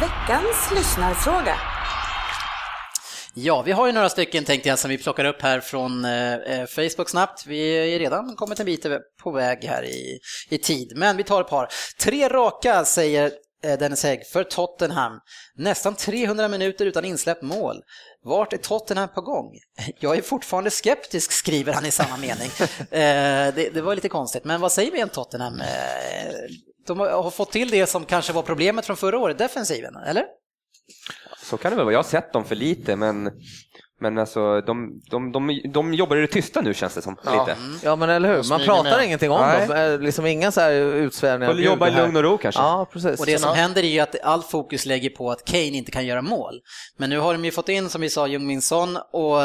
Veckans 0.00 0.70
lyssnarfråga. 0.74 1.54
Ja, 3.34 3.62
vi 3.62 3.72
har 3.72 3.86
ju 3.86 3.92
några 3.92 4.08
stycken 4.08 4.44
tänkte 4.44 4.68
jag 4.68 4.78
som 4.78 4.90
vi 4.90 4.98
plockar 4.98 5.24
upp 5.24 5.42
här 5.42 5.60
från 5.60 6.04
eh, 6.04 6.34
eh, 6.34 6.66
Facebook 6.66 7.08
snabbt. 7.08 7.46
Vi 7.46 7.94
är 7.94 7.98
redan 7.98 8.36
kommit 8.36 8.60
en 8.60 8.66
bit 8.66 8.86
på 9.22 9.30
väg 9.30 9.64
här 9.64 9.84
i, 9.84 10.18
i 10.48 10.58
tid, 10.58 10.92
men 10.96 11.16
vi 11.16 11.24
tar 11.24 11.40
ett 11.40 11.48
par. 11.48 11.68
Tre 12.00 12.28
raka 12.28 12.84
säger 12.84 13.32
eh, 13.64 13.78
Dennis 13.78 14.04
Hägg 14.04 14.26
för 14.26 14.44
Tottenham. 14.44 15.20
Nästan 15.54 15.94
300 15.94 16.48
minuter 16.48 16.86
utan 16.86 17.04
insläppt 17.04 17.42
mål. 17.42 17.76
Vart 18.24 18.52
är 18.52 18.56
Tottenham 18.56 19.08
på 19.08 19.20
gång? 19.20 19.50
Jag 20.00 20.16
är 20.16 20.22
fortfarande 20.22 20.70
skeptisk, 20.70 21.32
skriver 21.32 21.72
han 21.72 21.86
i 21.86 21.90
samma 21.90 22.16
mening. 22.16 22.50
Eh, 22.90 23.54
det, 23.54 23.74
det 23.74 23.82
var 23.82 23.94
lite 23.94 24.08
konstigt, 24.08 24.44
men 24.44 24.60
vad 24.60 24.72
säger 24.72 24.92
vi 24.92 25.02
om 25.02 25.08
Tottenham? 25.08 25.60
Eh, 25.60 25.66
de 26.86 27.00
har 27.00 27.22
har 27.22 27.30
fått 27.30 27.52
till 27.52 27.70
det 27.70 27.86
som 27.86 28.04
kanske 28.04 28.32
var 28.32 28.42
problemet 28.42 28.86
från 28.86 28.96
förra 28.96 29.18
året, 29.18 29.38
defensiven, 29.38 29.96
eller? 29.96 30.24
Så 31.52 31.58
kan 31.58 31.70
det 31.70 31.76
väl 31.76 31.84
vara. 31.84 31.92
Jag 31.92 31.98
har 31.98 32.04
sett 32.04 32.32
dem 32.32 32.44
för 32.44 32.54
lite, 32.54 32.96
men, 32.96 33.30
men 34.00 34.18
alltså, 34.18 34.60
de, 34.60 35.00
de, 35.10 35.32
de, 35.32 35.60
de 35.72 35.94
jobbar 35.94 36.16
i 36.16 36.20
det 36.20 36.26
tysta 36.26 36.60
nu 36.60 36.74
känns 36.74 36.94
det 36.94 37.02
som. 37.02 37.16
Ja. 37.24 37.46
Lite. 37.46 37.58
Ja, 37.84 37.96
men 37.96 38.10
eller 38.10 38.36
hur? 38.36 38.48
Man 38.48 38.60
pratar 38.60 38.96
med. 38.96 39.04
ingenting 39.04 39.30
om 39.30 39.40
Nej. 39.40 39.68
dem. 39.68 40.00
Liksom 40.00 40.26
inga 40.26 40.52
så 40.52 40.60
här 40.60 40.72
utsvävningar. 40.72 41.52
Får 41.52 41.62
jobba 41.62 41.88
i 41.88 41.90
det 41.90 41.96
lugn 41.96 42.16
och 42.16 42.22
ro 42.22 42.38
kanske. 42.38 42.60
Ja, 42.60 42.88
precis. 42.92 43.20
Och 43.20 43.26
det 43.26 43.38
som 43.38 43.54
händer 43.54 43.82
är 43.82 43.88
ju 43.88 44.00
att 44.00 44.20
all 44.22 44.42
fokus 44.42 44.86
lägger 44.86 45.10
på 45.10 45.30
att 45.30 45.44
Kane 45.44 45.66
inte 45.66 45.90
kan 45.90 46.06
göra 46.06 46.22
mål. 46.22 46.60
Men 46.98 47.10
nu 47.10 47.18
har 47.18 47.32
de 47.32 47.44
ju 47.44 47.50
fått 47.50 47.68
in, 47.68 47.88
som 47.88 48.00
vi 48.00 48.10
sa, 48.10 48.26
Jung-Min 48.26 48.62
Son 48.62 48.98
och 49.12 49.42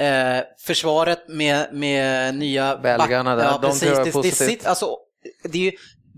eh, 0.00 0.42
försvaret 0.66 1.28
med, 1.28 1.66
med 1.72 2.34
nya... 2.34 2.76
Belgarna 2.76 3.36
där, 3.36 3.44
ja, 3.44 3.58
de 3.62 3.66
precis. 3.66 3.80
tror 3.80 3.92
jag 3.92 4.00
är 4.00 4.04
det, 4.04 4.10
det, 4.10 4.12
positivt. 4.12 4.48
sitter, 4.48 4.68
alltså, 4.68 4.96
det 5.44 5.58
är 5.58 5.62
ju 5.62 5.72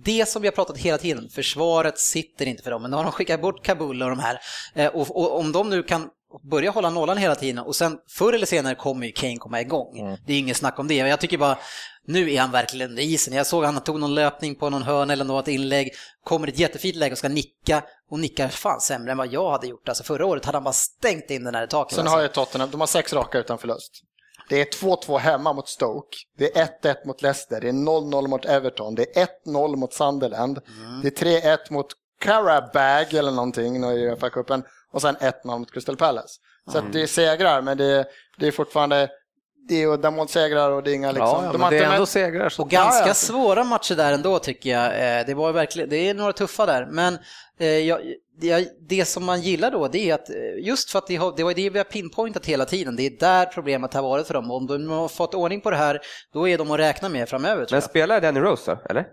det 0.05 0.29
som 0.29 0.43
vi 0.43 0.49
har 0.49 0.53
pratat 0.53 0.79
hela 0.79 0.99
tiden, 0.99 1.29
försvaret 1.29 1.99
sitter 1.99 2.47
inte 2.47 2.63
för 2.63 2.71
dem, 2.71 2.83
men 2.83 2.91
nu 2.91 2.97
har 2.97 3.05
de 3.05 3.13
skickat 3.13 3.41
bort 3.41 3.65
Kabul 3.65 4.03
och 4.03 4.11
de 4.11 4.19
här. 4.19 4.41
Eh, 4.75 4.87
och, 4.87 5.17
och 5.17 5.39
om 5.39 5.53
de 5.53 5.71
nu 5.71 5.83
kan 5.83 6.09
börja 6.51 6.71
hålla 6.71 6.91
nollan 6.91 7.19
hela 7.19 7.35
tiden 7.35 7.59
och 7.59 7.77
sen 7.77 7.99
förr 8.09 8.33
eller 8.33 8.47
senare 8.47 8.75
kommer 8.75 9.07
ju 9.07 9.13
Kane 9.13 9.37
komma 9.37 9.61
igång. 9.61 9.99
Mm. 9.99 10.17
Det 10.27 10.33
är 10.33 10.39
inget 10.39 10.57
snack 10.57 10.79
om 10.79 10.89
det. 10.89 10.95
Jag 10.95 11.21
tycker 11.21 11.39
bara, 11.39 11.59
nu 12.07 12.33
är 12.33 12.41
han 12.41 12.51
verkligen 12.51 12.91
under 12.91 13.03
isen. 13.03 13.35
Jag 13.35 13.47
såg 13.47 13.65
han 13.65 13.81
tog 13.81 14.01
någon 14.01 14.15
löpning 14.15 14.55
på 14.55 14.71
någon 14.71 14.83
hörn 14.83 15.11
eller 15.11 15.25
något 15.25 15.49
inlägg, 15.49 15.91
kommer 16.25 16.49
ett 16.49 16.59
jättefint 16.59 16.97
läge 16.97 17.13
och 17.13 17.19
ska 17.19 17.29
nicka 17.29 17.83
och 18.11 18.19
nickar 18.19 18.49
fan 18.49 18.81
sämre 18.81 19.13
än 19.13 19.19
vad 19.19 19.33
jag 19.33 19.51
hade 19.51 19.67
gjort. 19.67 19.89
Alltså 19.89 20.05
förra 20.05 20.27
året 20.27 20.45
hade 20.45 20.57
han 20.57 20.65
bara 20.65 20.73
stängt 20.73 21.31
in 21.31 21.45
den 21.45 21.53
där 21.53 21.65
i 21.65 21.69
taket. 21.69 21.95
Sen 21.95 22.01
alltså. 22.01 22.17
har 22.17 22.23
ju 22.23 22.29
Tottenham, 22.29 22.71
de 22.71 22.81
har 22.81 22.87
sex 22.87 23.13
raka 23.13 23.39
utan 23.39 23.59
förlust. 23.59 24.03
Det 24.49 24.61
är 24.61 24.65
2-2 24.65 25.19
hemma 25.19 25.53
mot 25.53 25.69
Stoke, 25.69 26.17
det 26.39 26.59
är 26.59 26.69
1-1 26.83 27.07
mot 27.07 27.23
Leicester, 27.23 27.61
det 27.61 27.69
är 27.69 27.73
0-0 27.73 28.29
mot 28.29 28.45
Everton, 28.45 28.95
det 28.95 29.17
är 29.17 29.27
1-0 29.47 29.77
mot 29.77 29.93
Sunderland, 29.93 30.61
det 31.03 31.23
är 31.23 31.57
3-1 31.57 31.73
mot 31.73 31.87
Carabag 32.21 33.15
eller 33.15 33.31
någonting 33.31 33.77
i 33.77 33.81
Uefa-cupen. 33.81 34.63
Och 34.93 35.03
sen 35.03 35.17
1-0 35.17 35.59
mot 35.59 35.73
Crystal 35.73 35.97
Palace. 35.97 36.41
Så 36.73 36.79
att 36.79 36.93
det 36.93 37.03
är 37.03 37.07
segrar, 37.07 37.63
men 37.63 37.79
det, 37.79 38.07
det 38.39 38.47
är 38.47 38.53
fortfarande 38.53 39.11
det 39.69 39.83
är 39.83 39.87
uddamålssegrar 39.87 40.71
och 40.71 40.83
det 40.83 40.91
är 40.91 40.95
inga 40.95 41.13
liksom... 41.13 41.27
Ja, 41.29 41.41
ja, 41.45 41.53
de 41.53 41.59
men 41.59 41.61
har 41.61 41.71
det 41.71 41.79
är 41.79 41.83
ändå 41.85 41.99
med- 41.99 42.09
segrar. 42.09 42.49
Så. 42.49 42.63
Och 42.63 42.71
ganska 42.71 43.01
Ja, 43.03 43.09
ja. 43.09 43.15
svåra 43.15 43.65
matcher 43.65 43.95
där 43.95 44.13
ändå 44.13 44.39
tycker 44.39 44.71
jag. 44.71 44.87
Eh, 45.19 45.27
Det 45.27 45.35
var 45.35 45.53
verkligen, 45.53 45.89
det 45.89 45.97
är 46.09 46.15
några 46.15 46.33
tuffa 46.33 46.67
där. 46.67 46.87
Men 46.91 47.19
eh, 47.61 47.67
jag, 47.69 48.01
det, 48.41 48.69
det 48.89 49.05
som 49.05 49.25
man 49.25 49.41
gillar 49.41 49.71
då, 49.71 49.89
det 49.89 50.11
är 50.11 50.15
att 50.15 50.31
eh, 50.31 50.37
just 50.67 50.91
för 50.91 50.99
att 50.99 51.07
det, 51.07 51.17
har, 51.17 51.35
det 51.37 51.43
var 51.45 51.55
det 51.55 51.71
vi 51.71 51.79
har 51.79 51.85
pinpointat 51.85 52.47
hela 52.47 52.65
tiden, 52.65 52.97
det 52.97 53.07
är 53.07 53.11
där 53.21 53.47
problemet 53.47 53.95
har 53.95 54.03
varit 54.03 54.27
för 54.27 54.35
dem. 54.35 54.51
Om 54.51 54.67
de 54.67 54.89
har 54.91 55.09
fått 55.09 55.35
ordning 55.35 55.61
på 55.61 55.71
det 55.71 55.77
här, 55.77 56.01
då 56.33 56.49
är 56.49 56.59
de 56.59 56.71
att 56.71 56.79
räkna 56.81 57.09
med 57.09 57.29
framöver 57.29 57.67
Men 57.71 57.83
spelar 57.83 58.21
Danny 58.21 58.41
Rose 58.41 58.71
då, 58.71 58.79
eller? 58.91 59.05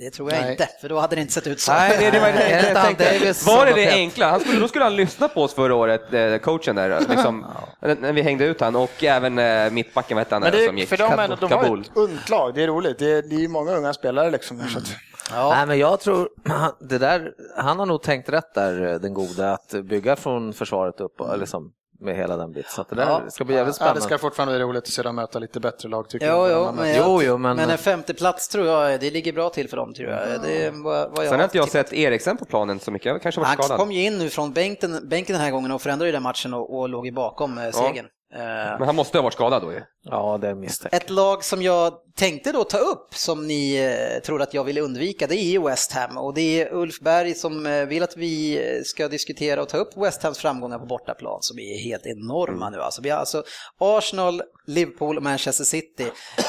Det 0.00 0.10
tror 0.10 0.32
jag 0.32 0.40
Nej. 0.42 0.50
inte, 0.52 0.68
för 0.80 0.88
då 0.88 0.98
hade 0.98 1.14
det 1.16 1.20
inte 1.20 1.32
sett 1.32 1.46
ut 1.46 1.60
så. 1.60 1.72
Nej, 1.72 1.96
det, 2.00 2.10
det 2.10 2.20
var 2.20 2.26
det 2.26 2.32
Är 2.32 2.48
det 2.48 2.56
jag 2.56 2.68
inte 2.68 2.78
han 2.80 2.86
tänkte. 2.96 3.18
Davis 3.18 3.46
Var 3.46 3.66
det 3.66 3.72
det 3.72 3.90
enkla? 3.90 4.30
Han 4.30 4.40
skulle, 4.40 4.60
då 4.60 4.68
skulle 4.68 4.84
han 4.84 4.96
lyssna 4.96 5.28
på 5.28 5.42
oss 5.42 5.54
förra 5.54 5.74
året, 5.74 6.14
eh, 6.14 6.36
coachen 6.36 6.76
där, 6.76 7.00
liksom, 7.08 7.46
när 7.80 8.12
vi 8.12 8.22
hängde 8.22 8.44
ut 8.44 8.60
han 8.60 8.76
och 8.76 9.04
även 9.04 9.38
eh, 9.38 9.70
mittbacken, 9.70 10.14
vad 10.16 10.24
hette 10.26 10.34
han 10.34 10.42
Men 10.42 10.52
där 10.52 10.58
det 10.58 10.66
som 10.66 10.78
gick? 10.78 10.88
för 10.88 10.96
de, 10.96 11.02
är, 11.18 11.28
de 11.40 11.52
har 11.52 11.62
Kabul. 11.62 11.80
ett 11.80 11.90
ungt 11.94 12.28
lag, 12.28 12.54
det 12.54 12.62
är 12.62 12.66
roligt. 12.66 12.98
Det 12.98 13.10
är, 13.12 13.22
det 13.22 13.44
är 13.44 13.48
många 13.48 13.72
unga 13.72 13.92
spelare 13.92 14.30
liksom. 14.30 14.60
att, 14.60 14.94
Ja. 15.32 15.54
Nej, 15.56 15.66
men 15.66 15.78
jag 15.78 16.00
tror, 16.00 16.28
han- 16.44 16.72
det 16.80 16.98
där, 16.98 17.32
han 17.56 17.78
har 17.78 17.86
nog 17.86 18.02
tänkt 18.02 18.28
rätt 18.28 18.54
där, 18.54 18.98
den 18.98 19.14
gode, 19.14 19.52
att 19.52 19.74
bygga 19.84 20.16
från 20.16 20.52
försvaret 20.52 21.00
upp 21.00 21.20
liksom, 21.38 21.72
med 22.00 22.16
hela 22.16 22.36
den 22.36 22.52
biten. 22.52 22.70
Så 22.70 22.80
att 22.80 22.88
det 22.88 22.96
där 22.96 23.06
Ja. 23.06 23.22
ska 23.30 23.44
bli 23.44 23.54
jävligt 23.54 23.66
ja, 23.66 23.84
det 23.84 23.90
spännande. 23.90 24.00
ska 24.00 24.18
fortfarande 24.18 24.54
bli 24.54 24.64
roligt 24.64 24.82
att 24.82 24.88
se 24.88 25.02
dem 25.02 25.16
möta 25.16 25.38
lite 25.38 25.60
bättre 25.60 25.88
lag 25.88 26.08
tycker 26.08 26.26
Jo, 26.32 26.46
jag. 26.48 26.50
jo, 26.66 26.72
Men- 26.72 26.96
Jo, 26.98 27.22
jo, 27.22 27.38
men- 27.38 27.56
men 27.56 27.70
en 27.70 27.78
femte 27.78 28.14
plats 28.14 28.48
tror 28.48 28.66
jag, 28.66 29.00
det 29.00 29.10
ligger 29.10 29.32
bra 29.32 29.50
till 29.50 29.68
för 29.68 29.76
dem 29.76 29.94
tror 29.94 30.10
jag. 30.10 30.40
Det 30.42 30.64
är 30.66 30.70
vad, 30.70 31.10
vad 31.10 31.18
jag 31.24 31.28
Sen 31.30 31.38
har 31.38 31.44
inte 31.44 31.58
jag 31.58 31.68
sett 31.68 31.92
Eriksen 31.92 32.36
på 32.36 32.44
planen 32.44 32.80
så 32.80 32.90
mycket, 32.90 33.06
jag 33.06 33.22
kanske 33.22 33.40
Han 33.40 33.56
skadad. 33.56 33.78
kom 33.78 33.92
ju 33.92 34.02
in 34.04 34.18
nu 34.18 34.28
från 34.28 34.52
bänken, 34.52 35.08
bänken 35.08 35.32
den 35.34 35.44
här 35.44 35.50
gången 35.50 35.70
och 35.72 35.82
förändrade 35.82 36.08
ju 36.08 36.12
den 36.12 36.22
matchen 36.22 36.54
och, 36.54 36.78
och 36.78 36.88
låg 36.88 37.06
ju 37.06 37.12
bakom 37.12 37.58
eh, 37.58 37.70
segern. 37.70 38.06
Men 38.32 38.82
han 38.82 38.96
måste 38.96 39.18
ha 39.18 39.22
varit 39.22 39.34
skadad 39.34 39.62
då 39.62 39.72
ju. 39.72 39.80
Ja, 40.02 40.38
det 40.40 40.48
är 40.48 40.54
misstänkt. 40.54 40.94
Ett 40.94 41.10
lag 41.10 41.44
som 41.44 41.62
jag 41.62 41.92
tänkte 42.16 42.52
då 42.52 42.64
ta 42.64 42.78
upp 42.78 43.14
som 43.14 43.46
ni 43.46 43.76
eh, 43.76 44.22
tror 44.22 44.42
att 44.42 44.54
jag 44.54 44.64
vill 44.64 44.78
undvika 44.78 45.26
det 45.26 45.36
är 45.36 45.60
West 45.60 45.92
Ham 45.92 46.18
och 46.18 46.34
det 46.34 46.62
är 46.62 46.74
Ulf 46.74 47.00
Berg 47.00 47.34
som 47.34 47.66
eh, 47.66 47.84
vill 47.84 48.02
att 48.02 48.16
vi 48.16 48.56
eh, 48.56 48.82
ska 48.84 49.08
diskutera 49.08 49.62
och 49.62 49.68
ta 49.68 49.76
upp 49.76 49.96
West 49.96 50.22
Hams 50.22 50.38
framgångar 50.38 50.78
på 50.78 50.86
bortaplan 50.86 51.38
som 51.40 51.58
är 51.58 51.78
helt 51.84 52.06
enorma 52.06 52.70
nu. 52.70 52.80
Alltså, 52.80 53.02
vi 53.02 53.10
har 53.10 53.18
alltså 53.18 53.42
Arsenal, 53.78 54.42
Liverpool 54.66 55.16
och 55.16 55.22
Manchester 55.22 55.64
City 55.64 56.06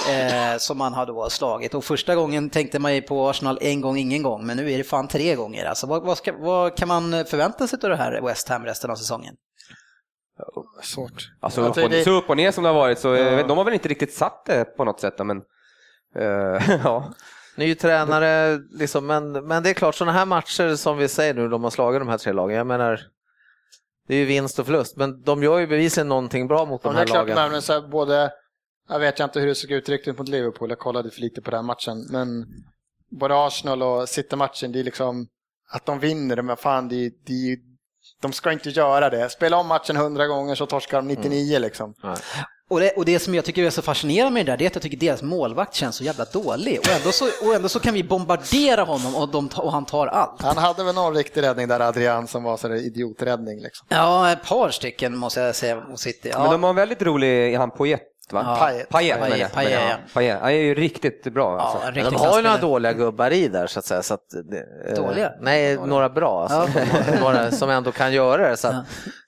eh, 0.09 0.57
som 0.57 0.77
man 0.77 0.93
har 0.93 1.05
då 1.05 1.29
slagit 1.29 1.73
och 1.73 1.83
första 1.83 2.15
gången 2.15 2.49
tänkte 2.49 2.79
man 2.79 2.95
ju 2.95 3.01
på 3.01 3.29
Arsenal 3.29 3.57
en 3.61 3.81
gång, 3.81 3.97
ingen 3.97 4.23
gång 4.23 4.45
men 4.45 4.57
nu 4.57 4.71
är 4.71 4.77
det 4.77 4.83
fan 4.83 5.07
tre 5.07 5.35
gånger. 5.35 5.65
Alltså, 5.65 5.87
vad, 5.87 6.03
vad, 6.03 6.17
ska, 6.17 6.33
vad 6.33 6.77
kan 6.77 6.87
man 6.87 7.25
förvänta 7.25 7.67
sig 7.67 7.79
av 7.83 7.89
det 7.89 7.95
här 7.95 8.21
West 8.21 8.49
Ham 8.49 8.65
resten 8.65 8.91
av 8.91 8.95
säsongen? 8.95 9.35
Svårt. 10.81 11.31
Alltså, 11.39 11.61
upp 11.61 11.77
och, 11.77 11.89
det- 11.89 12.03
så 12.03 12.11
upp 12.11 12.29
och 12.29 12.37
ner 12.37 12.51
som 12.51 12.63
det 12.63 12.69
har 12.69 12.75
varit, 12.75 12.99
så 12.99 13.07
Ja. 13.07 13.17
eh, 13.39 13.47
de 13.47 13.57
har 13.57 13.65
väl 13.65 13.73
inte 13.73 13.87
riktigt 13.89 14.13
satt 14.13 14.45
det 14.45 14.65
på 14.77 14.83
något 14.85 14.99
sätt. 14.99 15.13
Men, 15.25 15.37
eh, 16.15 16.79
ja. 16.83 17.13
Ny 17.55 17.75
tränare, 17.75 18.59
liksom, 18.71 19.05
men, 19.07 19.31
men 19.31 19.63
det 19.63 19.69
är 19.69 19.73
klart, 19.73 19.95
sådana 19.95 20.11
här 20.17 20.25
matcher 20.25 20.75
som 20.75 20.97
vi 20.97 21.07
säger 21.07 21.33
nu, 21.33 21.47
de 21.47 21.63
har 21.63 21.71
slagit 21.71 22.01
de 22.01 22.07
här 22.09 22.17
tre 22.17 22.33
lagen, 22.33 22.57
jag 22.57 22.67
menar, 22.67 22.99
det 24.07 24.15
är 24.15 24.19
ju 24.19 24.25
vinst 24.25 24.59
och 24.59 24.65
förlust, 24.65 24.97
men 24.97 25.21
de 25.23 25.43
gör 25.43 25.59
ju 25.59 25.67
bevisligen 25.67 26.07
någonting 26.09 26.47
bra 26.47 26.65
mot 26.65 26.81
Ja, 26.83 26.89
de 26.89 26.93
det 26.95 26.97
är 26.97 26.99
här 26.99 27.05
klart, 27.05 27.27
lagen. 27.37 27.51
men 27.51 27.61
så 27.61 27.73
här, 27.73 27.81
både, 27.81 28.31
jag 28.89 28.99
vet 28.99 29.19
inte 29.19 29.39
hur 29.39 29.47
det 29.47 29.55
såg 29.55 29.71
ut 29.71 29.89
riktigt 29.89 30.17
mot 30.17 30.27
Liverpool, 30.27 30.69
jag 30.69 30.79
kollade 30.79 31.11
för 31.11 31.21
lite 31.21 31.41
på 31.41 31.51
den 31.51 31.65
matchen, 31.65 32.07
men 32.11 32.45
både 33.11 33.45
Arsenal 33.45 33.83
och 33.83 34.09
City-matchen, 34.09 34.71
det 34.71 34.79
är 34.79 34.83
liksom 34.83 35.27
att 35.69 35.85
de 35.85 35.99
vinner, 35.99 36.41
men 36.41 36.57
fan, 36.57 36.87
det, 36.87 37.05
är- 37.05 37.11
det, 37.25 37.33
är- 37.51 37.70
de 38.21 38.33
ska 38.33 38.51
inte 38.51 38.69
göra 38.69 39.09
det. 39.09 39.29
Spela 39.29 39.57
om 39.57 39.67
matchen 39.67 39.95
hundra 39.95 40.27
gånger 40.27 40.55
så 40.55 40.65
torskar 40.65 40.97
de 40.97 41.07
99 41.07 41.59
liksom. 41.59 41.93
Och 42.69 42.79
det, 42.79 42.91
och 42.91 43.05
det 43.05 43.19
som 43.19 43.35
jag 43.35 43.45
tycker 43.45 43.63
är 43.63 43.69
så 43.69 43.81
fascinerande 43.81 44.33
med 44.33 44.45
det 44.45 44.51
där, 44.51 44.57
det 44.57 44.65
är 44.65 44.67
att 44.67 44.75
jag 44.75 44.83
tycker 44.83 44.97
deras 44.97 45.21
målvakt 45.21 45.73
känns 45.73 45.95
så 45.95 46.03
jävla 46.03 46.25
dålig. 46.25 46.79
Och 46.79 46.89
ändå 46.89 47.11
så, 47.11 47.25
och 47.25 47.55
ändå 47.55 47.69
så 47.69 47.79
kan 47.79 47.93
vi 47.93 48.03
bombardera 48.03 48.83
honom 48.83 49.15
och, 49.15 49.29
de, 49.29 49.49
och 49.57 49.71
han 49.71 49.85
tar 49.85 50.07
allt. 50.07 50.41
Han 50.41 50.57
hade 50.57 50.83
väl 50.83 50.95
någon 50.95 51.15
riktig 51.15 51.41
räddning 51.41 51.67
där, 51.67 51.79
Adrian, 51.79 52.27
som 52.27 52.43
var 52.43 52.57
sådär 52.57 52.75
idioträddning 52.75 53.59
liksom. 53.61 53.87
Ja, 53.89 54.31
ett 54.31 54.43
par 54.43 54.69
stycken 54.69 55.17
måste 55.17 55.39
jag 55.39 55.55
säga 55.55 55.75
mot 55.75 55.99
City. 55.99 56.29
Ja. 56.33 56.41
Men 56.41 56.51
de 56.51 56.63
har 56.63 56.69
en 56.69 56.75
väldigt 56.75 57.01
rolig, 57.01 57.55
han 57.55 57.71
Poyet 57.71 58.01
va? 58.33 58.43
Ja. 58.45 58.55
Payet. 58.65 58.89
Payet, 58.89 59.19
Payet. 59.19 59.53
Payet, 59.53 59.71
ja. 59.89 59.95
Payet. 60.13 60.39
Han 60.41 60.49
är 60.49 60.53
ju 60.55 60.75
riktigt 60.75 61.23
bra 61.33 61.59
alltså. 61.59 61.77
ja, 61.77 61.87
en 61.87 61.93
Men 61.93 62.03
riktig 62.03 62.19
de 62.19 62.25
har 62.27 62.37
ju 62.37 62.43
några 62.43 62.57
dåliga 62.57 62.93
gubbar 62.93 63.31
i 63.31 63.47
där 63.47 63.67
så 63.67 63.79
att 63.79 63.85
säga. 63.85 64.03
Så 64.03 64.13
att, 64.13 64.33
eh, 64.87 64.95
Dåliga? 64.95 65.31
Nej, 65.41 65.77
några 65.77 66.09
bra. 66.09 66.47
Alltså, 66.49 66.79
några 67.21 67.51
som 67.51 67.69
ändå 67.69 67.91
kan 67.91 68.13
göra 68.13 68.49
det. 68.49 68.57
Så 68.57 68.67
att, 68.67 68.75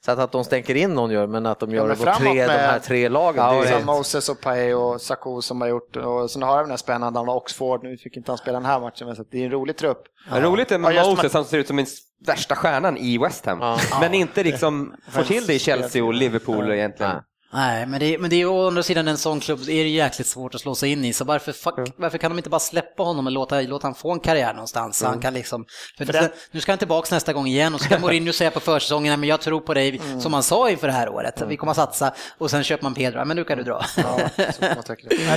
så 0.06 0.12
att, 0.12 0.20
att 0.20 0.32
de 0.32 0.44
stänker 0.44 0.76
in 0.76 0.94
någon 0.94 1.12
gör, 1.12 1.28
men 1.28 1.46
att 1.46 1.60
de 1.60 1.72
gör 1.72 1.82
men 1.88 1.90
det 1.98 2.04
framåt 2.04 2.20
tre, 2.20 2.30
de 2.42 2.48
med- 2.48 2.60
här 2.60 2.80
tre 2.80 3.10
lagen. 3.10 3.44
Ja, 3.46 3.52
det 3.62 3.68
är 3.68 3.72
helt- 3.74 3.86
Moses 3.86 4.30
och 4.30 4.42
Paye 4.42 4.74
och 4.76 5.02
Sakou 5.02 5.42
som 5.42 5.62
har 5.62 5.68
gjort, 5.68 5.96
och 5.96 6.32
sen 6.32 6.42
har 6.44 6.58
de 6.58 6.62
den 6.64 6.70
här 6.70 6.78
spännande, 6.78 7.20
han 7.20 7.28
har 7.28 7.36
Oxford, 7.36 7.84
nu 7.84 7.98
fick 7.98 8.18
inte 8.18 8.32
han 8.32 8.38
spela 8.38 8.60
den 8.60 8.66
här 8.66 8.80
matchen, 8.80 9.08
men 9.08 9.16
så 9.16 9.22
att 9.22 9.28
det 9.32 9.38
är 9.42 9.46
en 9.46 9.52
rolig 9.52 9.78
trupp. 9.78 10.04
Ja. 10.32 10.42
Roligt 10.42 10.72
är 10.72 10.78
med 10.78 10.94
Ja, 10.94 11.10
Moses, 11.10 11.34
han 11.34 11.46
ser 11.46 11.58
ut 11.58 11.68
som 11.68 11.78
den 11.78 11.86
värsta 12.28 12.56
stjärnan 12.56 12.98
i 12.98 13.18
West 13.18 13.46
Ham. 13.46 13.60
Ja. 13.62 13.78
Men 14.02 14.14
inte 14.14 14.44
liksom 14.44 14.94
får 15.12 15.24
till 15.24 15.46
det 15.48 15.54
i 15.54 15.60
Chelsea 15.60 16.04
och 16.04 16.14
Liverpool 16.14 16.72
egentligen. 16.72 17.16
Nej. 17.54 17.86
Men 17.86 18.00
det, 18.00 18.14
är- 18.14 18.18
men 18.18 18.30
det 18.30 18.36
är 18.42 18.46
å 18.46 18.68
andra 18.68 18.84
sidan 18.84 19.08
en 19.08 19.18
sån 19.18 19.40
klubb, 19.40 19.60
är 19.62 19.66
det 19.84 19.90
jäkligt 19.90 20.28
svårt 20.28 20.56
att 20.56 20.62
slå 20.62 20.76
sig 20.76 20.92
in 20.92 21.06
i. 21.06 21.14
Så 21.14 21.26
varför, 21.26 21.52
fuck, 21.52 21.76
varför 21.98 22.18
kan 22.18 22.32
de 22.32 22.38
inte 22.38 22.50
bara 22.50 22.60
släppa 22.60 23.04
honom 23.04 23.26
och 23.26 23.32
låta, 23.32 23.62
låta 23.62 23.88
han 23.88 23.96
få 23.96 24.12
en 24.12 24.20
karriär 24.20 24.54
någonstans? 24.54 24.98
Så 24.98 25.06
han 25.06 25.20
kan 25.22 25.34
liksom, 25.34 25.66
för 25.98 26.06
För 26.06 26.14
det, 26.14 26.32
nu 26.52 26.62
ska 26.62 26.72
han 26.72 26.80
tillbaka 26.80 27.16
nästa 27.16 27.34
gång 27.34 27.48
igen 27.48 27.74
och 27.74 27.80
så 27.80 27.86
ska 27.86 28.00
Mourinho 28.00 28.34
säga 28.34 28.52
på 28.52 28.60
försäsongen, 28.60 29.10
"Nej, 29.12 29.18
men 29.18 29.30
jag 29.30 29.42
tror 29.42 29.60
på 29.62 29.74
dig, 29.74 30.02
som 30.22 30.34
han 30.34 30.44
sa 30.44 30.70
inför 30.70 30.88
det 30.88 30.94
här 30.94 31.10
året. 31.10 31.42
Vi 31.48 31.58
kommer 31.58 31.72
att 31.72 31.76
satsa 31.78 32.14
och 32.38 32.50
sen 32.52 32.64
köper 32.64 32.84
man 32.84 32.94
Pedro, 32.94 33.18
"Ja, 33.20 33.26
men 33.26 33.38
nu 33.38 33.44
kan 33.44 33.58
du 33.58 33.64
dra. 33.64 33.86
Ja, 33.98 34.20
det. 34.36 34.44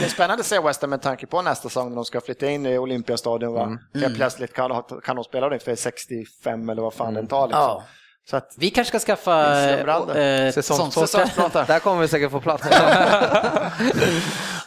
Är 0.05 0.09
spännande 0.09 0.41
att 0.41 0.47
se 0.47 0.61
West 0.61 0.81
Ham 0.81 0.91
med 0.91 1.03
tanke 1.03 1.27
på 1.27 1.43
nästa 1.43 1.69
säsong 1.69 1.89
när 1.89 1.97
de 1.97 2.05
ska 2.05 2.21
flytta 2.21 2.51
in 2.51 2.67
i 2.67 2.79
Olympiastadion. 2.79 3.53
Va? 3.53 3.79
Helt 3.95 4.17
plötsligt 4.17 4.53
kan, 4.53 4.83
kan 5.05 5.17
de 5.17 5.25
spela 5.25 5.49
det 5.49 5.59
för 5.59 5.75
65 5.77 6.69
eller 6.69 6.83
vad 6.83 6.95
fan 6.95 7.15
den 7.15 7.27
tar. 7.27 7.47
Liksom. 7.47 7.61
Ja. 7.63 7.85
Så 8.31 8.37
att, 8.37 8.55
Vi 8.57 8.71
kanske 8.71 8.99
ska 8.99 9.07
skaffa 9.07 9.55
Säsongsplåtar. 10.53 11.07
säsongsplåtar. 11.07 11.67
Där 11.67 11.79
kommer 11.79 12.03
vi 12.03 12.09
säkert 12.09 12.31
få 12.31 12.41
plats. 12.41 12.65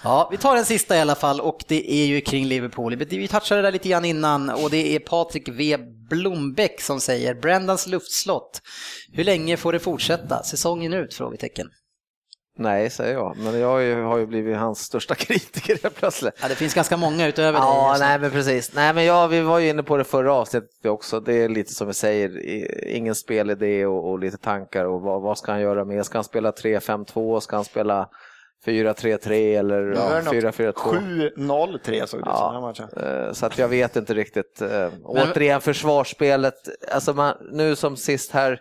Ja, 0.03 0.27
vi 0.31 0.37
tar 0.37 0.55
den 0.55 0.65
sista 0.65 0.97
i 0.97 1.01
alla 1.01 1.15
fall 1.15 1.41
och 1.41 1.63
det 1.67 1.91
är 1.91 2.05
ju 2.05 2.21
kring 2.21 2.45
Liverpool. 2.45 2.95
Vi 2.95 3.27
touchade 3.27 3.61
det 3.61 3.67
där 3.67 3.71
lite 3.71 3.89
grann 3.89 4.05
innan 4.05 4.49
och 4.49 4.69
det 4.69 4.95
är 4.95 4.99
Patrik 4.99 5.47
V 5.47 5.77
Blombäck 6.09 6.81
som 6.81 6.99
säger 6.99 7.33
Brendans 7.35 7.87
luftslott. 7.87 8.61
Hur 9.13 9.23
länge 9.23 9.57
får 9.57 9.73
det 9.73 9.79
fortsätta? 9.79 10.43
Säsongen 10.43 10.93
ut? 10.93 11.13
Frågetecken. 11.13 11.67
Nej, 12.59 12.89
säger 12.89 13.13
jag. 13.13 13.37
Men 13.37 13.59
jag 13.59 13.67
har 13.67 13.79
ju, 13.79 14.01
har 14.03 14.17
ju 14.17 14.25
blivit 14.25 14.57
hans 14.57 14.79
största 14.79 15.15
kritiker 15.15 15.77
helt 15.83 15.95
plötsligt. 15.95 16.33
Ja, 16.41 16.47
det 16.47 16.55
finns 16.55 16.73
ganska 16.73 16.97
många 16.97 17.27
utöver 17.27 17.59
Ja, 17.59 17.89
dig. 17.91 17.99
nu. 18.01 18.05
nej 18.05 18.19
men 18.19 18.31
precis. 18.31 18.73
Nej 18.73 18.93
men 18.93 19.05
ja, 19.05 19.27
vi 19.27 19.41
var 19.41 19.59
ju 19.59 19.69
inne 19.69 19.83
på 19.83 19.97
det 19.97 20.03
förra 20.03 20.33
avsnittet 20.33 20.85
också. 20.85 21.19
Det 21.19 21.33
är 21.33 21.49
lite 21.49 21.73
som 21.73 21.87
vi 21.87 21.93
säger, 21.93 22.45
ingen 22.87 23.15
spelidé 23.15 23.85
och, 23.85 24.09
och 24.11 24.19
lite 24.19 24.37
tankar 24.37 24.85
och 24.85 25.01
vad, 25.01 25.21
vad 25.21 25.37
ska 25.37 25.51
han 25.51 25.61
göra 25.61 25.85
mer? 25.85 26.03
Ska 26.03 26.17
han 26.17 26.23
spela 26.23 26.51
3-5-2? 26.51 27.39
Ska 27.39 27.55
han 27.55 27.65
spela 27.65 28.09
4-3-3 28.65 29.59
eller 29.59 29.81
nu 29.81 29.93
ja, 29.95 30.09
är 30.33 30.41
det 30.41 30.51
4-4-2? 30.51 31.35
något 31.35 31.81
7-0-3 31.81 32.05
såg 32.05 32.19
det 32.19 32.25
som 32.25 32.25
den 32.25 32.25
Ja, 32.25 32.61
matchen. 32.61 32.89
eh, 32.97 33.33
så 33.33 33.45
att 33.45 33.57
jag 33.57 33.67
vet 33.67 33.95
inte 33.95 34.13
riktigt. 34.13 34.61
Eh, 34.61 34.87
Återigen 35.03 35.61
försvarsspelet, 35.61 36.55
alltså 36.93 37.13
man, 37.13 37.33
nu 37.51 37.75
som 37.75 37.97
sist 37.97 38.31
här, 38.31 38.59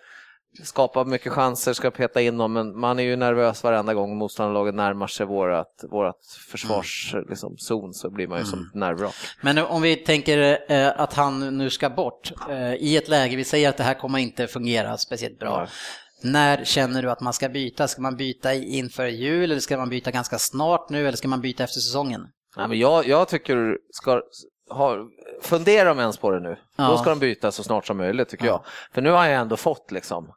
skapar 0.64 1.04
mycket 1.04 1.32
chanser, 1.32 1.72
ska 1.72 1.90
peta 1.90 2.20
in 2.20 2.38
dem, 2.38 2.52
men 2.52 2.80
man 2.80 2.98
är 2.98 3.02
ju 3.02 3.16
nervös 3.16 3.64
varenda 3.64 3.94
gång 3.94 4.16
motståndarlaget 4.16 4.74
närmar 4.74 5.06
sig 5.06 5.26
vårat, 5.26 5.84
vårat 5.90 6.16
försvarszon, 6.50 7.24
liksom, 7.28 7.56
zon, 7.58 7.94
så 7.94 8.10
blir 8.10 8.26
man 8.26 8.38
ju 8.38 8.44
som 8.44 8.70
nervrak. 8.74 9.14
Men 9.42 9.58
om 9.58 9.82
vi 9.82 9.96
tänker 9.96 10.58
eh, 10.72 11.00
att 11.00 11.14
han 11.14 11.58
nu 11.58 11.70
ska 11.70 11.90
bort 11.90 12.32
eh, 12.50 12.74
i 12.74 12.96
ett 12.96 13.08
läge, 13.08 13.36
vi 13.36 13.44
säger 13.44 13.68
att 13.68 13.76
det 13.76 13.84
här 13.84 13.94
kommer 13.94 14.18
inte 14.18 14.46
fungera 14.46 14.96
speciellt 14.96 15.38
bra. 15.38 15.58
Nej. 15.58 15.68
När 16.22 16.64
känner 16.64 17.02
du 17.02 17.10
att 17.10 17.20
man 17.20 17.32
ska 17.32 17.48
byta? 17.48 17.88
Ska 17.88 18.02
man 18.02 18.16
byta 18.16 18.54
inför 18.54 19.06
jul 19.06 19.50
eller 19.50 19.60
ska 19.60 19.76
man 19.76 19.88
byta 19.88 20.10
ganska 20.10 20.38
snart 20.38 20.90
nu 20.90 21.08
eller 21.08 21.16
ska 21.16 21.28
man 21.28 21.40
byta 21.40 21.64
efter 21.64 21.80
säsongen? 21.80 22.26
Nej, 22.56 22.68
men 22.68 22.78
jag, 22.78 23.06
jag 23.06 23.28
tycker 23.28 23.56
du 23.56 23.78
ska 23.92 24.22
ha, 24.70 24.96
fundera 25.42 25.92
om 25.92 25.98
ens 25.98 26.16
på 26.16 26.30
det 26.30 26.40
nu. 26.40 26.56
Ja. 26.76 26.88
Då 26.88 26.96
ska 26.96 27.10
de 27.10 27.18
byta 27.18 27.52
så 27.52 27.62
snart 27.62 27.86
som 27.86 27.96
möjligt 27.96 28.28
tycker 28.28 28.46
jag. 28.46 28.64
För 28.94 29.02
nu 29.02 29.10
har 29.10 29.26
jag 29.26 29.40
ändå 29.40 29.56
fått 29.56 29.92
liksom. 29.92 30.32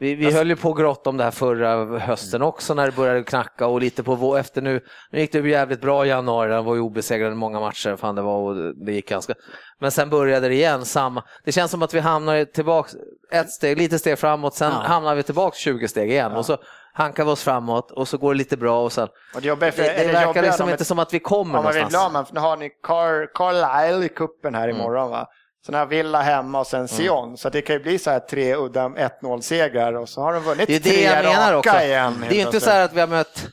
Vi, 0.00 0.14
vi 0.14 0.32
höll 0.32 0.48
ju 0.48 0.56
på 0.56 0.70
att 0.70 0.76
grotta 0.78 1.10
om 1.10 1.16
det 1.16 1.24
här 1.24 1.30
förra 1.30 1.98
hösten 1.98 2.42
också 2.42 2.74
när 2.74 2.86
det 2.86 2.96
började 2.96 3.22
knacka 3.22 3.66
och 3.66 3.80
lite 3.80 4.02
på 4.02 4.14
vår, 4.14 4.38
efter 4.38 4.62
nu. 4.62 4.80
Nu 5.10 5.20
gick 5.20 5.32
det 5.32 5.38
ju 5.38 5.50
jävligt 5.50 5.80
bra 5.80 6.06
i 6.06 6.08
januari, 6.08 6.52
han 6.52 6.64
var 6.64 6.74
ju 6.74 6.80
obesegrad 6.80 7.32
i 7.32 7.34
många 7.34 7.60
matcher, 7.60 7.96
fan 7.96 8.14
det 8.14 8.22
var 8.22 8.36
och 8.36 8.74
det 8.86 8.92
gick 8.92 9.08
ganska. 9.08 9.34
Men 9.80 9.90
sen 9.90 10.10
började 10.10 10.48
det 10.48 10.54
igen, 10.54 10.84
samma. 10.84 11.22
Det 11.44 11.52
känns 11.52 11.70
som 11.70 11.82
att 11.82 11.94
vi 11.94 12.00
hamnar 12.00 12.44
tillbaks 12.44 12.92
ett 13.32 13.50
steg, 13.50 13.78
lite 13.78 13.98
steg 13.98 14.18
framåt, 14.18 14.54
sen 14.54 14.72
Ja. 14.72 14.78
hamnar 14.88 15.14
vi 15.14 15.22
tillbaks 15.22 15.58
20 15.58 15.88
steg 15.88 16.10
igen 16.10 16.32
och 16.32 16.46
så 16.46 16.56
hankar 16.92 17.24
vi 17.24 17.30
oss 17.30 17.42
framåt 17.42 17.90
och 17.90 18.08
så 18.08 18.18
går 18.18 18.34
det 18.34 18.38
lite 18.38 18.56
bra 18.56 18.82
och 18.84 18.92
sen. 18.92 19.08
Och 19.34 19.40
det, 19.40 19.48
jobbiga, 19.48 19.70
Det, 19.76 19.82
det 19.82 20.06
det 20.06 20.12
verkar 20.12 20.42
liksom 20.42 20.64
om 20.64 20.70
inte 20.70 20.82
ett- 20.82 20.86
som 20.88 20.98
att 20.98 21.14
vi 21.14 21.18
kommer 21.18 21.58
Om 21.58 21.64
man 21.64 21.72
vill 21.74 21.82
någonstans. 21.82 22.32
nu 22.32 22.40
har 22.40 22.56
ni 22.56 22.70
Car, 22.82 23.34
Carlisle 23.34 24.04
i 24.06 24.08
kuppen 24.08 24.54
här 24.54 24.68
Mm. 24.68 24.76
imorgon 24.80 25.10
va? 25.10 25.26
Sen 25.66 25.74
har 25.74 25.86
Villa 25.86 26.22
hemma 26.22 26.60
och 26.60 26.66
sen 26.66 26.88
Sion. 26.88 27.36
Så 27.36 27.48
det 27.48 27.62
kan 27.62 27.76
ju 27.76 27.82
bli 27.82 27.98
så 27.98 28.10
här 28.10 28.20
tre 28.20 28.54
udda 28.56 28.88
1-0-segrar 28.88 29.92
och 29.92 30.08
så 30.08 30.20
har 30.20 30.32
de 30.32 30.42
vunnit 30.42 30.66
Det 30.66 30.74
är 30.74 30.80
det 30.80 30.90
tre 30.90 31.02
jag 31.02 31.24
menar 31.24 31.52
raka 31.52 31.70
också. 31.70 31.82
igen. 31.84 32.24
Det 32.28 32.34
är 32.34 32.38
ju 32.38 32.46
inte 32.46 32.60
så 32.60 32.70
här 32.70 32.84
att 32.84 32.92
vi 32.92 33.00
har 33.00 33.06
mött 33.06 33.46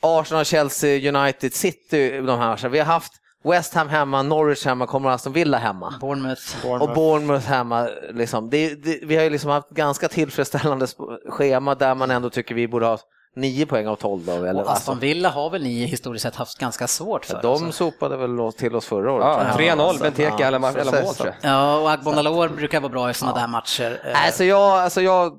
Arsenal, 0.00 0.44
Chelsea, 0.44 1.12
United, 1.14 1.54
City 1.54 2.10
de 2.10 2.28
här 2.28 2.36
matcherna. 2.36 2.68
Vi 2.68 2.78
har 2.78 2.86
haft 2.86 3.12
West 3.44 3.74
Ham 3.74 3.88
hemma, 3.88 4.22
Norwich 4.22 4.66
hemma, 4.66 4.86
kommer 4.86 5.10
Aston 5.10 5.32
Villa 5.32 5.58
hemma. 5.58 5.94
Bournemouth. 6.00 6.66
Och 6.66 6.94
Bournemouth 6.94 7.46
hemma. 7.46 7.88
Liksom. 8.10 8.50
Det, 8.50 8.74
det, 8.74 9.00
vi 9.02 9.16
har 9.16 9.24
ju 9.24 9.30
liksom 9.30 9.50
haft 9.50 9.70
ganska 9.70 10.08
tillfredsställande 10.08 10.86
schema 11.28 11.74
där 11.74 11.94
man 11.94 12.10
ändå 12.10 12.30
tycker 12.30 12.54
vi 12.54 12.68
borde 12.68 12.86
ha 12.86 12.98
9 13.36 13.66
poäng 13.66 13.86
av 13.86 13.96
12. 13.96 14.24
Då, 14.26 14.32
eller, 14.32 14.62
Och 14.62 14.72
Aston 14.72 14.98
Villa 14.98 15.28
har 15.28 15.50
väl 15.50 15.62
ni 15.62 15.84
historiskt 15.84 16.22
sett 16.22 16.36
haft 16.36 16.58
ganska 16.58 16.86
svårt 16.86 17.24
för? 17.24 17.42
de 17.42 17.52
alltså. 17.52 17.72
sopade 17.72 18.16
väl 18.16 18.52
till 18.52 18.74
oss 18.76 18.86
förra 18.86 19.12
året. 19.12 19.26
Ja, 19.58 19.74
3-0, 19.74 19.92
så- 19.92 20.02
Benteke 20.02 20.34
ja, 20.38 20.46
alla, 20.46 20.56
alla 20.68 21.02
mål 21.02 21.14
tror 21.14 21.28
jag. 21.42 21.50
Ja, 21.50 21.78
och 21.78 21.90
Agbonalor 21.90 22.48
brukar 22.48 22.80
vara 22.80 22.92
bra 22.92 23.10
i 23.10 23.14
sådana 23.14 23.40
där 23.40 23.46
matcher. 23.48 24.12
Alltså 24.14 24.44
jag, 24.44 24.60
alltså 24.78 25.00
jag, 25.00 25.32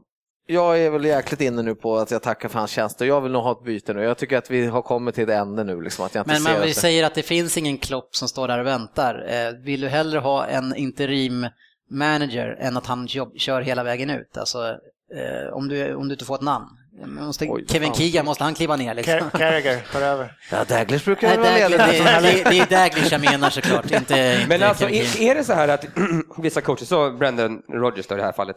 jag 0.48 0.80
är 0.80 0.90
väl 0.90 1.06
jäkligt 1.06 1.42
inne 1.42 1.62
nu 1.62 1.76
på 1.76 1.98
att 1.98 2.12
jag 2.12 2.22
tackar 2.22 2.50
för 2.50 2.60
hans 2.60 2.72
tjänster. 2.72 3.06
Jag 3.06 3.22
vill 3.22 3.32
nog 3.32 3.44
ha 3.44 3.52
ett 3.52 3.64
byte 3.64 3.94
nu. 3.94 4.04
Jag 4.04 4.18
tycker 4.18 4.38
att 4.38 4.52
vi 4.52 4.68
har 4.68 4.82
kommit 4.82 5.16
till 5.16 5.24
ett 5.30 5.36
ände 5.42 5.64
nu. 5.64 5.82
Liksom, 5.82 6.06
att 6.06 6.16
jag 6.16 6.22
inte 6.22 6.32
Men 6.34 6.42
ser 6.42 6.52
man, 6.52 6.62
vi 6.62 6.68
det- 6.68 6.74
säger 6.74 7.04
att 7.06 7.16
det 7.16 7.24
finns 7.24 7.58
ingen 7.58 7.78
klopp 7.78 8.16
som 8.16 8.28
står 8.28 8.48
där 8.48 8.60
och 8.60 8.66
väntar. 8.68 9.26
Eh, 9.30 9.52
Vill 9.64 9.82
du 9.82 9.88
hellre 9.88 10.20
ha 10.20 10.46
en 10.46 10.76
interim 10.76 11.48
manager 11.92 12.58
än 12.60 12.78
att 12.78 12.86
han 12.86 13.06
jobb, 13.06 13.34
kör 13.38 13.62
hela 13.62 13.84
vägen 13.84 14.10
ut? 14.10 14.38
Alltså, 14.38 14.68
eh, 15.16 15.54
om, 15.54 15.68
du, 15.68 15.96
om 15.96 16.08
du 16.08 16.14
inte 16.14 16.26
får 16.26 16.36
ett 16.36 16.42
namn. 16.42 16.66
Måste, 17.06 17.46
Oj, 17.50 17.66
Kevin 17.68 17.88
fan. 17.90 17.96
Keegan, 17.98 18.26
måste 18.26 18.44
han 18.44 18.54
kliva 18.54 18.76
ner 18.76 18.94
liksom? 18.94 19.14
Car- 19.20 19.38
Carragher 19.38 19.80
tar 19.92 20.02
över. 20.02 20.38
Ja, 20.52 20.64
Daglish 20.64 21.06
brukar 21.06 21.28
Nej, 21.28 21.38
väl 21.38 21.78
vara 21.78 22.20
ledig. 22.20 22.44
det, 22.44 22.44
det, 22.44 22.50
det 22.50 22.60
är 22.76 22.84
Daglish 22.90 23.12
jag 23.12 23.22
menar 23.22 23.50
såklart, 23.50 23.86
inte, 23.86 23.98
inte 23.98 24.46
Men 24.50 24.64
alltså, 24.64 24.84
Kevin 24.88 25.02
är, 25.02 25.22
är 25.32 25.36
det 25.36 25.44
så 25.44 25.54
här 25.54 25.68
att 25.68 25.86
vissa 26.38 26.62
coacher, 26.62 26.86
så 26.86 27.12
Brendan 27.12 27.62
Rodgers 27.74 28.08
då 28.08 28.16
i 28.16 28.18
det 28.18 28.24
här 28.24 28.32
fallet, 28.32 28.56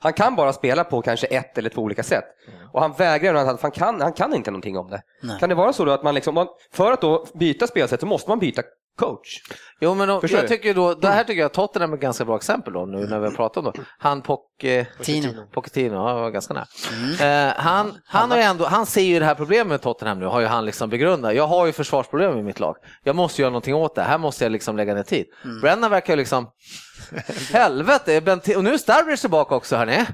Han 0.00 0.12
kan 0.12 0.36
bara 0.36 0.52
spela 0.52 0.84
på 0.84 1.02
kanske 1.02 1.26
ett 1.26 1.58
eller 1.58 1.70
två 1.70 1.82
olika 1.82 2.02
sätt. 2.02 2.24
Och 2.72 2.80
han 2.80 2.92
vägrar, 2.92 3.34
att 3.34 3.62
han 3.62 3.70
kan, 3.70 4.00
han 4.00 4.12
kan 4.12 4.34
inte 4.34 4.50
någonting 4.50 4.78
om 4.78 4.90
det. 4.90 5.02
Nej. 5.22 5.36
Kan 5.40 5.48
det 5.48 5.54
vara 5.54 5.72
så 5.72 5.84
då 5.84 5.92
att 5.92 6.02
man 6.02 6.14
liksom, 6.14 6.46
för 6.72 6.92
att 6.92 7.00
då 7.00 7.26
byta 7.34 7.66
spelsätt 7.66 8.00
så 8.00 8.06
måste 8.06 8.30
man 8.30 8.38
byta 8.38 8.62
coach? 8.96 9.40
Jo, 9.80 9.94
men 9.94 10.08
då, 10.08 10.20
Förstår 10.20 10.38
jag 10.38 10.48
du? 10.48 10.56
tycker 10.56 10.74
då, 10.74 10.94
det 10.94 11.08
här 11.08 11.24
tycker 11.24 11.42
jag 11.42 11.52
Tottenham 11.52 11.92
är 11.92 11.96
ett 11.96 12.02
ganska 12.02 12.24
bra 12.24 12.36
exempel 12.36 12.72
då, 12.72 12.86
nu 12.86 13.06
när 13.06 13.20
vi 13.20 13.26
har 13.26 13.32
pratat 13.32 13.64
om 13.64 13.72
det. 13.74 13.80
Han 13.98 14.22
eh, 14.62 14.86
Tino. 15.02 15.46
Pochettino, 15.52 15.94
ja, 15.94 16.14
var 16.14 16.30
ganska 16.30 16.54
nära. 16.54 16.66
Eh, 17.48 17.54
han, 17.56 17.92
han, 18.06 18.30
har 18.30 18.38
ju 18.38 18.42
ändå, 18.42 18.64
han 18.64 18.86
ser 18.86 19.02
ju 19.02 19.18
det 19.18 19.24
här 19.24 19.34
problemet 19.34 19.66
med 19.66 19.82
Tottenham 19.82 20.18
nu, 20.18 20.26
har 20.26 20.40
ju 20.40 20.46
han 20.46 20.64
liksom 20.64 20.90
begrundat. 20.90 21.34
Jag 21.34 21.46
har 21.46 21.66
ju 21.66 21.72
försvarsproblem 21.72 22.38
i 22.38 22.42
mitt 22.42 22.60
lag. 22.60 22.76
Jag 23.02 23.16
måste 23.16 23.42
göra 23.42 23.50
någonting 23.50 23.74
åt 23.74 23.94
det, 23.94 24.02
här 24.02 24.18
måste 24.18 24.44
jag 24.44 24.52
liksom 24.52 24.76
lägga 24.76 24.94
ner 24.94 25.02
tid. 25.02 25.26
Brennan 25.62 25.90
verkar 25.90 26.12
ju 26.12 26.16
liksom, 26.16 26.46
helvete, 27.52 28.20
Ben 28.20 28.40
T- 28.40 28.56
och 28.56 28.64
nu 28.64 28.74
är 28.74 28.78
Starbridge 28.78 29.20
tillbaka 29.20 29.54
också 29.54 29.76
hörni. 29.76 30.04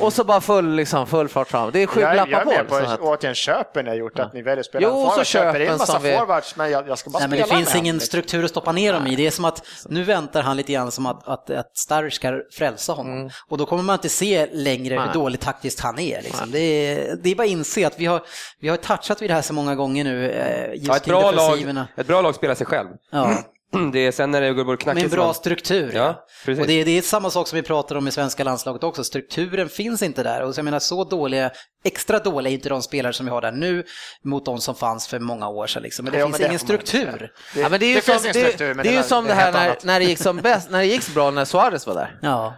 Och 0.00 0.12
så 0.12 0.24
bara 0.24 0.40
full, 0.40 0.74
liksom, 0.74 1.06
full 1.06 1.28
fart 1.28 1.48
fram. 1.48 1.70
Det 1.72 1.82
är 1.82 1.86
sju 1.86 2.00
Jag, 2.00 2.16
jag 2.16 2.32
är 2.32 2.44
med 2.44 2.58
på. 2.58 2.64
på 2.68 2.76
att- 2.76 3.00
återigen 3.00 3.34
köpen 3.34 3.84
ni 3.84 3.90
har 3.90 3.96
gjort, 3.96 4.18
att 4.18 4.32
ni 4.34 4.42
väljer 4.42 4.60
att 4.60 4.66
spela 4.66 4.88
Jo, 4.88 5.04
en 5.04 5.10
så 5.10 5.24
köper 5.24 5.60
in 5.60 5.68
massa 5.78 5.98
vi- 5.98 6.16
forwards, 6.16 6.56
men 6.56 6.70
jag, 6.70 6.88
jag 6.88 6.98
ska 6.98 7.10
bara 7.10 7.18
Nej, 7.18 7.28
men 7.28 7.38
spela 7.38 7.58
det 7.58 7.64
finns 7.64 7.76
ingen 7.76 7.94
han. 7.94 8.00
struktur 8.00 8.44
att 8.44 8.50
stoppa 8.50 8.72
ner 8.72 8.92
dem 8.92 9.06
i. 9.06 9.16
Det 9.16 9.26
är 9.26 9.30
som 9.30 9.44
att 9.44 9.66
nu 9.88 10.02
väntar 10.04 10.42
han 10.42 10.56
lite 10.56 10.72
grann 10.72 10.90
som 10.90 11.06
att, 11.06 11.28
att, 11.28 11.50
att 11.50 11.76
Sturridge 11.78 12.10
ska 12.16 12.40
frälsa 12.52 12.92
honom. 12.92 13.30
Och 13.48 13.58
då 13.58 13.66
kommer 13.66 13.82
man 13.82 13.94
inte 13.94 14.08
se 14.08 14.46
längre 14.52 15.00
hur 15.00 15.12
dåligt 15.12 15.40
taktiskt 15.40 15.80
han 15.80 15.98
är. 15.98 16.22
Liksom. 16.22 16.50
Det, 16.50 16.58
är 16.58 17.16
det 17.22 17.30
är 17.30 17.34
bara 17.34 17.42
att 17.44 17.48
inse 17.48 17.86
att 17.86 17.98
vi 18.00 18.06
har, 18.06 18.22
vi 18.60 18.68
har 18.68 18.76
touchat 18.76 19.22
vid 19.22 19.30
det 19.30 19.34
här 19.34 19.42
så 19.42 19.52
många 19.52 19.74
gånger 19.74 20.04
nu. 20.04 20.30
eh, 20.30 20.72
Just 20.74 20.86
Ja, 20.88 20.96
ett, 20.96 21.04
bra 21.04 21.30
lag, 21.30 21.86
ett 21.96 22.06
bra 22.06 22.20
lag 22.20 22.34
spelar 22.34 22.54
sig 22.54 22.66
själv. 22.66 22.88
Ja. 23.10 23.38
Det 23.92 23.98
är 24.06 24.12
sen 24.12 24.30
när 24.30 24.40
det 24.40 24.52
går 24.52 24.64
Med 24.64 24.72
en 24.72 24.76
knackigt. 24.76 25.10
bra 25.10 25.34
struktur. 25.34 25.92
Ja, 25.94 26.24
precis. 26.44 26.60
och 26.60 26.66
det 26.66 26.72
är, 26.72 26.84
det 26.84 26.90
är 26.98 27.02
samma 27.02 27.30
sak 27.30 27.48
som 27.48 27.56
vi 27.56 27.62
pratar 27.62 27.96
om 27.96 28.08
i 28.08 28.10
svenska 28.12 28.44
landslaget 28.44 28.84
också. 28.84 29.04
Strukturen 29.04 29.68
finns 29.68 30.02
inte 30.02 30.22
där. 30.22 30.42
Och 30.42 30.54
så 30.54 30.58
jag 30.58 30.64
menar, 30.64 30.78
så 30.78 31.04
dåliga, 31.04 31.50
extra 31.84 32.18
dåliga 32.18 32.50
är 32.50 32.54
inte 32.54 32.68
de 32.68 32.82
spelare 32.82 33.12
som 33.12 33.26
vi 33.26 33.32
har 33.32 33.40
där 33.40 33.52
nu 33.52 33.84
mot 34.24 34.44
de 34.44 34.60
som 34.60 34.74
fanns 34.74 35.06
för 35.08 35.18
många 35.18 35.48
år 35.48 35.66
sedan. 35.66 35.82
Liksom. 35.82 36.04
Men 36.04 36.12
det 36.12 36.18
Jo, 36.20 36.26
finns 36.26 36.32
men 36.32 36.40
det 36.40 36.46
ingen 36.46 36.58
struktur. 36.58 37.32
Ja, 37.56 37.68
men 37.68 37.80
det 37.80 37.86
är 37.86 37.88
ju 37.88 37.94
Det 37.94 38.04
som, 38.04 38.12
finns 38.14 38.24
ingen 38.24 38.34
det, 38.34 38.40
struktur, 38.40 38.74
men 38.74 38.82
det 38.82 38.88
är 38.88 38.90
ju 38.90 38.96
det 38.96 39.02
där- 39.02 39.08
som 39.08 39.24
det 39.24 39.30
det 39.30 39.34
är 39.40 39.52
här 39.52 39.52
när, 39.52 39.76
när, 39.82 40.00
det 40.00 40.06
gick 40.06 40.18
som 40.18 40.36
bäst, 40.36 40.70
när 40.70 40.78
det 40.78 40.86
gick 40.86 41.02
så 41.02 41.12
bra 41.12 41.30
när 41.30 41.44
Suarez 41.44 41.86
var 41.86 41.94
där. 41.94 42.18
Ja. 42.22 42.54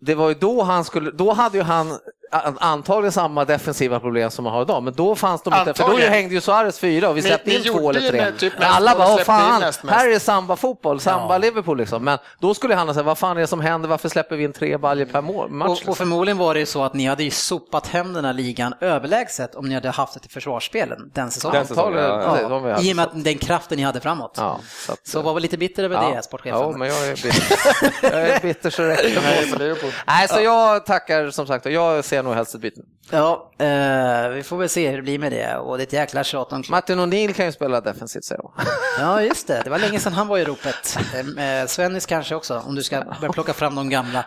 Det 0.00 0.14
var 0.14 0.28
ju 0.28 0.34
då 0.34 0.62
han 0.62 0.84
skulle, 0.84 1.10
då 1.10 1.32
hade 1.32 1.56
ju 1.58 1.62
han 1.64 1.92
an- 1.92 1.98
antagligen 2.30 3.12
samma 3.12 3.44
defensiva 3.44 4.00
problem 4.00 4.30
som 4.30 4.44
man 4.44 4.52
har 4.52 4.62
idag, 4.62 4.82
men 4.82 4.94
då 4.94 5.14
fanns 5.14 5.42
de 5.42 5.54
inte, 5.54 5.64
för 5.74 5.82
då 5.82 5.84
Antagligen. 5.84 6.12
hängde 6.12 6.34
ju 6.34 6.40
Suarez 6.40 6.78
fyra 6.78 7.08
och 7.08 7.16
vi 7.16 7.20
Ni- 7.22 7.28
släppte 7.28 7.50
ni 7.50 7.56
in 7.56 7.62
gjorde 7.62 7.78
två 7.80 7.90
eller 7.90 8.10
tre. 8.10 8.32
typ 8.38 8.52
Alla 8.60 8.94
bara, 8.98 9.08
åh 9.14 9.18
fan, 9.18 9.60
näst 9.60 9.82
mest." 9.82 9.96
här 9.96 10.08
är 10.10 10.18
samba-fotboll, 10.18 10.96
Ja. 10.96 11.00
samba-Liverpool 11.00 11.78
liksom. 11.78 12.04
Men 12.04 12.18
då 12.40 12.54
skulle 12.54 12.74
han 12.74 12.86
ha 12.88 12.94
sagt, 12.94 13.06
vad 13.06 13.18
fan 13.18 13.36
är 13.36 13.40
det 13.40 13.46
som 13.46 13.60
händer, 13.60 13.88
varför 13.88 14.08
släpper 14.08 14.36
vi 14.36 14.44
in 14.44 14.52
tre 14.52 14.76
baljor 14.76 15.06
per 15.06 15.20
mål, 15.22 15.50
match? 15.50 15.68
Och, 15.68 15.74
liksom? 15.76 15.90
och 15.90 15.96
förmodligen 15.96 16.38
var 16.38 16.54
det 16.54 16.60
ju 16.60 16.66
så 16.66 16.82
att 16.84 16.94
ni 16.94 17.06
hade 17.06 17.24
ju 17.24 17.30
sopat 17.30 17.86
hem 17.86 18.12
den 18.12 18.24
här 18.24 18.32
ligan 18.32 18.74
överlägset 18.80 19.54
om 19.54 19.68
ni 19.68 19.74
hade 19.74 19.90
haft 19.90 20.14
det 20.14 20.26
i 20.26 20.28
försvarsspelen 20.28 21.10
den 21.14 21.30
säsongen. 21.30 21.56
Den 21.58 21.66
säsongen, 21.66 21.98
Antagligen, 21.98 22.50
ja. 22.50 22.58
vi 22.58 22.70
hade. 22.70 22.82
I 22.88 22.92
och 22.92 22.96
med 22.96 23.04
att 23.04 23.24
den 23.24 23.38
kraften 23.38 23.76
ni 23.78 23.82
hade 23.84 24.00
framåt. 24.00 24.34
Ja, 24.36 24.60
så 24.86 24.92
att, 24.92 25.06
Så 25.06 25.22
var 25.22 25.34
väl 25.34 25.42
lite 25.42 25.56
bitter 25.58 25.84
över 25.84 25.94
ja. 26.02 26.14
det, 26.16 26.22
sportchefen. 26.22 26.60
Ja, 26.60 26.70
men 26.70 26.88
jag 26.88 27.06
är 27.08 27.12
bitter. 27.22 27.56
jag 28.02 28.12
är 28.30 28.40
bitter 28.40 28.70
så 28.70 28.82
det 28.82 28.88
räcker. 28.88 29.58
Liverpool. 29.58 29.90
Nej, 30.06 30.28
så 30.28 30.40
jag 30.40 30.86
tackar 30.86 31.30
som 31.30 31.46
sagt 31.46 31.66
och 31.66 31.72
jag 31.72 32.04
ser 32.04 32.15
nog 32.22 32.34
helst 32.34 32.54
ett 32.54 32.60
byte. 32.60 32.80
Ja, 33.10 33.52
eh, 33.58 34.28
vi 34.28 34.42
får 34.42 34.56
väl 34.56 34.68
se 34.68 34.88
hur 34.88 34.96
det 34.96 35.02
blir 35.02 35.18
med 35.18 35.32
det. 35.32 35.56
Och 35.56 35.76
det 35.78 35.82
är 35.82 35.86
ett 35.86 35.92
jäkla 35.92 36.24
tjat 36.24 36.52
om 36.52 36.62
Martin 36.68 37.00
O'Neill 37.00 37.32
kan 37.32 37.46
ju 37.46 37.52
spela 37.52 37.80
defensivt 37.80 38.24
säger 38.24 38.42
de. 38.42 38.52
Ja, 39.00 39.22
just 39.22 39.46
det. 39.46 39.60
Det 39.64 39.70
var 39.70 39.78
länge 39.78 40.00
sedan 40.00 40.12
han 40.12 40.28
var 40.28 40.38
i 40.38 40.44
ropet. 40.44 40.98
Eh, 41.38 41.66
Svennis 41.66 42.06
kanske 42.06 42.34
också, 42.34 42.62
om 42.66 42.74
du 42.74 42.82
ska 42.82 43.04
börja 43.20 43.32
plocka 43.32 43.52
fram 43.52 43.74
de 43.74 43.90
gamla. 43.90 44.24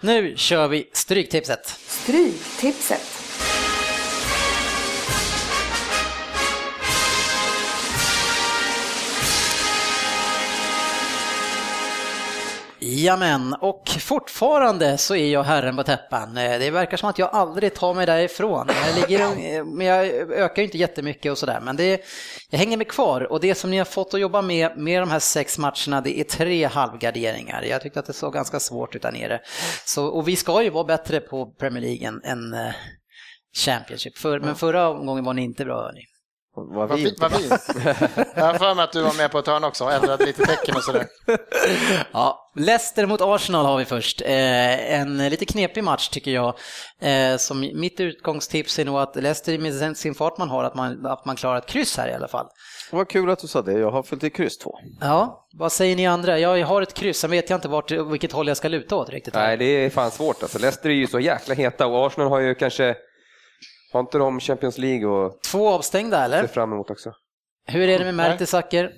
Nu 0.00 0.34
kör 0.36 0.68
vi 0.68 0.90
Stryktipset. 0.92 1.66
Stryktipset. 1.86 3.19
Jamen, 12.82 13.54
och 13.54 13.88
fortfarande 13.88 14.98
så 14.98 15.14
är 15.16 15.32
jag 15.32 15.42
herren 15.42 15.76
på 15.76 15.82
täppan. 15.82 16.36
Eh, 16.36 16.58
Det 16.58 16.70
verkar 16.70 16.96
som 16.96 17.08
att 17.08 17.18
jag 17.18 17.30
aldrig 17.32 17.74
tar 17.74 17.94
mig 17.94 18.06
därifrån. 18.06 18.68
Jag, 18.86 18.94
ligger, 19.10 19.20
eh, 19.56 19.64
men 19.64 19.86
jag 19.86 20.06
ökar 20.30 20.62
ju 20.62 20.64
inte 20.64 20.78
jättemycket 20.78 21.32
och 21.32 21.38
sådär, 21.38 21.60
men 21.60 21.76
det, 21.76 22.04
jag 22.50 22.58
hänger 22.58 22.76
mig 22.76 22.86
kvar. 22.86 23.32
Och 23.32 23.40
det 23.40 23.54
som 23.54 23.70
ni 23.70 23.78
har 23.78 23.84
fått 23.84 24.14
att 24.14 24.20
jobba 24.20 24.42
med, 24.42 24.78
med 24.78 25.02
de 25.02 25.10
här 25.10 25.18
sex 25.18 25.58
matcherna, 25.58 26.00
det 26.00 26.20
är 26.20 26.24
tre 26.24 26.64
halvgarderingar. 26.64 27.62
Jag 27.62 27.82
tyckte 27.82 28.00
att 28.00 28.06
det 28.06 28.12
såg 28.12 28.32
ganska 28.32 28.60
svårt 28.60 28.94
ut 28.94 29.02
där 29.02 29.12
nere. 29.12 29.40
Så, 29.84 30.06
och 30.06 30.28
vi 30.28 30.36
ska 30.36 30.62
ju 30.62 30.70
vara 30.70 30.84
bättre 30.84 31.20
på 31.20 31.46
Premier 31.46 31.82
League 31.82 32.08
än, 32.08 32.22
än 32.24 32.54
eh, 32.54 32.72
Championship. 33.56 34.18
För, 34.18 34.40
men 34.40 34.54
förra 34.54 34.88
omgången 34.88 35.24
var 35.24 35.34
ni 35.34 35.42
inte 35.42 35.64
bra, 35.64 35.82
hörni. 35.82 36.04
Vad 36.54 36.92
vi 36.96 37.04
fint. 37.04 37.20
Vad 37.20 37.32
fint. 37.32 37.52
Jag 38.34 38.44
har 38.44 38.54
för 38.54 38.74
mig 38.74 38.84
att 38.84 38.92
du 38.92 39.02
var 39.02 39.14
med 39.16 39.30
på 39.30 39.38
ett 39.38 39.46
hörn 39.46 39.64
också 39.64 39.84
ändrade 39.84 40.26
lite 40.26 40.46
tecken 40.46 40.76
och 40.76 40.82
sådär. 40.84 41.06
Ja, 42.12 42.50
Leicester 42.56 43.06
mot 43.06 43.20
Arsenal 43.20 43.66
har 43.66 43.78
vi 43.78 43.84
först. 43.84 44.20
Eh, 44.22 45.00
en 45.00 45.18
lite 45.28 45.44
knepig 45.44 45.84
match 45.84 46.08
tycker 46.08 46.30
jag. 46.30 46.54
Eh, 47.00 47.36
som 47.36 47.60
mitt 47.60 48.00
utgångstips 48.00 48.78
är 48.78 48.84
nog 48.84 48.98
att 48.98 49.16
Leicester 49.16 49.58
med 49.58 49.96
sin- 49.96 50.14
fart 50.14 50.38
man 50.38 50.48
har, 50.48 50.64
att 50.64 50.74
man, 50.74 51.06
att 51.06 51.24
man 51.24 51.36
klarar 51.36 51.58
ett 51.58 51.66
kryss 51.66 51.96
här 51.96 52.08
i 52.08 52.14
alla 52.14 52.28
fall. 52.28 52.46
Vad 52.92 53.08
kul 53.08 53.30
att 53.30 53.38
du 53.38 53.46
sa 53.46 53.62
det, 53.62 53.72
jag 53.72 53.90
har 53.90 54.02
fyllt 54.02 54.24
i 54.24 54.30
kryss 54.30 54.58
två. 54.58 54.78
Ja, 55.00 55.46
vad 55.52 55.72
säger 55.72 55.96
ni 55.96 56.06
andra? 56.06 56.38
Jag 56.38 56.66
har 56.66 56.82
ett 56.82 56.94
kryss, 56.94 57.18
sen 57.18 57.30
vet 57.30 57.50
jag 57.50 57.56
inte 57.56 57.68
vart, 57.68 57.90
vilket 57.90 58.32
håll 58.32 58.48
jag 58.48 58.56
ska 58.56 58.68
luta 58.68 58.96
åt 58.96 59.08
riktigt. 59.10 59.34
Nej, 59.34 59.56
det 59.56 59.64
är 59.64 59.90
fan 59.90 60.10
svårt 60.10 60.42
alltså. 60.42 60.58
Leicester 60.58 60.88
är 60.90 60.94
ju 60.94 61.06
så 61.06 61.20
jäkla 61.20 61.54
heta 61.54 61.86
och 61.86 62.06
Arsenal 62.06 62.28
har 62.30 62.40
ju 62.40 62.54
kanske, 62.54 62.94
har 63.92 64.00
inte 64.00 64.18
de 64.18 64.40
Champions 64.40 64.78
League 64.78 65.06
och 65.06 65.42
Två 65.42 65.68
avstängda 65.68 66.16
se 66.18 66.24
eller? 66.24 66.46
fram 66.46 66.72
emot 66.72 66.90
också? 66.90 67.12
Hur 67.66 67.88
är 67.88 67.98
det 67.98 68.04
med 68.04 68.14
Nej. 68.14 68.30
Mertesacker? 68.30 68.92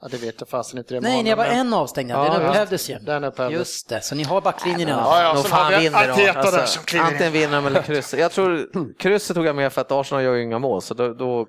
Ja, 0.00 0.08
det 0.10 0.16
vet 0.16 0.34
jag 0.40 0.48
fasen 0.48 0.78
inte. 0.78 0.94
Det 0.94 1.00
Nej, 1.00 1.10
imorgon, 1.10 1.24
ni 1.24 1.30
har 1.30 1.36
bara 1.36 1.48
men- 1.48 1.58
en 1.66 1.74
avstängd, 1.74 2.10
Ja, 2.10 2.24
den 2.38 2.42
upphävdes 2.48 2.90
ju. 2.90 2.98
Den 2.98 3.24
upphävdes. 3.24 3.58
Just 3.58 3.88
det, 3.88 4.00
så 4.00 4.14
ni 4.14 4.22
har 4.22 4.40
backlinjen 4.40 4.88
i 4.88 4.92
alla 4.92 5.02
fall. 5.02 5.22
Ja, 5.22 5.28
ja, 5.28 5.34
Nog 5.34 5.44
fan 5.46 5.64
har 5.72 5.78
vi 5.80 5.84
vinner 5.88 6.06
de. 6.06 6.12
Arteta 6.12 6.32
där 6.50 6.58
Alltså, 6.58 6.66
som 6.78 6.84
kliver 6.84 7.06
in. 7.06 7.12
antingen 7.12 7.32
vinner 7.32 7.56
de 7.56 7.66
eller 7.66 7.82
kryss. 7.82 8.14
Jag 8.14 8.32
tror 8.32 8.68
krysset 8.98 9.36
tog 9.36 9.46
jag 9.46 9.56
med 9.56 9.72
för 9.72 9.80
att 9.80 9.92
Arsenal 9.92 10.24
gör 10.24 10.34
ju 10.34 10.42
inga 10.42 10.58
mål, 10.58 10.82
så 10.82 10.94
då, 10.94 11.14
då, 11.14 11.46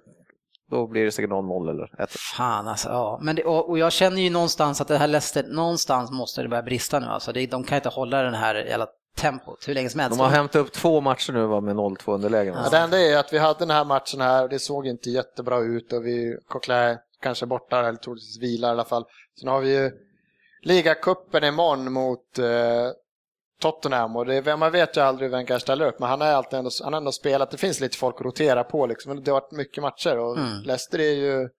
då 0.71 0.87
blir 0.87 1.05
det 1.05 1.11
säkert 1.11 1.29
0-0 1.31 1.69
eller 1.69 2.03
1 2.03 2.09
Fan 2.37 2.67
alltså, 2.67 2.89
ja. 2.89 3.19
Men 3.21 3.35
det, 3.35 3.43
och, 3.43 3.69
och 3.69 3.77
jag 3.79 3.91
känner 3.91 4.21
ju 4.21 4.29
någonstans 4.29 4.81
att 4.81 4.87
det 4.87 4.97
här 4.97 5.07
Leicester, 5.07 5.43
någonstans 5.43 6.11
måste 6.11 6.41
det 6.41 6.47
börja 6.49 6.63
brista 6.63 6.99
nu 6.99 7.05
alltså. 7.07 7.31
Det, 7.33 7.45
de 7.45 7.63
kan 7.63 7.75
inte 7.75 7.89
hålla 7.89 8.21
den 8.23 8.33
här 8.33 8.55
jävla 8.55 8.87
tempot 9.15 9.67
hur 9.67 9.73
länge 9.73 9.89
som 9.89 9.99
helst. 9.99 10.17
De 10.17 10.23
har 10.23 10.29
hämtat 10.29 10.55
upp 10.61 10.71
två 10.71 11.01
matcher 11.01 11.33
nu 11.33 11.45
va, 11.45 11.61
med 11.61 11.75
0-2 11.75 12.13
underlägen. 12.13 12.55
Ja, 12.63 12.69
det 12.69 12.77
enda 12.77 12.99
är 12.99 13.17
att 13.17 13.33
vi 13.33 13.37
hade 13.37 13.59
den 13.59 13.69
här 13.69 13.85
matchen 13.85 14.21
här 14.21 14.43
och 14.43 14.49
det 14.49 14.59
såg 14.59 14.87
inte 14.87 15.09
jättebra 15.09 15.59
ut 15.59 15.93
och 15.93 16.05
vi, 16.05 16.37
Coquelin 16.47 16.97
kanske 17.21 17.45
borta 17.45 17.79
eller 17.79 17.97
troligtvis 17.97 18.37
vilar 18.41 18.67
i 18.67 18.71
alla 18.71 18.85
fall. 18.85 19.05
Sen 19.39 19.49
har 19.49 19.59
vi 19.61 19.75
ju 19.75 19.91
ligacupen 20.61 21.43
imorgon 21.43 21.93
mot 21.93 22.39
eh, 22.39 22.45
Tottenham 23.61 24.15
och 24.15 24.25
det, 24.25 24.57
man 24.57 24.71
vet 24.71 24.97
ju 24.97 25.01
aldrig 25.01 25.29
hur 25.29 25.37
Wenger 25.37 25.59
ställer 25.59 25.87
upp 25.87 25.99
men 25.99 26.09
han 26.09 26.21
har 26.21 26.27
alltid 26.27 26.59
ändå, 26.59 26.71
han 26.83 26.93
har 26.93 26.97
ändå 26.97 27.11
spelat, 27.11 27.51
det 27.51 27.57
finns 27.57 27.79
lite 27.79 27.97
folk 27.97 28.15
att 28.15 28.21
rotera 28.25 28.63
på 28.63 28.87
liksom. 28.87 29.13
Men 29.13 29.23
Det 29.23 29.31
har 29.31 29.41
varit 29.41 29.51
mycket 29.51 29.83
matcher 29.83 30.17
och 30.17 30.37
Mm. 30.37 30.61
Leicester 30.63 30.99
är 30.99 31.13
ju, 31.13 31.49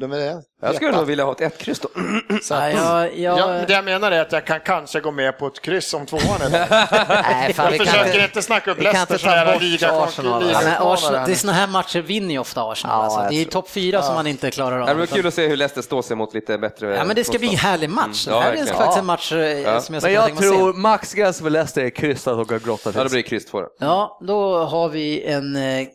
de 0.00 0.12
är 0.12 0.42
Jag 0.62 0.74
skulle 0.74 0.92
nog 0.92 1.06
vilja 1.06 1.24
ha 1.24 1.32
ett 1.32 1.40
ett 1.40 1.58
kryss 1.58 1.80
då. 1.80 1.88
Så 2.42 2.54
Ja, 2.54 2.60
att, 2.60 2.72
jag, 2.74 3.18
jag, 3.18 3.38
Ja, 3.38 3.46
men 3.46 3.66
det 3.66 3.72
jag 3.72 3.84
menar 3.84 4.12
är 4.12 4.20
att 4.20 4.32
jag 4.32 4.46
kan 4.46 4.60
kanske 4.60 5.00
gå 5.00 5.10
med 5.10 5.38
på 5.38 5.46
ett 5.46 5.60
kryss 5.60 5.94
om 5.94 6.06
tvåan 6.06 6.22
eller? 6.42 6.66
Nej, 7.30 7.52
fan, 7.54 7.72
vi 7.72 7.76
Jag 7.78 7.86
kan 7.86 7.94
försöker 7.94 8.06
inte... 8.14 8.24
inte 8.24 8.42
snacka 8.42 8.70
upp 8.70 8.78
vi 8.78 8.82
kan 8.84 8.92
Leicester 8.92 9.14
inte 9.14 9.24
ta 9.24 9.30
jävla 9.36 9.52
bort 9.52 9.62
liga 9.62 9.92
Arsenal. 9.92 10.42
Ja, 10.52 10.58
men 10.62 10.64
liga- 10.64 10.78
Arsenal, 10.80 11.26
det 11.26 11.32
är 11.32 11.36
såna 11.36 11.52
här 11.52 11.66
matcher 11.66 12.00
vinner 12.00 12.30
ju 12.34 12.38
ofta 12.38 12.62
Arsenal. 12.70 12.96
Ja, 12.98 13.04
alltså. 13.04 13.20
jag 13.20 13.30
Det 13.30 13.34
är 13.34 13.38
ju 13.38 13.44
tror- 13.44 13.52
topp 13.52 13.70
fyra 13.70 14.02
som 14.02 14.14
man 14.14 14.26
inte 14.26 14.50
klarar 14.50 14.78
av. 14.80 14.86
Det 14.86 14.94
var 14.94 15.06
kul 15.06 15.26
att 15.26 15.34
se 15.34 15.46
hur 15.48 15.56
Leicester 15.56 15.82
står 15.82 16.02
sig 16.02 16.16
mot 16.16 16.34
lite 16.34 16.58
bättre 16.58 16.96
Ja, 16.96 17.04
men 17.04 17.16
det 17.16 17.24
ska 17.24 17.38
bli 17.38 17.46
en 17.48 17.52
motstånd. 17.52 17.70
härlig 17.72 17.90
match. 17.90 18.26
Mm, 18.26 18.38
ja, 18.38 18.40
det 18.40 18.44
här 18.46 18.52
är 18.52 18.56
verkligen. 18.56 18.76
faktiskt 18.78 18.96
Ja. 18.96 19.00
en 19.00 19.06
match 19.06 19.32
eh, 19.32 19.38
Ja. 19.38 19.80
som 19.80 19.94
jag 19.94 20.02
ska 20.02 20.08
Men 20.08 20.14
jag 20.14 20.26
tänka 20.26 20.40
mig 20.40 20.48
att 20.50 20.54
tror 20.56 20.72
maxgräns 20.72 21.38
för 21.40 21.50
Leicester 21.50 21.82
är 21.84 21.90
kryss 21.90 22.26
att 22.28 22.38
åka 22.38 22.58
grotta 22.58 22.92
Ja, 22.94 23.04
det 23.04 23.10
blir 23.10 23.22
kryss 23.22 23.46
två 23.46 23.60
då. 23.60 23.68
Ja, 23.80 24.18
då 24.26 24.58
har 24.64 24.88
vi 24.88 25.24
en 25.24 25.56
eh, 25.56 25.86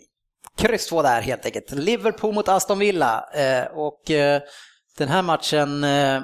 kryss 0.60 0.88
två 0.88 1.02
där 1.02 1.22
helt 1.22 1.46
enkelt. 1.46 1.72
Liverpool 1.72 2.34
mot 2.34 2.48
Aston 2.48 2.80
Villa. 2.80 3.30
Eh, 3.34 3.66
och 3.66 4.12
eh, 4.12 4.42
den 4.98 5.10
här 5.10 5.22
matchen 5.22 5.84
eh, 5.84 6.22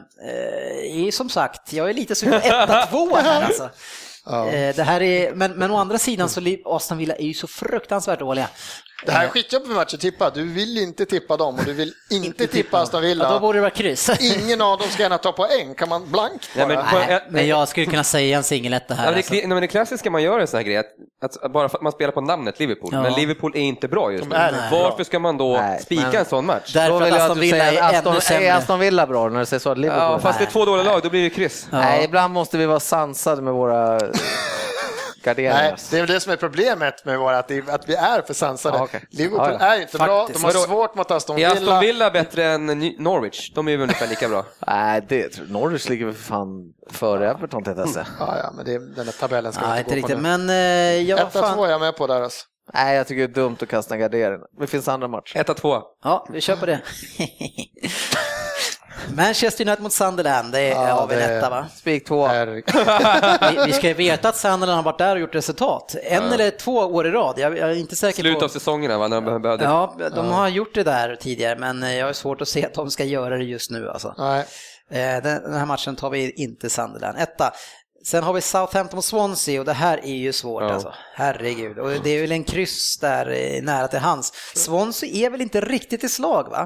är 1.08 1.12
som 1.12 1.30
sagt, 1.30 1.74
jag 1.74 1.90
är 1.90 1.94
lite 1.94 2.16
sugen 2.16 2.42
på 2.42 2.48
1-2 2.48 3.22
här 3.22 3.44
alltså. 3.46 3.70
Eh, 4.28 4.76
det 4.76 4.84
här 4.84 5.02
är, 5.02 5.36
men, 5.36 5.52
men 5.52 5.72
å 5.72 5.78
andra 5.78 5.98
sidan 5.98 6.30
så 6.30 6.42
Aston 6.66 6.98
Villa 6.98 7.16
är 7.16 7.26
ju 7.26 7.34
så 7.34 7.48
fruktansvärt 7.48 8.20
dåliga. 8.20 8.50
Det 9.06 9.12
här 9.12 9.26
är 9.26 9.30
skitjobbigt 9.30 9.68
med 9.68 9.76
match 9.76 9.94
att 9.94 10.00
tippa. 10.00 10.30
Du 10.30 10.44
vill 10.44 10.78
inte 10.78 11.06
tippa 11.06 11.38
dem 11.38 11.56
och 11.60 11.66
du 11.66 11.74
vill 11.74 11.94
inte, 12.12 12.48
tippa 12.48 12.78
Aston 12.82 12.98
Ja, 13.00 13.02
då 13.02 13.08
Villa. 13.08 13.40
borde 13.40 13.58
det 13.58 13.62
vara 13.62 13.72
kryss. 13.72 14.10
Ingen 14.20 14.62
av 14.62 14.78
dem 14.80 14.88
ska 14.90 15.02
gärna 15.04 15.18
ta 15.18 15.32
poäng. 15.32 15.76
Kan 15.76 15.90
man 15.90 16.12
blankt 16.12 16.50
bara? 16.56 16.62
Ja, 16.62 16.68
men- 16.68 17.08
Nej, 17.08 17.24
men 17.30 17.48
jag 17.48 17.68
skulle 17.68 17.86
kunna 17.86 18.04
säga 18.04 18.38
en 18.38 18.44
singeletta 18.44 18.86
Ja, 18.94 18.96
här. 18.96 19.06
men 19.06 19.14
det, 19.14 19.18
Alltså. 19.20 19.34
nej, 19.34 19.48
men 19.48 19.62
det 19.62 19.68
klassiska 19.68 20.10
man 20.12 20.24
gör 20.24 20.36
är 20.38 20.40
en 20.40 20.48
sån 20.48 20.58
här 20.58 20.64
grej, 20.64 20.78
att, 20.78 21.44
att 21.44 21.54
bara 21.54 21.70
för 21.70 21.78
att 21.78 21.82
man 21.84 21.92
spelar 21.92 22.12
på 22.12 22.22
namnet 22.22 22.60
Liverpool, 22.60 22.90
Ja. 22.94 23.02
men 23.02 23.14
Liverpool 23.14 23.52
är 23.56 23.62
inte 23.62 23.88
bra 23.88 24.12
just 24.12 24.24
nu. 24.26 24.36
Varför 24.72 25.04
ska 25.04 25.20
man 25.20 25.38
då 25.38 25.54
Nej, 25.58 25.80
spika 25.82 26.20
en 26.20 26.26
sån 26.26 26.46
match? 26.46 26.74
Därför 26.74 27.00
Då 27.00 27.06
vill 27.06 27.14
att 27.14 27.22
Aston 27.22 27.40
Villa 27.40 27.58
är 27.66 27.82
att 27.82 27.90
ännu 27.94 27.98
Aston, 27.98 28.22
sämre. 28.22 28.48
är 28.48 28.54
Aston 28.56 28.80
Villa 28.80 29.08
bra 29.08 29.30
när 29.30 29.40
du 29.40 29.46
säger 29.46 29.60
så? 29.60 29.70
att 29.72 29.78
Liverpool? 29.78 30.04
Ja, 30.12 30.20
fast 30.20 30.40
det 30.40 30.46
är 30.46 30.50
två 30.52 30.66
dåliga 30.66 30.84
lag, 30.92 31.02
då 31.04 31.10
blir 31.10 31.24
det 31.24 31.30
kryss. 31.30 31.68
Ja. 31.72 31.78
Nej, 31.78 32.04
ibland 32.06 32.34
måste 32.34 32.58
vi 32.58 32.66
vara 32.66 32.80
sansade 32.80 33.42
med 33.42 33.54
våra 33.54 34.00
gardera 35.26 35.54
Nej, 35.54 35.76
det 35.92 36.00
är 36.00 36.08
det 36.08 36.20
som 36.20 36.32
är 36.32 36.36
problemet 36.36 37.06
med 37.06 37.20
våra, 37.20 37.38
att, 37.38 37.52
att 37.70 37.90
vi 37.90 37.96
är 37.96 38.22
för 38.22 38.34
sansade. 38.34 38.78
Ja, 38.78 38.84
okej. 38.84 39.06
Liverpool 39.10 39.48
Ja, 39.48 39.58
ja. 39.60 39.76
är 39.76 39.82
inte 39.82 39.98
bra, 39.98 40.28
de 40.34 40.44
har 40.44 40.52
svårt 40.52 40.96
mot 40.96 41.12
Aston 41.12 41.38
Är 41.40 41.48
Aston 41.48 41.64
Villa. 41.64 41.80
Villa 41.80 42.12
bättre 42.12 42.46
än 42.46 42.66
Norwich? 43.00 43.52
De 43.56 43.68
är 43.68 43.72
ju 43.72 43.82
ungefär 43.82 44.08
lika 44.08 44.30
bra. 44.30 44.46
Nej, 44.68 45.06
det, 45.08 45.50
Norwich 45.50 45.90
ligger 45.90 46.06
väl 46.06 46.16
för 46.16 46.24
fan 46.24 46.74
före 46.92 47.30
Everton 47.30 47.64
tänkte 47.64 47.82
jag 47.82 47.90
säga. 47.90 48.08
Ja, 48.20 48.38
ja, 48.44 48.52
men 48.56 48.66
det, 48.66 48.96
den 48.96 49.06
här 49.06 49.14
tabellen 49.14 49.54
ska 49.54 49.74
vi 49.74 49.80
inte 49.80 49.80
inte 49.80 50.02
gå 50.02 50.08
på 50.08 50.08
riktigt, 50.08 50.24
nu. 50.24 50.38
men 50.38 50.50
eh, 50.50 51.10
ja, 51.10 51.18
1-2 51.18 51.30
fan. 51.30 51.60
är 51.60 51.72
jag 51.72 51.82
med 51.82 51.98
på 51.98 52.08
där 52.08 52.22
alltså. 52.22 52.46
Nej, 52.74 52.96
jag 52.96 53.08
tycker 53.08 53.28
det 53.28 53.32
är 53.34 53.44
dumt 53.44 53.58
att 53.62 53.68
kasta 53.68 53.94
en 53.94 54.00
gardering. 54.00 54.40
Det 54.60 54.68
finns 54.68 54.88
andra 54.88 55.08
matcher. 55.08 55.38
1-2. 55.38 55.82
Ja, 56.04 56.28
vi 56.30 56.42
kör 56.42 56.56
på 56.56 56.66
det. 56.66 56.82
Manchester 59.16 59.66
United 59.68 59.84
mot 59.84 59.94
Sunderland, 59.94 60.52
det 60.52 60.60
är 60.60 60.72
Ja, 60.72 60.88
ja, 60.88 61.06
väl 61.06 61.20
det- 61.20 61.28
detta 61.28 61.50
va? 61.50 61.66
Spik 61.76 62.08
två. 62.08 62.28
Vi, 62.28 62.64
vi 63.66 63.74
ska 63.74 63.88
ju 63.88 63.94
veta 63.94 64.30
att 64.30 64.36
Sunderland 64.38 64.76
har 64.78 64.84
varit 64.84 64.98
där 64.98 65.16
och 65.16 65.22
gjort 65.22 65.36
resultat. 65.36 65.96
En 66.04 66.24
eller 66.32 66.52
två 66.52 66.72
år 66.78 67.08
i 67.08 67.12
rad, 67.12 67.40
jag, 67.40 67.58
jag 67.58 67.70
är 67.72 67.76
inte 67.76 67.96
säker 67.96 68.22
Slut 68.24 68.40
på... 68.40 68.46
av 68.46 68.50
säsongerna 68.50 68.98
va, 68.98 69.08
när 69.08 69.16
de 69.16 69.26
behövde. 69.42 69.64
Ja, 69.64 69.96
de 70.16 70.28
har 70.32 70.48
gjort 70.48 70.76
det 70.76 70.84
där 70.84 71.16
tidigare, 71.16 71.60
men 71.60 71.84
eh, 71.84 71.96
jag 71.96 72.06
har 72.06 72.14
svårt 72.14 72.42
att 72.42 72.48
se 72.48 72.66
att 72.66 72.74
de 72.74 72.92
ska 72.92 73.04
göra 73.04 73.38
det 73.38 73.44
just 73.44 73.72
nu 73.72 73.90
alltså. 73.90 74.14
nej, 74.18 74.46
Eh, 74.90 74.98
Den 75.24 75.24
den 75.24 75.54
här 75.54 75.66
matchen 75.66 75.96
tar 75.96 76.10
vi 76.10 76.32
inte 76.32 76.70
Sunderland. 76.70 77.18
Etta. 77.20 77.52
Sen 78.06 78.24
har 78.24 78.34
vi 78.34 78.42
Southampton 78.42 78.98
mot 78.98 79.06
Swansea 79.06 79.60
och 79.60 79.66
det 79.66 79.74
här 79.74 79.98
är 79.98 80.16
ju 80.16 80.34
svårt 80.34 80.64
Ja. 80.64 80.74
alltså. 80.74 80.94
Herregud. 81.14 81.80
Och 81.80 81.90
det 82.04 82.10
är 82.10 82.22
väl 82.22 82.32
en 82.32 82.44
kryss 82.44 82.98
där 82.98 83.30
eh, 83.32 83.62
nära 83.64 83.88
till 83.88 84.00
hans. 84.00 84.34
Swansea 84.56 85.10
är 85.26 85.30
väl 85.30 85.42
inte 85.42 85.62
riktigt 85.62 86.04
i 86.04 86.10
slag 86.10 86.50
va? 86.50 86.62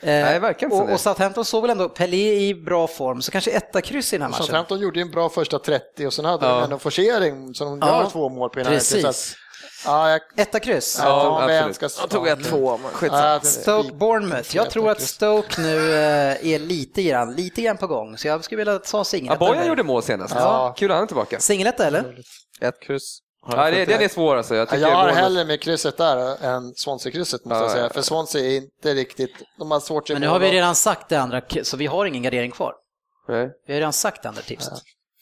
Eh, 0.00 0.06
Nej, 0.06 0.38
verkar 0.40 0.72
och, 0.72 0.90
och 0.92 1.00
Southampton 1.00 1.44
såg 1.44 1.62
väl 1.62 1.70
ändå 1.70 1.88
Pelé 1.88 2.34
i 2.48 2.54
bra 2.54 2.86
form, 2.86 3.22
så 3.22 3.30
kanske 3.30 3.50
etta 3.50 3.80
kryss 3.80 4.12
i 4.12 4.16
den 4.16 4.22
här 4.22 4.28
matchen. 4.30 4.44
Southampton 4.46 4.80
gjorde 4.80 4.98
ju 4.98 5.02
en 5.02 5.10
bra 5.10 5.28
första 5.28 5.58
30 5.58 6.06
och 6.06 6.12
sen 6.12 6.24
hade 6.24 6.46
Ja. 6.46 6.60
de 6.60 6.72
en 6.72 6.78
forcering 6.78 7.54
så 7.54 7.64
de 7.64 7.78
Ja, 7.78 8.02
gör 8.02 8.10
två 8.10 8.28
mål 8.28 8.50
på 8.50 8.60
innan 8.60 8.72
Precis. 8.72 9.36
Ja, 9.84 10.10
jag, 10.10 10.20
Etta 10.36 10.60
kryss. 10.60 10.98
ja, 11.02 11.46
Ja, 11.48 11.52
jag 11.52 11.74
ska, 11.74 11.88
Jag 12.00 12.10
tog 12.10 12.28
ett 12.28 12.44
två, 12.44 12.78
men 13.00 13.40
Stoke 13.44 13.92
Bournemouth. 13.92 14.56
Jag 14.56 14.70
tror 14.70 14.90
att 14.90 15.00
Stoke 15.00 15.60
nu 15.60 15.94
eh, 15.94 16.46
är 16.52 16.58
lite 16.58 17.02
grann, 17.02 17.34
lite 17.34 17.62
grann 17.62 17.76
på 17.76 17.86
gång, 17.86 18.18
så 18.18 18.28
jag 18.28 18.44
skulle 18.44 18.56
vilja 18.56 18.78
ta 18.78 19.04
singeletta. 19.04 19.44
Aboya 19.44 19.66
gjorde 19.66 19.82
mål 19.82 20.02
senast. 20.02 20.34
Ja. 20.34 20.74
Kul 20.76 20.90
att 20.90 20.94
han 20.94 21.02
är 21.02 21.06
tillbaka. 21.06 21.40
Singeletta 21.40 21.86
eller? 21.86 22.18
Ett 22.60 22.80
kryss. 22.82 23.18
Ja, 23.46 23.64
jag 23.64 23.72
det, 23.72 23.84
den 23.84 23.98
det? 23.98 24.04
är 24.04 24.08
svår 24.08 24.36
alltså. 24.36 24.54
Jag, 24.54 24.68
jag 24.78 24.88
har 24.96 25.08
hellre 25.08 25.44
med 25.44 25.62
krysset 25.62 25.96
där 25.96 26.44
än 26.44 26.74
Swansea-krysset 26.74 27.44
måste 27.44 27.58
Ja, 27.58 27.62
jag 27.62 27.70
säga. 27.70 27.90
För. 27.90 28.02
Swansea 28.02 28.42
är 28.42 28.56
inte 28.56 28.94
riktigt, 28.94 29.34
de 29.58 29.70
har 29.70 29.80
svårt 29.80 30.10
Men 30.10 30.20
nu 30.20 30.28
har 30.28 30.38
vi 30.38 30.52
redan 30.52 30.74
sagt 30.74 31.08
det 31.08 31.16
andra, 31.16 31.42
så 31.62 31.76
vi 31.76 31.86
har 31.86 32.06
ingen 32.06 32.22
gardering 32.22 32.50
kvar. 32.50 32.74
Nej. 33.28 33.50
Vi 33.66 33.72
har 33.72 33.80
redan 33.80 33.92
sagt 33.92 34.22
det 34.22 34.28
andra 34.28 34.42
tipset. 34.42 34.72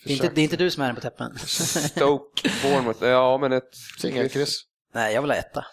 Det, 0.06 0.12
är 0.12 0.14
inte, 0.14 0.28
det 0.34 0.40
är 0.40 0.42
inte 0.42 0.56
du 0.56 0.70
som 0.70 0.82
är 0.82 0.86
den 0.86 0.94
på 0.94 1.00
täppen. 1.00 1.38
Stoke, 1.46 2.50
Bournemouth. 2.62 3.04
Ja, 3.04 3.38
men 3.38 3.52
ett... 3.52 3.70
Singelkryss. 4.00 4.60
Nej, 4.94 5.14
jag 5.14 5.22
vill 5.22 5.30
ha 5.30 5.36
etta. 5.38 5.64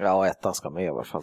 Ja, 0.00 0.26
ettan 0.26 0.54
ska 0.54 0.70
med 0.70 0.84
i 0.84 0.88
alla 0.88 1.04
fall. 1.04 1.22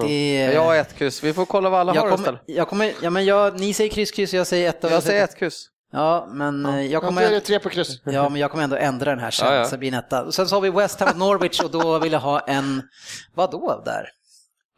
Det, 0.00 0.34
Jag 0.34 0.62
har 0.62 0.76
ett 0.76 0.94
kryss. 0.94 1.22
Vi 1.22 1.32
får 1.32 1.46
kolla 1.46 1.70
vad 1.70 1.80
alla 1.80 1.94
jag 1.94 2.02
har 2.02 2.08
kommer, 2.10 2.18
istället. 2.22 2.42
jag 2.46 2.68
kommer, 2.68 2.92
ja 3.02 3.10
men 3.10 3.24
jag, 3.24 3.60
ni 3.60 3.74
säger 3.74 3.90
kryss, 3.90 4.10
kryss, 4.10 4.34
jag 4.34 4.46
säger 4.46 4.68
etta. 4.68 4.86
och 4.86 4.92
Jag 4.92 5.02
säger 5.02 5.24
ett 5.24 5.36
kryss. 5.36 5.66
Ja, 5.92 6.28
men 6.32 6.66
eh, 6.66 6.80
jag 6.80 6.84
Ja, 6.84 7.00
då 7.00 7.06
är 7.06 7.08
kommer, 7.08 7.30
det 7.30 7.40
tre 7.40 7.58
på 7.58 7.68
kryss. 7.68 8.00
ja, 8.04 8.28
men 8.28 8.40
jag 8.40 8.50
kommer 8.50 8.64
ändå 8.64 8.76
ändra 8.76 9.10
den 9.10 9.18
här 9.18 9.30
sen, 9.30 9.48
Ja, 9.48 9.54
ja. 9.54 9.64
så 9.64 9.70
det 9.70 9.78
blir 9.78 9.88
en 9.88 9.98
etta. 9.98 10.32
Sen 10.32 10.48
så 10.48 10.56
har 10.56 10.60
vi 10.60 10.70
West 10.70 11.00
Ham 11.00 11.08
mot 11.08 11.16
Norwich 11.16 11.60
och 11.60 11.70
då 11.70 11.98
vill 11.98 12.12
jag 12.12 12.20
ha 12.20 12.40
en, 12.40 12.82
vad 13.34 13.50
då 13.50 13.82
där? 13.84 14.08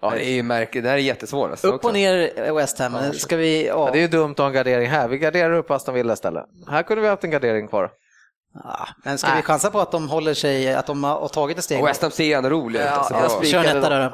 Ja, 0.02 0.10
det 0.10 0.24
är 0.26 0.30
ju 0.32 0.42
märkligt. 0.42 0.84
Det 0.84 0.90
här 0.90 0.96
är 0.96 1.00
jättesvårt. 1.00 1.50
Alltså, 1.50 1.66
Upp 1.68 1.74
också. 1.74 1.88
och 1.88 1.94
ner 1.94 2.30
eh, 2.36 2.54
West 2.54 2.78
Ham, 2.78 3.12
ska 3.12 3.36
vi, 3.36 3.66
ja. 3.66 3.74
Ja, 3.86 3.90
det 3.92 3.98
är 3.98 4.02
ju 4.02 4.08
dumt 4.08 4.32
att 4.32 4.38
ha 4.38 4.46
en 4.46 4.52
gardering 4.52 4.88
här. 4.88 5.08
Vi 5.08 5.18
garderar 5.18 5.52
upp 5.52 5.70
Aston 5.70 5.94
Villa 5.94 6.12
istället. 6.12 6.44
Här 6.70 6.82
kunde 6.82 7.02
vi 7.02 7.08
haft 7.08 7.24
en 7.24 7.30
gardering 7.30 7.68
kvar. 7.68 7.90
Ja, 8.64 8.88
men 9.04 9.18
ska 9.18 9.28
Nej. 9.28 9.36
vi 9.36 9.42
chansa 9.42 9.70
på 9.70 9.80
att 9.80 9.90
de 9.92 10.08
håller 10.08 10.34
sig, 10.34 10.74
att 10.74 10.86
de 10.86 11.04
har 11.04 11.28
tagit 11.28 11.58
ett 11.58 11.64
steg? 11.64 11.80
Och 11.82 11.88
West 11.88 12.02
Ham 12.02 12.10
ser 12.10 12.36
ändå 12.36 12.50
roliga 12.50 12.82
ut. 12.82 12.88
Ja, 12.90 12.96
Alltså, 12.96 13.14
jag 13.14 13.30
spik- 13.30 13.50
Kör 13.52 13.64
en 13.64 13.78
etta 13.78 13.88
där 13.88 14.10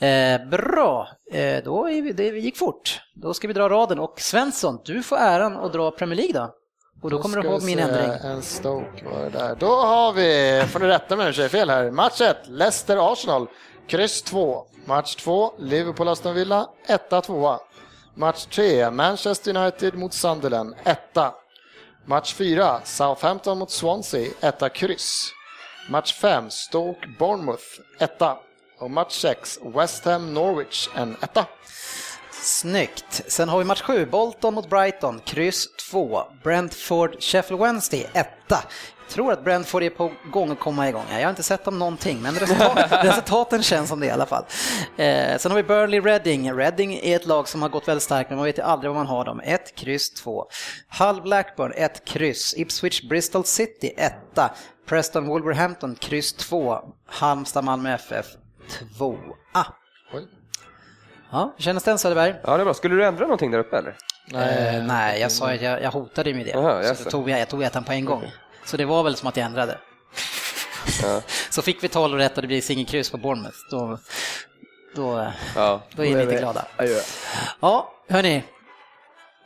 då. 0.00 0.06
Eh, 0.06 0.48
bra, 0.50 1.08
eh, 1.32 1.64
då 1.64 1.88
är 1.88 2.02
vi, 2.02 2.12
det 2.12 2.24
gick 2.24 2.56
fort. 2.56 3.00
Då 3.14 3.34
ska 3.34 3.48
vi 3.48 3.54
dra 3.54 3.68
raden 3.68 3.98
och 3.98 4.20
Svensson, 4.20 4.80
du 4.84 5.02
får 5.02 5.16
äran 5.16 5.56
att 5.56 5.72
dra 5.72 5.90
Premier 5.90 6.16
League 6.16 6.32
då. 6.32 6.54
Och 7.02 7.10
då 7.10 7.22
kommer 7.22 7.42
du 7.42 7.48
ihåg 7.48 7.62
min 7.62 7.78
ändring. 7.78 8.10
En 8.24 8.42
Stoke 8.42 9.04
var 9.14 9.22
det 9.24 9.38
där. 9.38 9.56
Då 9.58 9.66
har 9.66 10.12
vi, 10.12 10.62
får 10.72 10.80
ni 10.80 10.86
rätta 10.86 11.16
mig 11.16 11.22
om 11.24 11.26
jag 11.26 11.34
säger 11.34 11.48
fel 11.48 11.70
här, 11.70 11.90
match 11.90 12.20
1, 12.20 12.36
Leicester-Arsenal, 12.48 13.46
kryss 13.88 14.22
2. 14.22 14.64
Match 14.86 15.16
2, 15.16 15.52
Liverpool-Aston 15.58 16.34
Villa, 16.34 16.68
1-2. 16.86 17.58
Match 18.14 18.46
3, 18.46 18.90
Manchester 18.90 19.50
United 19.50 19.94
mot 19.94 20.12
Sunderland, 20.12 20.74
1. 20.84 21.32
Match 22.04 22.34
4, 22.34 22.80
Southampton 22.84 23.58
mot 23.58 23.70
Swansea, 23.70 24.30
1 24.40 24.70
kryss. 24.70 25.32
Match 25.88 26.12
5, 26.12 26.50
Stoke-Bournemouth, 26.50 27.80
1. 27.98 28.38
Och 28.78 28.90
match 28.90 29.12
6, 29.12 29.58
West 29.62 30.04
Ham-Norwich, 30.04 30.88
en 30.94 31.16
1. 31.20 31.46
Snyggt. 32.42 33.22
Sen 33.26 33.48
har 33.48 33.58
vi 33.58 33.64
match 33.64 33.82
7, 33.82 34.06
Bolton 34.06 34.54
mot 34.54 34.70
Brighton, 34.70 35.20
kryss 35.24 35.68
2. 35.90 36.22
Brentford, 36.42 37.22
Sheffield 37.22 37.62
Wednesday, 37.62 38.06
1. 38.12 38.28
Tror 39.08 39.32
att 39.32 39.44
Brentford 39.44 39.82
är 39.82 39.90
på 39.90 40.12
gång 40.32 40.50
att 40.50 40.60
komma 40.60 40.88
igång. 40.88 41.04
Jag 41.10 41.22
har 41.22 41.30
inte 41.30 41.42
sett 41.42 41.64
dem 41.64 41.78
någonting, 41.78 42.22
men 42.22 42.34
resultat, 42.34 42.78
resultaten 43.04 43.62
känns 43.62 43.88
som 43.88 44.00
det 44.00 44.06
i 44.06 44.10
alla 44.10 44.26
fall. 44.26 44.44
Eh, 44.96 45.38
sen 45.38 45.50
har 45.50 45.56
vi 45.56 45.62
Burnley 45.62 46.00
Reading. 46.00 46.52
Reading 46.52 46.94
är 46.94 47.16
ett 47.16 47.26
lag 47.26 47.48
som 47.48 47.62
har 47.62 47.68
gått 47.68 47.88
väldigt 47.88 48.02
starkt, 48.02 48.30
men 48.30 48.36
man 48.36 48.44
vet 48.44 48.58
ju 48.58 48.62
aldrig 48.62 48.90
vad 48.90 48.96
man 48.96 49.06
har 49.06 49.24
dem. 49.24 49.40
1, 49.44 49.74
kryss 49.74 50.10
2. 50.10 50.44
Hull 50.98 51.22
Blackburn, 51.22 51.72
1, 51.76 52.04
kryss. 52.04 52.54
Ipswich 52.56 53.02
Bristol 53.02 53.44
City, 53.44 53.94
1. 53.96 54.14
Preston 54.88 55.26
Wolverhampton, 55.26 55.94
kryss 55.94 56.32
2. 56.32 56.78
Halmstad 57.06 57.64
Malmö 57.64 57.94
FF, 57.94 58.26
2. 58.98 59.18
Oj. 60.14 60.35
Ja, 61.30 61.54
kändes 61.58 61.84
den 61.84 61.98
Söderberg? 61.98 62.34
Ja, 62.44 62.56
det 62.56 62.62
är 62.62 62.64
bra. 62.64 62.74
Skulle 62.74 62.94
du 62.94 63.04
ändra 63.04 63.22
någonting 63.24 63.50
där 63.50 63.58
uppe 63.58 63.76
eller? 63.78 63.96
Eh, 64.34 64.82
nej, 64.84 65.20
jag 65.20 65.32
sa 65.32 65.50
att 65.52 65.62
jag, 65.62 65.82
jag 65.82 65.90
hotade 65.90 66.34
med 66.34 66.46
det. 66.46 66.50
Jaha, 66.50 66.94
så 66.94 67.04
då 67.04 67.10
tog 67.10 67.30
jag, 67.30 67.40
jag 67.40 67.48
tog 67.48 67.62
ettan 67.62 67.84
på 67.84 67.92
en 67.92 68.04
gång. 68.04 68.32
Så 68.64 68.76
det 68.76 68.84
var 68.84 69.02
väl 69.02 69.16
som 69.16 69.28
att 69.28 69.36
jag 69.36 69.46
ändrade. 69.46 69.78
Ja. 71.02 71.20
Så 71.50 71.62
fick 71.62 71.84
vi 71.84 71.88
12 71.88 72.18
rätt 72.18 72.36
och 72.36 72.42
det 72.42 72.48
blir 72.48 72.60
singelkryss 72.60 73.10
på 73.10 73.16
Bournemouth. 73.16 73.56
Då, 73.70 73.98
då, 74.94 75.32
Ja. 75.56 75.80
då 75.92 76.04
är 76.04 76.14
ni 76.16 76.22
inte 76.22 76.36
glada. 76.36 76.64
Ja, 77.60 77.92
hörni. 78.08 78.44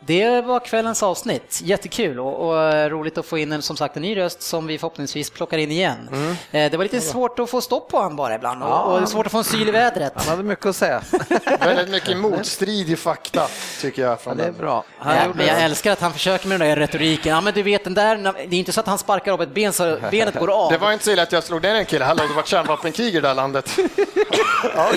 Det 0.07 0.41
var 0.41 0.61
kvällens 0.61 1.03
avsnitt. 1.03 1.61
Jättekul 1.65 2.21
och, 2.21 2.49
och 2.49 2.91
roligt 2.91 3.19
att 3.19 3.27
få 3.27 3.39
in 3.39 3.53
en, 3.53 3.63
som 3.63 3.77
sagt, 3.77 3.97
en 3.97 4.03
ny 4.03 4.17
röst 4.17 4.43
som 4.43 4.67
vi 4.67 4.79
förhoppningsvis 4.79 5.31
plockar 5.31 5.59
in 5.59 5.71
igen. 5.71 6.09
Eh, 6.51 6.71
Det 6.71 6.77
var 6.77 6.85
lite 6.85 7.01
svårt 7.01 7.39
att 7.39 7.51
få 7.51 7.61
stopp 7.61 7.89
på 7.89 8.01
han 8.03 8.17
bara 8.17 8.35
ibland 8.35 8.63
och, 8.63 9.01
och 9.03 9.09
svårt 9.09 9.27
att 9.27 9.33
få 9.33 9.39
en 9.39 9.45
syl 9.45 9.69
i 9.69 9.71
vädret. 9.71 10.13
Han 10.17 10.29
hade 10.29 10.43
mycket 10.43 10.67
att 10.67 10.77
säga. 10.77 11.03
Väldigt 11.61 11.89
mycket 11.89 12.17
motstridig 12.17 12.99
fakta 12.99 13.47
tycker 13.81 14.03
jag 14.03 14.21
från 14.21 14.37
Det 14.37 14.45
är 14.45 14.53
bra. 14.53 14.85
Ja, 15.05 15.15
men 15.35 15.47
jag 15.47 15.63
älskar 15.63 15.93
att 15.93 16.01
han 16.01 16.13
försöker 16.13 16.49
med 16.49 16.61
den 16.61 16.69
där 16.69 16.77
retoriken. 16.77 17.35
Ja, 17.35 17.41
men 17.41 17.55
du 17.55 17.63
vet 17.63 17.85
den 17.85 17.95
där, 17.95 18.17
det 18.49 18.57
är 18.57 18.59
inte 18.59 18.73
så 18.73 18.81
att 18.81 18.87
han 18.87 18.99
sparkar 18.99 19.33
av 19.33 19.43
ett 19.43 19.55
ben 19.55 19.73
så 19.73 19.97
benet 20.11 20.35
går 20.39 20.51
av. 20.65 20.73
Det 20.73 20.79
var 20.79 20.93
inte 20.93 21.05
så 21.05 21.11
illa 21.11 21.23
att 21.23 21.33
jag 21.33 21.45
slog 21.45 21.63
ner 21.63 21.75
en 21.75 21.85
kille, 21.87 22.05
hallå 22.05 22.23
det 22.29 22.35
var 22.35 22.43
kärnvapenkrig 22.43 23.09
i 23.09 23.11
det 23.11 23.21
där 23.21 23.35
landet. 23.35 23.71
ja. 24.75 24.89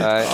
Nej. 0.00 0.26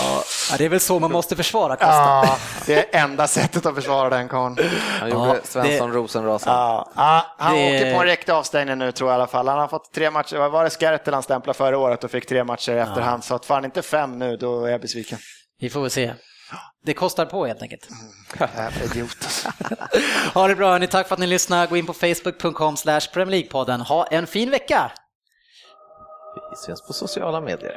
Ja, 0.50 0.56
det 0.58 0.64
är 0.64 0.68
väl 0.68 0.80
så 0.80 0.98
man 0.98 1.12
måste 1.12 1.36
försvara 1.36 1.76
Costa. 1.76 1.92
ja, 1.92 2.36
det 2.66 2.94
är 2.94 3.02
enda 3.02 3.26
sättet 3.28 3.66
att 3.66 3.74
försvara 3.74 4.11
den 4.12 4.28
karln. 4.28 4.56
Han 5.00 5.10
gjorde 5.10 5.28
Ja, 5.28 5.36
Svensson 5.44 5.92
Rosenrasen. 5.92 6.52
Ja, 6.52 6.90
ja, 6.96 7.26
han 7.38 7.54
Det- 7.54 7.66
åker 7.76 7.94
på 7.94 8.00
en 8.00 8.06
riktig 8.06 8.32
avstängning 8.32 8.78
nu 8.78 8.92
tror 8.92 9.10
jag 9.10 9.14
i 9.14 9.18
alla 9.18 9.26
fall. 9.26 9.48
Han 9.48 9.58
har 9.58 9.68
fått 9.68 9.92
tre 9.92 10.10
matcher, 10.10 10.36
vad 10.36 10.50
var 10.50 10.64
det 10.64 10.70
Skertel 10.70 11.14
han 11.14 11.22
stämplade 11.22 11.56
förra 11.56 11.78
året 11.78 12.04
och 12.04 12.10
fick 12.10 12.26
tre 12.28 12.44
matcher 12.44 12.72
i 12.72 12.78
efterhand. 12.78 13.24
Så 13.24 13.34
att 13.34 13.46
fan 13.46 13.64
inte 13.64 13.82
fem 13.82 14.18
nu, 14.18 14.36
då 14.36 14.64
är 14.64 14.70
jag 14.70 14.80
besviken. 14.80 15.18
Vi 15.60 15.70
får 15.70 15.80
väl 15.80 15.90
se. 15.90 16.12
Det 16.84 16.94
kostar 16.94 17.26
på 17.26 17.46
helt 17.46 17.62
enkelt. 17.62 17.88
Jävla 18.40 18.84
idiot. 18.84 19.16
Ha 20.34 20.48
det 20.48 20.54
bra 20.54 20.70
hörni, 20.72 20.86
tack 20.86 21.08
för 21.08 21.14
att 21.14 21.18
ni 21.18 21.26
lyssnade. 21.26 21.66
Gå 21.66 21.76
in 21.76 21.86
på 21.86 21.92
facebook.com 21.92 22.76
slash 22.76 23.00
Premier 23.12 23.42
League-podden. 23.42 23.80
Ha 23.80 24.06
en 24.06 24.26
fin 24.26 24.50
vecka! 24.50 24.92
Vi 26.50 26.56
syns 26.56 26.86
på 26.86 26.92
sociala 26.92 27.40
medier. 27.40 27.76